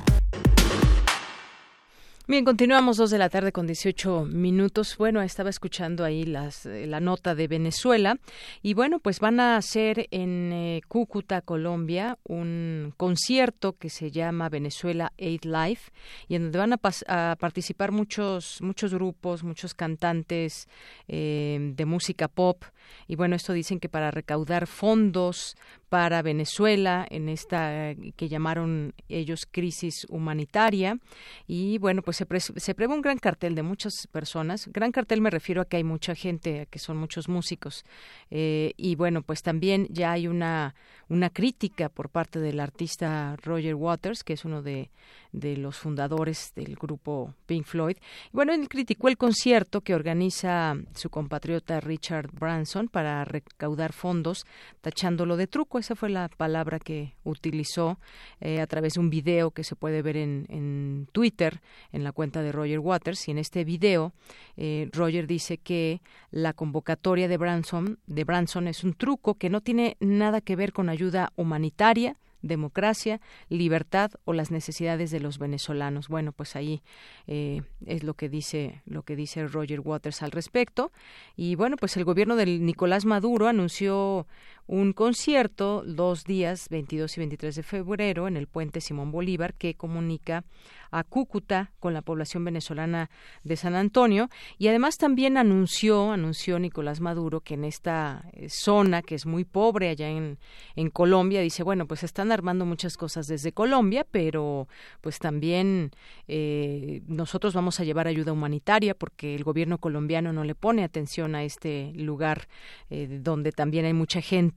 Bien, 2.29 2.45
continuamos 2.45 2.97
dos 2.97 3.11
de 3.11 3.19
la 3.19 3.29
tarde 3.29 3.53
con 3.53 3.69
18 3.69 4.25
minutos. 4.25 4.97
Bueno, 4.99 5.23
estaba 5.23 5.49
escuchando 5.49 6.03
ahí 6.03 6.25
las, 6.25 6.67
eh, 6.67 6.89
la 6.89 6.99
nota 6.99 7.37
de 7.37 7.47
Venezuela 7.47 8.19
y 8.63 8.75
bueno, 8.75 8.99
pues 8.99 9.21
van 9.21 9.39
a 9.39 9.57
hacer 9.57 10.09
en 10.11 10.53
eh, 10.53 10.81
Cúcuta, 10.89 11.41
Colombia, 11.41 12.19
un 12.25 12.93
concierto 12.97 13.75
que 13.75 13.91
se 13.91 14.11
llama 14.11 14.49
Venezuela 14.49 15.13
Aid 15.21 15.45
Life 15.45 15.93
y 16.27 16.35
en 16.35 16.51
donde 16.51 16.59
van 16.59 16.73
a, 16.73 17.37
participar 17.37 17.93
muchos 17.93 18.61
muchos 18.61 18.93
grupos, 18.93 19.45
muchos 19.45 19.75
cantantes 19.75 20.67
eh, 21.07 21.75
de 21.77 21.85
música 21.87 22.27
pop 22.27 22.65
y 23.09 23.17
bueno, 23.17 23.37
esto 23.37 23.53
dicen 23.53 23.81
que 23.81 23.89
para 23.89 24.11
recaudar 24.11 24.67
fondos 24.67 25.57
para 25.89 26.23
Venezuela 26.23 27.07
en 27.11 27.29
esta 27.29 27.95
que 28.17 28.29
llamaron 28.29 28.95
ellos 29.09 29.47
crisis 29.51 30.07
humanitaria. 30.09 30.99
Y 31.47 31.79
bueno 31.79 32.03
pues 32.03 32.17
se, 32.17 32.27
se 32.41 32.75
prevé 32.75 32.95
un 32.95 33.03
gran 33.03 33.19
cartel 33.19 33.55
de 33.55 33.63
muchas 33.63 34.07
personas. 34.11 34.67
Gran 34.69 34.93
cartel 34.93 35.21
me 35.21 35.31
refiero 35.31 35.63
a 35.63 35.65
que 35.65 35.77
hay 35.77 35.85
mucha 35.85 36.15
gente 36.15 36.67
que 36.71 36.79
son 36.79 36.97
muchos 36.97 37.29
músicos. 37.29 37.85
Eh, 38.31 38.73
y 38.77 38.97
bueno 38.97 39.23
pues 39.23 39.43
también 39.43 39.87
ya 39.91 40.13
hay 40.13 40.27
una 40.27 40.75
una 41.09 41.31
crítica 41.31 41.89
por 41.89 42.11
parte 42.11 42.41
del 42.41 42.59
artista 42.59 43.37
Roger 43.43 43.77
Waters 43.77 44.25
que 44.25 44.33
es 44.33 44.45
uno 44.45 44.63
de 44.63 44.91
de 45.37 45.57
los 45.57 45.77
fundadores 45.77 46.53
del 46.57 46.75
grupo 46.77 47.35
Pink 47.45 47.67
Floyd. 47.67 47.97
bueno, 48.33 48.55
él 48.55 48.69
criticó 48.69 49.09
el 49.09 49.19
concierto 49.19 49.83
que 49.83 49.95
organiza 49.95 50.75
su 50.95 51.11
compatriota 51.11 51.79
Richard 51.79 52.31
Branson 52.33 52.89
para 52.89 53.25
recaudar 53.25 53.93
fondos, 53.93 54.47
tachándolo 54.81 55.37
de 55.37 55.47
truco. 55.47 55.79
Esa 55.79 55.95
fue 55.95 56.09
la 56.09 56.29
palabra 56.29 56.79
que 56.79 57.15
utilizó 57.23 57.99
eh, 58.41 58.61
a 58.61 58.67
través 58.67 58.95
de 58.95 59.01
un 59.01 59.11
video 59.11 59.51
que 59.51 59.63
se 59.63 59.77
puede 59.77 60.01
ver 60.01 60.17
en, 60.17 60.47
en, 60.49 61.09
Twitter, 61.13 61.61
en 61.93 62.03
la 62.03 62.13
cuenta 62.13 62.43
de 62.43 62.53
Roger 62.53 62.79
Waters. 62.79 63.29
Y 63.29 63.33
en 63.33 63.39
este 63.39 63.65
video, 63.65 64.15
eh, 64.57 64.89
Roger 64.93 65.27
dice 65.27 65.59
que 65.59 66.01
la 66.31 66.55
convocatoria 66.55 67.29
de 67.29 67.37
Branson, 67.37 67.99
de 68.07 68.25
Branson 68.25 68.69
es 68.69 68.85
un 68.85 68.95
truco 68.95 69.35
que 69.35 69.51
no 69.51 69.61
tiene 69.61 69.99
nada 70.01 70.41
que 70.41 70.57
ver 70.57 70.73
con 70.73 70.89
ayuda 70.89 71.33
humanitaria, 71.37 72.17
democracia, 72.47 73.21
libertad 73.49 74.11
o 74.25 74.33
las 74.33 74.51
necesidades 74.51 75.11
de 75.11 75.21
los 75.21 75.39
venezolanos. 75.39 76.09
Bueno, 76.09 76.33
pues 76.33 76.57
ahí 76.57 76.83
eh, 77.27 77.63
es 77.87 78.03
lo 78.03 78.15
que 78.15 78.29
dice 78.29 78.83
lo 78.87 79.03
que 79.03 79.17
dice 79.17 79.47
Roger 79.47 79.81
Waters 79.81 80.23
al 80.23 80.31
respecto. 80.31 80.93
Y 81.37 81.55
bueno, 81.55 81.77
pues 81.77 81.97
el 81.97 82.05
gobierno 82.05 82.37
del 82.37 82.65
Nicolás 82.65 83.05
Maduro 83.05 83.49
anunció 83.49 84.27
un 84.67 84.93
concierto 84.93 85.83
dos 85.87 86.25
días, 86.25 86.69
22 86.71 87.17
y 87.17 87.21
23 87.21 87.57
de 87.57 87.63
febrero, 87.63 88.29
en 88.29 88.37
el 88.37 88.47
puente 88.47 88.81
Simón 88.81 89.13
Bolívar, 89.13 89.55
que 89.55 89.75
comunica 89.75 90.45
a 90.91 91.05
Cúcuta 91.05 91.73
con 91.79 91.95
la 91.95 92.03
población 92.03 92.45
venezolana 92.45 93.11
de 93.45 93.57
San 93.57 93.75
Antonio. 93.75 94.29
Y 94.59 94.69
además 94.69 94.97
también 94.97 95.37
anunció, 95.37 96.13
anunció 96.13 96.59
Nicolás 96.59 97.01
Maduro 97.01 97.41
que 97.41 97.55
en 97.55 97.65
esta 97.65 98.25
eh, 98.33 98.49
zona, 98.49 99.03
que 99.03 99.15
es 99.15 99.27
muy 99.27 99.45
pobre 99.45 99.89
allá 99.89 100.09
en, 100.09 100.39
en 100.75 100.91
Colombia, 100.91 101.41
dice, 101.41 101.63
bueno, 101.63 101.87
pues 101.87 102.03
están 102.03 102.33
armando 102.33 102.65
muchas 102.65 102.97
cosas 102.97 103.27
desde 103.27 103.53
Colombia, 103.53 104.07
pero 104.11 104.69
pues 105.01 105.19
también 105.19 105.91
eh, 106.29 107.03
nosotros 107.07 107.55
vamos 107.55 107.79
a 107.81 107.85
llevar 107.85 108.09
ayuda 108.09 108.33
humanitaria 108.33 108.95
porque 108.95 109.35
el 109.35 109.45
gobierno 109.45 109.79
colombiano 109.79 110.33
no 110.33 110.45
le 110.45 110.55
pone 110.55 110.83
atención 110.83 111.35
a 111.35 111.45
este 111.45 111.93
lugar 111.95 112.49
eh, 112.91 113.21
donde 113.23 113.53
también 113.53 113.85
hay 113.85 113.93
mucha 113.93 114.21
gente 114.21 114.56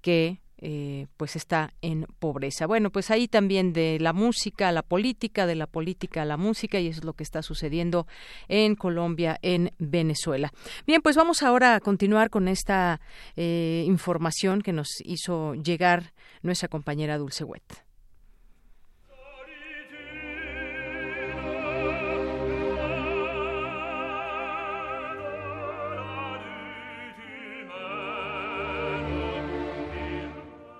que 0.00 0.40
eh, 0.58 1.06
pues 1.18 1.36
está 1.36 1.74
en 1.82 2.06
pobreza. 2.18 2.66
Bueno, 2.66 2.90
pues 2.90 3.10
ahí 3.10 3.28
también 3.28 3.74
de 3.74 3.98
la 4.00 4.14
música 4.14 4.68
a 4.68 4.72
la 4.72 4.82
política, 4.82 5.44
de 5.44 5.54
la 5.54 5.66
política 5.66 6.22
a 6.22 6.24
la 6.24 6.38
música, 6.38 6.80
y 6.80 6.86
eso 6.86 7.00
es 7.00 7.04
lo 7.04 7.12
que 7.12 7.24
está 7.24 7.42
sucediendo 7.42 8.06
en 8.48 8.74
Colombia, 8.74 9.38
en 9.42 9.72
Venezuela. 9.78 10.50
Bien, 10.86 11.02
pues 11.02 11.14
vamos 11.14 11.42
ahora 11.42 11.74
a 11.74 11.80
continuar 11.80 12.30
con 12.30 12.48
esta 12.48 13.00
eh, 13.36 13.84
información 13.86 14.62
que 14.62 14.72
nos 14.72 14.88
hizo 15.04 15.54
llegar 15.54 16.14
nuestra 16.42 16.68
compañera 16.68 17.18
Dulce 17.18 17.44
Wet. 17.44 17.85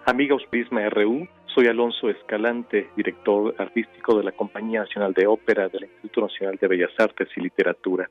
Amigos 0.09 0.45
Prisma 0.49 0.89
RU, 0.89 1.27
soy 1.53 1.67
Alonso 1.67 2.09
Escalante, 2.09 2.91
director 2.97 3.57
artístico 3.59 4.17
de 4.17 4.23
la 4.23 4.31
Compañía 4.31 4.83
Nacional 4.83 5.13
de 5.13 5.27
Ópera 5.27 5.69
del 5.69 5.83
Instituto 5.83 6.21
Nacional 6.21 6.57
de 6.61 6.69
Bellas 6.69 6.93
Artes 6.97 7.29
y 7.37 7.41
Literatura. 7.41 8.09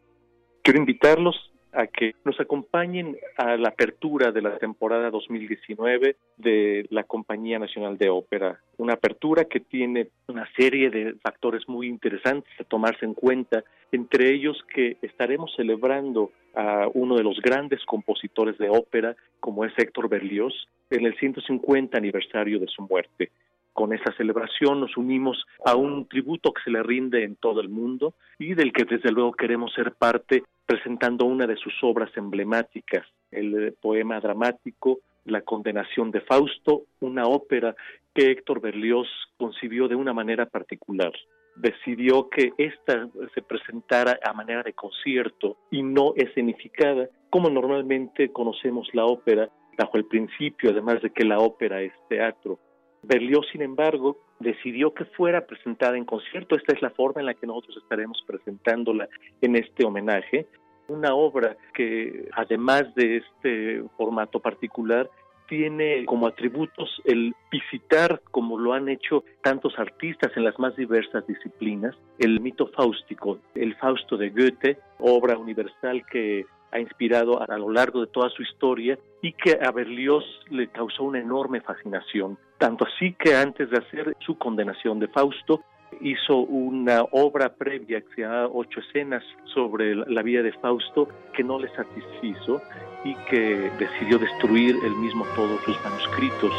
Quiero 0.62 0.82
invitarlos 0.82 1.54
a 1.76 1.88
que 1.88 2.16
nos 2.24 2.40
acompañen 2.40 3.18
a 3.38 3.58
la 3.58 3.70
apertura 3.70 4.32
de 4.32 4.42
la 4.42 4.58
temporada 4.58 5.10
2019 5.10 6.16
de 6.38 6.88
la 6.90 7.04
Compañía 7.04 7.60
Nacional 7.60 7.98
de 7.98 8.10
Ópera. 8.10 8.60
Una 8.78 8.94
apertura 8.94 9.46
que 9.46 9.60
tiene 9.60 10.08
una 10.28 10.50
serie 10.56 10.90
de 10.90 11.16
factores 11.22 11.68
muy 11.68 11.88
interesantes 11.88 12.52
a 12.60 12.64
tomarse 12.64 13.06
en 13.06 13.14
cuenta, 13.14 13.64
entre 13.92 14.34
ellos 14.34 14.58
que 14.74 14.98
estaremos 15.02 15.54
celebrando 15.56 16.32
a 16.56 16.88
uno 16.94 17.16
de 17.16 17.24
los 17.24 17.40
grandes 17.42 17.84
compositores 17.86 18.58
de 18.58 18.70
ópera, 18.70 19.16
como 19.40 19.66
es 19.66 19.74
Héctor 19.78 20.08
Berlioz, 20.08 20.54
en 20.90 21.06
el 21.06 21.18
150 21.18 21.98
aniversario 21.98 22.60
de 22.60 22.68
su 22.68 22.84
muerte. 22.84 23.32
Con 23.74 23.92
esta 23.92 24.14
celebración 24.16 24.80
nos 24.80 24.96
unimos 24.96 25.46
a 25.66 25.76
un 25.76 26.08
tributo 26.08 26.54
que 26.54 26.62
se 26.64 26.72
le 26.72 26.82
rinde 26.82 27.26
en 27.26 27.36
todo 27.36 27.60
el 27.60 27.68
mundo 27.68 28.14
y 28.40 28.54
del 28.54 28.72
que 28.72 28.86
desde 28.86 29.12
luego 29.12 29.34
queremos 29.34 29.74
ser 29.74 29.92
parte 29.92 30.44
presentando 30.66 31.26
una 31.26 31.48
de 31.48 31.58
sus 31.58 31.74
obras 31.84 32.10
emblemáticas, 32.16 33.06
el 33.32 33.76
poema 33.82 34.20
dramático 34.20 35.00
La 35.26 35.42
condenación 35.42 36.12
de 36.12 36.22
Fausto, 36.22 36.84
una 37.00 37.26
ópera 37.26 37.76
que 38.14 38.32
Héctor 38.32 38.62
Berlioz 38.62 39.08
concibió 39.38 39.88
de 39.88 39.96
una 39.96 40.14
manera 40.14 40.46
particular. 40.46 41.12
Decidió 41.56 42.30
que 42.30 42.54
ésta 42.58 43.08
se 43.34 43.42
presentara 43.42 44.20
a 44.24 44.34
manera 44.34 44.62
de 44.62 44.74
concierto 44.74 45.58
y 45.72 45.82
no 45.82 46.14
escenificada, 46.16 47.10
como 47.30 47.50
normalmente 47.50 48.32
conocemos 48.32 48.88
la 48.94 49.06
ópera, 49.06 49.50
bajo 49.78 49.98
el 49.98 50.06
principio, 50.06 50.70
además 50.70 51.02
de 51.02 51.10
que 51.10 51.26
la 51.26 51.40
ópera 51.40 51.82
es 51.82 51.94
teatro. 52.08 52.60
Berlioz, 53.08 53.46
sin 53.52 53.62
embargo, 53.62 54.18
decidió 54.40 54.94
que 54.94 55.06
fuera 55.06 55.46
presentada 55.46 55.98
en 55.98 56.06
concierto. 56.06 56.56
Esta 56.56 56.74
es 56.74 56.82
la 56.82 56.90
forma 56.90 57.22
en 57.22 57.28
la 57.28 57.34
que 57.34 57.48
nosotros 57.48 57.78
estaremos 57.78 58.24
presentándola 58.26 59.08
en 59.42 59.56
este 59.56 59.86
homenaje. 59.86 60.48
Una 60.88 61.16
obra 61.16 61.58
que, 61.74 62.30
además 62.34 62.94
de 62.96 63.18
este 63.18 63.84
formato 63.98 64.40
particular, 64.40 65.10
tiene 65.48 66.06
como 66.06 66.28
atributos 66.28 67.02
el 67.06 67.34
visitar, 67.52 68.22
como 68.32 68.58
lo 68.58 68.74
han 68.74 68.90
hecho 68.90 69.24
tantos 69.42 69.78
artistas 69.78 70.32
en 70.36 70.44
las 70.44 70.58
más 70.60 70.76
diversas 70.76 71.26
disciplinas, 71.28 71.96
el 72.18 72.40
mito 72.40 72.68
fáustico, 72.68 73.40
el 73.54 73.76
Fausto 73.76 74.18
de 74.18 74.30
Goethe, 74.30 74.78
obra 75.00 75.38
universal 75.38 76.04
que 76.12 76.46
ha 76.76 76.80
inspirado 76.80 77.42
a, 77.42 77.58
lo 77.58 77.72
largo 77.72 78.02
de 78.02 78.08
toda 78.08 78.30
su 78.30 78.44
historia 78.44 79.00
y 79.22 79.32
que 79.32 79.58
a 79.62 79.72
Berlioz 79.72 80.26
le 80.50 80.68
causó 80.68 81.04
una 81.04 81.20
enorme 81.20 81.62
fascinación. 81.62 82.38
Tanto 82.58 82.86
así 82.86 83.14
que 83.14 83.36
antes 83.36 83.70
de 83.70 83.78
hacer 83.78 84.16
su 84.20 84.38
condenación 84.38 85.00
de 85.00 85.08
Fausto, 85.08 85.62
hizo 86.02 86.40
una 86.40 87.04
obra 87.12 87.54
previa 87.54 88.02
que 88.02 88.16
se 88.16 88.22
llama 88.22 88.50
Ocho 88.52 88.82
escenas 88.82 89.24
sobre 89.54 89.96
la 89.96 90.22
vida 90.22 90.44
de 90.44 90.52
Fausto 90.52 91.08
que 91.34 91.44
no 91.44 91.58
le 91.60 91.70
satisfizo 91.70 92.62
y 93.06 93.16
que 93.30 93.72
decidió 93.80 94.18
destruir 94.18 94.76
él 94.84 94.96
mismo 94.96 95.26
todos 95.36 95.62
sus 95.62 95.82
manuscritos. 95.82 96.52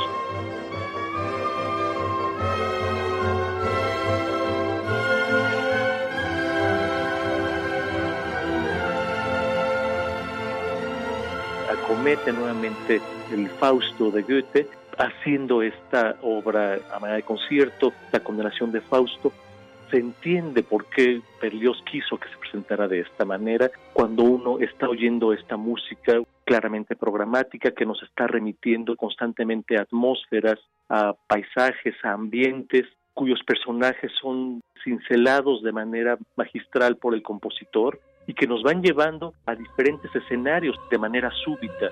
Acomete 11.86 12.32
nuevamente 12.32 13.00
el 13.32 13.48
Fausto 13.48 14.10
de 14.10 14.22
Goethe 14.22 14.66
haciendo 14.98 15.62
esta 15.62 16.16
obra 16.20 16.80
a 16.92 16.98
manera 16.98 17.18
de 17.18 17.22
concierto, 17.22 17.92
La 18.10 18.18
condenación 18.18 18.72
de 18.72 18.80
Fausto, 18.80 19.32
se 19.88 19.98
entiende 19.98 20.64
por 20.64 20.86
qué 20.86 21.22
Berlioz 21.40 21.80
quiso 21.88 22.18
que 22.18 22.28
se 22.28 22.38
presentara 22.38 22.88
de 22.88 23.02
esta 23.02 23.24
manera 23.24 23.70
cuando 23.92 24.24
uno 24.24 24.58
está 24.58 24.88
oyendo 24.88 25.32
esta 25.32 25.56
música 25.56 26.20
claramente 26.44 26.96
programática 26.96 27.70
que 27.70 27.86
nos 27.86 28.02
está 28.02 28.26
remitiendo 28.26 28.96
constantemente 28.96 29.78
a 29.78 29.82
atmósferas, 29.82 30.58
a 30.88 31.14
paisajes, 31.28 31.94
a 32.02 32.10
ambientes 32.10 32.84
cuyos 33.14 33.38
personajes 33.46 34.10
son 34.20 34.60
cincelados 34.82 35.62
de 35.62 35.70
manera 35.70 36.18
magistral 36.34 36.96
por 36.96 37.14
el 37.14 37.22
compositor 37.22 38.00
y 38.26 38.34
que 38.34 38.46
nos 38.46 38.62
van 38.62 38.82
llevando 38.82 39.34
a 39.46 39.54
diferentes 39.54 40.14
escenarios 40.14 40.76
de 40.90 40.98
manera 40.98 41.30
súbita. 41.44 41.90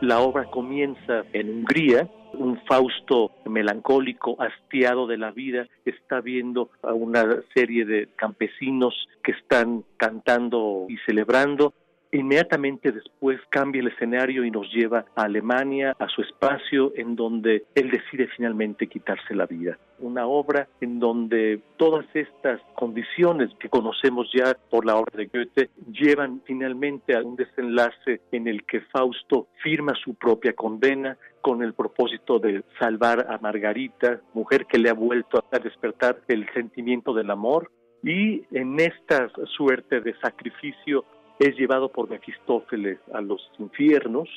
La 0.00 0.20
obra 0.20 0.44
comienza 0.44 1.24
en 1.32 1.50
Hungría, 1.50 2.08
un 2.34 2.60
Fausto 2.66 3.32
melancólico, 3.46 4.36
hastiado 4.40 5.08
de 5.08 5.18
la 5.18 5.32
vida, 5.32 5.66
está 5.84 6.20
viendo 6.20 6.70
a 6.82 6.92
una 6.92 7.42
serie 7.52 7.84
de 7.84 8.08
campesinos 8.14 8.94
que 9.24 9.32
están 9.32 9.84
cantando 9.96 10.86
y 10.88 10.98
celebrando 10.98 11.74
Inmediatamente 12.10 12.90
después 12.90 13.38
cambia 13.50 13.82
el 13.82 13.88
escenario 13.88 14.44
y 14.44 14.50
nos 14.50 14.72
lleva 14.72 15.04
a 15.14 15.22
Alemania, 15.22 15.94
a 15.98 16.08
su 16.08 16.22
espacio, 16.22 16.92
en 16.96 17.16
donde 17.16 17.66
él 17.74 17.90
decide 17.90 18.28
finalmente 18.34 18.86
quitarse 18.86 19.34
la 19.34 19.44
vida. 19.44 19.78
Una 19.98 20.26
obra 20.26 20.68
en 20.80 21.00
donde 21.00 21.60
todas 21.76 22.06
estas 22.14 22.60
condiciones 22.74 23.50
que 23.60 23.68
conocemos 23.68 24.30
ya 24.32 24.56
por 24.70 24.86
la 24.86 24.96
obra 24.96 25.12
de 25.16 25.26
Goethe 25.26 25.70
llevan 25.92 26.40
finalmente 26.46 27.14
a 27.14 27.22
un 27.22 27.36
desenlace 27.36 28.22
en 28.32 28.48
el 28.48 28.64
que 28.64 28.80
Fausto 28.80 29.48
firma 29.62 29.92
su 30.02 30.14
propia 30.14 30.54
condena 30.54 31.18
con 31.42 31.62
el 31.62 31.74
propósito 31.74 32.38
de 32.38 32.62
salvar 32.78 33.26
a 33.30 33.38
Margarita, 33.38 34.20
mujer 34.32 34.66
que 34.66 34.78
le 34.78 34.88
ha 34.88 34.94
vuelto 34.94 35.44
a 35.50 35.58
despertar 35.58 36.20
el 36.28 36.48
sentimiento 36.54 37.12
del 37.12 37.30
amor 37.30 37.70
y 38.02 38.44
en 38.56 38.78
esta 38.78 39.30
suerte 39.56 40.00
de 40.00 40.14
sacrificio 40.20 41.04
es 41.38 41.56
llevado 41.56 41.88
por 41.90 42.08
Mefistófeles 42.08 42.98
a 43.12 43.20
los 43.20 43.40
infiernos, 43.58 44.28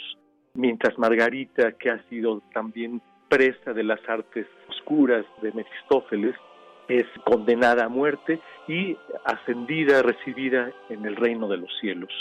mientras 0.53 0.97
Margarita, 0.97 1.73
que 1.73 1.89
ha 1.89 2.03
sido 2.09 2.41
también 2.53 3.01
presa 3.29 3.73
de 3.73 3.83
las 3.83 3.99
artes 4.07 4.45
oscuras 4.69 5.25
de 5.41 5.51
Mefistófeles, 5.51 6.35
es 6.87 7.05
condenada 7.23 7.85
a 7.85 7.89
muerte 7.89 8.41
y 8.67 8.97
ascendida, 9.23 10.01
recibida 10.01 10.71
en 10.89 11.05
el 11.05 11.15
reino 11.15 11.47
de 11.47 11.57
los 11.57 11.69
cielos. 11.79 12.11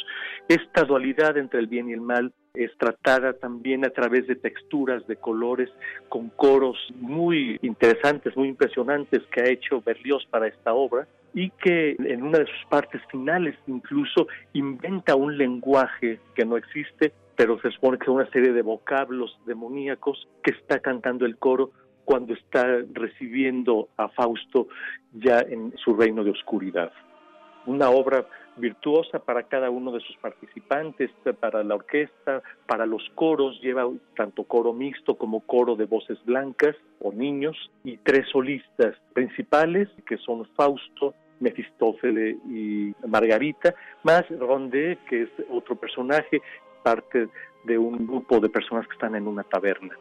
Esta 0.48 0.84
dualidad 0.84 1.36
entre 1.36 1.58
el 1.58 1.66
bien 1.66 1.88
y 1.88 1.92
el 1.92 2.00
mal 2.00 2.32
es 2.54 2.70
tratada 2.78 3.32
también 3.32 3.84
a 3.84 3.90
través 3.90 4.26
de 4.28 4.36
texturas, 4.36 5.06
de 5.08 5.16
colores, 5.16 5.70
con 6.08 6.30
coros 6.30 6.76
muy 6.96 7.58
interesantes, 7.62 8.36
muy 8.36 8.48
impresionantes 8.48 9.22
que 9.32 9.42
ha 9.42 9.48
hecho 9.48 9.82
Berlioz 9.82 10.24
para 10.30 10.46
esta 10.46 10.72
obra 10.72 11.06
y 11.34 11.50
que 11.50 11.96
en 11.98 12.22
una 12.22 12.38
de 12.38 12.46
sus 12.46 12.66
partes 12.68 13.00
finales 13.10 13.56
incluso 13.66 14.26
inventa 14.52 15.14
un 15.14 15.36
lenguaje 15.36 16.18
que 16.34 16.44
no 16.44 16.56
existe, 16.56 17.12
pero 17.36 17.60
se 17.60 17.70
supone 17.70 17.98
que 17.98 18.04
es 18.04 18.08
una 18.08 18.30
serie 18.30 18.52
de 18.52 18.62
vocablos 18.62 19.38
demoníacos 19.46 20.28
que 20.42 20.52
está 20.52 20.80
cantando 20.80 21.24
el 21.26 21.36
coro 21.36 21.70
cuando 22.04 22.34
está 22.34 22.66
recibiendo 22.92 23.88
a 23.96 24.08
Fausto 24.08 24.68
ya 25.12 25.40
en 25.40 25.72
su 25.78 25.94
reino 25.94 26.24
de 26.24 26.30
oscuridad. 26.30 26.92
Una 27.66 27.90
obra 27.90 28.26
virtuosa 28.60 29.18
para 29.18 29.44
cada 29.44 29.70
uno 29.70 29.90
de 29.92 30.00
sus 30.00 30.16
participantes, 30.18 31.10
para 31.40 31.64
la 31.64 31.74
orquesta, 31.74 32.42
para 32.66 32.86
los 32.86 33.02
coros, 33.14 33.60
lleva 33.60 33.88
tanto 34.16 34.44
coro 34.44 34.72
mixto 34.72 35.16
como 35.16 35.40
coro 35.40 35.74
de 35.74 35.86
voces 35.86 36.18
blancas 36.24 36.76
o 37.00 37.12
niños 37.12 37.56
y 37.84 37.96
tres 37.98 38.28
solistas 38.30 38.94
principales 39.12 39.88
que 40.06 40.18
son 40.18 40.46
Fausto, 40.54 41.14
Mefistófeles 41.40 42.36
y 42.46 42.94
Margarita, 43.06 43.74
más 44.04 44.28
Rondé, 44.28 44.98
que 45.08 45.22
es 45.22 45.30
otro 45.50 45.74
personaje, 45.74 46.42
parte 46.82 47.28
de 47.64 47.78
un 47.78 48.06
grupo 48.06 48.40
de 48.40 48.48
personas 48.48 48.86
que 48.86 48.92
están 48.92 49.14
en 49.14 49.26
una 49.26 49.42
taberna. 49.42 49.96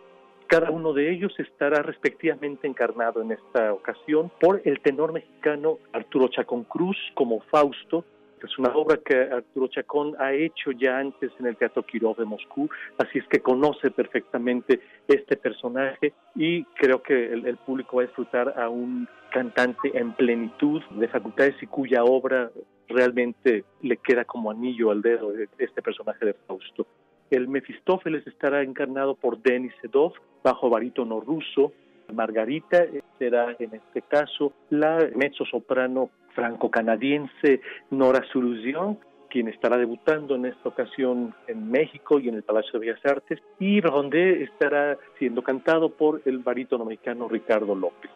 Cada 0.48 0.72
uno 0.72 0.94
de 0.94 1.12
ellos 1.12 1.32
estará 1.38 1.84
respectivamente 1.84 2.68
encarnado 2.68 3.22
en 3.22 3.32
esta 3.32 3.72
ocasión 3.72 4.32
por 4.40 4.62
el 4.66 4.80
tenor 4.80 5.14
mexicano 5.14 5.78
Arturo 5.94 6.28
Chacón 6.30 6.64
Cruz 6.64 6.98
como 7.14 7.42
Fausto, 7.52 8.04
es 8.46 8.58
una 8.58 8.76
obra 8.76 8.98
que 8.98 9.16
Arturo 9.16 9.68
Chacón 9.68 10.16
ha 10.20 10.34
hecho 10.34 10.72
ya 10.72 10.98
antes 11.00 11.32
en 11.40 11.48
el 11.48 11.58
Teatro 11.58 11.84
Kirov 11.84 12.18
de 12.18 12.26
Moscú, 12.26 12.70
así 12.98 13.20
es 13.20 13.28
que 13.28 13.40
conoce 13.40 13.92
perfectamente 13.92 14.80
este 15.08 15.38
personaje 15.38 16.14
y 16.36 16.64
creo 16.76 17.02
que 17.02 17.32
el, 17.34 17.58
público 17.58 17.98
va 17.98 18.04
a 18.04 18.06
disfrutar 18.06 18.60
a 18.60 18.70
un 18.70 19.08
cantante 19.32 19.92
en 19.94 20.14
plenitud 20.14 20.82
de 20.92 21.08
facultades 21.08 21.56
y 21.62 21.68
cuya 21.68 22.04
obra 22.04 22.50
realmente 22.88 23.64
le 23.82 23.98
queda 23.98 24.26
como 24.26 24.50
anillo 24.50 24.92
al 24.92 25.02
dedo 25.02 25.32
de 25.32 25.48
este 25.60 25.82
personaje 25.82 26.26
de 26.26 26.34
Fausto. 26.34 26.88
El 27.30 27.48
Mefistófeles 27.48 28.26
estará 28.26 28.64
encarnado 28.64 29.16
por 29.16 29.40
Denis 29.42 29.74
Sedov 29.82 30.14
bajo 30.44 30.70
barítono 30.70 31.20
ruso. 31.20 31.72
Margarita 32.12 32.88
será 33.20 33.56
en 33.60 33.76
este 33.76 34.02
caso 34.02 34.54
la 34.72 35.08
mezzo 35.16 35.46
soprano 35.46 36.10
franco-canadiense 36.40 37.62
Nora 37.92 38.24
Solución, 38.32 38.98
quien 39.30 39.50
estará 39.50 39.78
debutando 39.78 40.36
en 40.36 40.46
esta 40.46 40.70
ocasión 40.70 41.36
en 41.48 41.70
México 41.70 42.18
y 42.20 42.30
en 42.30 42.36
el 42.36 42.44
Palacio 42.44 42.80
de 42.80 42.88
Bellas 42.88 43.06
Artes, 43.06 43.40
y 43.60 43.82
Rondé 43.82 44.44
estará 44.44 44.98
siendo 45.18 45.44
cantado 45.44 45.90
por 45.90 46.22
el 46.26 46.40
barítono 46.40 46.86
mexicano 46.86 47.28
Ricardo 47.28 47.76
López. 47.76 48.10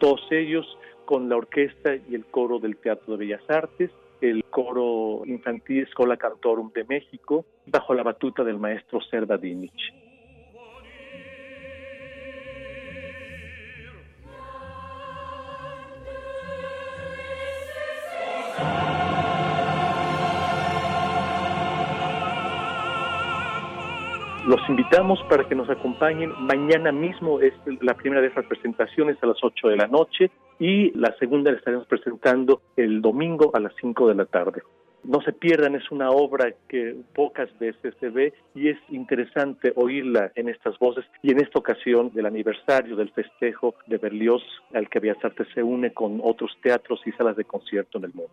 Todos 0.00 0.20
ellos 0.30 0.66
con 1.04 1.28
la 1.28 1.36
orquesta 1.36 1.94
y 1.94 2.14
el 2.14 2.26
coro 2.26 2.58
del 2.58 2.76
Teatro 2.76 3.16
de 3.16 3.24
Bellas 3.24 3.48
Artes, 3.48 3.90
el 4.20 4.44
coro 4.44 5.22
infantil 5.24 5.84
Escola 5.84 6.16
Cantorum 6.16 6.72
de 6.72 6.84
México, 6.84 7.46
bajo 7.66 7.94
la 7.94 8.02
batuta 8.02 8.42
del 8.42 8.58
maestro 8.58 9.00
Serda 9.00 9.38
Dinich. 9.38 10.07
Los 24.48 24.66
invitamos 24.66 25.22
para 25.28 25.46
que 25.46 25.54
nos 25.54 25.68
acompañen. 25.68 26.32
Mañana 26.38 26.90
mismo 26.90 27.38
es 27.38 27.52
la 27.82 27.92
primera 27.92 28.22
de 28.22 28.28
esas 28.28 28.46
presentaciones 28.46 29.22
a 29.22 29.26
las 29.26 29.36
8 29.42 29.68
de 29.68 29.76
la 29.76 29.88
noche 29.88 30.30
y 30.58 30.90
la 30.98 31.14
segunda 31.18 31.52
la 31.52 31.58
estaremos 31.58 31.86
presentando 31.86 32.62
el 32.74 33.02
domingo 33.02 33.50
a 33.52 33.60
las 33.60 33.74
5 33.78 34.08
de 34.08 34.14
la 34.14 34.24
tarde. 34.24 34.62
No 35.04 35.20
se 35.20 35.34
pierdan, 35.34 35.74
es 35.74 35.90
una 35.90 36.08
obra 36.08 36.54
que 36.66 36.96
pocas 37.14 37.50
veces 37.58 37.94
se 38.00 38.08
ve 38.08 38.32
y 38.54 38.70
es 38.70 38.78
interesante 38.88 39.74
oírla 39.76 40.32
en 40.34 40.48
estas 40.48 40.78
voces 40.78 41.04
y 41.22 41.30
en 41.30 41.42
esta 41.42 41.58
ocasión 41.58 42.10
del 42.14 42.24
aniversario 42.24 42.96
del 42.96 43.10
festejo 43.10 43.74
de 43.86 43.98
Berlioz 43.98 44.42
al 44.72 44.88
que 44.88 44.98
Bellas 44.98 45.22
Artes 45.22 45.46
se 45.52 45.62
une 45.62 45.92
con 45.92 46.22
otros 46.24 46.56
teatros 46.62 47.02
y 47.04 47.12
salas 47.12 47.36
de 47.36 47.44
concierto 47.44 47.98
en 47.98 48.04
el 48.04 48.14
mundo. 48.14 48.32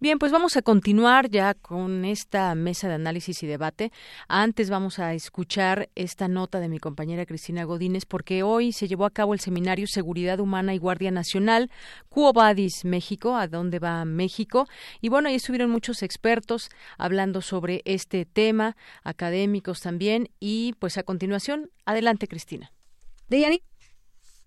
Bien, 0.00 0.20
pues 0.20 0.30
vamos 0.30 0.56
a 0.56 0.62
continuar 0.62 1.28
ya 1.28 1.54
con 1.54 2.04
esta 2.04 2.54
mesa 2.54 2.86
de 2.86 2.94
análisis 2.94 3.42
y 3.42 3.48
debate. 3.48 3.90
Antes 4.28 4.70
vamos 4.70 5.00
a 5.00 5.12
escuchar 5.12 5.88
esta 5.96 6.28
nota 6.28 6.60
de 6.60 6.68
mi 6.68 6.78
compañera 6.78 7.26
Cristina 7.26 7.64
Godínez 7.64 8.06
porque 8.06 8.44
hoy 8.44 8.70
se 8.70 8.86
llevó 8.86 9.06
a 9.06 9.10
cabo 9.10 9.34
el 9.34 9.40
seminario 9.40 9.88
Seguridad 9.88 10.38
Humana 10.38 10.72
y 10.72 10.78
Guardia 10.78 11.10
Nacional, 11.10 11.68
Cuobadis 12.08 12.84
México, 12.84 13.34
a 13.34 13.48
dónde 13.48 13.80
va 13.80 14.04
México. 14.04 14.68
Y 15.00 15.08
bueno, 15.08 15.30
ahí 15.30 15.34
estuvieron 15.34 15.68
muchos 15.68 16.04
expertos 16.04 16.68
hablando 16.96 17.40
sobre 17.42 17.82
este 17.84 18.24
tema, 18.24 18.76
académicos 19.02 19.80
también. 19.80 20.28
Y 20.38 20.74
pues 20.78 20.96
a 20.96 21.02
continuación, 21.02 21.72
adelante 21.86 22.28
Cristina. 22.28 22.70
De 23.28 23.62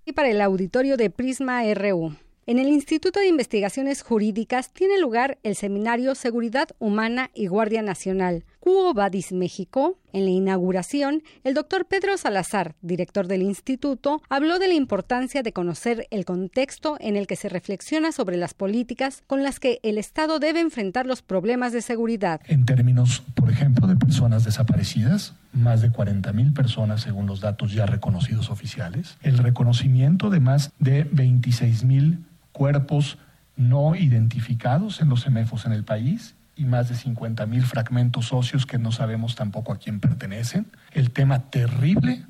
y 0.05 0.13
para 0.13 0.29
el 0.29 0.39
auditorio 0.39 0.95
de 0.95 1.09
Prisma 1.09 1.61
RU. 1.73 2.15
En 2.47 2.57
el 2.57 2.69
Instituto 2.69 3.19
de 3.19 3.27
Investigaciones 3.27 4.01
Jurídicas 4.01 4.73
tiene 4.73 4.99
lugar 4.99 5.37
el 5.43 5.55
seminario 5.55 6.15
Seguridad 6.15 6.69
Humana 6.79 7.29
y 7.35 7.45
Guardia 7.45 7.83
Nacional, 7.83 8.45
Cuo 8.61 8.93
Vadis 8.93 9.31
México. 9.31 9.97
En 10.13 10.25
la 10.25 10.29
inauguración, 10.29 11.23
el 11.43 11.55
doctor 11.55 11.87
Pedro 11.87 12.15
Salazar, 12.15 12.75
director 12.83 13.25
del 13.25 13.41
instituto, 13.41 14.21
habló 14.29 14.59
de 14.59 14.67
la 14.67 14.75
importancia 14.75 15.41
de 15.41 15.51
conocer 15.51 16.05
el 16.11 16.25
contexto 16.25 16.95
en 16.99 17.15
el 17.15 17.25
que 17.25 17.35
se 17.35 17.49
reflexiona 17.49 18.11
sobre 18.11 18.37
las 18.37 18.53
políticas 18.53 19.23
con 19.25 19.41
las 19.41 19.59
que 19.59 19.79
el 19.81 19.97
Estado 19.97 20.37
debe 20.37 20.59
enfrentar 20.59 21.07
los 21.07 21.23
problemas 21.23 21.73
de 21.73 21.81
seguridad. 21.81 22.39
En 22.45 22.65
términos, 22.65 23.23
por 23.33 23.49
ejemplo, 23.49 23.87
de 23.87 23.95
personas 23.95 24.43
desaparecidas, 24.43 25.33
más 25.53 25.81
de 25.81 25.91
40 25.91 26.31
mil 26.31 26.53
personas 26.53 27.01
según 27.01 27.25
los 27.25 27.41
datos 27.41 27.73
ya 27.73 27.87
reconocidos 27.87 28.51
oficiales, 28.51 29.17
el 29.23 29.39
reconocimiento 29.39 30.29
de 30.29 30.39
más 30.39 30.71
de 30.77 31.05
26 31.11 31.83
mil 31.83 32.25
cuerpos 32.51 33.17
no 33.55 33.95
identificados 33.95 35.01
en 35.01 35.09
los 35.09 35.23
CEMEFOS 35.23 35.65
en 35.65 35.71
el 35.71 35.83
país 35.83 36.35
y 36.55 36.65
más 36.65 36.89
de 36.89 36.95
50 36.95 37.45
mil 37.45 37.63
fragmentos 37.65 38.33
óseos 38.33 38.65
que 38.65 38.77
no 38.77 38.91
sabemos 38.91 39.35
tampoco 39.35 39.73
a 39.73 39.77
quién 39.77 39.99
pertenecen. 39.99 40.67
El 40.91 41.11
tema 41.11 41.49
terrible 41.49 42.25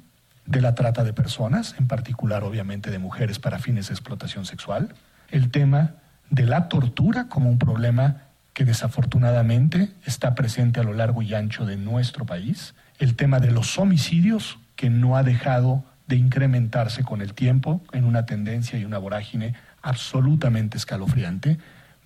de 0.45 0.61
la 0.61 0.76
trata 0.76 1.03
de 1.03 1.14
personas, 1.14 1.76
en 1.77 1.88
particular 1.88 2.43
obviamente 2.43 2.91
de 2.91 2.99
mujeres 2.99 3.39
para 3.39 3.60
fines 3.60 3.88
de 3.88 3.93
explotación 3.93 4.45
sexual. 4.45 4.93
El 5.30 5.49
tema 5.49 5.95
de 6.30 6.45
la 6.45 6.69
tortura 6.69 7.27
como 7.27 7.49
un 7.49 7.60
problema 7.60 8.23
que 8.53 8.65
desafortunadamente 8.65 9.91
está 10.06 10.35
presente 10.35 10.80
a 10.80 10.84
lo 10.84 10.93
largo 10.93 11.22
y 11.22 11.34
ancho 11.34 11.65
de 11.65 11.77
nuestro 11.77 12.26
país. 12.26 12.73
El 12.99 13.15
tema 13.15 13.39
de 13.39 13.52
los 13.52 13.77
homicidios 13.80 14.60
que 14.76 14.89
no 14.89 15.15
ha 15.15 15.23
dejado 15.23 15.84
de 16.07 16.18
incrementarse 16.18 17.03
con 17.03 17.22
el 17.22 17.34
tiempo 17.34 17.81
en 17.93 18.03
una 18.03 18.26
tendencia 18.26 18.77
y 18.77 18.85
una 18.85 18.98
vorágine 18.98 19.53
absolutamente 19.81 20.77
escalofriante, 20.77 21.57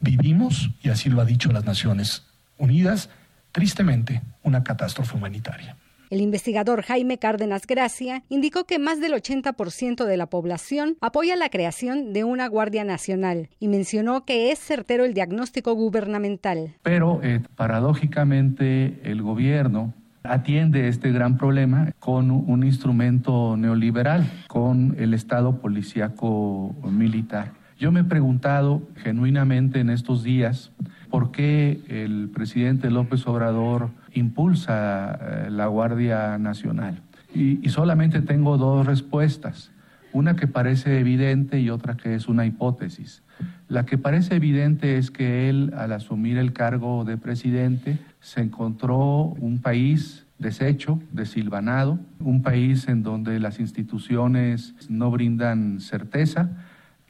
vivimos, 0.05 0.69
y 0.81 0.89
así 0.89 1.09
lo 1.09 1.19
ha 1.21 1.25
dicho 1.25 1.51
las 1.51 1.65
Naciones 1.65 2.23
Unidas, 2.57 3.09
tristemente 3.51 4.21
una 4.43 4.63
catástrofe 4.63 5.17
humanitaria. 5.17 5.75
El 6.11 6.21
investigador 6.21 6.83
Jaime 6.83 7.17
Cárdenas 7.17 7.65
Gracia 7.65 8.23
indicó 8.29 8.65
que 8.65 8.79
más 8.79 9.01
del 9.01 9.13
80% 9.13 10.05
de 10.05 10.17
la 10.17 10.27
población 10.27 10.97
apoya 11.01 11.35
la 11.35 11.49
creación 11.49 12.13
de 12.13 12.23
una 12.23 12.47
Guardia 12.47 12.83
Nacional 12.83 13.49
y 13.59 13.67
mencionó 13.67 14.23
que 14.23 14.51
es 14.51 14.59
certero 14.59 15.03
el 15.03 15.15
diagnóstico 15.15 15.73
gubernamental. 15.73 16.75
Pero 16.83 17.21
eh, 17.23 17.41
paradójicamente 17.55 18.99
el 19.03 19.23
gobierno 19.23 19.93
atiende 20.23 20.87
este 20.87 21.11
gran 21.11 21.37
problema 21.37 21.91
con 21.99 22.31
un 22.31 22.63
instrumento 22.63 23.57
neoliberal, 23.57 24.29
con 24.47 24.95
el 24.99 25.13
Estado 25.13 25.59
policíaco 25.59 26.75
militar. 26.83 27.53
Yo 27.77 27.91
me 27.91 28.01
he 28.01 28.03
preguntado 28.05 28.81
genuinamente 28.97 29.81
en 29.81 29.89
estos 29.89 30.23
días 30.23 30.71
por 31.09 31.31
qué 31.31 31.81
el 31.89 32.29
presidente 32.33 32.89
López 32.89 33.27
Obrador 33.27 33.89
impulsa 34.13 35.19
eh, 35.21 35.49
la 35.51 35.67
Guardia 35.67 36.37
Nacional. 36.37 37.01
Y, 37.33 37.67
solamente 37.67 38.21
tengo 38.21 38.57
dos 38.57 38.85
respuestas, 38.85 39.71
una 40.13 40.37
que 40.37 40.47
parece 40.47 40.99
evidente 40.99 41.59
y 41.59 41.69
otra 41.69 41.97
que 41.97 42.15
es 42.15 42.29
una 42.29 42.45
hipótesis. 42.45 43.23
La 43.67 43.85
que 43.85 43.97
parece 43.97 44.35
evidente 44.35 44.97
es 44.97 45.11
que 45.11 45.49
él, 45.49 45.73
al 45.75 45.91
asumir 45.91 46.37
el 46.37 46.53
cargo 46.53 47.03
de 47.03 47.17
presidente, 47.17 47.97
se 48.21 48.39
encontró 48.39 49.35
un 49.37 49.59
país 49.59 50.25
deshecho, 50.39 51.01
desilvanado, 51.11 51.99
un 52.21 52.41
país 52.41 52.87
en 52.87 53.03
donde 53.03 53.37
las 53.41 53.59
instituciones 53.59 54.75
no 54.87 55.11
brindan 55.11 55.81
certeza, 55.81 56.51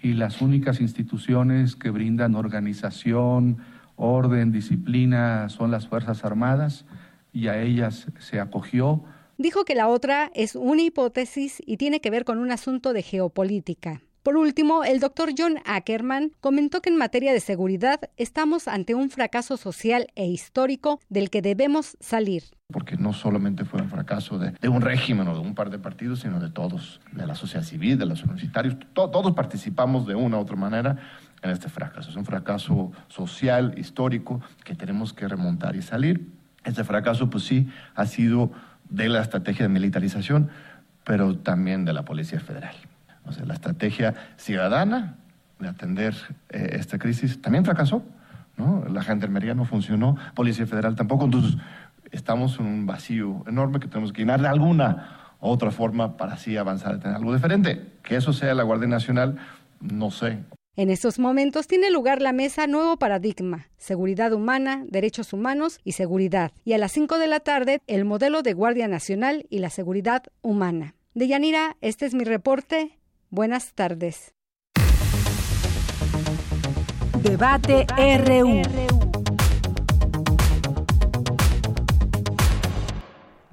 y 0.02 0.14
las 0.14 0.42
únicas 0.42 0.82
instituciones 0.82 1.76
que 1.76 1.90
brindan 1.90 2.36
organización, 2.36 3.58
orden, 3.96 4.52
disciplina 4.52 5.50
son 5.50 5.72
las 5.72 5.88
Fuerzas 5.88 6.26
Armadas 6.26 6.86
y 7.34 7.48
a 7.48 7.62
ellas 7.62 8.08
se 8.20 8.40
acogió. 8.40 9.04
Dijo 9.38 9.66
que 9.66 9.76
la 9.76 9.88
otra 9.88 10.32
es 10.34 10.56
una 10.56 10.82
hipótesis 10.82 11.62
y 11.66 11.78
tiene 11.78 12.00
que 12.00 12.10
ver 12.10 12.24
con 12.24 12.38
un 12.38 12.52
asunto 12.52 12.94
de 12.94 13.04
geopolítica. 13.04 14.02
Por 14.26 14.38
último, 14.38 14.84
el 14.84 15.00
doctor 15.00 15.30
John 15.38 15.60
Ackerman 15.66 16.32
comentó 16.42 16.82
que 16.82 16.90
en 16.90 16.98
materia 16.98 17.32
de 17.32 17.40
seguridad 17.40 18.00
estamos 18.18 18.68
ante 18.68 18.96
un 18.96 19.12
fracaso 19.12 19.56
social 19.56 20.08
e 20.16 20.26
histórico 20.26 21.00
del 21.10 21.30
que 21.30 21.44
debemos 21.44 21.96
salir. 22.00 22.42
Porque 22.74 22.98
no 22.98 23.14
solamente 23.14 23.66
fue 23.66 23.84
un 23.84 23.90
fracaso 23.92 24.40
de, 24.40 24.68
un 24.68 24.82
régimen 24.82 25.28
o 25.28 25.36
de 25.36 25.42
un 25.42 25.54
par 25.54 25.70
de 25.70 25.78
partidos, 25.78 26.22
sino 26.22 26.40
de 26.40 26.50
todos, 26.50 27.02
de 27.12 27.28
la 27.28 27.36
sociedad 27.36 27.64
civil, 27.64 28.00
de 28.00 28.08
los 28.08 28.24
universitarios. 28.24 28.78
todos 28.94 29.36
participamos 29.36 30.08
de 30.08 30.16
una 30.16 30.40
u 30.40 30.42
otra 30.42 30.56
manera 30.56 30.98
en 31.44 31.52
este 31.52 31.70
fracaso. 31.70 32.10
Es 32.10 32.16
un 32.16 32.26
fracaso 32.26 32.94
social, 33.10 33.76
histórico, 33.78 34.42
que 34.64 34.74
tenemos 34.74 35.14
que 35.14 35.28
remontar 35.28 35.76
y 35.76 35.84
salir. 35.84 36.32
Este 36.64 36.84
fracaso, 36.84 37.30
pues 37.30 37.44
sí, 37.44 37.70
ha 37.94 38.08
sido 38.08 38.52
de 38.90 39.08
la 39.08 39.22
estrategia 39.22 39.68
de 39.68 39.70
militarización, 39.70 40.50
pero 41.04 41.38
también 41.38 41.86
de 41.86 41.94
la 41.94 42.06
Policía 42.06 42.40
Federal. 42.40 42.76
O 43.28 43.32
sea, 43.32 43.46
la 43.46 43.54
estrategia 43.54 44.14
ciudadana 44.38 45.18
de 45.60 45.68
atender 45.68 46.16
eh, 46.50 46.78
esta 46.80 46.98
crisis 46.98 47.42
también 47.42 47.66
fracasó. 47.66 48.04
¿no? 48.58 48.86
La 48.90 49.04
gendarmería 49.04 49.54
no 49.54 49.66
funcionó, 49.66 50.16
Policía 50.34 50.66
Federal 50.66 50.96
tampoco. 50.96 51.26
Entonces, 51.26 51.58
estamos 52.12 52.60
en 52.60 52.66
un 52.66 52.86
vacío 52.86 53.44
enorme 53.48 53.80
que 53.80 53.88
tenemos 53.88 54.14
que 54.14 54.22
llenar 54.22 54.42
de 54.42 54.48
alguna 54.48 55.36
otra 55.40 55.72
forma 55.72 56.18
para 56.18 56.34
así 56.34 56.58
avanzar 56.58 56.96
a 56.96 57.00
tener 57.00 57.18
algo 57.18 57.34
diferente. 57.34 57.94
Que 58.04 58.16
eso 58.16 58.34
sea 58.34 58.54
la 58.54 58.64
Guardia 58.64 58.88
Nacional, 58.88 59.38
no 59.80 60.12
sé. 60.12 60.40
En 60.78 60.90
estos 60.90 61.20
momentos 61.20 61.68
tiene 61.68 61.90
lugar 61.90 62.22
la 62.22 62.34
mesa 62.34 62.68
Nuevo 62.68 62.98
Paradigma, 62.98 63.70
Seguridad 63.78 64.34
Humana, 64.34 64.84
Derechos 64.90 65.32
Humanos 65.32 65.80
y 65.86 65.94
Seguridad. 65.94 66.52
Y 66.66 66.74
a 66.74 66.78
las 66.78 66.92
5 66.92 67.18
de 67.18 67.28
la 67.28 67.40
tarde, 67.40 67.82
el 67.88 68.04
modelo 68.04 68.42
de 68.42 68.54
Guardia 68.54 68.90
Nacional 68.90 69.46
y 69.50 69.60
la 69.60 69.70
Seguridad 69.70 70.24
Humana. 70.42 70.96
De 71.14 71.30
Yanira, 71.30 71.78
este 71.80 72.06
es 72.06 72.14
mi 72.14 72.26
reporte. 72.26 73.00
Buenas 73.36 73.74
tardes. 73.74 74.34
Debate, 77.22 77.86
RU. 77.98 79.05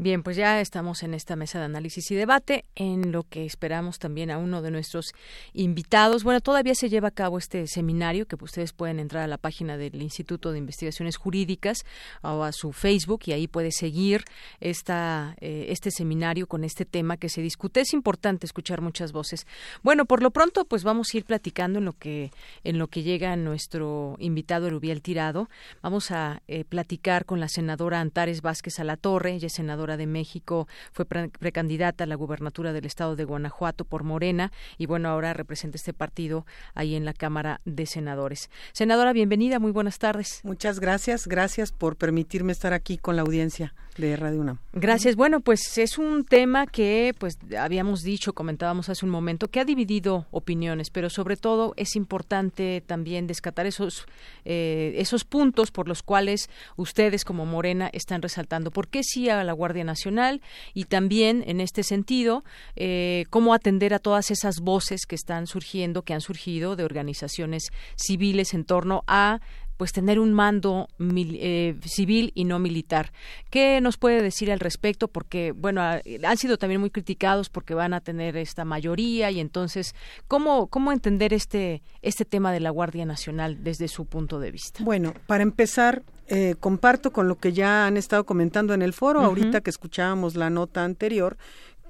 Bien, 0.02 0.24
pues 0.24 0.36
ya 0.36 0.60
estamos 0.60 1.04
en 1.04 1.14
esta 1.14 1.36
mesa 1.36 1.60
de 1.60 1.66
análisis 1.66 2.10
y 2.10 2.16
debate, 2.16 2.64
en 2.74 3.12
lo 3.12 3.22
que 3.22 3.46
esperamos 3.46 4.00
también 4.00 4.32
a 4.32 4.38
uno 4.38 4.60
de 4.60 4.72
nuestros 4.72 5.12
invitados. 5.52 6.24
Bueno, 6.24 6.40
todavía 6.40 6.74
se 6.74 6.88
lleva 6.88 7.06
a 7.06 7.12
cabo 7.12 7.38
este 7.38 7.68
seminario 7.68 8.26
que 8.26 8.34
ustedes 8.34 8.72
pueden 8.72 8.98
entrar 8.98 9.22
a 9.22 9.26
la 9.28 9.38
página 9.38 9.76
del 9.76 10.02
Instituto 10.02 10.50
de 10.50 10.58
Investigaciones 10.58 11.16
Jurídicas 11.16 11.84
o 12.20 12.42
a 12.42 12.50
su 12.50 12.72
Facebook 12.72 13.20
y 13.26 13.32
ahí 13.32 13.46
puede 13.46 13.70
seguir 13.70 14.24
esta, 14.58 15.36
eh, 15.40 15.66
este 15.68 15.92
seminario 15.92 16.48
con 16.48 16.64
este 16.64 16.84
tema 16.84 17.16
que 17.16 17.28
se 17.28 17.40
discute. 17.40 17.82
Es 17.82 17.92
importante 17.92 18.44
escuchar 18.44 18.80
muchas 18.80 19.12
voces. 19.12 19.46
Bueno, 19.84 20.04
por 20.04 20.20
lo 20.20 20.32
pronto, 20.32 20.64
pues 20.64 20.82
vamos 20.82 21.14
a 21.14 21.16
ir 21.16 21.24
platicando 21.24 21.78
en 21.78 21.84
lo 21.84 21.92
que 21.92 22.32
en 22.64 22.76
lo 22.78 22.88
que 22.88 23.04
llega 23.04 23.36
nuestro 23.36 24.16
invitado 24.18 24.66
Erubiel 24.66 25.00
Tirado. 25.00 25.48
Vamos 25.80 26.10
a 26.10 26.42
eh, 26.48 26.64
platicar 26.64 27.24
con 27.24 27.38
la 27.38 27.46
senadora 27.46 28.00
Antares 28.00 28.42
Vázquez 28.42 28.80
Alatorre, 28.80 29.34
ella 29.34 29.46
es 29.46 29.52
senadora 29.52 29.91
de 29.96 30.06
México, 30.06 30.68
fue 30.92 31.04
precandidata 31.04 32.04
a 32.04 32.06
la 32.06 32.14
gubernatura 32.14 32.72
del 32.72 32.86
estado 32.86 33.16
de 33.16 33.24
Guanajuato 33.24 33.84
por 33.84 34.04
Morena 34.04 34.52
y 34.78 34.86
bueno, 34.86 35.08
ahora 35.08 35.32
representa 35.32 35.76
este 35.76 35.92
partido 35.92 36.46
ahí 36.74 36.94
en 36.94 37.04
la 37.04 37.12
Cámara 37.12 37.60
de 37.64 37.86
Senadores. 37.86 38.50
Senadora, 38.72 39.12
bienvenida, 39.12 39.58
muy 39.58 39.72
buenas 39.72 39.98
tardes. 39.98 40.40
Muchas 40.44 40.80
gracias, 40.80 41.26
gracias 41.26 41.72
por 41.72 41.96
permitirme 41.96 42.52
estar 42.52 42.72
aquí 42.72 42.98
con 42.98 43.16
la 43.16 43.22
audiencia. 43.22 43.74
De. 43.94 44.58
Gracias. 44.72 45.16
Bueno, 45.16 45.40
pues 45.40 45.78
es 45.78 45.98
un 45.98 46.24
tema 46.24 46.66
que 46.66 47.14
pues 47.18 47.38
habíamos 47.58 48.02
dicho, 48.02 48.32
comentábamos 48.32 48.88
hace 48.88 49.04
un 49.04 49.10
momento, 49.10 49.48
que 49.48 49.60
ha 49.60 49.64
dividido 49.64 50.26
opiniones, 50.30 50.90
pero 50.90 51.10
sobre 51.10 51.36
todo 51.36 51.74
es 51.76 51.94
importante 51.96 52.82
también 52.86 53.26
descatar 53.26 53.66
esos 53.66 54.06
eh, 54.44 54.94
esos 54.96 55.24
puntos 55.24 55.70
por 55.70 55.88
los 55.88 56.02
cuales 56.02 56.48
ustedes 56.76 57.24
como 57.24 57.46
Morena 57.46 57.90
están 57.92 58.22
resaltando 58.22 58.70
por 58.70 58.88
qué 58.88 59.02
sí 59.02 59.28
a 59.28 59.44
la 59.44 59.52
Guardia 59.52 59.84
Nacional 59.84 60.40
y 60.74 60.84
también 60.84 61.44
en 61.46 61.60
este 61.60 61.82
sentido 61.82 62.44
eh, 62.76 63.24
cómo 63.30 63.54
atender 63.54 63.94
a 63.94 63.98
todas 63.98 64.30
esas 64.30 64.60
voces 64.60 65.06
que 65.06 65.14
están 65.14 65.46
surgiendo, 65.46 66.02
que 66.02 66.14
han 66.14 66.20
surgido 66.20 66.76
de 66.76 66.84
organizaciones 66.84 67.64
civiles 67.96 68.54
en 68.54 68.64
torno 68.64 69.04
a 69.06 69.40
pues 69.82 69.90
tener 69.90 70.20
un 70.20 70.32
mando 70.32 70.86
eh, 71.00 71.74
civil 71.84 72.30
y 72.36 72.44
no 72.44 72.60
militar. 72.60 73.10
¿Qué 73.50 73.80
nos 73.80 73.96
puede 73.96 74.22
decir 74.22 74.52
al 74.52 74.60
respecto? 74.60 75.08
Porque, 75.08 75.50
bueno, 75.50 75.82
han 75.82 76.36
sido 76.36 76.56
también 76.56 76.80
muy 76.80 76.90
criticados 76.90 77.48
porque 77.48 77.74
van 77.74 77.92
a 77.92 78.00
tener 78.00 78.36
esta 78.36 78.64
mayoría 78.64 79.32
y 79.32 79.40
entonces, 79.40 79.96
¿cómo, 80.28 80.68
cómo 80.68 80.92
entender 80.92 81.34
este, 81.34 81.82
este 82.00 82.24
tema 82.24 82.52
de 82.52 82.60
la 82.60 82.70
Guardia 82.70 83.04
Nacional 83.04 83.64
desde 83.64 83.88
su 83.88 84.06
punto 84.06 84.38
de 84.38 84.52
vista? 84.52 84.84
Bueno, 84.84 85.14
para 85.26 85.42
empezar, 85.42 86.04
eh, 86.28 86.54
comparto 86.60 87.10
con 87.10 87.26
lo 87.26 87.34
que 87.34 87.52
ya 87.52 87.84
han 87.84 87.96
estado 87.96 88.24
comentando 88.24 88.74
en 88.74 88.82
el 88.82 88.92
foro, 88.92 89.18
ahorita 89.18 89.62
que 89.62 89.70
escuchábamos 89.70 90.36
la 90.36 90.48
nota 90.48 90.84
anterior, 90.84 91.36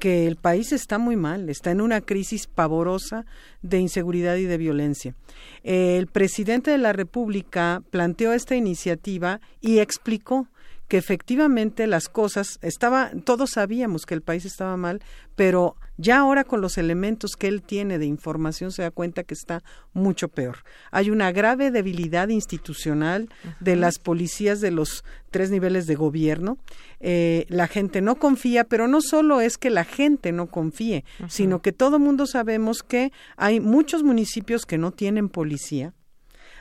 que 0.02 0.26
el 0.26 0.34
país 0.34 0.72
está 0.72 0.98
muy 0.98 1.14
mal, 1.14 1.48
está 1.48 1.70
en 1.70 1.80
una 1.80 2.00
crisis 2.00 2.48
pavorosa 2.48 3.24
de 3.62 3.78
inseguridad 3.78 4.34
y 4.34 4.46
de 4.46 4.58
violencia. 4.58 5.14
El 5.62 6.08
presidente 6.08 6.72
de 6.72 6.78
la 6.78 6.92
República 6.92 7.84
planteó 7.88 8.32
esta 8.32 8.56
iniciativa 8.56 9.40
y 9.60 9.78
explicó 9.78 10.48
que 10.88 10.96
efectivamente 10.96 11.86
las 11.86 12.08
cosas 12.08 12.58
estaba 12.62 13.12
todos 13.22 13.50
sabíamos 13.50 14.04
que 14.04 14.14
el 14.14 14.22
país 14.22 14.44
estaba 14.44 14.76
mal, 14.76 15.00
pero 15.36 15.76
ya 15.96 16.18
ahora 16.18 16.44
con 16.44 16.60
los 16.60 16.78
elementos 16.78 17.36
que 17.36 17.48
él 17.48 17.62
tiene 17.62 17.98
de 17.98 18.06
información 18.06 18.72
se 18.72 18.82
da 18.82 18.90
cuenta 18.90 19.24
que 19.24 19.34
está 19.34 19.62
mucho 19.92 20.28
peor. 20.28 20.58
Hay 20.90 21.10
una 21.10 21.32
grave 21.32 21.70
debilidad 21.70 22.28
institucional 22.28 23.28
de 23.60 23.76
las 23.76 23.98
policías 23.98 24.60
de 24.60 24.70
los 24.70 25.04
tres 25.30 25.50
niveles 25.50 25.86
de 25.86 25.94
gobierno. 25.94 26.58
Eh, 27.00 27.46
la 27.48 27.66
gente 27.66 28.00
no 28.00 28.16
confía, 28.16 28.64
pero 28.64 28.88
no 28.88 29.00
solo 29.00 29.40
es 29.40 29.58
que 29.58 29.70
la 29.70 29.84
gente 29.84 30.32
no 30.32 30.46
confíe, 30.46 31.04
sino 31.28 31.60
que 31.60 31.72
todo 31.72 31.98
mundo 31.98 32.26
sabemos 32.26 32.82
que 32.82 33.12
hay 33.36 33.60
muchos 33.60 34.02
municipios 34.02 34.66
que 34.66 34.78
no 34.78 34.92
tienen 34.92 35.28
policía 35.28 35.92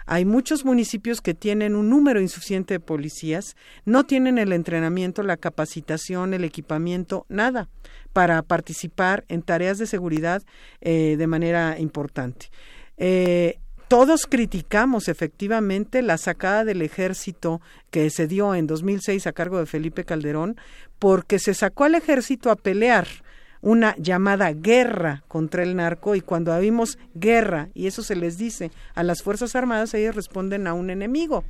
hay 0.06 0.26
muchos 0.26 0.66
municipios 0.66 1.22
que 1.22 1.34
tienen 1.34 1.76
un 1.76 1.90
número 1.90 2.22
insuficiente 2.22 2.76
de 2.76 2.80
policías, 2.80 3.56
no 3.86 4.06
tienen 4.06 4.38
el 4.38 4.54
entrenamiento, 4.54 5.24
la 5.24 5.38
capacitación, 5.38 6.34
el 6.34 6.44
equipamiento, 6.44 7.26
nada 7.30 7.70
para 8.14 8.42
participar 8.42 9.24
en 9.30 9.42
tareas 9.42 9.78
de 9.78 9.88
seguridad 9.88 10.44
eh, 10.82 11.16
de 11.18 11.28
manera 11.28 11.80
importante. 11.80 12.50
Eh, 12.98 13.58
todos 13.88 14.26
criticamos 14.26 15.10
efectivamente 15.10 16.02
la 16.02 16.18
sacada 16.18 16.64
del 16.64 16.82
ejército 16.82 17.60
que 17.90 18.10
se 18.10 18.26
dio 18.26 18.56
en 18.56 18.68
2006 18.68 19.28
a 19.28 19.34
cargo 19.34 19.60
de 19.60 19.66
Felipe 19.66 20.06
Calderón, 20.06 20.56
porque 20.98 21.40
se 21.40 21.54
sacó 21.54 21.84
al 21.84 21.96
ejército 21.96 22.52
a 22.52 22.56
pelear 22.56 23.08
una 23.62 23.96
llamada 23.98 24.52
guerra 24.54 25.24
contra 25.28 25.64
el 25.64 25.76
narco 25.76 26.16
y 26.16 26.22
cuando 26.22 26.58
vimos 26.60 26.98
guerra 27.14 27.70
y 27.74 27.88
eso 27.88 28.04
se 28.04 28.16
les 28.16 28.38
dice 28.38 28.72
a 28.96 29.04
las 29.04 29.22
Fuerzas 29.22 29.56
Armadas, 29.56 29.94
ellos 29.94 30.16
responden 30.16 30.68
a 30.68 30.74
un 30.74 30.90
enemigo, 30.90 31.44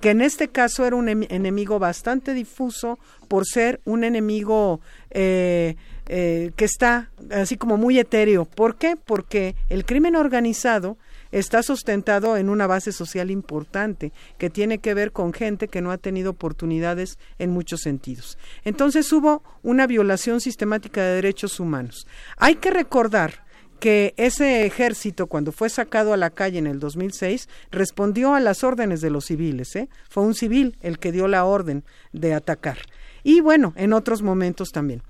que 0.00 0.10
en 0.10 0.22
este 0.22 0.48
caso 0.48 0.86
era 0.86 0.96
un 0.96 1.08
enemigo 1.08 1.78
bastante 1.78 2.34
difuso 2.34 2.98
por 3.28 3.46
ser 3.46 3.80
un 3.84 4.04
enemigo 4.04 4.80
eh, 5.10 5.76
eh, 6.06 6.52
que 6.56 6.64
está 6.64 7.10
así 7.30 7.58
como 7.58 7.76
muy 7.76 7.98
etéreo. 7.98 8.46
¿Por 8.46 8.76
qué? 8.76 8.96
Porque 8.96 9.54
el 9.68 9.84
crimen 9.84 10.16
organizado 10.16 10.96
está 11.32 11.62
sustentado 11.62 12.36
en 12.36 12.48
una 12.48 12.66
base 12.66 12.92
social 12.92 13.30
importante 13.30 14.12
que 14.38 14.50
tiene 14.50 14.78
que 14.78 14.94
ver 14.94 15.12
con 15.12 15.32
gente 15.32 15.68
que 15.68 15.80
no 15.80 15.90
ha 15.90 15.98
tenido 15.98 16.30
oportunidades 16.30 17.18
en 17.38 17.50
muchos 17.50 17.80
sentidos. 17.80 18.38
Entonces 18.64 19.12
hubo 19.12 19.42
una 19.62 19.86
violación 19.86 20.40
sistemática 20.40 21.02
de 21.02 21.16
derechos 21.16 21.60
humanos. 21.60 22.06
Hay 22.36 22.56
que 22.56 22.70
recordar 22.70 23.46
que 23.80 24.14
ese 24.16 24.66
ejército, 24.66 25.26
cuando 25.28 25.52
fue 25.52 25.68
sacado 25.68 26.12
a 26.12 26.16
la 26.16 26.30
calle 26.30 26.58
en 26.58 26.66
el 26.66 26.80
2006, 26.80 27.48
respondió 27.70 28.34
a 28.34 28.40
las 28.40 28.64
órdenes 28.64 29.00
de 29.00 29.10
los 29.10 29.26
civiles. 29.26 29.76
¿eh? 29.76 29.88
Fue 30.08 30.24
un 30.24 30.34
civil 30.34 30.76
el 30.80 30.98
que 30.98 31.12
dio 31.12 31.28
la 31.28 31.44
orden 31.44 31.84
de 32.12 32.34
atacar. 32.34 32.78
Y 33.22 33.40
bueno, 33.40 33.72
en 33.76 33.92
otros 33.92 34.22
momentos 34.22 34.70
también. 34.70 35.02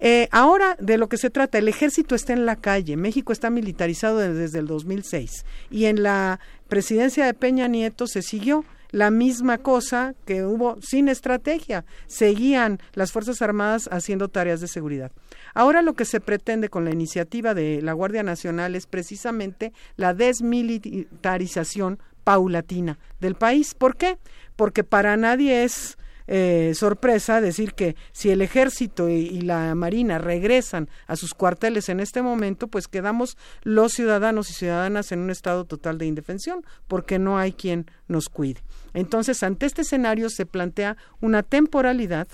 Eh, 0.00 0.28
ahora 0.32 0.76
de 0.80 0.98
lo 0.98 1.08
que 1.08 1.16
se 1.16 1.30
trata, 1.30 1.58
el 1.58 1.68
ejército 1.68 2.14
está 2.14 2.32
en 2.32 2.46
la 2.46 2.56
calle, 2.56 2.96
México 2.96 3.32
está 3.32 3.50
militarizado 3.50 4.18
desde 4.18 4.58
el 4.58 4.66
2006 4.66 5.44
y 5.70 5.86
en 5.86 6.02
la 6.02 6.40
presidencia 6.68 7.24
de 7.26 7.34
Peña 7.34 7.68
Nieto 7.68 8.06
se 8.06 8.22
siguió 8.22 8.64
la 8.94 9.10
misma 9.10 9.58
cosa 9.58 10.14
que 10.24 10.44
hubo 10.44 10.78
sin 10.80 11.08
estrategia. 11.08 11.84
Seguían 12.06 12.78
las 12.92 13.10
Fuerzas 13.10 13.42
Armadas 13.42 13.88
haciendo 13.90 14.28
tareas 14.28 14.60
de 14.60 14.68
seguridad. 14.68 15.10
Ahora 15.52 15.82
lo 15.82 15.94
que 15.94 16.04
se 16.04 16.20
pretende 16.20 16.68
con 16.68 16.84
la 16.84 16.92
iniciativa 16.92 17.54
de 17.54 17.82
la 17.82 17.92
Guardia 17.92 18.22
Nacional 18.22 18.76
es 18.76 18.86
precisamente 18.86 19.72
la 19.96 20.14
desmilitarización 20.14 21.98
paulatina 22.22 22.98
del 23.18 23.34
país. 23.34 23.74
¿Por 23.74 23.96
qué? 23.96 24.18
Porque 24.54 24.84
para 24.84 25.16
nadie 25.16 25.64
es 25.64 25.98
eh, 26.26 26.72
sorpresa 26.74 27.40
decir 27.40 27.74
que 27.74 27.96
si 28.12 28.30
el 28.30 28.40
ejército 28.40 29.08
y, 29.08 29.42
la 29.44 29.74
marina 29.74 30.18
regresan 30.18 30.88
a 31.06 31.16
sus 31.16 31.34
cuarteles 31.34 31.88
en 31.88 32.00
este 32.00 32.22
momento, 32.22 32.68
pues 32.68 32.88
quedamos 32.88 33.36
los 33.62 33.92
ciudadanos 33.92 34.48
y 34.50 34.54
ciudadanas 34.54 35.12
en 35.12 35.20
un 35.20 35.30
estado 35.30 35.64
total 35.66 35.98
de 35.98 36.06
indefensión, 36.06 36.64
porque 36.88 37.18
no 37.18 37.38
hay 37.38 37.52
quien 37.52 37.90
nos 38.08 38.28
cuide. 38.28 38.62
Entonces, 38.94 39.42
ante 39.42 39.66
este 39.66 39.82
escenario 39.82 40.30
se 40.30 40.46
plantea 40.46 40.96
una 41.20 41.42
temporalidad 41.42 42.28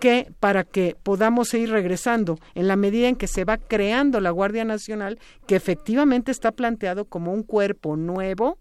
que 0.00 0.32
para 0.40 0.64
que 0.64 0.96
podamos 1.02 1.54
ir 1.54 1.70
regresando 1.70 2.38
en 2.54 2.68
la 2.68 2.76
medida 2.76 3.08
en 3.08 3.16
que 3.16 3.28
se 3.28 3.44
va 3.44 3.56
creando 3.56 4.20
la 4.20 4.30
Guardia 4.30 4.64
Nacional, 4.64 5.18
que 5.46 5.56
efectivamente 5.56 6.32
está 6.32 6.52
planteado 6.52 7.06
como 7.06 7.32
un 7.32 7.42
cuerpo 7.42 7.96
nuevo 7.96 8.58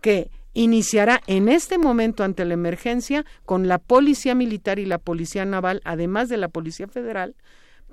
que 0.00 0.30
iniciará 0.54 1.20
en 1.26 1.48
este 1.48 1.78
momento 1.78 2.24
ante 2.24 2.44
la 2.44 2.54
emergencia 2.54 3.24
con 3.44 3.68
la 3.68 3.78
Policía 3.78 4.34
Militar 4.34 4.78
y 4.78 4.86
la 4.86 4.98
Policía 4.98 5.44
Naval, 5.44 5.82
además 5.84 6.28
de 6.28 6.38
la 6.38 6.48
Policía 6.48 6.86
Federal, 6.88 7.34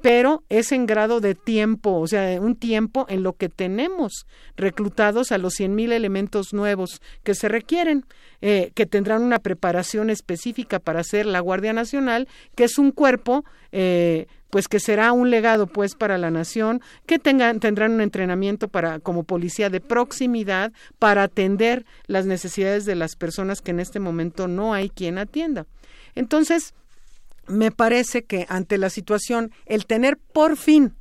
pero 0.02 0.44
es 0.50 0.72
en 0.72 0.86
grado 0.88 1.22
de 1.22 1.36
tiempo, 1.36 2.00
o 2.00 2.08
sea, 2.08 2.40
un 2.42 2.56
tiempo 2.56 3.06
en 3.08 3.24
lo 3.24 3.34
que 3.34 3.50
tenemos 3.50 4.26
reclutados 4.56 5.32
a 5.32 5.38
los 5.38 5.54
cien 5.54 5.76
mil 5.76 5.92
elementos 5.92 6.54
nuevos 6.54 7.02
que 7.24 7.36
se 7.36 7.48
requieren, 7.48 8.06
eh, 8.42 8.72
que 8.74 8.88
tendrán 8.88 9.22
una 9.22 9.40
preparación 9.40 10.10
específica 10.10 10.80
para 10.80 11.04
ser 11.04 11.28
la 11.28 11.40
Guardia 11.40 11.74
Nacional, 11.74 12.28
que 12.56 12.64
es 12.64 12.80
un 12.80 12.92
cuerpo 12.92 13.46
eh, 13.72 14.28
pues 14.52 14.68
que 14.68 14.80
será 14.80 15.12
un 15.14 15.32
legado 15.32 15.66
pues 15.66 15.96
para 15.96 16.18
la 16.18 16.30
nación, 16.30 16.82
que 17.08 17.18
tengan, 17.18 17.60
tendrán 17.60 17.94
un 17.94 18.02
entrenamiento 18.02 18.68
para 18.68 19.00
como 19.00 19.24
policía 19.24 19.70
de 19.70 19.80
proximidad 19.80 20.72
para 21.00 21.24
atender 21.24 21.86
las 22.06 22.26
necesidades 22.26 22.86
de 22.86 22.96
las 22.96 23.16
personas 23.16 23.62
que 23.62 23.72
en 23.72 23.80
este 23.80 24.00
momento 24.00 24.48
no 24.48 24.74
hay 24.74 24.90
quien 24.90 25.18
atienda. 25.18 25.66
Entonces, 26.14 26.74
me 27.48 27.72
parece 27.72 28.24
que 28.24 28.46
ante 28.50 28.78
la 28.78 28.90
situación, 28.90 29.52
el 29.66 29.86
tener 29.86 30.18
por 30.18 30.58
fin 30.58 30.94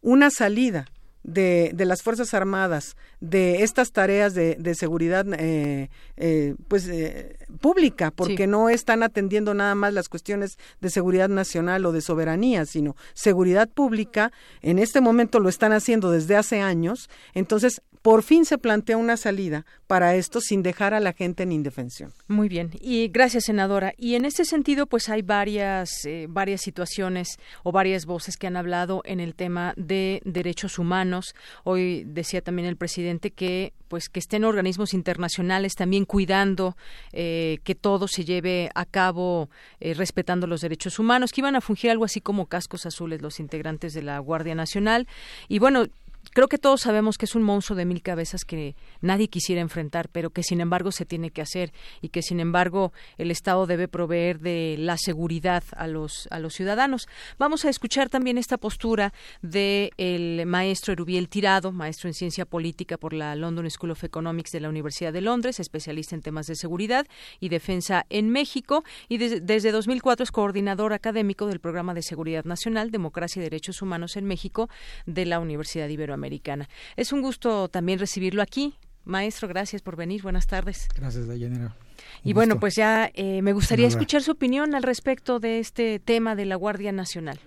una 0.00 0.30
salida 0.30 0.86
de, 1.26 1.72
de, 1.74 1.84
las 1.84 2.02
Fuerzas 2.02 2.34
Armadas, 2.34 2.96
de 3.20 3.64
estas 3.64 3.90
tareas 3.90 4.32
de, 4.32 4.54
de 4.54 4.74
seguridad 4.76 5.26
eh, 5.38 5.90
eh, 6.16 6.54
pues 6.68 6.86
eh, 6.88 7.36
pública, 7.60 8.12
porque 8.12 8.46
no 8.46 8.68
están 8.68 9.02
atendiendo 9.02 9.52
nada 9.52 9.74
más 9.74 9.92
las 9.92 10.08
cuestiones 10.08 10.56
de 10.80 10.88
seguridad 10.88 11.28
nacional 11.28 11.84
o 11.84 11.92
de 11.92 12.00
soberanía, 12.00 12.64
sino 12.64 12.94
seguridad 13.12 13.68
pública. 13.68 14.30
En 14.62 14.78
este 14.78 15.00
momento 15.00 15.40
lo 15.40 15.48
están 15.48 15.72
haciendo 15.72 16.12
desde 16.12 16.36
hace 16.36 16.60
años. 16.60 17.10
Entonces, 17.34 17.82
por 18.06 18.22
fin 18.22 18.44
se 18.44 18.56
plantea 18.56 18.96
una 18.96 19.16
salida 19.16 19.66
para 19.88 20.14
esto 20.14 20.40
sin 20.40 20.62
dejar 20.62 20.94
a 20.94 21.00
la 21.00 21.12
gente 21.12 21.42
en 21.42 21.50
indefensión. 21.50 22.12
Muy 22.28 22.48
bien, 22.48 22.70
y 22.80 23.08
gracias 23.08 23.46
senadora. 23.46 23.94
Y 23.98 24.14
en 24.14 24.24
este 24.24 24.44
sentido, 24.44 24.86
pues 24.86 25.08
hay 25.08 25.22
varias 25.22 26.04
eh, 26.04 26.26
varias 26.28 26.60
situaciones 26.60 27.40
o 27.64 27.72
varias 27.72 28.06
voces 28.06 28.36
que 28.36 28.46
han 28.46 28.56
hablado 28.56 29.02
en 29.06 29.18
el 29.18 29.34
tema 29.34 29.74
de 29.76 30.22
derechos 30.24 30.78
humanos. 30.78 31.34
Hoy 31.64 32.04
decía 32.04 32.42
también 32.42 32.68
el 32.68 32.76
presidente 32.76 33.32
que 33.32 33.72
pues 33.88 34.08
que 34.08 34.20
estén 34.20 34.44
organismos 34.44 34.94
internacionales 34.94 35.74
también 35.74 36.04
cuidando 36.04 36.76
eh, 37.12 37.58
que 37.64 37.74
todo 37.74 38.06
se 38.08 38.24
lleve 38.24 38.70
a 38.74 38.84
cabo 38.84 39.48
eh, 39.80 39.94
respetando 39.94 40.46
los 40.46 40.60
derechos 40.60 41.00
humanos, 41.00 41.32
que 41.32 41.40
iban 41.40 41.56
a 41.56 41.60
fungir 41.60 41.90
algo 41.90 42.04
así 42.04 42.20
como 42.20 42.46
cascos 42.46 42.86
azules 42.86 43.22
los 43.22 43.40
integrantes 43.40 43.94
de 43.94 44.02
la 44.02 44.18
Guardia 44.20 44.54
Nacional. 44.54 45.06
Y 45.48 45.58
bueno, 45.58 45.86
creo 46.32 46.48
que 46.48 46.58
todos 46.58 46.80
sabemos 46.80 47.18
que 47.18 47.24
es 47.24 47.34
un 47.34 47.42
monstruo 47.42 47.76
de 47.76 47.84
mil 47.84 48.02
cabezas 48.02 48.44
que 48.44 48.76
nadie 49.00 49.28
quisiera 49.28 49.60
enfrentar, 49.60 50.08
pero 50.10 50.30
que 50.30 50.42
sin 50.42 50.60
embargo 50.60 50.92
se 50.92 51.04
tiene 51.04 51.30
que 51.30 51.42
hacer 51.42 51.72
y 52.00 52.08
que 52.08 52.22
sin 52.22 52.40
embargo 52.40 52.92
el 53.18 53.30
Estado 53.30 53.66
debe 53.66 53.88
proveer 53.88 54.40
de 54.40 54.76
la 54.78 54.96
seguridad 54.98 55.64
a 55.76 55.86
los 55.86 56.28
a 56.30 56.38
los 56.38 56.54
ciudadanos. 56.54 57.08
Vamos 57.38 57.64
a 57.64 57.70
escuchar 57.70 58.08
también 58.08 58.38
esta 58.38 58.56
postura 58.58 59.12
del 59.42 59.90
el 59.96 60.46
maestro 60.46 60.92
Erubiel 60.92 61.28
Tirado, 61.28 61.72
maestro 61.72 62.08
en 62.08 62.14
ciencia 62.14 62.44
política 62.44 62.96
por 62.96 63.12
la 63.12 63.34
London 63.34 63.70
School 63.70 63.92
of 63.92 64.04
Economics 64.04 64.50
de 64.52 64.60
la 64.60 64.68
Universidad 64.68 65.12
de 65.12 65.20
Londres, 65.20 65.60
especialista 65.60 66.14
en 66.14 66.22
temas 66.22 66.46
de 66.46 66.54
seguridad 66.54 67.06
y 67.40 67.48
defensa 67.48 68.06
en 68.10 68.30
México 68.30 68.84
y 69.08 69.18
desde 69.18 69.72
2004 69.72 70.24
es 70.24 70.30
coordinador 70.30 70.92
académico 70.92 71.46
del 71.46 71.60
programa 71.60 71.94
de 71.94 72.02
seguridad 72.02 72.44
nacional, 72.44 72.90
democracia 72.90 73.40
y 73.40 73.42
derechos 73.42 73.82
humanos 73.82 74.16
en 74.16 74.24
México 74.24 74.68
de 75.06 75.26
la 75.26 75.40
Universidad 75.40 75.88
Iberoamericana. 76.16 76.68
Es 76.96 77.12
un 77.12 77.22
gusto 77.22 77.68
también 77.68 77.98
recibirlo 77.98 78.42
aquí. 78.42 78.74
Maestro, 79.04 79.46
gracias 79.46 79.82
por 79.82 79.96
venir. 79.96 80.22
Buenas 80.22 80.46
tardes. 80.46 80.88
Gracias, 80.94 81.28
Dayanera. 81.28 81.76
Y 82.24 82.32
bueno, 82.32 82.58
pues 82.58 82.74
ya 82.74 83.10
eh, 83.14 83.40
me 83.42 83.52
gustaría 83.52 83.86
escuchar 83.86 84.22
su 84.22 84.32
opinión 84.32 84.74
al 84.74 84.82
respecto 84.82 85.38
de 85.38 85.60
este 85.60 86.00
tema 86.00 86.34
de 86.34 86.44
la 86.44 86.56
Guardia 86.56 86.92
Nacional. 86.92 87.38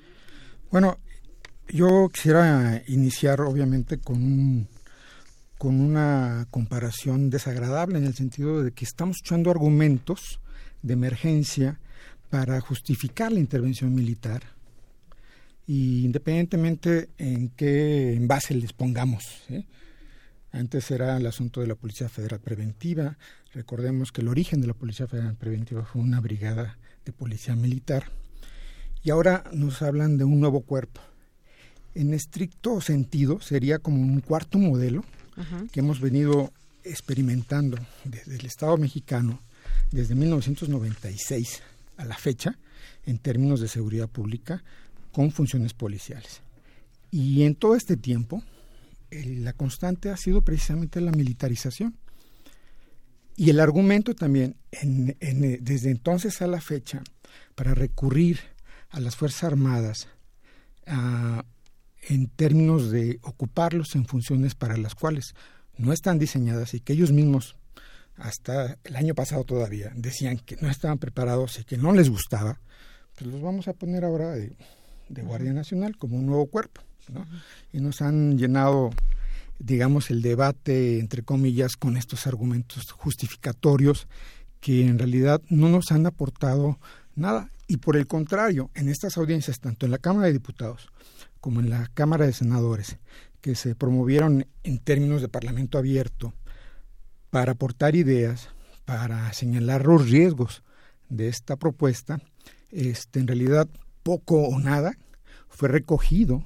Bueno, 0.71 0.97
yo 1.67 2.09
quisiera 2.13 2.81
iniciar 2.87 3.41
obviamente 3.41 3.99
con 3.99 4.67
con 5.57 5.81
una 5.81 6.47
comparación 6.51 7.29
desagradable 7.29 7.97
en 7.97 8.05
el 8.05 8.15
sentido 8.15 8.63
de 8.63 8.71
que 8.71 8.85
estamos 8.85 9.17
echando 9.19 9.51
argumentos 9.51 10.39
de 10.83 10.93
emergencia 10.93 11.81
para 12.29 12.61
justificar 12.61 13.33
la 13.33 13.41
intervención 13.41 13.93
militar 13.93 14.41
y 15.69 16.03
independientemente 16.03 17.09
en 17.19 17.49
qué 17.49 18.15
envase 18.15 18.55
les 18.55 18.73
pongamos. 18.73 19.43
Antes 20.51 20.89
era 20.89 21.15
el 21.15 21.27
asunto 21.27 21.61
de 21.61 21.67
la 21.67 21.75
Policía 21.75 22.09
Federal 22.09 22.39
Preventiva. 22.39 23.19
Recordemos 23.53 24.11
que 24.11 24.21
el 24.21 24.29
origen 24.29 24.61
de 24.61 24.67
la 24.67 24.73
Policía 24.73 25.05
Federal 25.05 25.35
Preventiva 25.35 25.85
fue 25.85 26.01
una 26.01 26.21
brigada 26.21 26.79
de 27.05 27.11
policía 27.11 27.55
militar. 27.55 28.05
Y 29.03 29.11
ahora 29.11 29.43
nos 29.53 29.83
hablan 29.83 30.17
de 30.17 30.23
un 30.23 30.39
nuevo 30.39 30.61
cuerpo. 30.61 31.01
En 31.93 32.15
estricto 32.15 32.81
sentido, 32.81 33.39
sería 33.39 33.77
como 33.77 34.01
un 34.01 34.21
cuarto 34.21 34.57
modelo 34.57 35.05
que 35.71 35.81
hemos 35.81 36.01
venido 36.01 36.51
experimentando 36.83 37.77
desde 38.05 38.37
el 38.37 38.45
Estado 38.47 38.75
mexicano 38.77 39.39
desde 39.91 40.15
1996 40.15 41.61
a 41.97 42.05
la 42.05 42.17
fecha 42.17 42.57
en 43.05 43.19
términos 43.19 43.61
de 43.61 43.67
seguridad 43.67 44.07
pública 44.07 44.63
con 45.19 45.31
funciones 45.31 45.73
policiales. 45.73 46.39
Y 47.11 47.43
en 47.43 47.53
todo 47.53 47.75
este 47.75 47.97
tiempo, 47.97 48.41
la 49.11 49.51
constante 49.51 50.09
ha 50.11 50.15
sido 50.15 50.43
precisamente 50.43 51.01
la 51.01 51.11
militarización. 51.11 51.97
Y 53.35 53.49
el 53.49 53.59
argumento 53.59 54.15
también, 54.15 54.55
desde 54.71 55.91
entonces 55.91 56.41
a 56.41 56.47
la 56.47 56.61
fecha, 56.61 57.03
para 57.55 57.75
recurrir 57.75 58.39
a 58.91 59.01
las 59.01 59.17
Fuerzas 59.17 59.43
Armadas 59.43 60.07
en 60.87 62.29
términos 62.29 62.89
de 62.89 63.19
ocuparlos 63.23 63.95
en 63.95 64.05
funciones 64.05 64.55
para 64.55 64.77
las 64.77 64.95
cuales 64.95 65.33
no 65.77 65.91
están 65.91 66.17
diseñadas 66.17 66.73
y 66.75 66.79
que 66.79 66.93
ellos 66.93 67.11
mismos, 67.11 67.57
hasta 68.15 68.77
el 68.85 68.95
año 68.95 69.15
pasado 69.15 69.43
todavía, 69.43 69.91
decían 69.97 70.37
que 70.37 70.55
no 70.61 70.69
estaban 70.69 70.97
preparados 70.97 71.59
y 71.59 71.65
que 71.65 71.75
no 71.77 71.91
les 71.91 72.09
gustaba, 72.09 72.61
pues 73.17 73.29
los 73.29 73.41
vamos 73.41 73.67
a 73.67 73.73
poner 73.73 74.05
ahora 74.05 74.33
de 75.09 75.23
Guardia 75.23 75.53
Nacional 75.53 75.97
como 75.97 76.17
un 76.17 76.25
nuevo 76.25 76.47
cuerpo. 76.47 76.81
Y 77.73 77.81
nos 77.81 78.01
han 78.01 78.37
llenado, 78.37 78.91
digamos, 79.57 80.11
el 80.11 80.21
debate, 80.21 80.99
entre 80.99 81.23
comillas, 81.23 81.75
con 81.75 81.97
estos 81.97 82.27
argumentos 82.27 82.91
justificatorios 82.91 84.07
que 84.59 84.85
en 84.85 84.99
realidad 84.99 85.41
no 85.49 85.69
nos 85.69 85.91
han 85.91 86.05
aportado 86.05 86.79
nada. 87.15 87.49
Y 87.67 87.77
por 87.77 87.97
el 87.97 88.07
contrario, 88.07 88.69
en 88.75 88.89
estas 88.89 89.17
audiencias, 89.17 89.59
tanto 89.59 89.85
en 89.85 89.91
la 89.91 89.97
Cámara 89.97 90.27
de 90.27 90.33
Diputados 90.33 90.89
como 91.39 91.59
en 91.61 91.69
la 91.69 91.89
Cámara 91.93 92.25
de 92.25 92.33
Senadores, 92.33 92.97
que 93.41 93.55
se 93.55 93.75
promovieron 93.75 94.45
en 94.63 94.79
términos 94.79 95.21
de 95.21 95.29
Parlamento 95.29 95.77
abierto 95.77 96.33
para 97.29 97.53
aportar 97.53 97.95
ideas, 97.95 98.49
para 98.85 99.31
señalar 99.33 99.85
los 99.85 100.09
riesgos 100.09 100.63
de 101.09 101.27
esta 101.27 101.55
propuesta, 101.55 102.19
este, 102.71 103.19
en 103.19 103.27
realidad 103.27 103.69
poco 104.09 104.41
o 104.41 104.59
nada 104.59 104.97
fue 105.49 105.69
recogido 105.69 106.43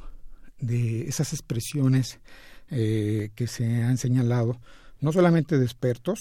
de 0.59 1.07
esas 1.07 1.31
expresiones 1.31 2.19
eh, 2.69 3.29
que 3.35 3.47
se 3.47 3.83
han 3.83 3.97
señalado, 3.97 4.59
no 4.99 5.13
solamente 5.13 5.57
de 5.57 5.63
expertos 5.63 6.19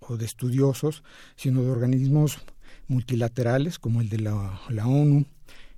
o 0.00 0.18
de 0.18 0.26
estudiosos, 0.26 1.02
sino 1.36 1.62
de 1.62 1.70
organismos 1.70 2.36
multilaterales 2.86 3.78
como 3.78 4.02
el 4.02 4.10
de 4.10 4.18
la, 4.18 4.60
ONU, 4.84 5.24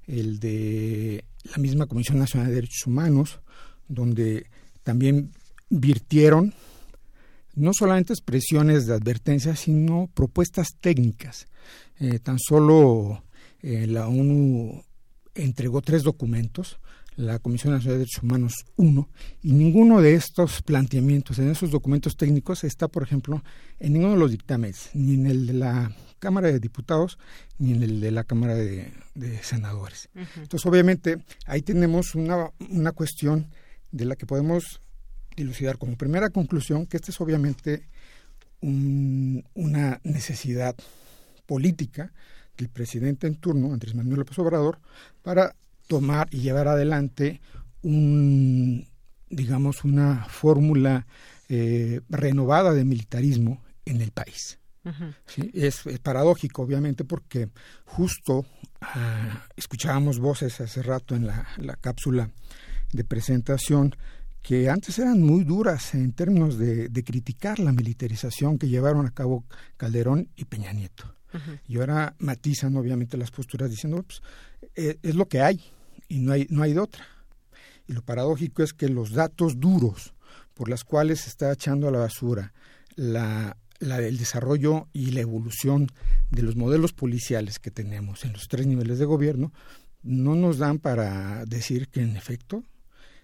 el 0.09 0.41
de 0.41 1.25
la 1.45 1.59
misma 1.59 1.87
Comisión 1.87 2.19
Nacional 2.19 2.49
de 2.49 2.57
Derechos 2.57 2.89
Humanos, 2.89 3.39
donde 3.87 4.47
también 4.83 5.31
virtieron 5.69 6.53
no 7.55 7.71
solamente 7.75 8.13
expresiones 8.13 8.87
de 8.87 8.95
advertencia, 8.95 9.55
sino 9.55 10.11
propuestas 10.15 10.71
técnicas. 10.81 11.47
Eh, 12.01 12.19
tan 12.19 12.41
solo 12.41 13.23
eh, 13.63 13.87
la 13.87 14.09
ONU 14.09 14.83
entregó 15.35 15.83
tres 15.83 16.03
documentos, 16.03 16.79
la 17.17 17.39
Comisión 17.39 17.73
Nacional 17.73 17.95
de 17.95 17.99
Derechos 18.01 18.23
Humanos 18.23 18.55
uno, 18.77 19.09
y 19.43 19.53
ninguno 19.53 20.01
de 20.01 20.15
estos 20.15 20.63
planteamientos 20.63 21.39
en 21.39 21.51
esos 21.51 21.71
documentos 21.71 22.17
técnicos 22.17 22.65
está, 22.65 22.89
por 22.89 23.03
ejemplo, 23.03 23.43
en 23.79 23.93
ninguno 23.93 24.15
de 24.15 24.21
los 24.21 24.31
dictámenes, 24.31 24.91
ni 24.95 25.15
en 25.15 25.27
el 25.27 25.47
de 25.47 25.53
la 25.55 25.95
Cámara 26.19 26.49
de 26.49 26.61
Diputados, 26.61 27.19
ni 27.59 27.73
en 27.73 27.83
el 27.83 28.01
de 28.01 28.11
la 28.11 28.25
Cámara 28.25 28.55
de, 28.55 28.93
Senadores. 29.43 30.09
Entonces, 30.15 30.65
obviamente, 30.67 31.17
ahí 31.47 31.63
tenemos 31.63 32.15
una, 32.15 32.51
una 32.71 32.93
cuestión 32.93 33.49
de 33.91 34.05
la 34.07 34.17
que 34.17 34.27
podemos 34.27 34.81
dilucidar 35.37 35.79
como 35.79 35.97
primera 35.97 36.31
conclusión 36.31 36.87
que 36.87 36.97
esta 36.97 37.11
es 37.11 37.21
obviamente 37.21 37.89
una 38.63 40.01
necesidad 40.05 40.77
política 41.47 42.13
el 42.61 42.69
presidente 42.69 43.27
en 43.27 43.37
turno, 43.37 43.73
Andrés 43.73 43.95
Manuel 43.95 44.21
López 44.21 44.39
Obrador, 44.39 44.79
para 45.23 45.55
tomar 45.87 46.29
y 46.31 46.41
llevar 46.41 46.69
adelante 46.69 47.41
un, 47.83 48.87
digamos, 49.29 49.85
una 49.85 50.25
fórmula 50.25 51.07
eh, 51.49 52.01
renovada 52.09 52.73
de 52.73 52.85
militarismo 52.85 53.63
en 53.85 54.01
el 54.01 54.13
país. 54.13 54.59
es, 55.53 55.83
paradójico, 56.03 56.63
obviamente, 56.63 57.05
porque 57.05 57.51
justo 57.85 58.47
ah, 58.81 59.47
escuchábamos 59.57 60.19
voces 60.19 60.61
hace 60.61 60.83
rato 60.83 61.15
en 61.15 61.27
la, 61.27 61.77
cápsula 61.81 62.31
de 62.93 63.05
presentación 63.05 63.95
que 64.43 64.71
antes 64.71 64.99
eran 64.99 65.21
muy 65.23 65.45
duras 65.45 65.95
en 65.95 66.13
términos 66.13 66.57
de, 66.57 66.89
de, 66.89 67.05
criticar 67.05 67.59
la 67.59 67.73
militarización 67.73 68.59
que 68.59 68.69
llevaron 68.69 69.07
a 69.07 69.11
cabo 69.11 69.45
Calderón 69.77 70.29
y 70.35 70.47
Peña 70.47 70.73
Nieto. 70.73 71.20
Y 71.69 71.79
ahora 71.79 72.15
matizan 72.19 72.77
obviamente 72.77 73.17
las 73.17 73.31
posturas 73.31 73.71
diciendo, 73.71 74.03
pues, 74.03 74.23
eh, 74.75 74.99
es 75.03 75.15
lo 75.15 75.27
que 75.29 75.41
hay 75.41 75.63
y 76.09 76.19
no 76.19 76.33
hay, 76.33 76.47
no 76.51 76.63
hay 76.63 76.73
de 76.73 76.81
otra. 76.81 77.07
Y 77.87 77.93
lo 77.93 78.03
paradójico 78.03 78.63
es 78.63 78.73
que 78.73 78.89
los 78.89 79.13
datos 79.13 79.61
duros 79.61 80.15
por 80.55 80.69
los 80.69 80.85
cuales 80.85 81.21
se 81.21 81.29
está 81.29 81.53
echando 81.53 81.89
a 81.89 81.91
la 81.91 82.01
basura 82.01 82.53
la, 82.95 83.57
la, 83.79 83.99
el 83.99 84.19
desarrollo 84.19 84.89
y 84.93 85.13
la 85.13 85.21
evolución 85.21 85.89
de 86.31 86.43
los 86.43 86.57
modelos 86.57 86.93
policiales 86.93 87.59
que 87.59 87.71
tenemos 87.71 88.25
en 88.25 88.33
los 88.33 88.49
tres 88.49 88.67
niveles 88.67 88.99
de 88.99 89.07
gobierno 89.07 89.53
no 90.03 90.35
nos 90.35 90.59
dan 90.59 90.79
para 90.79 91.45
decir 91.47 91.89
que 91.89 92.03
en 92.03 92.17
efecto 92.17 92.63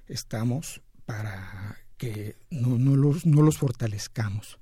estamos 0.07 0.83
para 1.05 1.79
que 1.97 2.37
no, 2.51 2.79
no, 2.79 2.97
los, 2.97 3.27
no 3.27 3.43
los 3.43 3.59
fortalezcamos 3.59 4.59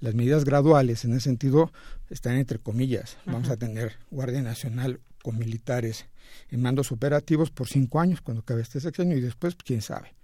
las 0.00 0.14
medidas 0.14 0.44
graduales 0.44 1.04
en 1.04 1.12
ese 1.12 1.22
sentido 1.22 1.72
están 2.10 2.36
entre 2.36 2.58
comillas. 2.58 3.16
Vamos 3.26 3.50
a 3.50 3.56
tener 3.56 3.96
Guardia 4.10 4.42
Nacional 4.42 5.00
con 5.22 5.38
militares 5.38 6.06
en 6.50 6.62
mandos 6.62 6.92
operativos 6.92 7.50
por 7.50 7.68
cinco 7.68 8.00
años 8.00 8.20
cuando 8.20 8.42
acabe 8.42 8.62
este 8.62 8.80
sexenio 8.80 9.16
y 9.16 9.20
después 9.20 9.56
quién 9.56 9.82
sabe. 9.82 10.17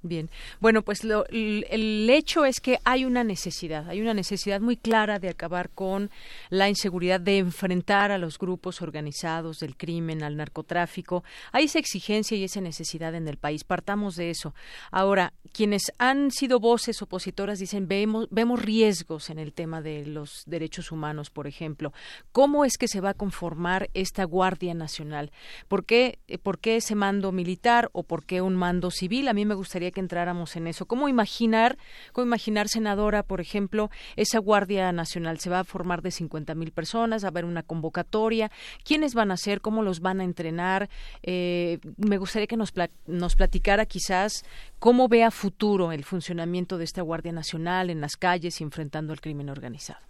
Bien, 0.00 0.30
bueno, 0.60 0.82
pues 0.82 1.02
el 1.02 2.08
hecho 2.08 2.44
es 2.44 2.60
que 2.60 2.78
hay 2.84 3.04
una 3.04 3.24
necesidad, 3.24 3.88
hay 3.88 4.00
una 4.00 4.14
necesidad 4.14 4.60
muy 4.60 4.76
clara 4.76 5.18
de 5.18 5.28
acabar 5.28 5.70
con 5.70 6.10
la 6.50 6.68
inseguridad, 6.68 7.18
de 7.18 7.38
enfrentar 7.38 8.12
a 8.12 8.18
los 8.18 8.38
grupos 8.38 8.80
organizados 8.80 9.58
del 9.58 9.76
crimen, 9.76 10.22
al 10.22 10.36
narcotráfico. 10.36 11.24
Hay 11.50 11.64
esa 11.64 11.80
exigencia 11.80 12.36
y 12.36 12.44
esa 12.44 12.60
necesidad 12.60 13.16
en 13.16 13.26
el 13.26 13.38
país. 13.38 13.64
Partamos 13.64 14.14
de 14.14 14.30
eso. 14.30 14.54
Ahora, 14.92 15.32
quienes 15.52 15.90
han 15.98 16.30
sido 16.30 16.60
voces 16.60 17.02
opositoras 17.02 17.58
dicen 17.58 17.88
vemos, 17.88 18.28
vemos 18.30 18.62
riesgos 18.62 19.30
en 19.30 19.40
el 19.40 19.52
tema 19.52 19.82
de 19.82 20.06
los 20.06 20.44
derechos 20.46 20.92
humanos, 20.92 21.30
por 21.30 21.48
ejemplo. 21.48 21.92
¿Cómo 22.30 22.64
es 22.64 22.78
que 22.78 22.86
se 22.86 23.00
va 23.00 23.10
a 23.10 23.14
conformar 23.14 23.90
esta 23.94 24.22
Guardia 24.22 24.74
Nacional? 24.74 25.32
¿Por 25.66 25.84
qué, 25.84 26.20
por 26.44 26.60
qué 26.60 26.76
ese 26.76 26.94
mando 26.94 27.32
militar 27.32 27.90
o 27.92 28.04
por 28.04 28.24
qué 28.24 28.42
un 28.42 28.54
mando 28.54 28.92
civil? 28.92 29.26
A 29.26 29.34
mí 29.34 29.44
me 29.44 29.54
gustaría 29.54 29.87
que 29.92 30.00
entráramos 30.00 30.56
en 30.56 30.66
eso. 30.66 30.86
¿Cómo 30.86 31.08
imaginar, 31.08 31.78
cómo 32.12 32.26
imaginar, 32.26 32.68
senadora, 32.68 33.22
por 33.22 33.40
ejemplo, 33.40 33.90
esa 34.16 34.38
Guardia 34.38 34.92
Nacional? 34.92 35.38
¿Se 35.40 35.50
va 35.50 35.60
a 35.60 35.64
formar 35.64 36.02
de 36.02 36.10
50 36.10 36.54
mil 36.54 36.72
personas? 36.72 37.24
¿Va 37.24 37.28
a 37.28 37.30
haber 37.30 37.44
una 37.44 37.62
convocatoria? 37.62 38.50
¿Quiénes 38.84 39.14
van 39.14 39.30
a 39.30 39.36
ser? 39.36 39.60
¿Cómo 39.60 39.82
los 39.82 40.00
van 40.00 40.20
a 40.20 40.24
entrenar? 40.24 40.88
Eh, 41.22 41.78
me 41.96 42.18
gustaría 42.18 42.46
que 42.46 42.56
nos, 42.56 42.72
nos 43.06 43.36
platicara 43.36 43.86
quizás 43.86 44.44
cómo 44.78 45.08
ve 45.08 45.24
a 45.24 45.30
futuro 45.30 45.92
el 45.92 46.04
funcionamiento 46.04 46.78
de 46.78 46.84
esta 46.84 47.02
Guardia 47.02 47.32
Nacional 47.32 47.90
en 47.90 48.00
las 48.00 48.16
calles 48.16 48.60
y 48.60 48.64
enfrentando 48.64 49.12
al 49.12 49.20
crimen 49.20 49.48
organizado. 49.48 50.00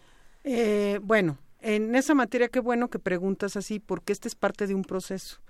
Eh, 0.44 1.00
bueno, 1.02 1.38
en 1.60 1.94
esa 1.94 2.14
materia 2.14 2.48
qué 2.48 2.60
bueno 2.60 2.88
que 2.88 2.98
preguntas 2.98 3.56
así, 3.56 3.80
porque 3.80 4.12
este 4.12 4.28
es 4.28 4.34
parte 4.34 4.66
de 4.66 4.74
un 4.74 4.82
proceso. 4.82 5.40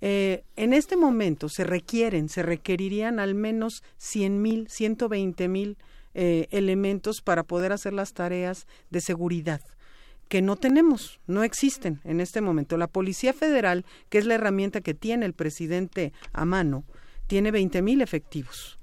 Eh, 0.00 0.44
en 0.56 0.72
este 0.72 0.96
momento 0.96 1.48
se 1.48 1.64
requieren, 1.64 2.28
se 2.28 2.42
requerirían 2.42 3.18
al 3.18 3.34
menos 3.34 3.82
100 3.98 4.40
mil, 4.40 4.68
120 4.68 5.48
mil 5.48 5.76
eh, 6.14 6.48
elementos 6.50 7.20
para 7.20 7.42
poder 7.42 7.72
hacer 7.72 7.92
las 7.92 8.14
tareas 8.14 8.66
de 8.90 9.00
seguridad 9.00 9.60
que 10.30 10.42
no 10.42 10.54
tenemos, 10.54 11.18
no 11.26 11.42
existen 11.42 12.00
en 12.04 12.20
este 12.20 12.40
momento. 12.40 12.76
La 12.76 12.86
Policía 12.86 13.32
Federal, 13.32 13.84
que 14.08 14.18
es 14.18 14.26
la 14.26 14.34
herramienta 14.36 14.80
que 14.80 14.94
tiene 14.94 15.26
el 15.26 15.32
presidente 15.32 16.12
a 16.32 16.44
mano, 16.44 16.84
tiene 17.26 17.50
20 17.50 17.82
mil 17.82 18.00
efectivos. 18.00 18.78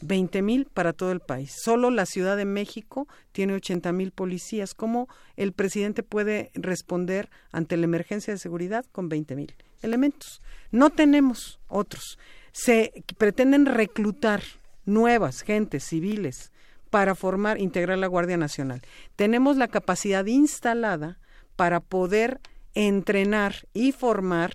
20 0.00 0.42
mil 0.42 0.66
para 0.66 0.92
todo 0.92 1.12
el 1.12 1.20
país. 1.20 1.54
Solo 1.62 1.90
la 1.90 2.04
Ciudad 2.04 2.36
de 2.36 2.44
México 2.44 3.06
tiene 3.30 3.54
80 3.54 3.92
mil 3.92 4.10
policías. 4.10 4.74
¿Cómo 4.74 5.08
el 5.36 5.52
presidente 5.52 6.02
puede 6.02 6.50
responder 6.54 7.30
ante 7.52 7.76
la 7.76 7.84
emergencia 7.84 8.32
de 8.32 8.38
seguridad 8.38 8.84
con 8.90 9.08
20 9.08 9.36
mil 9.36 9.54
elementos? 9.82 10.42
No 10.70 10.90
tenemos 10.90 11.60
otros. 11.68 12.18
Se 12.52 13.04
pretenden 13.16 13.66
reclutar 13.66 14.42
nuevas 14.84 15.42
gentes 15.42 15.84
civiles 15.84 16.52
para 16.90 17.14
formar, 17.14 17.60
integrar 17.60 17.98
la 17.98 18.06
Guardia 18.06 18.36
Nacional. 18.36 18.82
Tenemos 19.16 19.56
la 19.56 19.68
capacidad 19.68 20.24
instalada 20.26 21.18
para 21.56 21.80
poder 21.80 22.40
entrenar 22.74 23.66
y 23.74 23.92
formar 23.92 24.54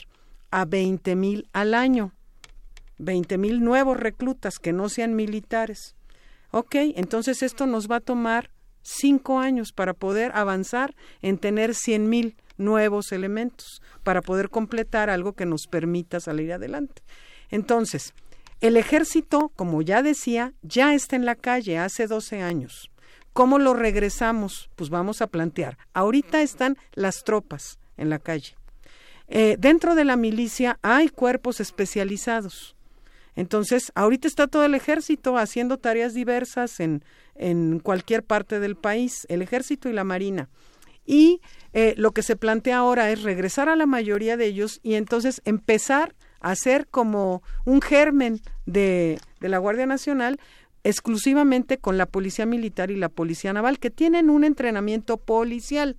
a 0.52 0.66
20 0.66 1.16
mil 1.16 1.48
al 1.54 1.74
año. 1.74 2.14
20 2.98 3.38
mil 3.38 3.64
nuevos 3.64 3.98
reclutas 3.98 4.60
que 4.60 4.74
no 4.74 4.90
sean 4.90 5.16
militares. 5.16 5.96
Ok, 6.52 6.76
entonces 6.96 7.42
esto 7.44 7.66
nos 7.66 7.90
va 7.90 7.98
a 7.98 8.02
tomar 8.02 8.52
cinco 8.84 9.40
años 9.40 9.72
para 9.72 9.94
poder 9.94 10.32
avanzar 10.36 10.96
en 11.22 11.38
tener 11.38 11.74
100 11.74 12.10
mil 12.10 12.36
nuevos 12.58 13.12
elementos, 13.12 13.82
para 14.04 14.22
poder 14.22 14.50
completar 14.50 15.10
algo 15.10 15.34
que 15.34 15.46
nos 15.46 15.68
permita 15.68 16.20
salir 16.20 16.54
adelante. 16.54 17.02
Entonces, 17.50 18.14
el 18.62 18.78
ejército, 18.78 19.52
como 19.56 19.82
ya 19.82 20.02
decía, 20.02 20.54
ya 20.62 20.94
está 20.94 21.16
en 21.16 21.26
la 21.26 21.36
calle 21.36 21.78
hace 21.78 22.08
12 22.08 22.42
años. 22.42 22.90
¿Cómo 23.34 23.60
lo 23.60 23.74
regresamos? 23.74 24.70
Pues 24.76 24.90
vamos 24.90 25.22
a 25.22 25.28
plantear. 25.28 25.78
Ahorita 25.94 26.42
están 26.42 26.78
las 26.94 27.24
tropas 27.24 27.80
en 27.98 28.10
la 28.10 28.20
calle. 28.20 28.56
Eh, 29.28 29.58
dentro 29.60 29.96
de 29.96 30.06
la 30.06 30.16
milicia 30.16 30.78
hay 30.82 31.10
cuerpos 31.10 31.60
especializados. 31.60 32.76
Entonces, 33.36 33.92
ahorita 33.96 34.28
está 34.28 34.48
todo 34.48 34.66
el 34.66 34.76
ejército 34.76 35.38
haciendo 35.38 35.78
tareas 35.78 36.14
diversas 36.14 36.80
en, 36.80 37.04
en 37.36 37.80
cualquier 37.80 38.24
parte 38.24 38.60
del 38.60 38.76
país, 38.76 39.26
el 39.30 39.42
ejército 39.42 39.90
y 39.90 39.94
la 39.94 40.04
marina. 40.04 40.50
Y 41.06 41.42
eh, 41.74 41.94
lo 41.98 42.12
que 42.12 42.24
se 42.24 42.36
plantea 42.36 42.78
ahora 42.78 43.10
es 43.12 43.24
regresar 43.24 43.70
a 43.70 43.76
la 43.76 43.86
mayoría 43.86 44.38
de 44.38 44.46
ellos 44.46 44.80
y 44.84 44.96
entonces 44.96 45.42
empezar 45.46 46.16
a 46.40 46.52
hacer 46.52 46.88
como 46.88 47.42
un 47.66 47.82
germen 47.82 48.42
de, 48.66 49.20
de 49.40 49.50
la 49.50 49.58
Guardia 49.58 49.86
Nacional 49.86 50.40
exclusivamente 50.84 51.78
con 51.78 51.98
la 51.98 52.06
Policía 52.06 52.46
Militar 52.46 52.92
y 52.92 52.96
la 52.98 53.10
Policía 53.10 53.54
Naval, 53.54 53.80
que 53.80 53.90
tienen 53.90 54.30
un 54.30 54.44
entrenamiento 54.44 55.18
policial. 55.18 55.98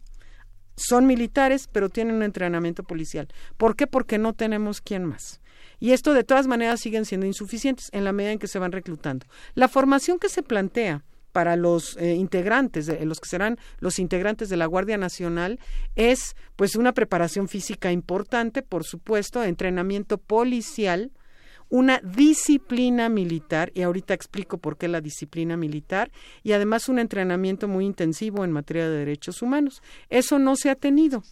Son 0.76 1.06
militares, 1.06 1.68
pero 1.72 1.88
tienen 1.88 2.16
un 2.16 2.22
entrenamiento 2.22 2.82
policial. 2.82 3.28
¿Por 3.56 3.76
qué? 3.76 3.86
Porque 3.86 4.18
no 4.18 4.32
tenemos 4.32 4.80
quien 4.80 5.04
más. 5.04 5.40
Y 5.80 5.92
esto 5.92 6.14
de 6.14 6.24
todas 6.24 6.46
maneras 6.46 6.80
siguen 6.80 7.04
siendo 7.04 7.26
insuficientes 7.26 7.88
en 7.92 8.04
la 8.04 8.12
medida 8.12 8.32
en 8.32 8.38
que 8.38 8.48
se 8.48 8.58
van 8.58 8.72
reclutando. 8.72 9.26
La 9.54 9.68
formación 9.68 10.18
que 10.18 10.28
se 10.28 10.42
plantea 10.42 11.04
para 11.34 11.56
los 11.56 11.96
eh, 11.96 12.14
integrantes, 12.14 12.88
los 13.04 13.18
que 13.18 13.28
serán 13.28 13.58
los 13.80 13.98
integrantes 13.98 14.48
de 14.48 14.56
la 14.56 14.66
Guardia 14.66 14.96
Nacional, 14.96 15.58
es 15.96 16.36
pues 16.54 16.76
una 16.76 16.92
preparación 16.92 17.48
física 17.48 17.90
importante, 17.90 18.62
por 18.62 18.84
supuesto, 18.84 19.42
entrenamiento 19.42 20.16
policial, 20.16 21.10
una 21.70 21.98
disciplina 21.98 23.08
militar, 23.08 23.72
y 23.74 23.82
ahorita 23.82 24.14
explico 24.14 24.58
por 24.58 24.76
qué 24.76 24.86
la 24.86 25.00
disciplina 25.00 25.56
militar, 25.56 26.12
y 26.44 26.52
además 26.52 26.88
un 26.88 27.00
entrenamiento 27.00 27.66
muy 27.66 27.84
intensivo 27.84 28.44
en 28.44 28.52
materia 28.52 28.88
de 28.88 28.98
derechos 28.98 29.42
humanos. 29.42 29.82
Eso 30.10 30.38
no 30.38 30.54
se 30.54 30.70
ha 30.70 30.76
tenido. 30.76 31.24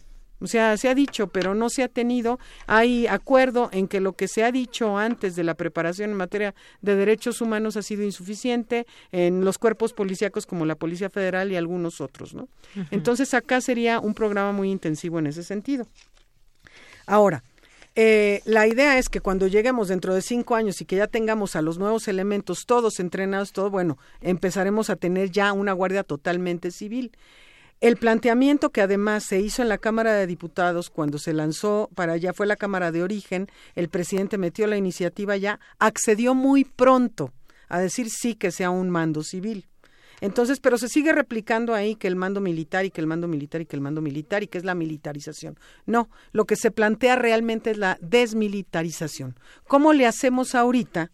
O 0.43 0.47
sea, 0.47 0.75
se 0.75 0.89
ha 0.89 0.95
dicho, 0.95 1.27
pero 1.27 1.55
no 1.55 1.69
se 1.69 1.83
ha 1.83 1.87
tenido. 1.87 2.37
Hay 2.67 3.07
acuerdo 3.07 3.69
en 3.71 3.87
que 3.87 4.01
lo 4.01 4.11
que 4.13 4.27
se 4.27 4.43
ha 4.43 4.51
dicho 4.51 4.97
antes 4.97 5.37
de 5.37 5.43
la 5.43 5.53
preparación 5.53 6.11
en 6.11 6.17
materia 6.17 6.53
de 6.81 6.97
derechos 6.97 7.39
humanos 7.39 7.77
ha 7.77 7.81
sido 7.81 8.03
insuficiente 8.03 8.85
en 9.13 9.45
los 9.45 9.57
cuerpos 9.57 9.93
policíacos 9.93 10.45
como 10.45 10.65
la 10.65 10.75
Policía 10.75 11.09
Federal 11.09 11.51
y 11.51 11.55
algunos 11.55 12.01
otros, 12.01 12.33
¿no? 12.33 12.49
Entonces 12.91 13.33
acá 13.33 13.61
sería 13.61 14.01
un 14.01 14.13
programa 14.13 14.51
muy 14.51 14.69
intensivo 14.69 15.17
en 15.19 15.27
ese 15.27 15.43
sentido. 15.43 15.87
Ahora, 17.05 17.43
eh, 17.95 18.41
la 18.45 18.67
idea 18.67 18.97
es 18.97 19.07
que 19.07 19.21
cuando 19.21 19.47
lleguemos 19.47 19.87
dentro 19.87 20.13
de 20.15 20.21
cinco 20.21 20.55
años 20.55 20.81
y 20.81 20.85
que 20.85 20.95
ya 20.97 21.07
tengamos 21.07 21.55
a 21.55 21.61
los 21.61 21.77
nuevos 21.77 22.07
elementos 22.07 22.65
todos 22.65 22.99
entrenados, 22.99 23.53
todo 23.53 23.69
bueno, 23.69 23.97
empezaremos 24.19 24.89
a 24.89 24.95
tener 24.95 25.29
ya 25.31 25.53
una 25.53 25.71
guardia 25.73 26.03
totalmente 26.03 26.71
civil. 26.71 27.11
El 27.83 27.97
planteamiento 27.97 28.69
que 28.69 28.79
además 28.79 29.25
se 29.25 29.41
hizo 29.41 29.61
en 29.61 29.67
la 29.67 29.77
Cámara 29.77 30.13
de 30.13 30.25
Diputados 30.25 30.89
cuando 30.89 31.19
se 31.19 31.33
lanzó 31.33 31.89
para 31.95 32.13
allá 32.13 32.31
fue 32.31 32.47
la 32.47 32.55
Cámara 32.55 32.93
de 32.93 33.03
Origen, 33.03 33.49
el 33.75 33.89
presidente 33.89 34.37
metió 34.37 34.67
la 34.67 34.77
iniciativa 34.77 35.35
ya, 35.35 35.59
accedió 35.79 36.33
muy 36.33 36.63
pronto 36.63 37.33
a 37.67 37.81
decir 37.81 38.09
sí 38.09 38.35
que 38.35 38.51
sea 38.51 38.69
un 38.69 38.89
mando 38.89 39.21
civil. 39.21 39.67
Entonces, 40.21 40.61
pero 40.61 40.77
se 40.77 40.87
sigue 40.87 41.11
replicando 41.11 41.73
ahí 41.73 41.95
que 41.97 42.07
el 42.07 42.15
mando 42.15 42.39
militar 42.39 42.85
y 42.85 42.89
que 42.89 43.01
el 43.01 43.07
mando 43.07 43.27
militar 43.27 43.59
y 43.59 43.65
que 43.65 43.75
el 43.75 43.81
mando 43.81 44.01
militar 44.01 44.43
y 44.43 44.47
que 44.47 44.59
es 44.59 44.63
la 44.63 44.75
militarización. 44.75 45.59
No, 45.85 46.09
lo 46.31 46.45
que 46.45 46.55
se 46.55 46.71
plantea 46.71 47.17
realmente 47.17 47.71
es 47.71 47.77
la 47.77 47.97
desmilitarización. 47.99 49.37
¿Cómo 49.67 49.91
le 49.91 50.07
hacemos 50.07 50.55
ahorita? 50.55 51.11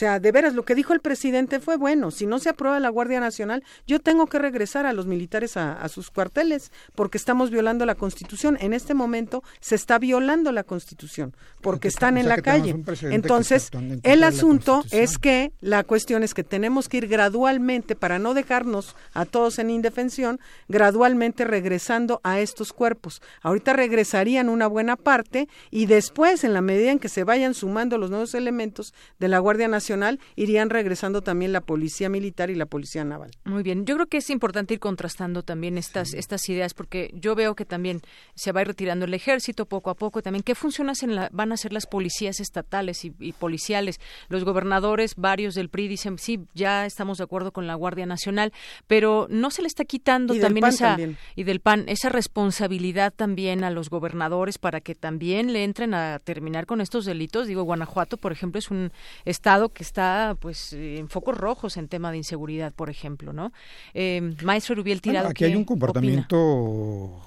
O 0.00 0.02
sea, 0.02 0.18
de 0.18 0.32
veras, 0.32 0.54
lo 0.54 0.64
que 0.64 0.74
dijo 0.74 0.94
el 0.94 1.00
presidente 1.00 1.60
fue 1.60 1.76
bueno. 1.76 2.10
Si 2.10 2.24
no 2.24 2.38
se 2.38 2.48
aprueba 2.48 2.80
la 2.80 2.88
Guardia 2.88 3.20
Nacional, 3.20 3.62
yo 3.86 4.00
tengo 4.00 4.28
que 4.28 4.38
regresar 4.38 4.86
a 4.86 4.94
los 4.94 5.04
militares 5.04 5.58
a, 5.58 5.86
sus 5.90 6.10
cuarteles 6.10 6.72
porque 6.94 7.18
estamos 7.18 7.50
violando 7.50 7.84
la 7.84 7.96
Constitución. 7.96 8.56
En 8.62 8.72
este 8.72 8.94
momento 8.94 9.42
se 9.60 9.74
está 9.74 9.98
violando 9.98 10.52
la 10.52 10.64
Constitución 10.64 11.36
porque 11.60 11.88
están 11.88 12.16
en 12.16 12.28
la 12.28 12.40
calle. 12.40 12.82
Entonces, 13.10 13.70
el 14.02 14.22
asunto 14.24 14.84
es 14.90 15.18
que 15.18 15.52
la 15.60 15.84
cuestión 15.84 16.22
es 16.22 16.32
que 16.32 16.44
tenemos 16.44 16.88
que 16.88 16.96
ir 16.96 17.06
gradualmente, 17.06 17.94
para 17.94 18.18
no 18.18 18.32
dejarnos 18.32 18.96
a 19.12 19.26
todos 19.26 19.58
en 19.58 19.68
indefensión, 19.68 20.40
gradualmente 20.70 21.44
regresando 21.44 22.22
a 22.24 22.40
estos 22.40 22.72
cuerpos. 22.72 23.20
Ahorita 23.42 23.74
regresarían 23.74 24.48
una 24.48 24.66
buena 24.66 24.96
parte 24.96 25.46
y 25.70 25.84
después, 25.84 26.42
en 26.42 26.54
la 26.54 26.62
medida 26.62 26.90
en 26.90 27.00
que 27.00 27.10
se 27.10 27.24
vayan 27.24 27.52
sumando 27.52 27.98
los 27.98 28.08
nuevos 28.08 28.34
elementos 28.34 28.94
de 29.18 29.28
la 29.28 29.40
Guardia 29.40 29.68
Nacional, 29.68 29.89
Nacional, 29.90 30.20
irían 30.36 30.70
regresando 30.70 31.20
también 31.20 31.52
la 31.52 31.62
Policía 31.62 32.08
Militar 32.08 32.48
y 32.48 32.54
la 32.54 32.66
Policía 32.66 33.04
Naval. 33.04 33.32
Muy 33.44 33.64
bien, 33.64 33.84
yo 33.86 33.96
creo 33.96 34.06
que 34.06 34.18
es 34.18 34.30
importante 34.30 34.74
ir 34.74 34.80
contrastando 34.80 35.42
también 35.42 35.78
estas, 35.78 36.14
estas 36.14 36.48
ideas, 36.48 36.74
porque 36.74 37.10
yo 37.14 37.34
veo 37.34 37.56
que 37.56 37.64
también 37.64 38.02
se 38.36 38.52
va 38.52 38.60
a 38.60 38.62
ir 38.62 38.68
retirando 38.68 39.04
el 39.04 39.14
ejército 39.14 39.66
poco 39.66 39.90
a 39.90 39.94
poco, 39.94 40.22
también 40.22 40.44
qué 40.44 40.54
funciones 40.54 41.02
en 41.02 41.16
la, 41.16 41.28
van 41.32 41.50
a 41.50 41.56
ser 41.56 41.72
las 41.72 41.86
policías 41.86 42.38
estatales 42.38 43.04
y, 43.04 43.10
policiales. 43.32 44.00
Los 44.28 44.44
gobernadores, 44.44 45.14
varios 45.16 45.56
del 45.56 45.70
PRI 45.70 45.88
dicen, 45.88 46.18
sí, 46.18 46.40
ya 46.54 46.86
estamos 46.86 47.18
de 47.18 47.24
acuerdo 47.24 47.50
con 47.50 47.66
la 47.66 47.74
Guardia 47.74 48.06
Nacional, 48.06 48.52
pero 48.86 49.26
no 49.28 49.50
se 49.50 49.62
le 49.62 49.68
está 49.68 49.84
quitando 49.84 50.34
también 50.36 50.66
esa, 50.66 50.96
y 51.34 51.42
del 51.42 51.58
PAN, 51.58 51.84
esa 51.88 52.10
responsabilidad 52.10 53.12
también 53.12 53.64
a 53.64 53.70
los 53.70 53.90
gobernadores 53.90 54.58
para 54.58 54.80
que 54.80 54.94
también 54.94 55.52
le 55.52 55.64
entren 55.64 55.94
a 55.94 56.20
terminar 56.20 56.66
con 56.66 56.80
estos 56.80 57.06
delitos. 57.06 57.48
Digo, 57.48 57.64
Guanajuato, 57.64 58.18
por 58.18 58.30
ejemplo, 58.30 58.60
es 58.60 58.70
un 58.70 58.92
estado 59.24 59.69
que 59.72 59.82
está 59.82 60.36
pues 60.38 60.72
en 60.72 61.08
focos 61.08 61.36
rojos 61.36 61.76
en 61.76 61.88
tema 61.88 62.10
de 62.10 62.18
inseguridad, 62.18 62.72
por 62.72 62.90
ejemplo, 62.90 63.32
¿no? 63.32 63.52
Eh, 63.94 64.34
maestro 64.42 64.74
Rubiel 64.74 65.00
Tirado. 65.00 65.28
aquí 65.28 65.44
hay 65.44 65.56
un 65.56 65.64
comportamiento 65.64 67.20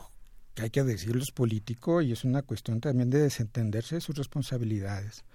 que 0.53 0.63
hay 0.63 0.69
que 0.69 0.83
decirlo 0.83 1.21
es 1.21 1.31
político 1.31 2.01
y 2.01 2.11
es 2.11 2.23
una 2.23 2.43
cuestión 2.43 2.79
también 2.79 3.09
de 3.09 3.19
desentenderse 3.19 3.95
de 3.95 4.01
sus 4.01 4.15
responsabilidades. 4.15 5.25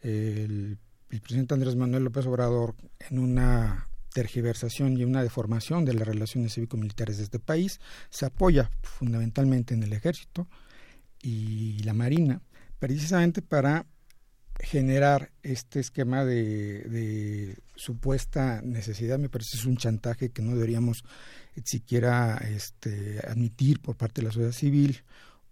El, 0.00 0.78
el 1.10 1.20
presidente 1.20 1.54
Andrés 1.54 1.76
Manuel 1.76 2.04
López 2.04 2.26
Obrador, 2.26 2.74
en 3.08 3.18
una 3.18 3.88
tergiversación 4.12 4.96
y 4.96 5.04
una 5.04 5.22
deformación 5.22 5.84
de 5.84 5.94
las 5.94 6.06
relaciones 6.06 6.54
cívico-militares 6.54 7.18
de 7.18 7.24
este 7.24 7.38
país, 7.38 7.80
se 8.10 8.26
apoya 8.26 8.70
fundamentalmente 8.82 9.74
en 9.74 9.82
el 9.82 9.92
ejército 9.92 10.46
y 11.20 11.82
la 11.82 11.94
marina, 11.94 12.40
precisamente 12.78 13.42
para 13.42 13.86
generar 14.60 15.30
este 15.42 15.80
esquema 15.80 16.24
de, 16.24 17.56
supuesta 17.76 18.60
necesidad 18.62 19.18
me 19.18 19.28
parece 19.28 19.56
es 19.56 19.64
un 19.64 19.76
chantaje 19.76 20.30
que 20.30 20.42
no 20.42 20.54
deberíamos 20.54 21.04
siquiera 21.64 22.36
este, 22.36 23.20
admitir 23.26 23.80
por 23.80 23.96
parte 23.96 24.20
de 24.20 24.28
la 24.28 24.32
sociedad 24.32 24.52
civil 24.52 25.02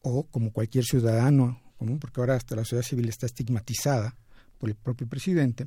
o 0.02 0.24
como 0.24 0.52
cualquier 0.52 0.84
ciudadano 0.84 1.60
común, 1.78 1.98
porque 1.98 2.20
ahora 2.20 2.36
hasta 2.36 2.56
la 2.56 2.62
sociedad 2.62 2.84
civil 2.84 3.08
está 3.08 3.26
estigmatizada 3.26 4.16
por 4.58 4.68
el 4.68 4.76
propio 4.76 5.08
presidente, 5.08 5.66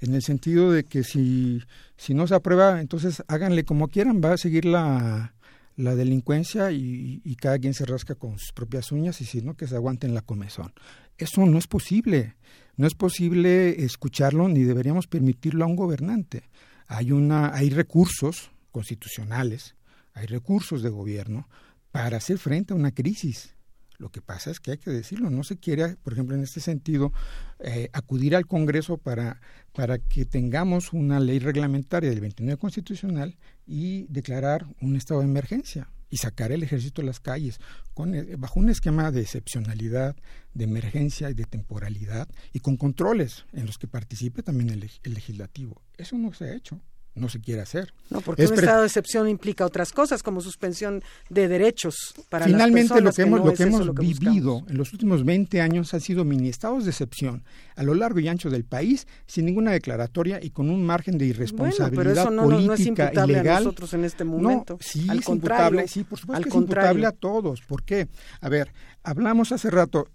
en 0.00 0.14
el 0.14 0.22
sentido 0.22 0.70
de 0.70 0.84
que 0.84 1.02
si, 1.02 1.62
si 1.96 2.14
no 2.14 2.28
se 2.28 2.36
aprueba, 2.36 2.80
entonces 2.80 3.22
háganle 3.26 3.64
como 3.64 3.88
quieran, 3.88 4.20
va 4.24 4.34
a 4.34 4.38
seguir 4.38 4.64
la, 4.64 5.34
la 5.76 5.94
delincuencia 5.94 6.72
y, 6.72 7.20
cada 7.40 7.58
quien 7.58 7.74
se 7.74 7.84
rasca 7.84 8.14
con 8.14 8.38
sus 8.38 8.52
propias 8.52 8.90
uñas 8.92 9.20
y 9.20 9.24
si 9.24 9.42
no, 9.42 9.56
que 9.56 9.66
se 9.66 9.76
aguanten 9.76 10.14
la 10.14 10.22
comezón. 10.22 10.72
Eso 11.18 11.44
no 11.46 11.58
es 11.58 11.66
posible. 11.66 12.36
No 12.76 12.86
es 12.86 12.94
posible 12.94 13.84
escucharlo 13.84 14.48
ni 14.48 14.64
deberíamos 14.64 15.06
permitirlo 15.06 15.64
a 15.64 15.68
un 15.68 15.76
gobernante. 15.76 16.48
Hay, 16.88 17.12
una, 17.12 17.54
hay 17.54 17.70
recursos 17.70 18.50
constitucionales, 18.70 19.76
hay 20.12 20.26
recursos 20.26 20.82
de 20.82 20.90
gobierno 20.90 21.48
para 21.90 22.18
hacer 22.18 22.38
frente 22.38 22.72
a 22.72 22.76
una 22.76 22.92
crisis. 22.92 23.55
Lo 23.98 24.10
que 24.10 24.20
pasa 24.20 24.50
es 24.50 24.60
que 24.60 24.72
hay 24.72 24.78
que 24.78 24.90
decirlo, 24.90 25.30
no 25.30 25.44
se 25.44 25.56
quiere, 25.56 25.96
por 25.96 26.12
ejemplo, 26.12 26.34
en 26.34 26.42
este 26.42 26.60
sentido, 26.60 27.12
eh, 27.60 27.88
acudir 27.92 28.36
al 28.36 28.46
Congreso 28.46 28.98
para, 28.98 29.40
para 29.72 29.98
que 29.98 30.24
tengamos 30.24 30.92
una 30.92 31.20
ley 31.20 31.38
reglamentaria 31.38 32.10
del 32.10 32.20
29 32.20 32.58
constitucional 32.58 33.36
y 33.66 34.06
declarar 34.08 34.66
un 34.80 34.96
estado 34.96 35.20
de 35.20 35.26
emergencia 35.26 35.90
y 36.08 36.18
sacar 36.18 36.52
el 36.52 36.62
ejército 36.62 37.02
a 37.02 37.04
las 37.04 37.20
calles 37.20 37.60
con, 37.94 38.14
eh, 38.14 38.36
bajo 38.36 38.60
un 38.60 38.68
esquema 38.68 39.10
de 39.10 39.22
excepcionalidad, 39.22 40.16
de 40.54 40.64
emergencia 40.64 41.30
y 41.30 41.34
de 41.34 41.44
temporalidad 41.44 42.28
y 42.52 42.60
con 42.60 42.76
controles 42.76 43.44
en 43.52 43.66
los 43.66 43.78
que 43.78 43.88
participe 43.88 44.42
también 44.42 44.70
el, 44.70 44.90
el 45.02 45.14
legislativo. 45.14 45.82
Eso 45.96 46.16
no 46.16 46.32
se 46.32 46.44
ha 46.44 46.54
hecho 46.54 46.80
no 47.16 47.28
se 47.28 47.40
quiere 47.40 47.62
hacer. 47.62 47.92
No, 48.10 48.20
porque 48.20 48.46
un 48.46 48.54
estado 48.54 48.82
de 48.82 48.86
excepción 48.86 49.28
implica 49.28 49.64
otras 49.64 49.92
cosas, 49.92 50.22
como 50.22 50.40
suspensión 50.40 51.02
de 51.30 51.48
derechos 51.48 52.14
para 52.28 52.46
Finalmente, 52.46 52.94
las 53.00 53.04
lo 53.04 53.12
que 53.12 53.22
hemos, 53.22 53.40
no 53.40 53.46
lo 53.46 53.54
que 53.54 53.62
hemos 53.62 53.94
vivido 53.94 54.62
en 54.68 54.76
los 54.76 54.92
últimos 54.92 55.24
20 55.24 55.60
años 55.60 55.92
han 55.94 56.00
sido 56.00 56.24
mini 56.24 56.48
estados 56.48 56.84
de 56.84 56.90
excepción 56.90 57.42
a 57.74 57.82
lo 57.82 57.94
largo 57.94 58.20
y 58.20 58.28
ancho 58.28 58.50
del 58.50 58.64
país, 58.64 59.06
sin 59.26 59.46
ninguna 59.46 59.72
declaratoria 59.72 60.38
y 60.42 60.50
con 60.50 60.70
un 60.70 60.84
margen 60.84 61.18
de 61.18 61.26
irresponsabilidad 61.26 61.90
bueno, 61.94 62.10
pero 62.10 62.20
eso 62.20 62.30
no, 62.30 62.42
política 62.44 62.66
no 62.66 62.74
es 62.74 62.86
imputable 62.86 63.32
ilegal. 63.32 63.56
a 63.56 63.60
nosotros 63.60 63.94
en 63.94 64.04
este 64.04 64.24
momento. 64.24 64.74
No, 64.74 64.78
sí, 64.80 65.06
al 65.08 65.18
es 65.18 65.24
contrario, 65.24 65.64
imputable, 65.64 65.88
sí, 65.88 66.04
por 66.04 66.18
supuesto 66.18 66.36
al 66.36 66.42
que 66.44 66.48
es 66.48 66.54
contrario. 66.54 66.90
imputable 66.90 67.06
a 67.06 67.12
todos. 67.12 67.62
¿Por 67.62 67.82
qué? 67.82 68.08
A 68.40 68.48
ver, 68.48 68.72
hablamos 69.02 69.52
hace 69.52 69.70
rato, 69.70 70.08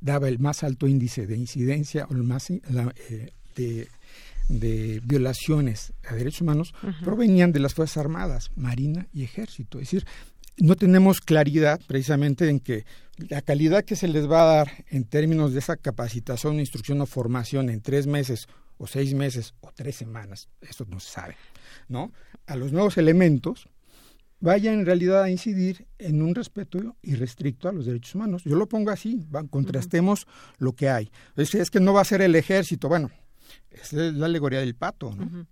daba 0.00 0.28
el 0.28 0.38
más 0.38 0.62
alto 0.62 0.86
índice 0.86 1.26
de 1.26 1.36
incidencia 1.36 2.06
o 2.08 2.14
el 2.14 2.22
más 2.22 2.48
la, 2.70 2.94
eh, 3.10 3.32
de 3.56 3.88
de 4.48 5.00
violaciones 5.04 5.92
a 6.06 6.14
derechos 6.14 6.40
humanos 6.42 6.74
uh 6.82 6.88
-huh. 6.88 7.04
provenían 7.04 7.52
de 7.52 7.60
las 7.60 7.74
Fuerzas 7.74 7.98
Armadas, 7.98 8.50
Marina 8.56 9.06
y 9.12 9.22
Ejército. 9.22 9.78
Es 9.78 9.90
decir, 9.90 10.06
no 10.56 10.74
tenemos 10.74 11.20
claridad 11.20 11.80
precisamente 11.86 12.48
en 12.48 12.60
que 12.60 12.84
la 13.28 13.42
calidad 13.42 13.84
que 13.84 13.96
se 13.96 14.08
les 14.08 14.28
va 14.28 14.42
a 14.42 14.56
dar 14.56 14.84
en 14.88 15.04
términos 15.04 15.52
de 15.52 15.60
esa 15.60 15.76
capacitación, 15.76 16.60
instrucción 16.60 17.00
o 17.00 17.06
formación 17.06 17.70
en 17.70 17.80
tres 17.80 18.06
meses 18.06 18.46
o 18.76 18.86
seis 18.86 19.14
meses 19.14 19.54
o 19.60 19.70
tres 19.74 19.96
semanas, 19.96 20.48
eso 20.60 20.84
no 20.88 21.00
se 21.00 21.10
sabe, 21.10 21.36
¿no? 21.88 22.12
A 22.46 22.56
los 22.56 22.72
nuevos 22.72 22.96
elementos 22.96 23.68
vaya 24.40 24.72
en 24.72 24.86
realidad 24.86 25.24
a 25.24 25.30
incidir 25.30 25.86
en 25.98 26.22
un 26.22 26.34
respeto 26.34 26.96
irrestricto 27.02 27.68
a 27.68 27.72
los 27.72 27.86
derechos 27.86 28.14
humanos. 28.14 28.42
Yo 28.44 28.54
lo 28.54 28.68
pongo 28.68 28.90
así, 28.90 29.26
contrastemos 29.50 30.24
uh 30.24 30.26
-huh. 30.26 30.54
lo 30.58 30.72
que 30.74 30.88
hay. 30.88 31.10
Es, 31.36 31.54
es 31.54 31.70
que 31.70 31.80
no 31.80 31.92
va 31.92 32.02
a 32.02 32.04
ser 32.04 32.22
el 32.22 32.36
ejército, 32.36 32.88
bueno, 32.88 33.10
es 33.70 33.92
la 33.92 34.26
alegoría 34.26 34.60
del 34.60 34.74
pato, 34.74 35.12
¿no? 35.12 35.46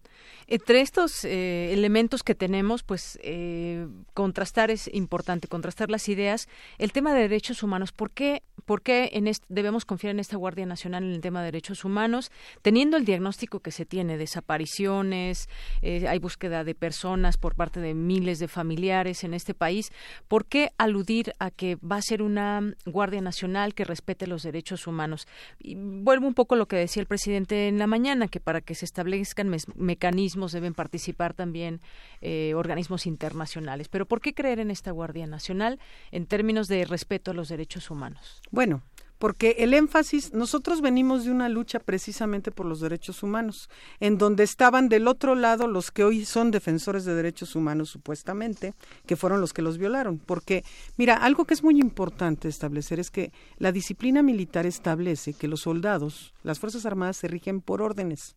Entre 0.46 0.80
estos 0.80 1.24
eh, 1.24 1.72
elementos 1.72 2.22
que 2.22 2.34
tenemos, 2.34 2.82
pues 2.82 3.18
eh, 3.22 3.86
contrastar 4.14 4.70
es 4.70 4.88
importante, 4.92 5.48
contrastar 5.48 5.90
las 5.90 6.08
ideas. 6.08 6.48
El 6.78 6.92
tema 6.92 7.14
de 7.14 7.22
derechos 7.22 7.62
humanos, 7.62 7.92
¿por 7.92 8.10
qué, 8.10 8.42
por 8.64 8.82
qué 8.82 9.10
en 9.12 9.26
debemos 9.48 9.84
confiar 9.84 10.12
en 10.12 10.20
esta 10.20 10.36
Guardia 10.36 10.66
Nacional 10.66 11.04
en 11.04 11.12
el 11.12 11.20
tema 11.20 11.40
de 11.40 11.46
derechos 11.46 11.84
humanos, 11.84 12.30
teniendo 12.62 12.96
el 12.96 13.04
diagnóstico 13.04 13.60
que 13.60 13.70
se 13.70 13.84
tiene, 13.84 14.16
desapariciones, 14.16 15.48
eh, 15.82 16.06
hay 16.08 16.18
búsqueda 16.18 16.64
de 16.64 16.74
personas 16.74 17.36
por 17.36 17.54
parte 17.54 17.80
de 17.80 17.94
miles 17.94 18.38
de 18.38 18.48
familiares 18.48 19.24
en 19.24 19.34
este 19.34 19.54
país? 19.54 19.90
¿Por 20.28 20.46
qué 20.46 20.70
aludir 20.78 21.32
a 21.38 21.50
que 21.50 21.76
va 21.76 21.96
a 21.96 22.02
ser 22.02 22.22
una 22.22 22.74
Guardia 22.84 23.20
Nacional 23.20 23.74
que 23.74 23.84
respete 23.84 24.26
los 24.26 24.42
derechos 24.42 24.86
humanos? 24.86 25.26
Y 25.58 25.74
vuelvo 25.74 26.26
un 26.26 26.34
poco 26.34 26.54
a 26.54 26.58
lo 26.58 26.66
que 26.66 26.76
decía 26.76 27.00
el 27.00 27.06
presidente 27.06 27.68
en 27.68 27.78
la 27.78 27.86
mañana, 27.86 28.28
que 28.28 28.40
para 28.40 28.60
que 28.60 28.74
se 28.74 28.84
establezcan 28.84 29.52
me 29.74 29.96
mecanismos 30.16 30.52
deben 30.52 30.72
participar 30.72 31.34
también 31.34 31.80
eh, 32.22 32.54
organismos 32.54 33.06
internacionales. 33.06 33.88
Pero 33.88 34.06
¿por 34.06 34.22
qué 34.22 34.32
creer 34.32 34.60
en 34.60 34.70
esta 34.70 34.90
Guardia 34.90 35.26
Nacional 35.26 35.78
en 36.10 36.24
términos 36.24 36.68
de 36.68 36.86
respeto 36.86 37.32
a 37.32 37.34
los 37.34 37.48
derechos 37.48 37.90
humanos? 37.90 38.40
Bueno, 38.50 38.82
porque 39.18 39.56
el 39.58 39.74
énfasis, 39.74 40.32
nosotros 40.34 40.80
venimos 40.80 41.24
de 41.24 41.30
una 41.30 41.48
lucha 41.48 41.78
precisamente 41.78 42.50
por 42.50 42.66
los 42.66 42.80
derechos 42.80 43.22
humanos, 43.22 43.70
en 44.00 44.18
donde 44.18 44.44
estaban 44.44 44.88
del 44.88 45.08
otro 45.08 45.34
lado 45.34 45.66
los 45.66 45.90
que 45.90 46.04
hoy 46.04 46.24
son 46.24 46.50
defensores 46.50 47.04
de 47.04 47.14
derechos 47.14 47.56
humanos 47.56 47.90
supuestamente, 47.90 48.74
que 49.06 49.16
fueron 49.16 49.40
los 49.40 49.52
que 49.52 49.62
los 49.62 49.78
violaron. 49.78 50.18
Porque, 50.18 50.64
mira, 50.96 51.16
algo 51.16 51.44
que 51.44 51.54
es 51.54 51.62
muy 51.62 51.80
importante 51.80 52.48
establecer 52.48 53.00
es 53.00 53.10
que 53.10 53.32
la 53.58 53.72
disciplina 53.72 54.22
militar 54.22 54.66
establece 54.66 55.32
que 55.32 55.48
los 55.48 55.60
soldados, 55.60 56.34
las 56.42 56.58
Fuerzas 56.58 56.86
Armadas 56.86 57.16
se 57.16 57.28
rigen 57.28 57.60
por 57.60 57.82
órdenes, 57.82 58.36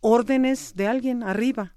órdenes 0.00 0.74
de 0.76 0.86
alguien 0.86 1.22
arriba, 1.22 1.74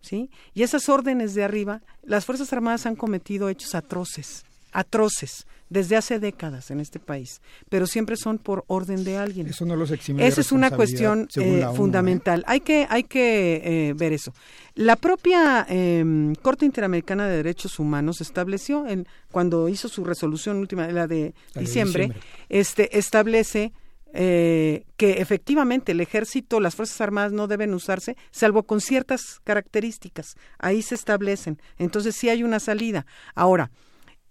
¿sí? 0.00 0.30
Y 0.54 0.62
esas 0.62 0.88
órdenes 0.88 1.34
de 1.34 1.44
arriba, 1.44 1.82
las 2.02 2.24
Fuerzas 2.24 2.52
Armadas 2.52 2.86
han 2.86 2.96
cometido 2.96 3.48
hechos 3.48 3.74
atroces, 3.74 4.44
atroces 4.72 5.46
desde 5.72 5.96
hace 5.96 6.18
décadas 6.18 6.70
en 6.70 6.80
este 6.80 6.98
país, 6.98 7.40
pero 7.70 7.86
siempre 7.86 8.16
son 8.16 8.38
por 8.38 8.64
orden 8.66 9.04
de 9.04 9.16
alguien. 9.16 9.46
Eso 9.46 9.64
no 9.64 9.74
los 9.74 9.90
exime 9.90 10.26
Esa 10.26 10.42
es 10.42 10.52
una 10.52 10.70
cuestión 10.70 11.28
eh, 11.36 11.66
fundamental. 11.74 12.44
Hay 12.46 12.60
que, 12.60 12.86
hay 12.90 13.04
que 13.04 13.62
eh, 13.64 13.94
ver 13.94 14.12
eso. 14.12 14.34
La 14.74 14.96
propia 14.96 15.64
em, 15.68 16.34
Corte 16.34 16.66
Interamericana 16.66 17.26
de 17.26 17.36
Derechos 17.36 17.78
Humanos 17.78 18.20
estableció, 18.20 18.86
en, 18.86 19.06
cuando 19.30 19.68
hizo 19.70 19.88
su 19.88 20.04
resolución 20.04 20.58
última, 20.58 20.86
la 20.88 21.06
de, 21.06 21.34
diciembre, 21.54 22.08
de 22.08 22.08
diciembre, 22.08 22.12
este, 22.50 22.98
establece 22.98 23.72
eh, 24.14 24.84
que 24.98 25.22
efectivamente 25.22 25.92
el 25.92 26.00
ejército, 26.02 26.60
las 26.60 26.74
Fuerzas 26.74 27.00
Armadas 27.00 27.32
no 27.32 27.46
deben 27.46 27.72
usarse, 27.72 28.16
salvo 28.30 28.64
con 28.64 28.82
ciertas 28.82 29.40
características. 29.42 30.36
Ahí 30.58 30.82
se 30.82 30.94
establecen. 30.94 31.58
Entonces 31.78 32.14
sí 32.14 32.28
hay 32.28 32.42
una 32.42 32.60
salida. 32.60 33.06
Ahora, 33.34 33.70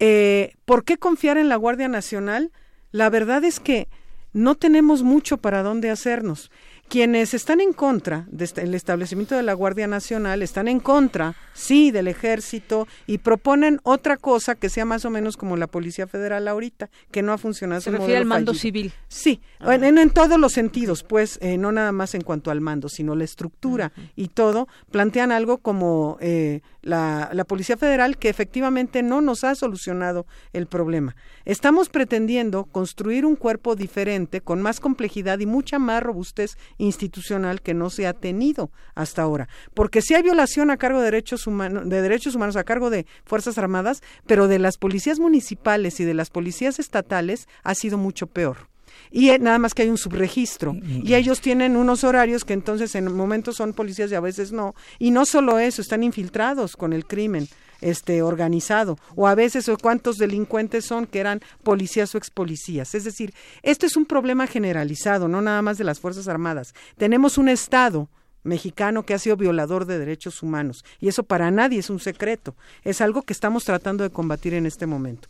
eh, 0.01 0.55
¿por 0.65 0.83
qué 0.83 0.97
confiar 0.97 1.37
en 1.37 1.47
la 1.47 1.55
Guardia 1.57 1.87
Nacional? 1.87 2.51
La 2.91 3.11
verdad 3.11 3.43
es 3.43 3.59
que 3.59 3.87
no 4.33 4.55
tenemos 4.55 5.03
mucho 5.03 5.37
para 5.37 5.61
dónde 5.61 5.91
hacernos 5.91 6.49
quienes 6.91 7.33
están 7.33 7.61
en 7.61 7.71
contra 7.71 8.25
del 8.29 8.43
este, 8.43 8.75
establecimiento 8.75 9.33
de 9.33 9.43
la 9.43 9.53
Guardia 9.53 9.87
Nacional 9.87 10.41
están 10.41 10.67
en 10.67 10.81
contra, 10.81 11.35
sí, 11.53 11.89
del 11.89 12.09
ejército 12.09 12.85
y 13.07 13.19
proponen 13.19 13.79
otra 13.83 14.17
cosa 14.17 14.55
que 14.55 14.67
sea 14.67 14.83
más 14.83 15.05
o 15.05 15.09
menos 15.09 15.37
como 15.37 15.55
la 15.55 15.67
Policía 15.67 16.05
Federal 16.05 16.49
ahorita, 16.49 16.89
que 17.09 17.21
no 17.21 17.31
ha 17.31 17.37
funcionado. 17.37 17.79
Se 17.79 17.91
refiere 17.91 18.17
al 18.17 18.25
mando 18.25 18.53
civil. 18.53 18.91
Sí, 19.07 19.39
en, 19.61 20.09
todos 20.09 20.37
los 20.37 20.51
sentidos, 20.51 21.03
pues, 21.03 21.39
eh, 21.41 21.57
no 21.57 21.71
nada 21.71 21.93
más 21.93 22.13
en 22.13 22.23
cuanto 22.23 22.51
al 22.51 22.59
mando, 22.59 22.89
sino 22.89 23.15
la 23.15 23.23
estructura 23.23 23.93
y 24.17 24.27
todo, 24.27 24.67
plantean 24.91 25.31
algo 25.31 25.59
como 25.59 26.17
eh, 26.19 26.59
la, 26.81 27.29
la 27.31 27.45
Policía 27.45 27.77
Federal 27.77 28.17
que 28.17 28.27
efectivamente 28.27 29.01
no 29.01 29.21
nos 29.21 29.45
ha 29.45 29.55
solucionado 29.55 30.25
el 30.51 30.67
problema. 30.67 31.15
Estamos 31.45 31.87
pretendiendo 31.87 32.65
construir 32.65 33.25
un 33.25 33.37
cuerpo 33.37 33.77
diferente, 33.77 34.41
con 34.41 34.61
más 34.61 34.81
complejidad 34.81 35.39
y 35.39 35.45
mucha 35.45 35.79
más 35.79 36.03
robustez 36.03 36.57
institucional 36.81 37.61
que 37.61 37.73
no 37.73 37.89
se 37.89 38.07
ha 38.07 38.13
tenido 38.13 38.71
hasta 38.95 39.21
ahora. 39.21 39.47
Porque 39.73 40.01
si 40.01 40.13
hay 40.13 40.23
violación 40.23 40.71
a 40.71 40.77
cargo 40.77 40.99
de 40.99 41.05
derechos 41.05 41.47
humanos, 41.47 41.87
de 41.87 42.01
derechos 42.01 42.35
humanos 42.35 42.55
a 42.55 42.63
cargo 42.63 42.89
de 42.89 43.05
Fuerzas 43.23 43.57
Armadas, 43.57 44.01
pero 44.25 44.47
de 44.47 44.59
las 44.59 44.77
policías 44.77 45.19
municipales 45.19 45.99
y 45.99 46.05
de 46.05 46.13
las 46.13 46.29
policías 46.29 46.79
estatales 46.79 47.47
ha 47.63 47.75
sido 47.75 47.97
mucho 47.97 48.27
peor. 48.27 48.69
Y 49.11 49.29
eh, 49.29 49.39
nada 49.39 49.59
más 49.59 49.73
que 49.73 49.83
hay 49.83 49.89
un 49.89 49.97
subregistro. 49.97 50.73
Mm, 50.73 51.01
y 51.05 51.15
ellos 51.15 51.41
tienen 51.41 51.77
unos 51.77 52.03
horarios 52.03 52.45
que 52.45 52.53
entonces 52.53 52.95
en 52.95 53.13
momentos 53.13 53.57
son 53.57 53.73
policías 53.73 54.11
y 54.11 54.15
a 54.15 54.19
veces 54.19 54.51
no. 54.51 54.73
Y 54.99 55.11
no 55.11 55.25
solo 55.25 55.59
eso 55.59 55.81
están 55.81 56.03
infiltrados 56.03 56.75
con 56.75 56.93
el 56.93 57.05
crimen 57.05 57.47
este 57.81 58.21
organizado 58.21 58.97
o 59.15 59.27
a 59.27 59.35
veces 59.35 59.67
o 59.69 59.77
cuántos 59.77 60.17
delincuentes 60.17 60.85
son 60.85 61.07
que 61.07 61.19
eran 61.19 61.41
policías 61.63 62.13
o 62.15 62.17
ex 62.17 62.29
policías. 62.29 62.95
Es 62.95 63.03
decir, 63.03 63.33
este 63.63 63.85
es 63.87 63.97
un 63.97 64.05
problema 64.05 64.47
generalizado, 64.47 65.27
no 65.27 65.41
nada 65.41 65.61
más 65.61 65.77
de 65.77 65.83
las 65.83 65.99
Fuerzas 65.99 66.27
Armadas. 66.27 66.73
Tenemos 66.97 67.37
un 67.37 67.49
Estado 67.49 68.09
mexicano 68.43 69.03
que 69.03 69.13
ha 69.13 69.19
sido 69.19 69.37
violador 69.37 69.85
de 69.85 69.99
derechos 69.99 70.41
humanos 70.41 70.83
y 70.99 71.07
eso 71.07 71.23
para 71.23 71.51
nadie 71.51 71.79
es 71.79 71.89
un 71.89 71.99
secreto, 71.99 72.55
es 72.83 73.01
algo 73.01 73.21
que 73.21 73.33
estamos 73.33 73.63
tratando 73.63 74.03
de 74.03 74.09
combatir 74.09 74.53
en 74.53 74.65
este 74.65 74.85
momento. 74.85 75.27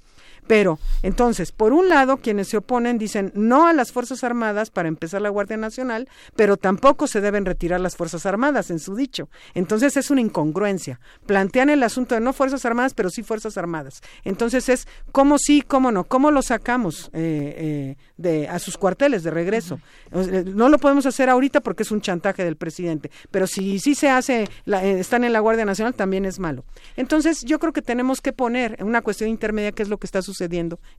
Pero, 0.52 0.80
entonces, 1.02 1.54
por 1.54 1.72
un 1.72 1.88
lado, 1.88 2.18
quienes 2.18 2.50
se 2.50 2.58
oponen 2.58 2.98
dicen 2.98 3.32
no 3.36 3.68
a 3.68 3.72
las 3.72 3.94
Fuerzas 3.94 4.22
Armadas 4.26 4.70
para 4.70 4.90
empezar 4.90 5.22
la 5.22 5.30
Guardia 5.30 5.56
Nacional, 5.56 6.10
pero 6.36 6.58
tampoco 6.58 7.08
se 7.08 7.22
deben 7.22 7.46
retirar 7.46 7.80
las 7.80 7.96
Fuerzas 7.96 8.26
Armadas 8.26 8.70
en 8.70 8.80
su 8.80 8.94
dicho. 8.94 9.30
Entonces 9.54 9.96
es 9.96 10.12
una 10.12 10.20
incongruencia. 10.20 11.00
Plantean 11.26 11.70
el 11.70 11.82
asunto 11.84 12.16
de 12.16 12.20
no 12.20 12.34
Fuerzas 12.34 12.66
Armadas, 12.66 12.94
pero 12.94 13.10
sí 13.10 13.24
Fuerzas 13.24 13.58
Armadas. 13.58 14.02
Entonces 14.26 14.68
es 14.68 14.90
cómo 15.14 15.38
sí, 15.38 15.62
cómo 15.62 15.90
no, 15.90 16.04
cómo 16.04 16.32
lo 16.32 16.42
sacamos 16.42 17.10
eh, 17.14 17.56
eh, 17.56 17.96
de, 18.18 18.50
a 18.50 18.60
sus 18.60 18.78
cuarteles 18.78 19.24
de 19.24 19.32
regreso. 19.32 19.80
No 20.12 20.68
lo 20.68 20.80
podemos 20.80 21.06
hacer 21.06 21.30
ahorita 21.30 21.62
porque 21.62 21.84
es 21.84 21.92
un 21.92 22.02
chantaje 22.02 22.44
del 22.44 22.58
presidente, 22.58 23.10
pero 23.32 23.48
si 23.48 23.80
sí 23.80 23.96
se 23.96 24.10
hace, 24.10 24.50
eh, 24.66 24.96
están 25.00 25.24
en 25.24 25.32
la 25.32 25.40
Guardia 25.40 25.64
Nacional, 25.64 25.94
también 25.94 26.26
es 26.26 26.40
malo. 26.40 26.66
Entonces 26.98 27.42
yo 27.46 27.58
creo 27.58 27.72
que 27.72 27.82
tenemos 27.82 28.20
que 28.20 28.34
poner 28.34 28.78
una 28.84 29.02
cuestión 29.02 29.30
intermedia 29.30 29.72
que 29.72 29.84
es 29.84 29.88
lo 29.88 29.98
que 29.98 30.08
está 30.08 30.22
sucediendo 30.22 30.41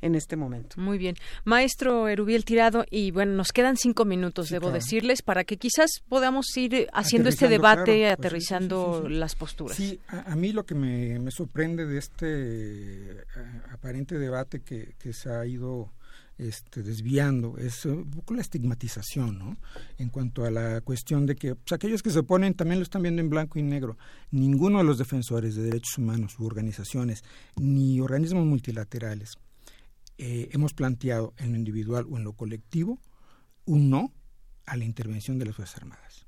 en 0.00 0.14
este 0.14 0.36
momento. 0.36 0.80
Muy 0.80 0.98
bien. 0.98 1.16
Maestro 1.44 2.08
Erubiel 2.08 2.44
Tirado, 2.44 2.84
y 2.90 3.10
bueno, 3.10 3.32
nos 3.32 3.52
quedan 3.52 3.76
cinco 3.76 4.04
minutos, 4.04 4.50
debo 4.50 4.70
decirles, 4.70 5.22
para 5.22 5.44
que 5.44 5.56
quizás 5.56 6.02
podamos 6.08 6.46
ir 6.56 6.88
haciendo 6.92 7.28
este 7.28 7.48
debate, 7.48 8.02
pues 8.02 8.12
aterrizando 8.12 9.08
las 9.08 9.34
posturas. 9.34 9.76
Sí, 9.76 10.00
a, 10.08 10.34
mí 10.36 10.52
lo 10.52 10.64
que 10.64 10.74
me, 10.74 11.30
sorprende 11.30 11.86
de 11.86 11.98
este 11.98 12.26
eh, 12.26 13.24
aparente 13.72 14.18
debate 14.18 14.60
que, 14.60 14.94
se 15.12 15.30
ha 15.30 15.44
ido 15.46 15.92
este, 16.38 16.82
desviando 16.82 17.56
es 17.58 17.84
un 17.84 18.10
poco 18.10 18.34
la 18.34 18.40
estigmatización, 18.40 19.38
¿no? 19.38 19.56
En 19.98 20.08
cuanto 20.08 20.44
a 20.44 20.50
la 20.50 20.80
cuestión 20.80 21.26
de 21.26 21.36
que 21.36 21.54
pues, 21.54 21.72
aquellos 21.72 22.02
que 22.02 22.10
se 22.10 22.20
oponen 22.20 22.54
también 22.54 22.78
lo 22.78 22.82
están 22.82 23.02
viendo 23.02 23.20
en 23.20 23.30
blanco 23.30 23.58
y 23.58 23.62
negro. 23.62 23.96
Ninguno 24.30 24.78
de 24.78 24.84
los 24.84 24.98
defensores 24.98 25.54
de 25.54 25.62
derechos 25.62 25.98
humanos 25.98 26.38
u 26.38 26.46
organizaciones, 26.46 27.22
ni 27.56 28.00
organismos 28.00 28.46
multilaterales, 28.46 29.36
eh, 30.18 30.48
hemos 30.52 30.74
planteado 30.74 31.34
en 31.38 31.52
lo 31.52 31.58
individual 31.58 32.06
o 32.10 32.16
en 32.16 32.24
lo 32.24 32.32
colectivo 32.34 33.00
un 33.64 33.90
no 33.90 34.12
a 34.66 34.76
la 34.76 34.84
intervención 34.84 35.38
de 35.38 35.46
las 35.46 35.56
Fuerzas 35.56 35.78
Armadas 35.78 36.26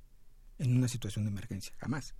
en 0.58 0.76
una 0.76 0.88
situación 0.88 1.24
de 1.24 1.30
emergencia, 1.30 1.74
jamás. 1.78 2.14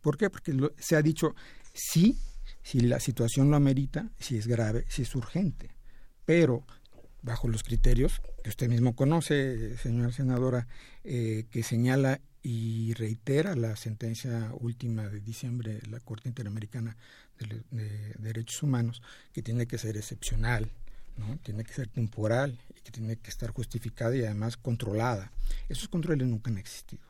¿Por 0.00 0.16
qué? 0.16 0.30
Porque 0.30 0.54
se 0.78 0.96
ha 0.96 1.02
dicho 1.02 1.34
sí, 1.74 2.16
si 2.62 2.80
la 2.80 3.00
situación 3.00 3.50
lo 3.50 3.56
amerita, 3.56 4.10
si 4.18 4.36
es 4.36 4.46
grave, 4.46 4.84
si 4.88 5.02
es 5.02 5.14
urgente, 5.14 5.77
pero 6.28 6.62
bajo 7.22 7.48
los 7.48 7.62
criterios 7.62 8.20
que 8.44 8.50
usted 8.50 8.68
mismo 8.68 8.94
conoce, 8.94 9.78
señora 9.78 10.12
senadora, 10.12 10.68
eh, 11.02 11.46
que 11.50 11.62
señala 11.62 12.20
y 12.42 12.92
reitera 12.92 13.56
la 13.56 13.76
sentencia 13.76 14.50
última 14.60 15.08
de 15.08 15.20
diciembre 15.20 15.78
de 15.80 15.86
la 15.86 16.00
Corte 16.00 16.28
Interamericana 16.28 16.98
de, 17.38 18.12
Derechos 18.18 18.62
Humanos, 18.62 19.00
que 19.32 19.40
tiene 19.40 19.66
que 19.66 19.78
ser 19.78 19.96
excepcional, 19.96 20.70
¿no? 21.16 21.38
tiene 21.38 21.64
que 21.64 21.72
ser 21.72 21.88
temporal 21.88 22.58
y 22.76 22.82
que 22.82 22.90
tiene 22.90 23.16
que 23.16 23.30
estar 23.30 23.48
justificada 23.48 24.14
y 24.14 24.22
además 24.22 24.58
controlada. 24.58 25.32
Esos 25.70 25.88
controles 25.88 26.28
nunca 26.28 26.50
han 26.50 26.58
existido. 26.58 27.04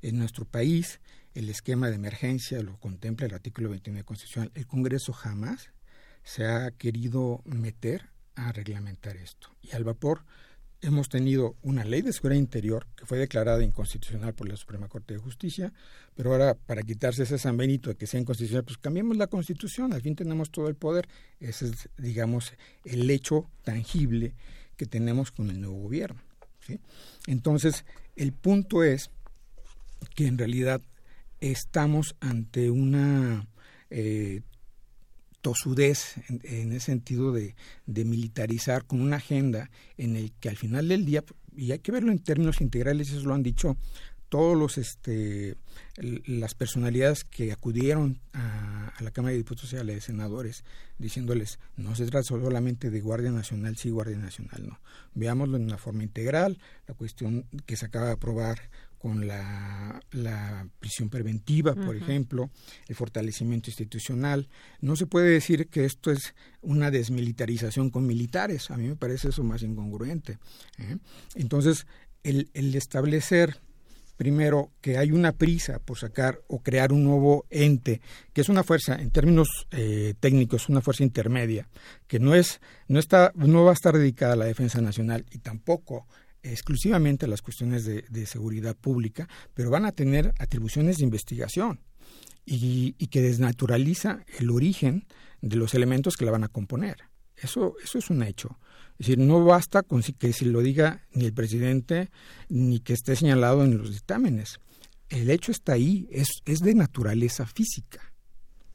En 0.00 0.18
nuestro 0.18 0.46
país, 0.46 1.00
el 1.34 1.50
esquema 1.50 1.90
de 1.90 1.96
emergencia 1.96 2.62
lo 2.62 2.78
contempla 2.80 3.26
el 3.26 3.34
artículo 3.34 3.68
29 3.68 4.06
constitucional. 4.06 4.50
El 4.54 4.66
Congreso 4.66 5.12
jamás 5.12 5.68
se 6.22 6.46
ha 6.46 6.70
querido 6.70 7.42
meter 7.44 8.13
a 8.36 8.52
reglamentar 8.52 9.16
esto. 9.16 9.48
Y 9.62 9.72
al 9.74 9.84
vapor 9.84 10.24
hemos 10.80 11.08
tenido 11.08 11.56
una 11.62 11.84
ley 11.84 12.02
de 12.02 12.12
seguridad 12.12 12.38
interior 12.38 12.86
que 12.94 13.06
fue 13.06 13.18
declarada 13.18 13.62
inconstitucional 13.62 14.34
por 14.34 14.48
la 14.48 14.56
Suprema 14.56 14.88
Corte 14.88 15.14
de 15.14 15.20
Justicia, 15.20 15.72
pero 16.14 16.32
ahora 16.32 16.54
para 16.54 16.82
quitarse 16.82 17.22
ese 17.22 17.38
San 17.38 17.56
Benito 17.56 17.90
de 17.90 17.96
que 17.96 18.06
sea 18.06 18.20
inconstitucional, 18.20 18.64
pues 18.64 18.78
cambiemos 18.78 19.16
la 19.16 19.26
Constitución, 19.26 19.92
al 19.92 20.02
fin 20.02 20.14
tenemos 20.14 20.50
todo 20.50 20.68
el 20.68 20.74
poder. 20.74 21.08
Ese 21.40 21.66
es, 21.66 21.88
digamos, 21.96 22.52
el 22.84 23.08
hecho 23.10 23.48
tangible 23.62 24.34
que 24.76 24.86
tenemos 24.86 25.30
con 25.30 25.50
el 25.50 25.60
nuevo 25.60 25.76
gobierno. 25.76 26.20
Entonces, 27.26 27.84
el 28.16 28.32
punto 28.32 28.82
es 28.82 29.10
que 30.14 30.26
en 30.26 30.38
realidad 30.38 30.80
estamos 31.40 32.16
ante 32.20 32.70
una 32.70 33.46
eh, 33.90 34.42
tosudez 35.44 36.14
en, 36.28 36.72
ese 36.72 36.86
sentido 36.86 37.30
de, 37.30 37.54
militarizar 37.86 38.86
con 38.86 39.02
una 39.02 39.16
agenda 39.16 39.70
en 39.98 40.16
el 40.16 40.32
que 40.32 40.48
al 40.48 40.56
final 40.56 40.88
del 40.88 41.04
día, 41.04 41.22
y 41.54 41.70
hay 41.70 41.80
que 41.80 41.92
verlo 41.92 42.10
en 42.10 42.18
términos 42.18 42.62
integrales, 42.62 43.10
eso 43.10 43.28
lo 43.28 43.34
han 43.34 43.42
dicho 43.42 43.76
todos 44.30 44.56
los 44.56 44.78
este 44.78 45.56
las 45.96 46.54
personalidades 46.54 47.24
que 47.24 47.52
acudieron 47.52 48.20
a, 48.32 48.92
la 49.00 49.10
Cámara 49.10 49.32
de 49.32 49.38
Diputados 49.38 49.72
y 49.74 49.76
a 49.76 49.84
los 49.84 50.02
senadores 50.02 50.64
diciéndoles 50.98 51.58
no 51.76 51.94
se 51.94 52.06
trata 52.06 52.24
solamente 52.24 52.90
de 52.90 53.00
Guardia 53.00 53.30
Nacional 53.30 53.76
sí 53.76 53.90
Guardia 53.90 54.16
Nacional 54.16 54.66
no. 54.66 54.80
Veámoslo 55.14 55.58
en 55.58 55.64
una 55.64 55.78
forma 55.78 56.02
integral 56.02 56.58
la 56.88 56.94
cuestión 56.94 57.44
que 57.66 57.76
se 57.76 57.86
acaba 57.86 58.06
de 58.06 58.12
aprobar 58.12 58.70
con 59.04 59.26
la, 59.26 60.00
prisión 60.80 61.10
preventiva, 61.10 61.74
por 61.74 61.94
ejemplo, 61.94 62.48
el 62.88 62.96
fortalecimiento 62.96 63.68
institucional. 63.68 64.48
No 64.80 64.96
se 64.96 65.04
puede 65.04 65.28
decir 65.28 65.68
que 65.68 65.84
esto 65.84 66.10
es 66.10 66.34
una 66.62 66.90
desmilitarización 66.90 67.90
con 67.90 68.06
militares. 68.06 68.70
A 68.70 68.78
mí 68.78 68.88
me 68.88 68.96
parece 68.96 69.28
eso 69.28 69.44
más 69.44 69.60
incongruente. 69.60 70.38
¿eh? 70.78 70.96
Entonces, 71.34 71.86
el, 72.22 72.48
establecer 72.54 73.60
primero 74.16 74.70
que 74.80 74.96
hay 74.96 75.12
una 75.12 75.32
prisa 75.32 75.80
por 75.80 75.98
sacar 75.98 76.40
o 76.48 76.62
crear 76.62 76.90
un 76.90 77.04
nuevo 77.04 77.44
ente 77.50 78.00
que 78.32 78.40
es 78.40 78.48
una 78.48 78.62
fuerza 78.62 78.94
en 78.94 79.10
términos 79.10 79.66
eh, 79.72 80.14
técnicos 80.18 80.68
una 80.68 80.80
fuerza 80.80 81.02
intermedia 81.02 81.68
que 82.06 82.20
no 82.20 82.36
es 82.36 82.60
no 82.86 83.00
está 83.00 83.32
no 83.34 83.64
va 83.64 83.72
a 83.72 83.74
estar 83.74 83.98
dedicada 83.98 84.34
a 84.34 84.36
la 84.36 84.44
defensa 84.44 84.80
nacional 84.80 85.26
y 85.32 85.38
tampoco 85.38 86.06
exclusivamente 86.44 87.26
a 87.26 87.28
las 87.28 87.42
cuestiones 87.42 87.84
de, 87.84 88.26
seguridad 88.26 88.76
pública, 88.76 89.28
pero 89.54 89.70
van 89.70 89.84
a 89.84 89.92
tener 89.92 90.32
atribuciones 90.38 90.98
de 90.98 91.04
investigación. 91.04 91.80
y, 92.46 92.92
que 93.08 93.22
desnaturaliza 93.22 94.24
el 94.38 94.50
origen 94.50 95.06
de 95.40 95.56
los 95.56 95.72
elementos 95.74 96.16
que 96.16 96.24
la 96.24 96.32
van 96.32 96.44
a 96.44 96.48
componer. 96.48 96.96
Eso, 97.36 97.74
eso 97.82 97.98
es 97.98 98.10
un 98.10 98.22
hecho. 98.22 98.58
Es 98.98 99.06
decir, 99.06 99.18
no 99.18 99.44
basta 99.44 99.82
con 99.82 100.02
que 100.02 100.32
se 100.32 100.46
lo 100.46 100.60
diga 100.60 101.06
ni 101.12 101.24
el 101.24 101.32
presidente 101.32 102.10
ni 102.48 102.80
que 102.80 102.92
esté 102.92 103.16
señalado 103.16 103.64
en 103.64 103.78
los 103.78 103.92
dictámenes. 103.92 104.58
El 105.08 105.30
hecho 105.30 105.52
está 105.52 105.72
ahí, 105.72 106.08
es, 106.10 106.28
es 106.44 106.60
de 106.60 106.74
naturaleza 106.74 107.46
física. 107.46 108.13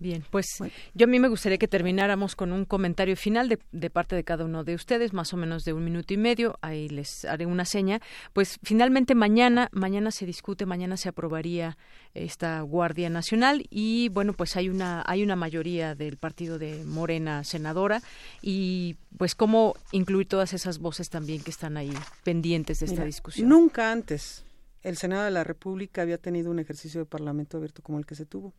Bien, 0.02 0.24
pues 0.30 0.48
yo 0.94 1.04
a 1.04 1.08
mí 1.08 1.20
me 1.20 1.28
gustaría 1.28 1.58
que 1.58 1.68
termináramos 1.68 2.38
con 2.38 2.54
un 2.54 2.64
comentario 2.64 3.18
final 3.18 3.50
de, 3.50 3.60
de, 3.74 3.90
parte 3.90 4.16
de 4.16 4.24
cada 4.24 4.46
uno 4.46 4.64
de 4.64 4.74
ustedes, 4.74 5.12
más 5.12 5.34
o 5.34 5.38
menos 5.38 5.66
de 5.66 5.74
un 5.74 5.84
minuto 5.84 6.14
y 6.14 6.18
medio. 6.18 6.58
Ahí 6.62 6.88
les 6.88 7.26
haré 7.26 7.46
una 7.46 7.66
seña. 7.66 8.00
Pues 8.32 8.60
finalmente 8.64 9.14
mañana, 9.14 9.68
mañana 9.74 10.12
se 10.12 10.26
discute, 10.26 10.66
mañana 10.66 10.96
se 10.96 11.10
aprobaría 11.10 11.78
esta 12.14 12.62
Guardia 12.62 13.10
Nacional 13.10 13.66
y 13.70 14.08
bueno, 14.10 14.32
pues 14.32 14.56
hay 14.56 14.70
una 14.70 15.04
hay 15.06 15.22
una 15.22 15.36
mayoría 15.36 15.96
del 15.96 16.16
partido 16.16 16.58
de 16.60 16.86
Morena 16.86 17.44
senadora 17.44 18.02
y 18.42 18.96
pues 19.18 19.36
cómo 19.36 19.76
incluir 19.92 20.28
todas 20.30 20.54
esas 20.54 20.80
voces 20.80 21.10
también 21.10 21.44
que 21.44 21.52
están 21.52 21.76
ahí 21.76 21.92
pendientes 22.24 22.80
de 22.80 22.86
esta 22.86 23.04
discusión. 23.04 23.50
Nunca 23.50 23.92
antes 23.92 24.46
el 24.82 24.96
Senado 24.96 25.26
de 25.26 25.32
la 25.32 25.44
República 25.44 26.02
había 26.02 26.18
tenido 26.18 26.52
un 26.52 26.60
ejercicio 26.60 27.02
de 27.02 27.06
Parlamento 27.06 27.58
abierto 27.58 27.82
como 27.84 28.00
el 28.00 28.06
que 28.06 28.16
se 28.16 28.26
tuvo. 28.26 28.54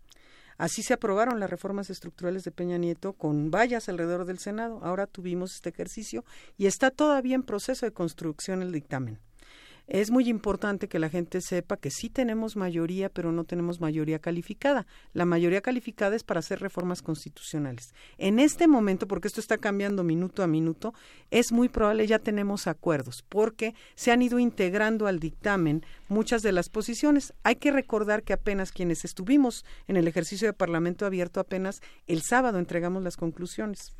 Así 0.60 0.82
se 0.82 0.92
aprobaron 0.92 1.40
las 1.40 1.48
reformas 1.48 1.88
estructurales 1.88 2.44
de 2.44 2.50
Peña 2.50 2.76
Nieto 2.76 3.14
con 3.14 3.50
vallas 3.50 3.88
alrededor 3.88 4.26
del 4.26 4.38
Senado. 4.38 4.80
Ahora 4.82 5.06
tuvimos 5.06 5.54
este 5.54 5.70
ejercicio 5.70 6.22
y 6.58 6.66
está 6.66 6.90
todavía 6.90 7.34
en 7.34 7.44
proceso 7.44 7.86
de 7.86 7.94
construcción 7.94 8.60
el 8.60 8.70
dictamen 8.70 9.18
es 9.90 10.12
muy 10.12 10.28
importante 10.28 10.86
que 10.88 11.00
la 11.00 11.10
gente 11.10 11.40
sepa 11.40 11.76
que 11.76 11.90
sí 11.90 12.08
tenemos 12.08 12.54
mayoría, 12.54 13.08
pero 13.08 13.32
no 13.32 13.42
tenemos 13.42 13.80
mayoría 13.80 14.20
calificada. 14.20 14.86
La 15.14 15.24
mayoría 15.24 15.62
calificada 15.62 16.14
es 16.14 16.22
para 16.22 16.38
hacer 16.38 16.60
reformas 16.60 17.02
constitucionales. 17.02 17.92
En 18.16 18.38
este 18.38 18.68
momento, 18.68 19.08
porque 19.08 19.26
esto 19.26 19.40
está 19.40 19.58
cambiando 19.58 20.04
minuto 20.04 20.44
a 20.44 20.46
minuto, 20.46 20.94
es 21.32 21.50
muy 21.50 21.68
probable 21.68 22.06
ya 22.06 22.20
tenemos 22.20 22.68
acuerdos, 22.68 23.24
porque 23.28 23.74
se 23.96 24.12
han 24.12 24.22
ido 24.22 24.38
integrando 24.38 25.08
al 25.08 25.18
dictamen 25.18 25.84
muchas 26.08 26.42
de 26.42 26.52
las 26.52 26.68
posiciones. 26.68 27.34
Hay 27.42 27.56
que 27.56 27.72
recordar 27.72 28.22
que 28.22 28.32
apenas 28.32 28.70
quienes 28.70 29.04
estuvimos 29.04 29.64
en 29.88 29.96
el 29.96 30.06
ejercicio 30.06 30.46
de 30.46 30.52
Parlamento 30.52 31.04
abierto, 31.04 31.40
apenas 31.40 31.82
el 32.06 32.22
sábado 32.22 32.60
entregamos 32.60 33.02
las 33.02 33.16
conclusiones. 33.16 33.92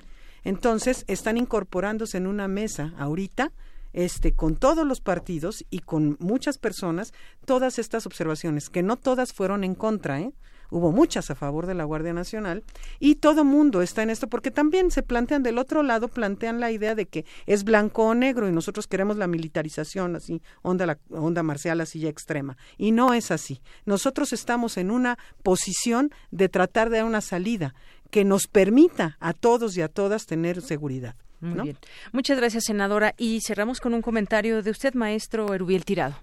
Entonces, 0.45 1.05
están 1.09 1.37
incorporándose 1.37 2.17
en 2.17 2.29
una 2.29 2.47
mesa 2.47 2.95
ahorita 2.97 3.53
este, 3.93 4.33
con 4.33 4.57
todos 4.57 4.87
los 4.87 5.01
partidos 5.01 5.65
y 5.71 5.81
con 5.81 6.17
muchas 6.21 6.59
personas 6.59 7.13
todas 7.45 7.79
estas 7.79 8.07
observaciones, 8.07 8.71
que 8.71 8.83
no 8.83 8.97
todas 8.97 9.33
fueron 9.33 9.65
en 9.65 9.75
contra, 9.75 10.21
¿eh? 10.21 10.33
hubo 10.71 10.93
muchas 10.93 11.31
a 11.31 11.35
favor 11.35 11.67
de 11.67 11.75
la 11.75 11.85
Guardia 11.85 12.13
Nacional 12.13 12.65
y 12.99 13.17
todo 13.17 13.45
mundo 13.45 13.83
está 13.83 14.03
en 14.03 14.11
esto 14.11 14.29
porque 14.29 14.51
también 14.51 14.91
se 14.91 15.03
plantean 15.03 15.43
del 15.43 15.59
otro 15.59 15.83
lado 15.83 16.09
plantean 16.09 16.61
la 16.61 16.71
idea 16.71 16.95
de 16.95 17.07
que 17.07 17.25
es 17.47 17.65
blanco 17.65 18.05
o 18.05 18.15
negro 18.15 18.49
y 18.49 18.53
nosotros 18.53 18.87
queremos 18.87 19.17
la 19.17 19.27
militarización 19.27 20.17
así 20.17 20.43
onda 20.63 20.87
la 20.87 20.99
onda 21.11 21.43
marcial 21.43 21.81
así 21.81 22.01
ya 22.01 22.09
extrema. 22.09 22.57
Y 22.79 22.93
no 22.93 23.13
es 23.15 23.31
así. 23.31 23.61
Nosotros 23.85 24.33
estamos 24.33 24.77
en 24.77 24.91
una 24.91 25.19
posición 25.43 26.11
de 26.31 26.49
tratar 26.49 26.91
de 26.91 26.99
dar 26.99 27.07
una 27.07 27.21
salida 27.21 27.75
que 28.11 28.25
nos 28.25 28.47
permita 28.47 29.17
a 29.21 29.33
todos 29.33 29.77
y 29.77 29.83
a 29.83 29.89
todas 29.89 30.27
tener 30.27 30.63
seguridad 30.63 31.17
muy 31.41 31.61
bien. 31.63 31.79
Muchas 32.13 32.39
gracias, 32.39 32.65
senadora. 32.65 33.15
Y 33.17 33.41
cerramos 33.41 33.81
con 33.81 33.95
un 33.95 34.03
comentario 34.03 34.63
de 34.63 34.71
usted, 34.71 34.95
maestro 34.95 35.55
Erubiel 35.55 35.85
Tirado. 35.85 36.15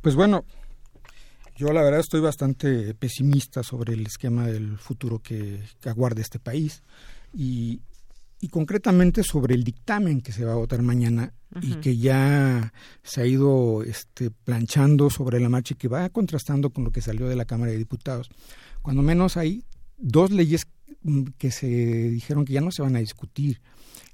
Pues 0.00 0.14
bueno, 0.14 0.44
yo 1.60 1.74
la 1.74 1.82
verdad 1.82 2.00
estoy 2.00 2.20
bastante 2.20 2.94
pesimista 2.94 3.62
sobre 3.62 3.92
el 3.92 4.06
esquema 4.06 4.46
del 4.46 4.78
futuro 4.78 5.18
que, 5.18 5.60
aguarda 5.84 6.22
este 6.22 6.38
país 6.38 6.82
y, 7.34 7.82
concretamente 8.50 9.22
sobre 9.22 9.54
el 9.54 9.62
dictamen 9.62 10.22
que 10.22 10.32
se 10.32 10.46
va 10.46 10.52
a 10.52 10.56
votar 10.56 10.80
mañana 10.80 11.34
y 11.60 11.74
que 11.74 11.98
ya 11.98 12.72
se 13.02 13.20
ha 13.20 13.26
ido 13.26 13.82
este, 13.82 14.30
planchando 14.30 15.10
sobre 15.10 15.38
la 15.38 15.50
marcha 15.50 15.74
y 15.74 15.76
que 15.76 15.88
va 15.88 16.08
contrastando 16.08 16.70
con 16.70 16.84
lo 16.84 16.92
que 16.92 17.02
salió 17.02 17.28
de 17.28 17.36
la 17.36 17.44
Cámara 17.44 17.72
de 17.72 17.76
Diputados. 17.76 18.30
Cuando 18.80 19.02
menos 19.02 19.36
hay 19.36 19.62
dos 19.98 20.30
leyes 20.30 20.66
mm, 21.02 21.24
que 21.36 21.50
se 21.50 21.66
dijeron 21.66 22.46
que 22.46 22.54
ya 22.54 22.62
no 22.62 22.70
se 22.70 22.80
van 22.80 22.96
a 22.96 23.00
discutir 23.00 23.60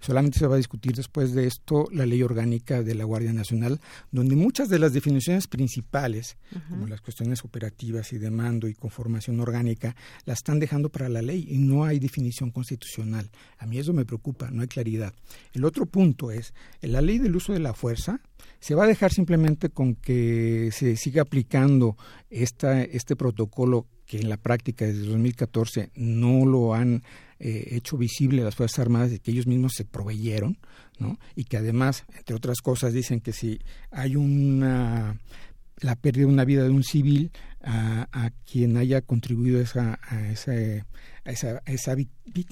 Solamente 0.07 0.39
se 0.39 0.47
va 0.47 0.55
a 0.55 0.59
discutir 0.59 0.93
después 0.93 1.33
de 1.33 1.49
esto 1.49 1.89
la 1.91 2.07
ley 2.07 2.23
orgánica 2.23 2.81
de 2.85 2.95
la 2.95 3.03
Guardia 3.03 3.33
Nacional, 3.33 3.81
donde 4.13 4.37
muchas 4.37 4.69
de 4.69 4.79
las 4.79 4.93
definiciones 4.93 5.49
principales, 5.49 6.37
como 6.71 6.87
las 6.87 7.01
cuestiones 7.01 7.45
operativas 7.45 8.13
y 8.13 8.19
de 8.19 8.31
mando 8.31 8.69
y 8.69 8.75
conformación 8.75 9.41
orgánica, 9.41 9.97
las 10.25 10.39
están 10.39 10.61
dejando 10.61 10.91
para 10.91 11.09
la 11.09 11.23
ley 11.23 11.49
y 11.51 11.59
no 11.59 11.83
hay 11.83 11.99
definición 11.99 12.53
constitucional. 12.53 13.33
A 13.59 13.67
mí 13.67 13.79
eso 13.79 13.93
me 13.93 14.05
preocupa, 14.05 14.49
no 14.53 14.63
hay 14.63 14.69
claridad. 14.69 15.13
El 15.53 15.65
otro 15.65 15.87
punto 15.87 16.31
es, 16.31 16.55
la 16.83 17.01
ley 17.01 17.19
del 17.19 17.35
uso 17.35 17.53
de 17.53 17.59
la 17.59 17.75
fuerza 17.75 18.21
se 18.61 18.77
va 18.77 18.85
a 18.85 18.87
dejar 18.87 19.13
simplemente 19.13 19.71
con 19.71 19.97
que 19.97 20.71
se 20.71 20.95
siga 20.95 21.23
aplicando 21.23 21.97
esta, 22.31 22.81
este 22.81 23.17
protocolo 23.17 23.89
que 24.07 24.19
en 24.19 24.29
la 24.29 24.37
práctica 24.37 24.87
desde 24.87 25.07
2014 25.07 25.91
no 25.95 26.47
lo 26.47 26.75
han 26.75 27.03
eh, 27.39 27.69
hecho 27.73 27.97
visible 27.97 28.43
las 28.43 28.55
Fuerzas 28.55 28.79
Armadas 28.79 29.11
de 29.11 29.19
que 29.19 29.31
ellos 29.31 29.47
mismos 29.47 29.73
se 29.75 29.85
proveyeron, 29.85 30.59
¿no? 30.99 31.19
Y 31.35 31.45
que 31.45 31.59
además, 31.59 32.05
entre 32.17 32.37
otras 32.37 32.61
cosas, 32.61 32.93
dicen 32.93 33.21
que 33.21 33.33
si 33.33 33.61
hay 33.91 34.17
una 34.17 35.19
la 35.81 35.95
pérdida 35.97 36.27
de 36.27 36.33
una 36.33 36.45
vida 36.45 36.65
de 36.65 36.71
un 36.71 36.83
civil 36.83 37.31
a, 37.63 38.31
quien 38.51 38.77
haya 38.77 39.03
contribuido 39.03 39.61
esa, 39.61 39.99
a, 40.03 40.31
esa, 40.31 40.53
a 40.53 41.31
esa, 41.31 41.63
esa 41.67 41.97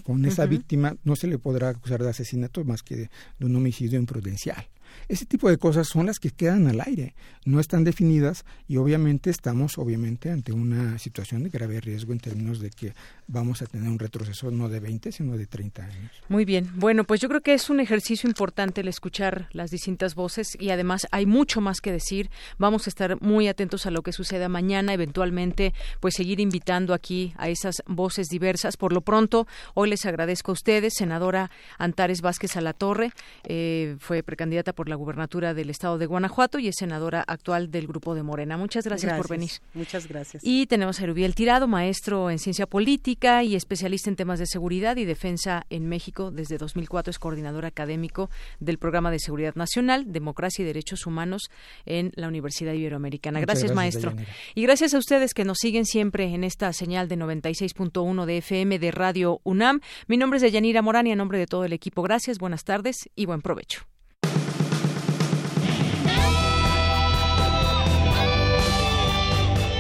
con 0.03 0.25
esa 0.25 0.47
víctima 0.47 0.97
no 1.05 1.15
se 1.15 1.29
le 1.29 1.39
podrá 1.39 1.69
acusar 1.69 2.03
de 2.03 2.11
asesinato 2.11 2.65
más 2.65 2.83
que 2.83 2.97
de 3.39 3.47
un 3.47 3.55
homicidio 3.55 3.99
imprudencial. 3.99 4.69
Ese 5.09 5.27
tipo 5.27 5.49
de 5.49 5.59
cosas 5.59 5.89
son 5.89 6.07
las 6.07 6.19
que 6.19 6.31
quedan 6.31 6.67
al 6.67 6.81
aire, 6.81 7.15
no 7.45 7.61
están 7.61 7.85
definidas 7.85 8.45
y 8.69 8.77
obviamente 8.77 9.31
estamos 9.31 9.79
obviamente 9.79 10.31
ante 10.31 10.53
una 10.53 10.99
situación 10.99 11.43
de 11.43 11.51
grave 11.51 11.81
riesgo 11.81 12.13
en 12.13 12.21
términos 12.21 12.61
de 12.61 12.71
que 12.71 12.95
vamos 13.27 13.63
a 13.63 13.67
tener 13.67 13.89
un 13.89 13.99
retroceso 13.99 14.51
no 14.51 14.69
de 14.69 14.81
20, 14.81 15.13
sino 15.13 15.37
de 15.37 15.47
30 15.47 15.85
años. 15.85 16.11
Muy 16.29 16.45
bien. 16.45 16.71
Bueno, 16.75 17.05
pues 17.05 17.21
yo 17.21 17.29
creo 17.29 17.41
que 17.41 17.55
es 17.55 17.71
un 17.71 17.81
ejercicio 17.81 18.29
importante 18.29 18.83
el 18.83 18.89
escuchar 18.89 19.49
las 19.53 19.71
distintas 19.71 20.15
voces 20.15 20.49
y 20.59 20.71
además 20.71 21.07
hay 21.11 21.27
mucho 21.27 21.61
más 21.61 21.81
que 21.81 21.93
decir. 21.93 22.31
Vamos 22.59 22.87
a 22.87 22.91
estar 22.91 23.21
muy 23.23 23.49
atentos 23.49 23.87
a 23.87 23.91
lo 23.91 24.03
que 24.03 24.13
suceda 24.13 24.49
mañana, 24.49 24.93
eventualmente 24.93 25.73
pues 26.01 26.15
seguir 26.15 26.41
invitando 26.41 26.95
aquí 26.95 27.35
a 27.37 27.49
esas 27.49 27.83
voces 27.87 28.29
diversas. 28.29 28.77
Por 28.77 28.93
lo 28.93 29.01
pronto, 29.01 29.47
hoy 29.75 29.91
les 29.91 30.05
agradezco 30.05 30.53
a 30.53 30.55
ustedes, 30.55 30.95
senadora 30.97 31.51
Antares 31.79 32.21
Vázquez 32.21 32.57
Alatorre, 32.57 33.13
eh, 33.45 33.97
fue 34.01 34.23
precandidata 34.23 34.73
por 34.73 34.89
la 34.89 34.97
gubernatura 34.97 35.55
del 35.55 35.71
estado 35.71 35.99
de 35.99 36.07
Guanajuato 36.07 36.59
y 36.59 36.69
es 36.69 36.77
senadora 36.79 37.25
actual 37.27 37.71
del 37.71 37.87
grupo 37.87 38.15
de 38.15 38.23
Morena. 38.23 38.57
Muchas 38.57 38.85
gracias, 38.85 39.17
por 39.17 39.29
venir. 39.29 39.51
Muchas 39.73 40.07
gracias. 40.07 40.43
Y 40.45 40.67
tenemos 40.67 41.01
a 41.01 41.05
Erubiel 41.05 41.35
Tirado, 41.35 41.67
maestro 41.67 42.31
en 42.31 42.39
ciencia 42.39 42.67
política 42.67 43.14
y 43.15 43.55
especialista 43.55 44.11
en 44.11 44.17
temas 44.17 44.39
de 44.39 44.47
seguridad 44.47 44.97
y 44.97 45.05
defensa 45.05 45.67
en 45.71 45.89
México. 45.89 46.31
Desde 46.31 46.59
2004 46.59 47.11
es 47.11 47.19
coordinador 47.19 47.65
académico 47.65 48.29
del 48.59 48.79
Programa 48.79 49.11
de 49.11 49.19
Seguridad 49.19 49.55
Nacional, 49.55 50.13
Democracia 50.13 50.63
y 50.63 50.67
Derechos 50.67 51.07
Humanos 51.07 51.51
en 51.87 52.13
la 52.17 52.29
Universidad 52.29 52.73
Iberoamericana. 52.73 53.41
Gracias, 53.41 53.73
maestro. 53.73 54.15
Y 54.55 54.63
gracias 54.63 54.95
a 54.95 54.99
ustedes 54.99 55.33
que 55.33 55.45
nos 55.45 55.59
siguen 55.59 55.87
siempre 55.87 56.35
en 56.35 56.45
esta 56.45 56.73
señal 56.73 57.09
de 57.09 57.17
96.1 57.17 58.25
de 58.27 58.39
FM 58.39 58.79
de 58.79 58.91
Radio 58.91 59.41
UNAM. 59.45 59.81
Mi 60.09 60.17
nombre 60.17 60.39
es 60.39 60.43
Deyanira 60.43 60.83
Morán 60.83 61.07
y 61.07 61.13
a 61.13 61.17
nombre 61.17 61.39
de 61.39 61.47
todo 61.47 61.65
el 61.65 61.73
equipo, 61.73 62.03
gracias, 62.03 62.39
buenas 62.39 62.65
tardes 62.65 63.09
y 63.15 63.27
buen 63.27 63.43
provecho. 63.43 63.87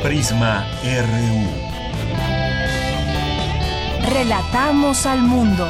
Prisma 0.02 0.66
RU. 0.85 1.64
Relatamos 4.06 5.06
al 5.06 5.22
mundo. 5.22 5.66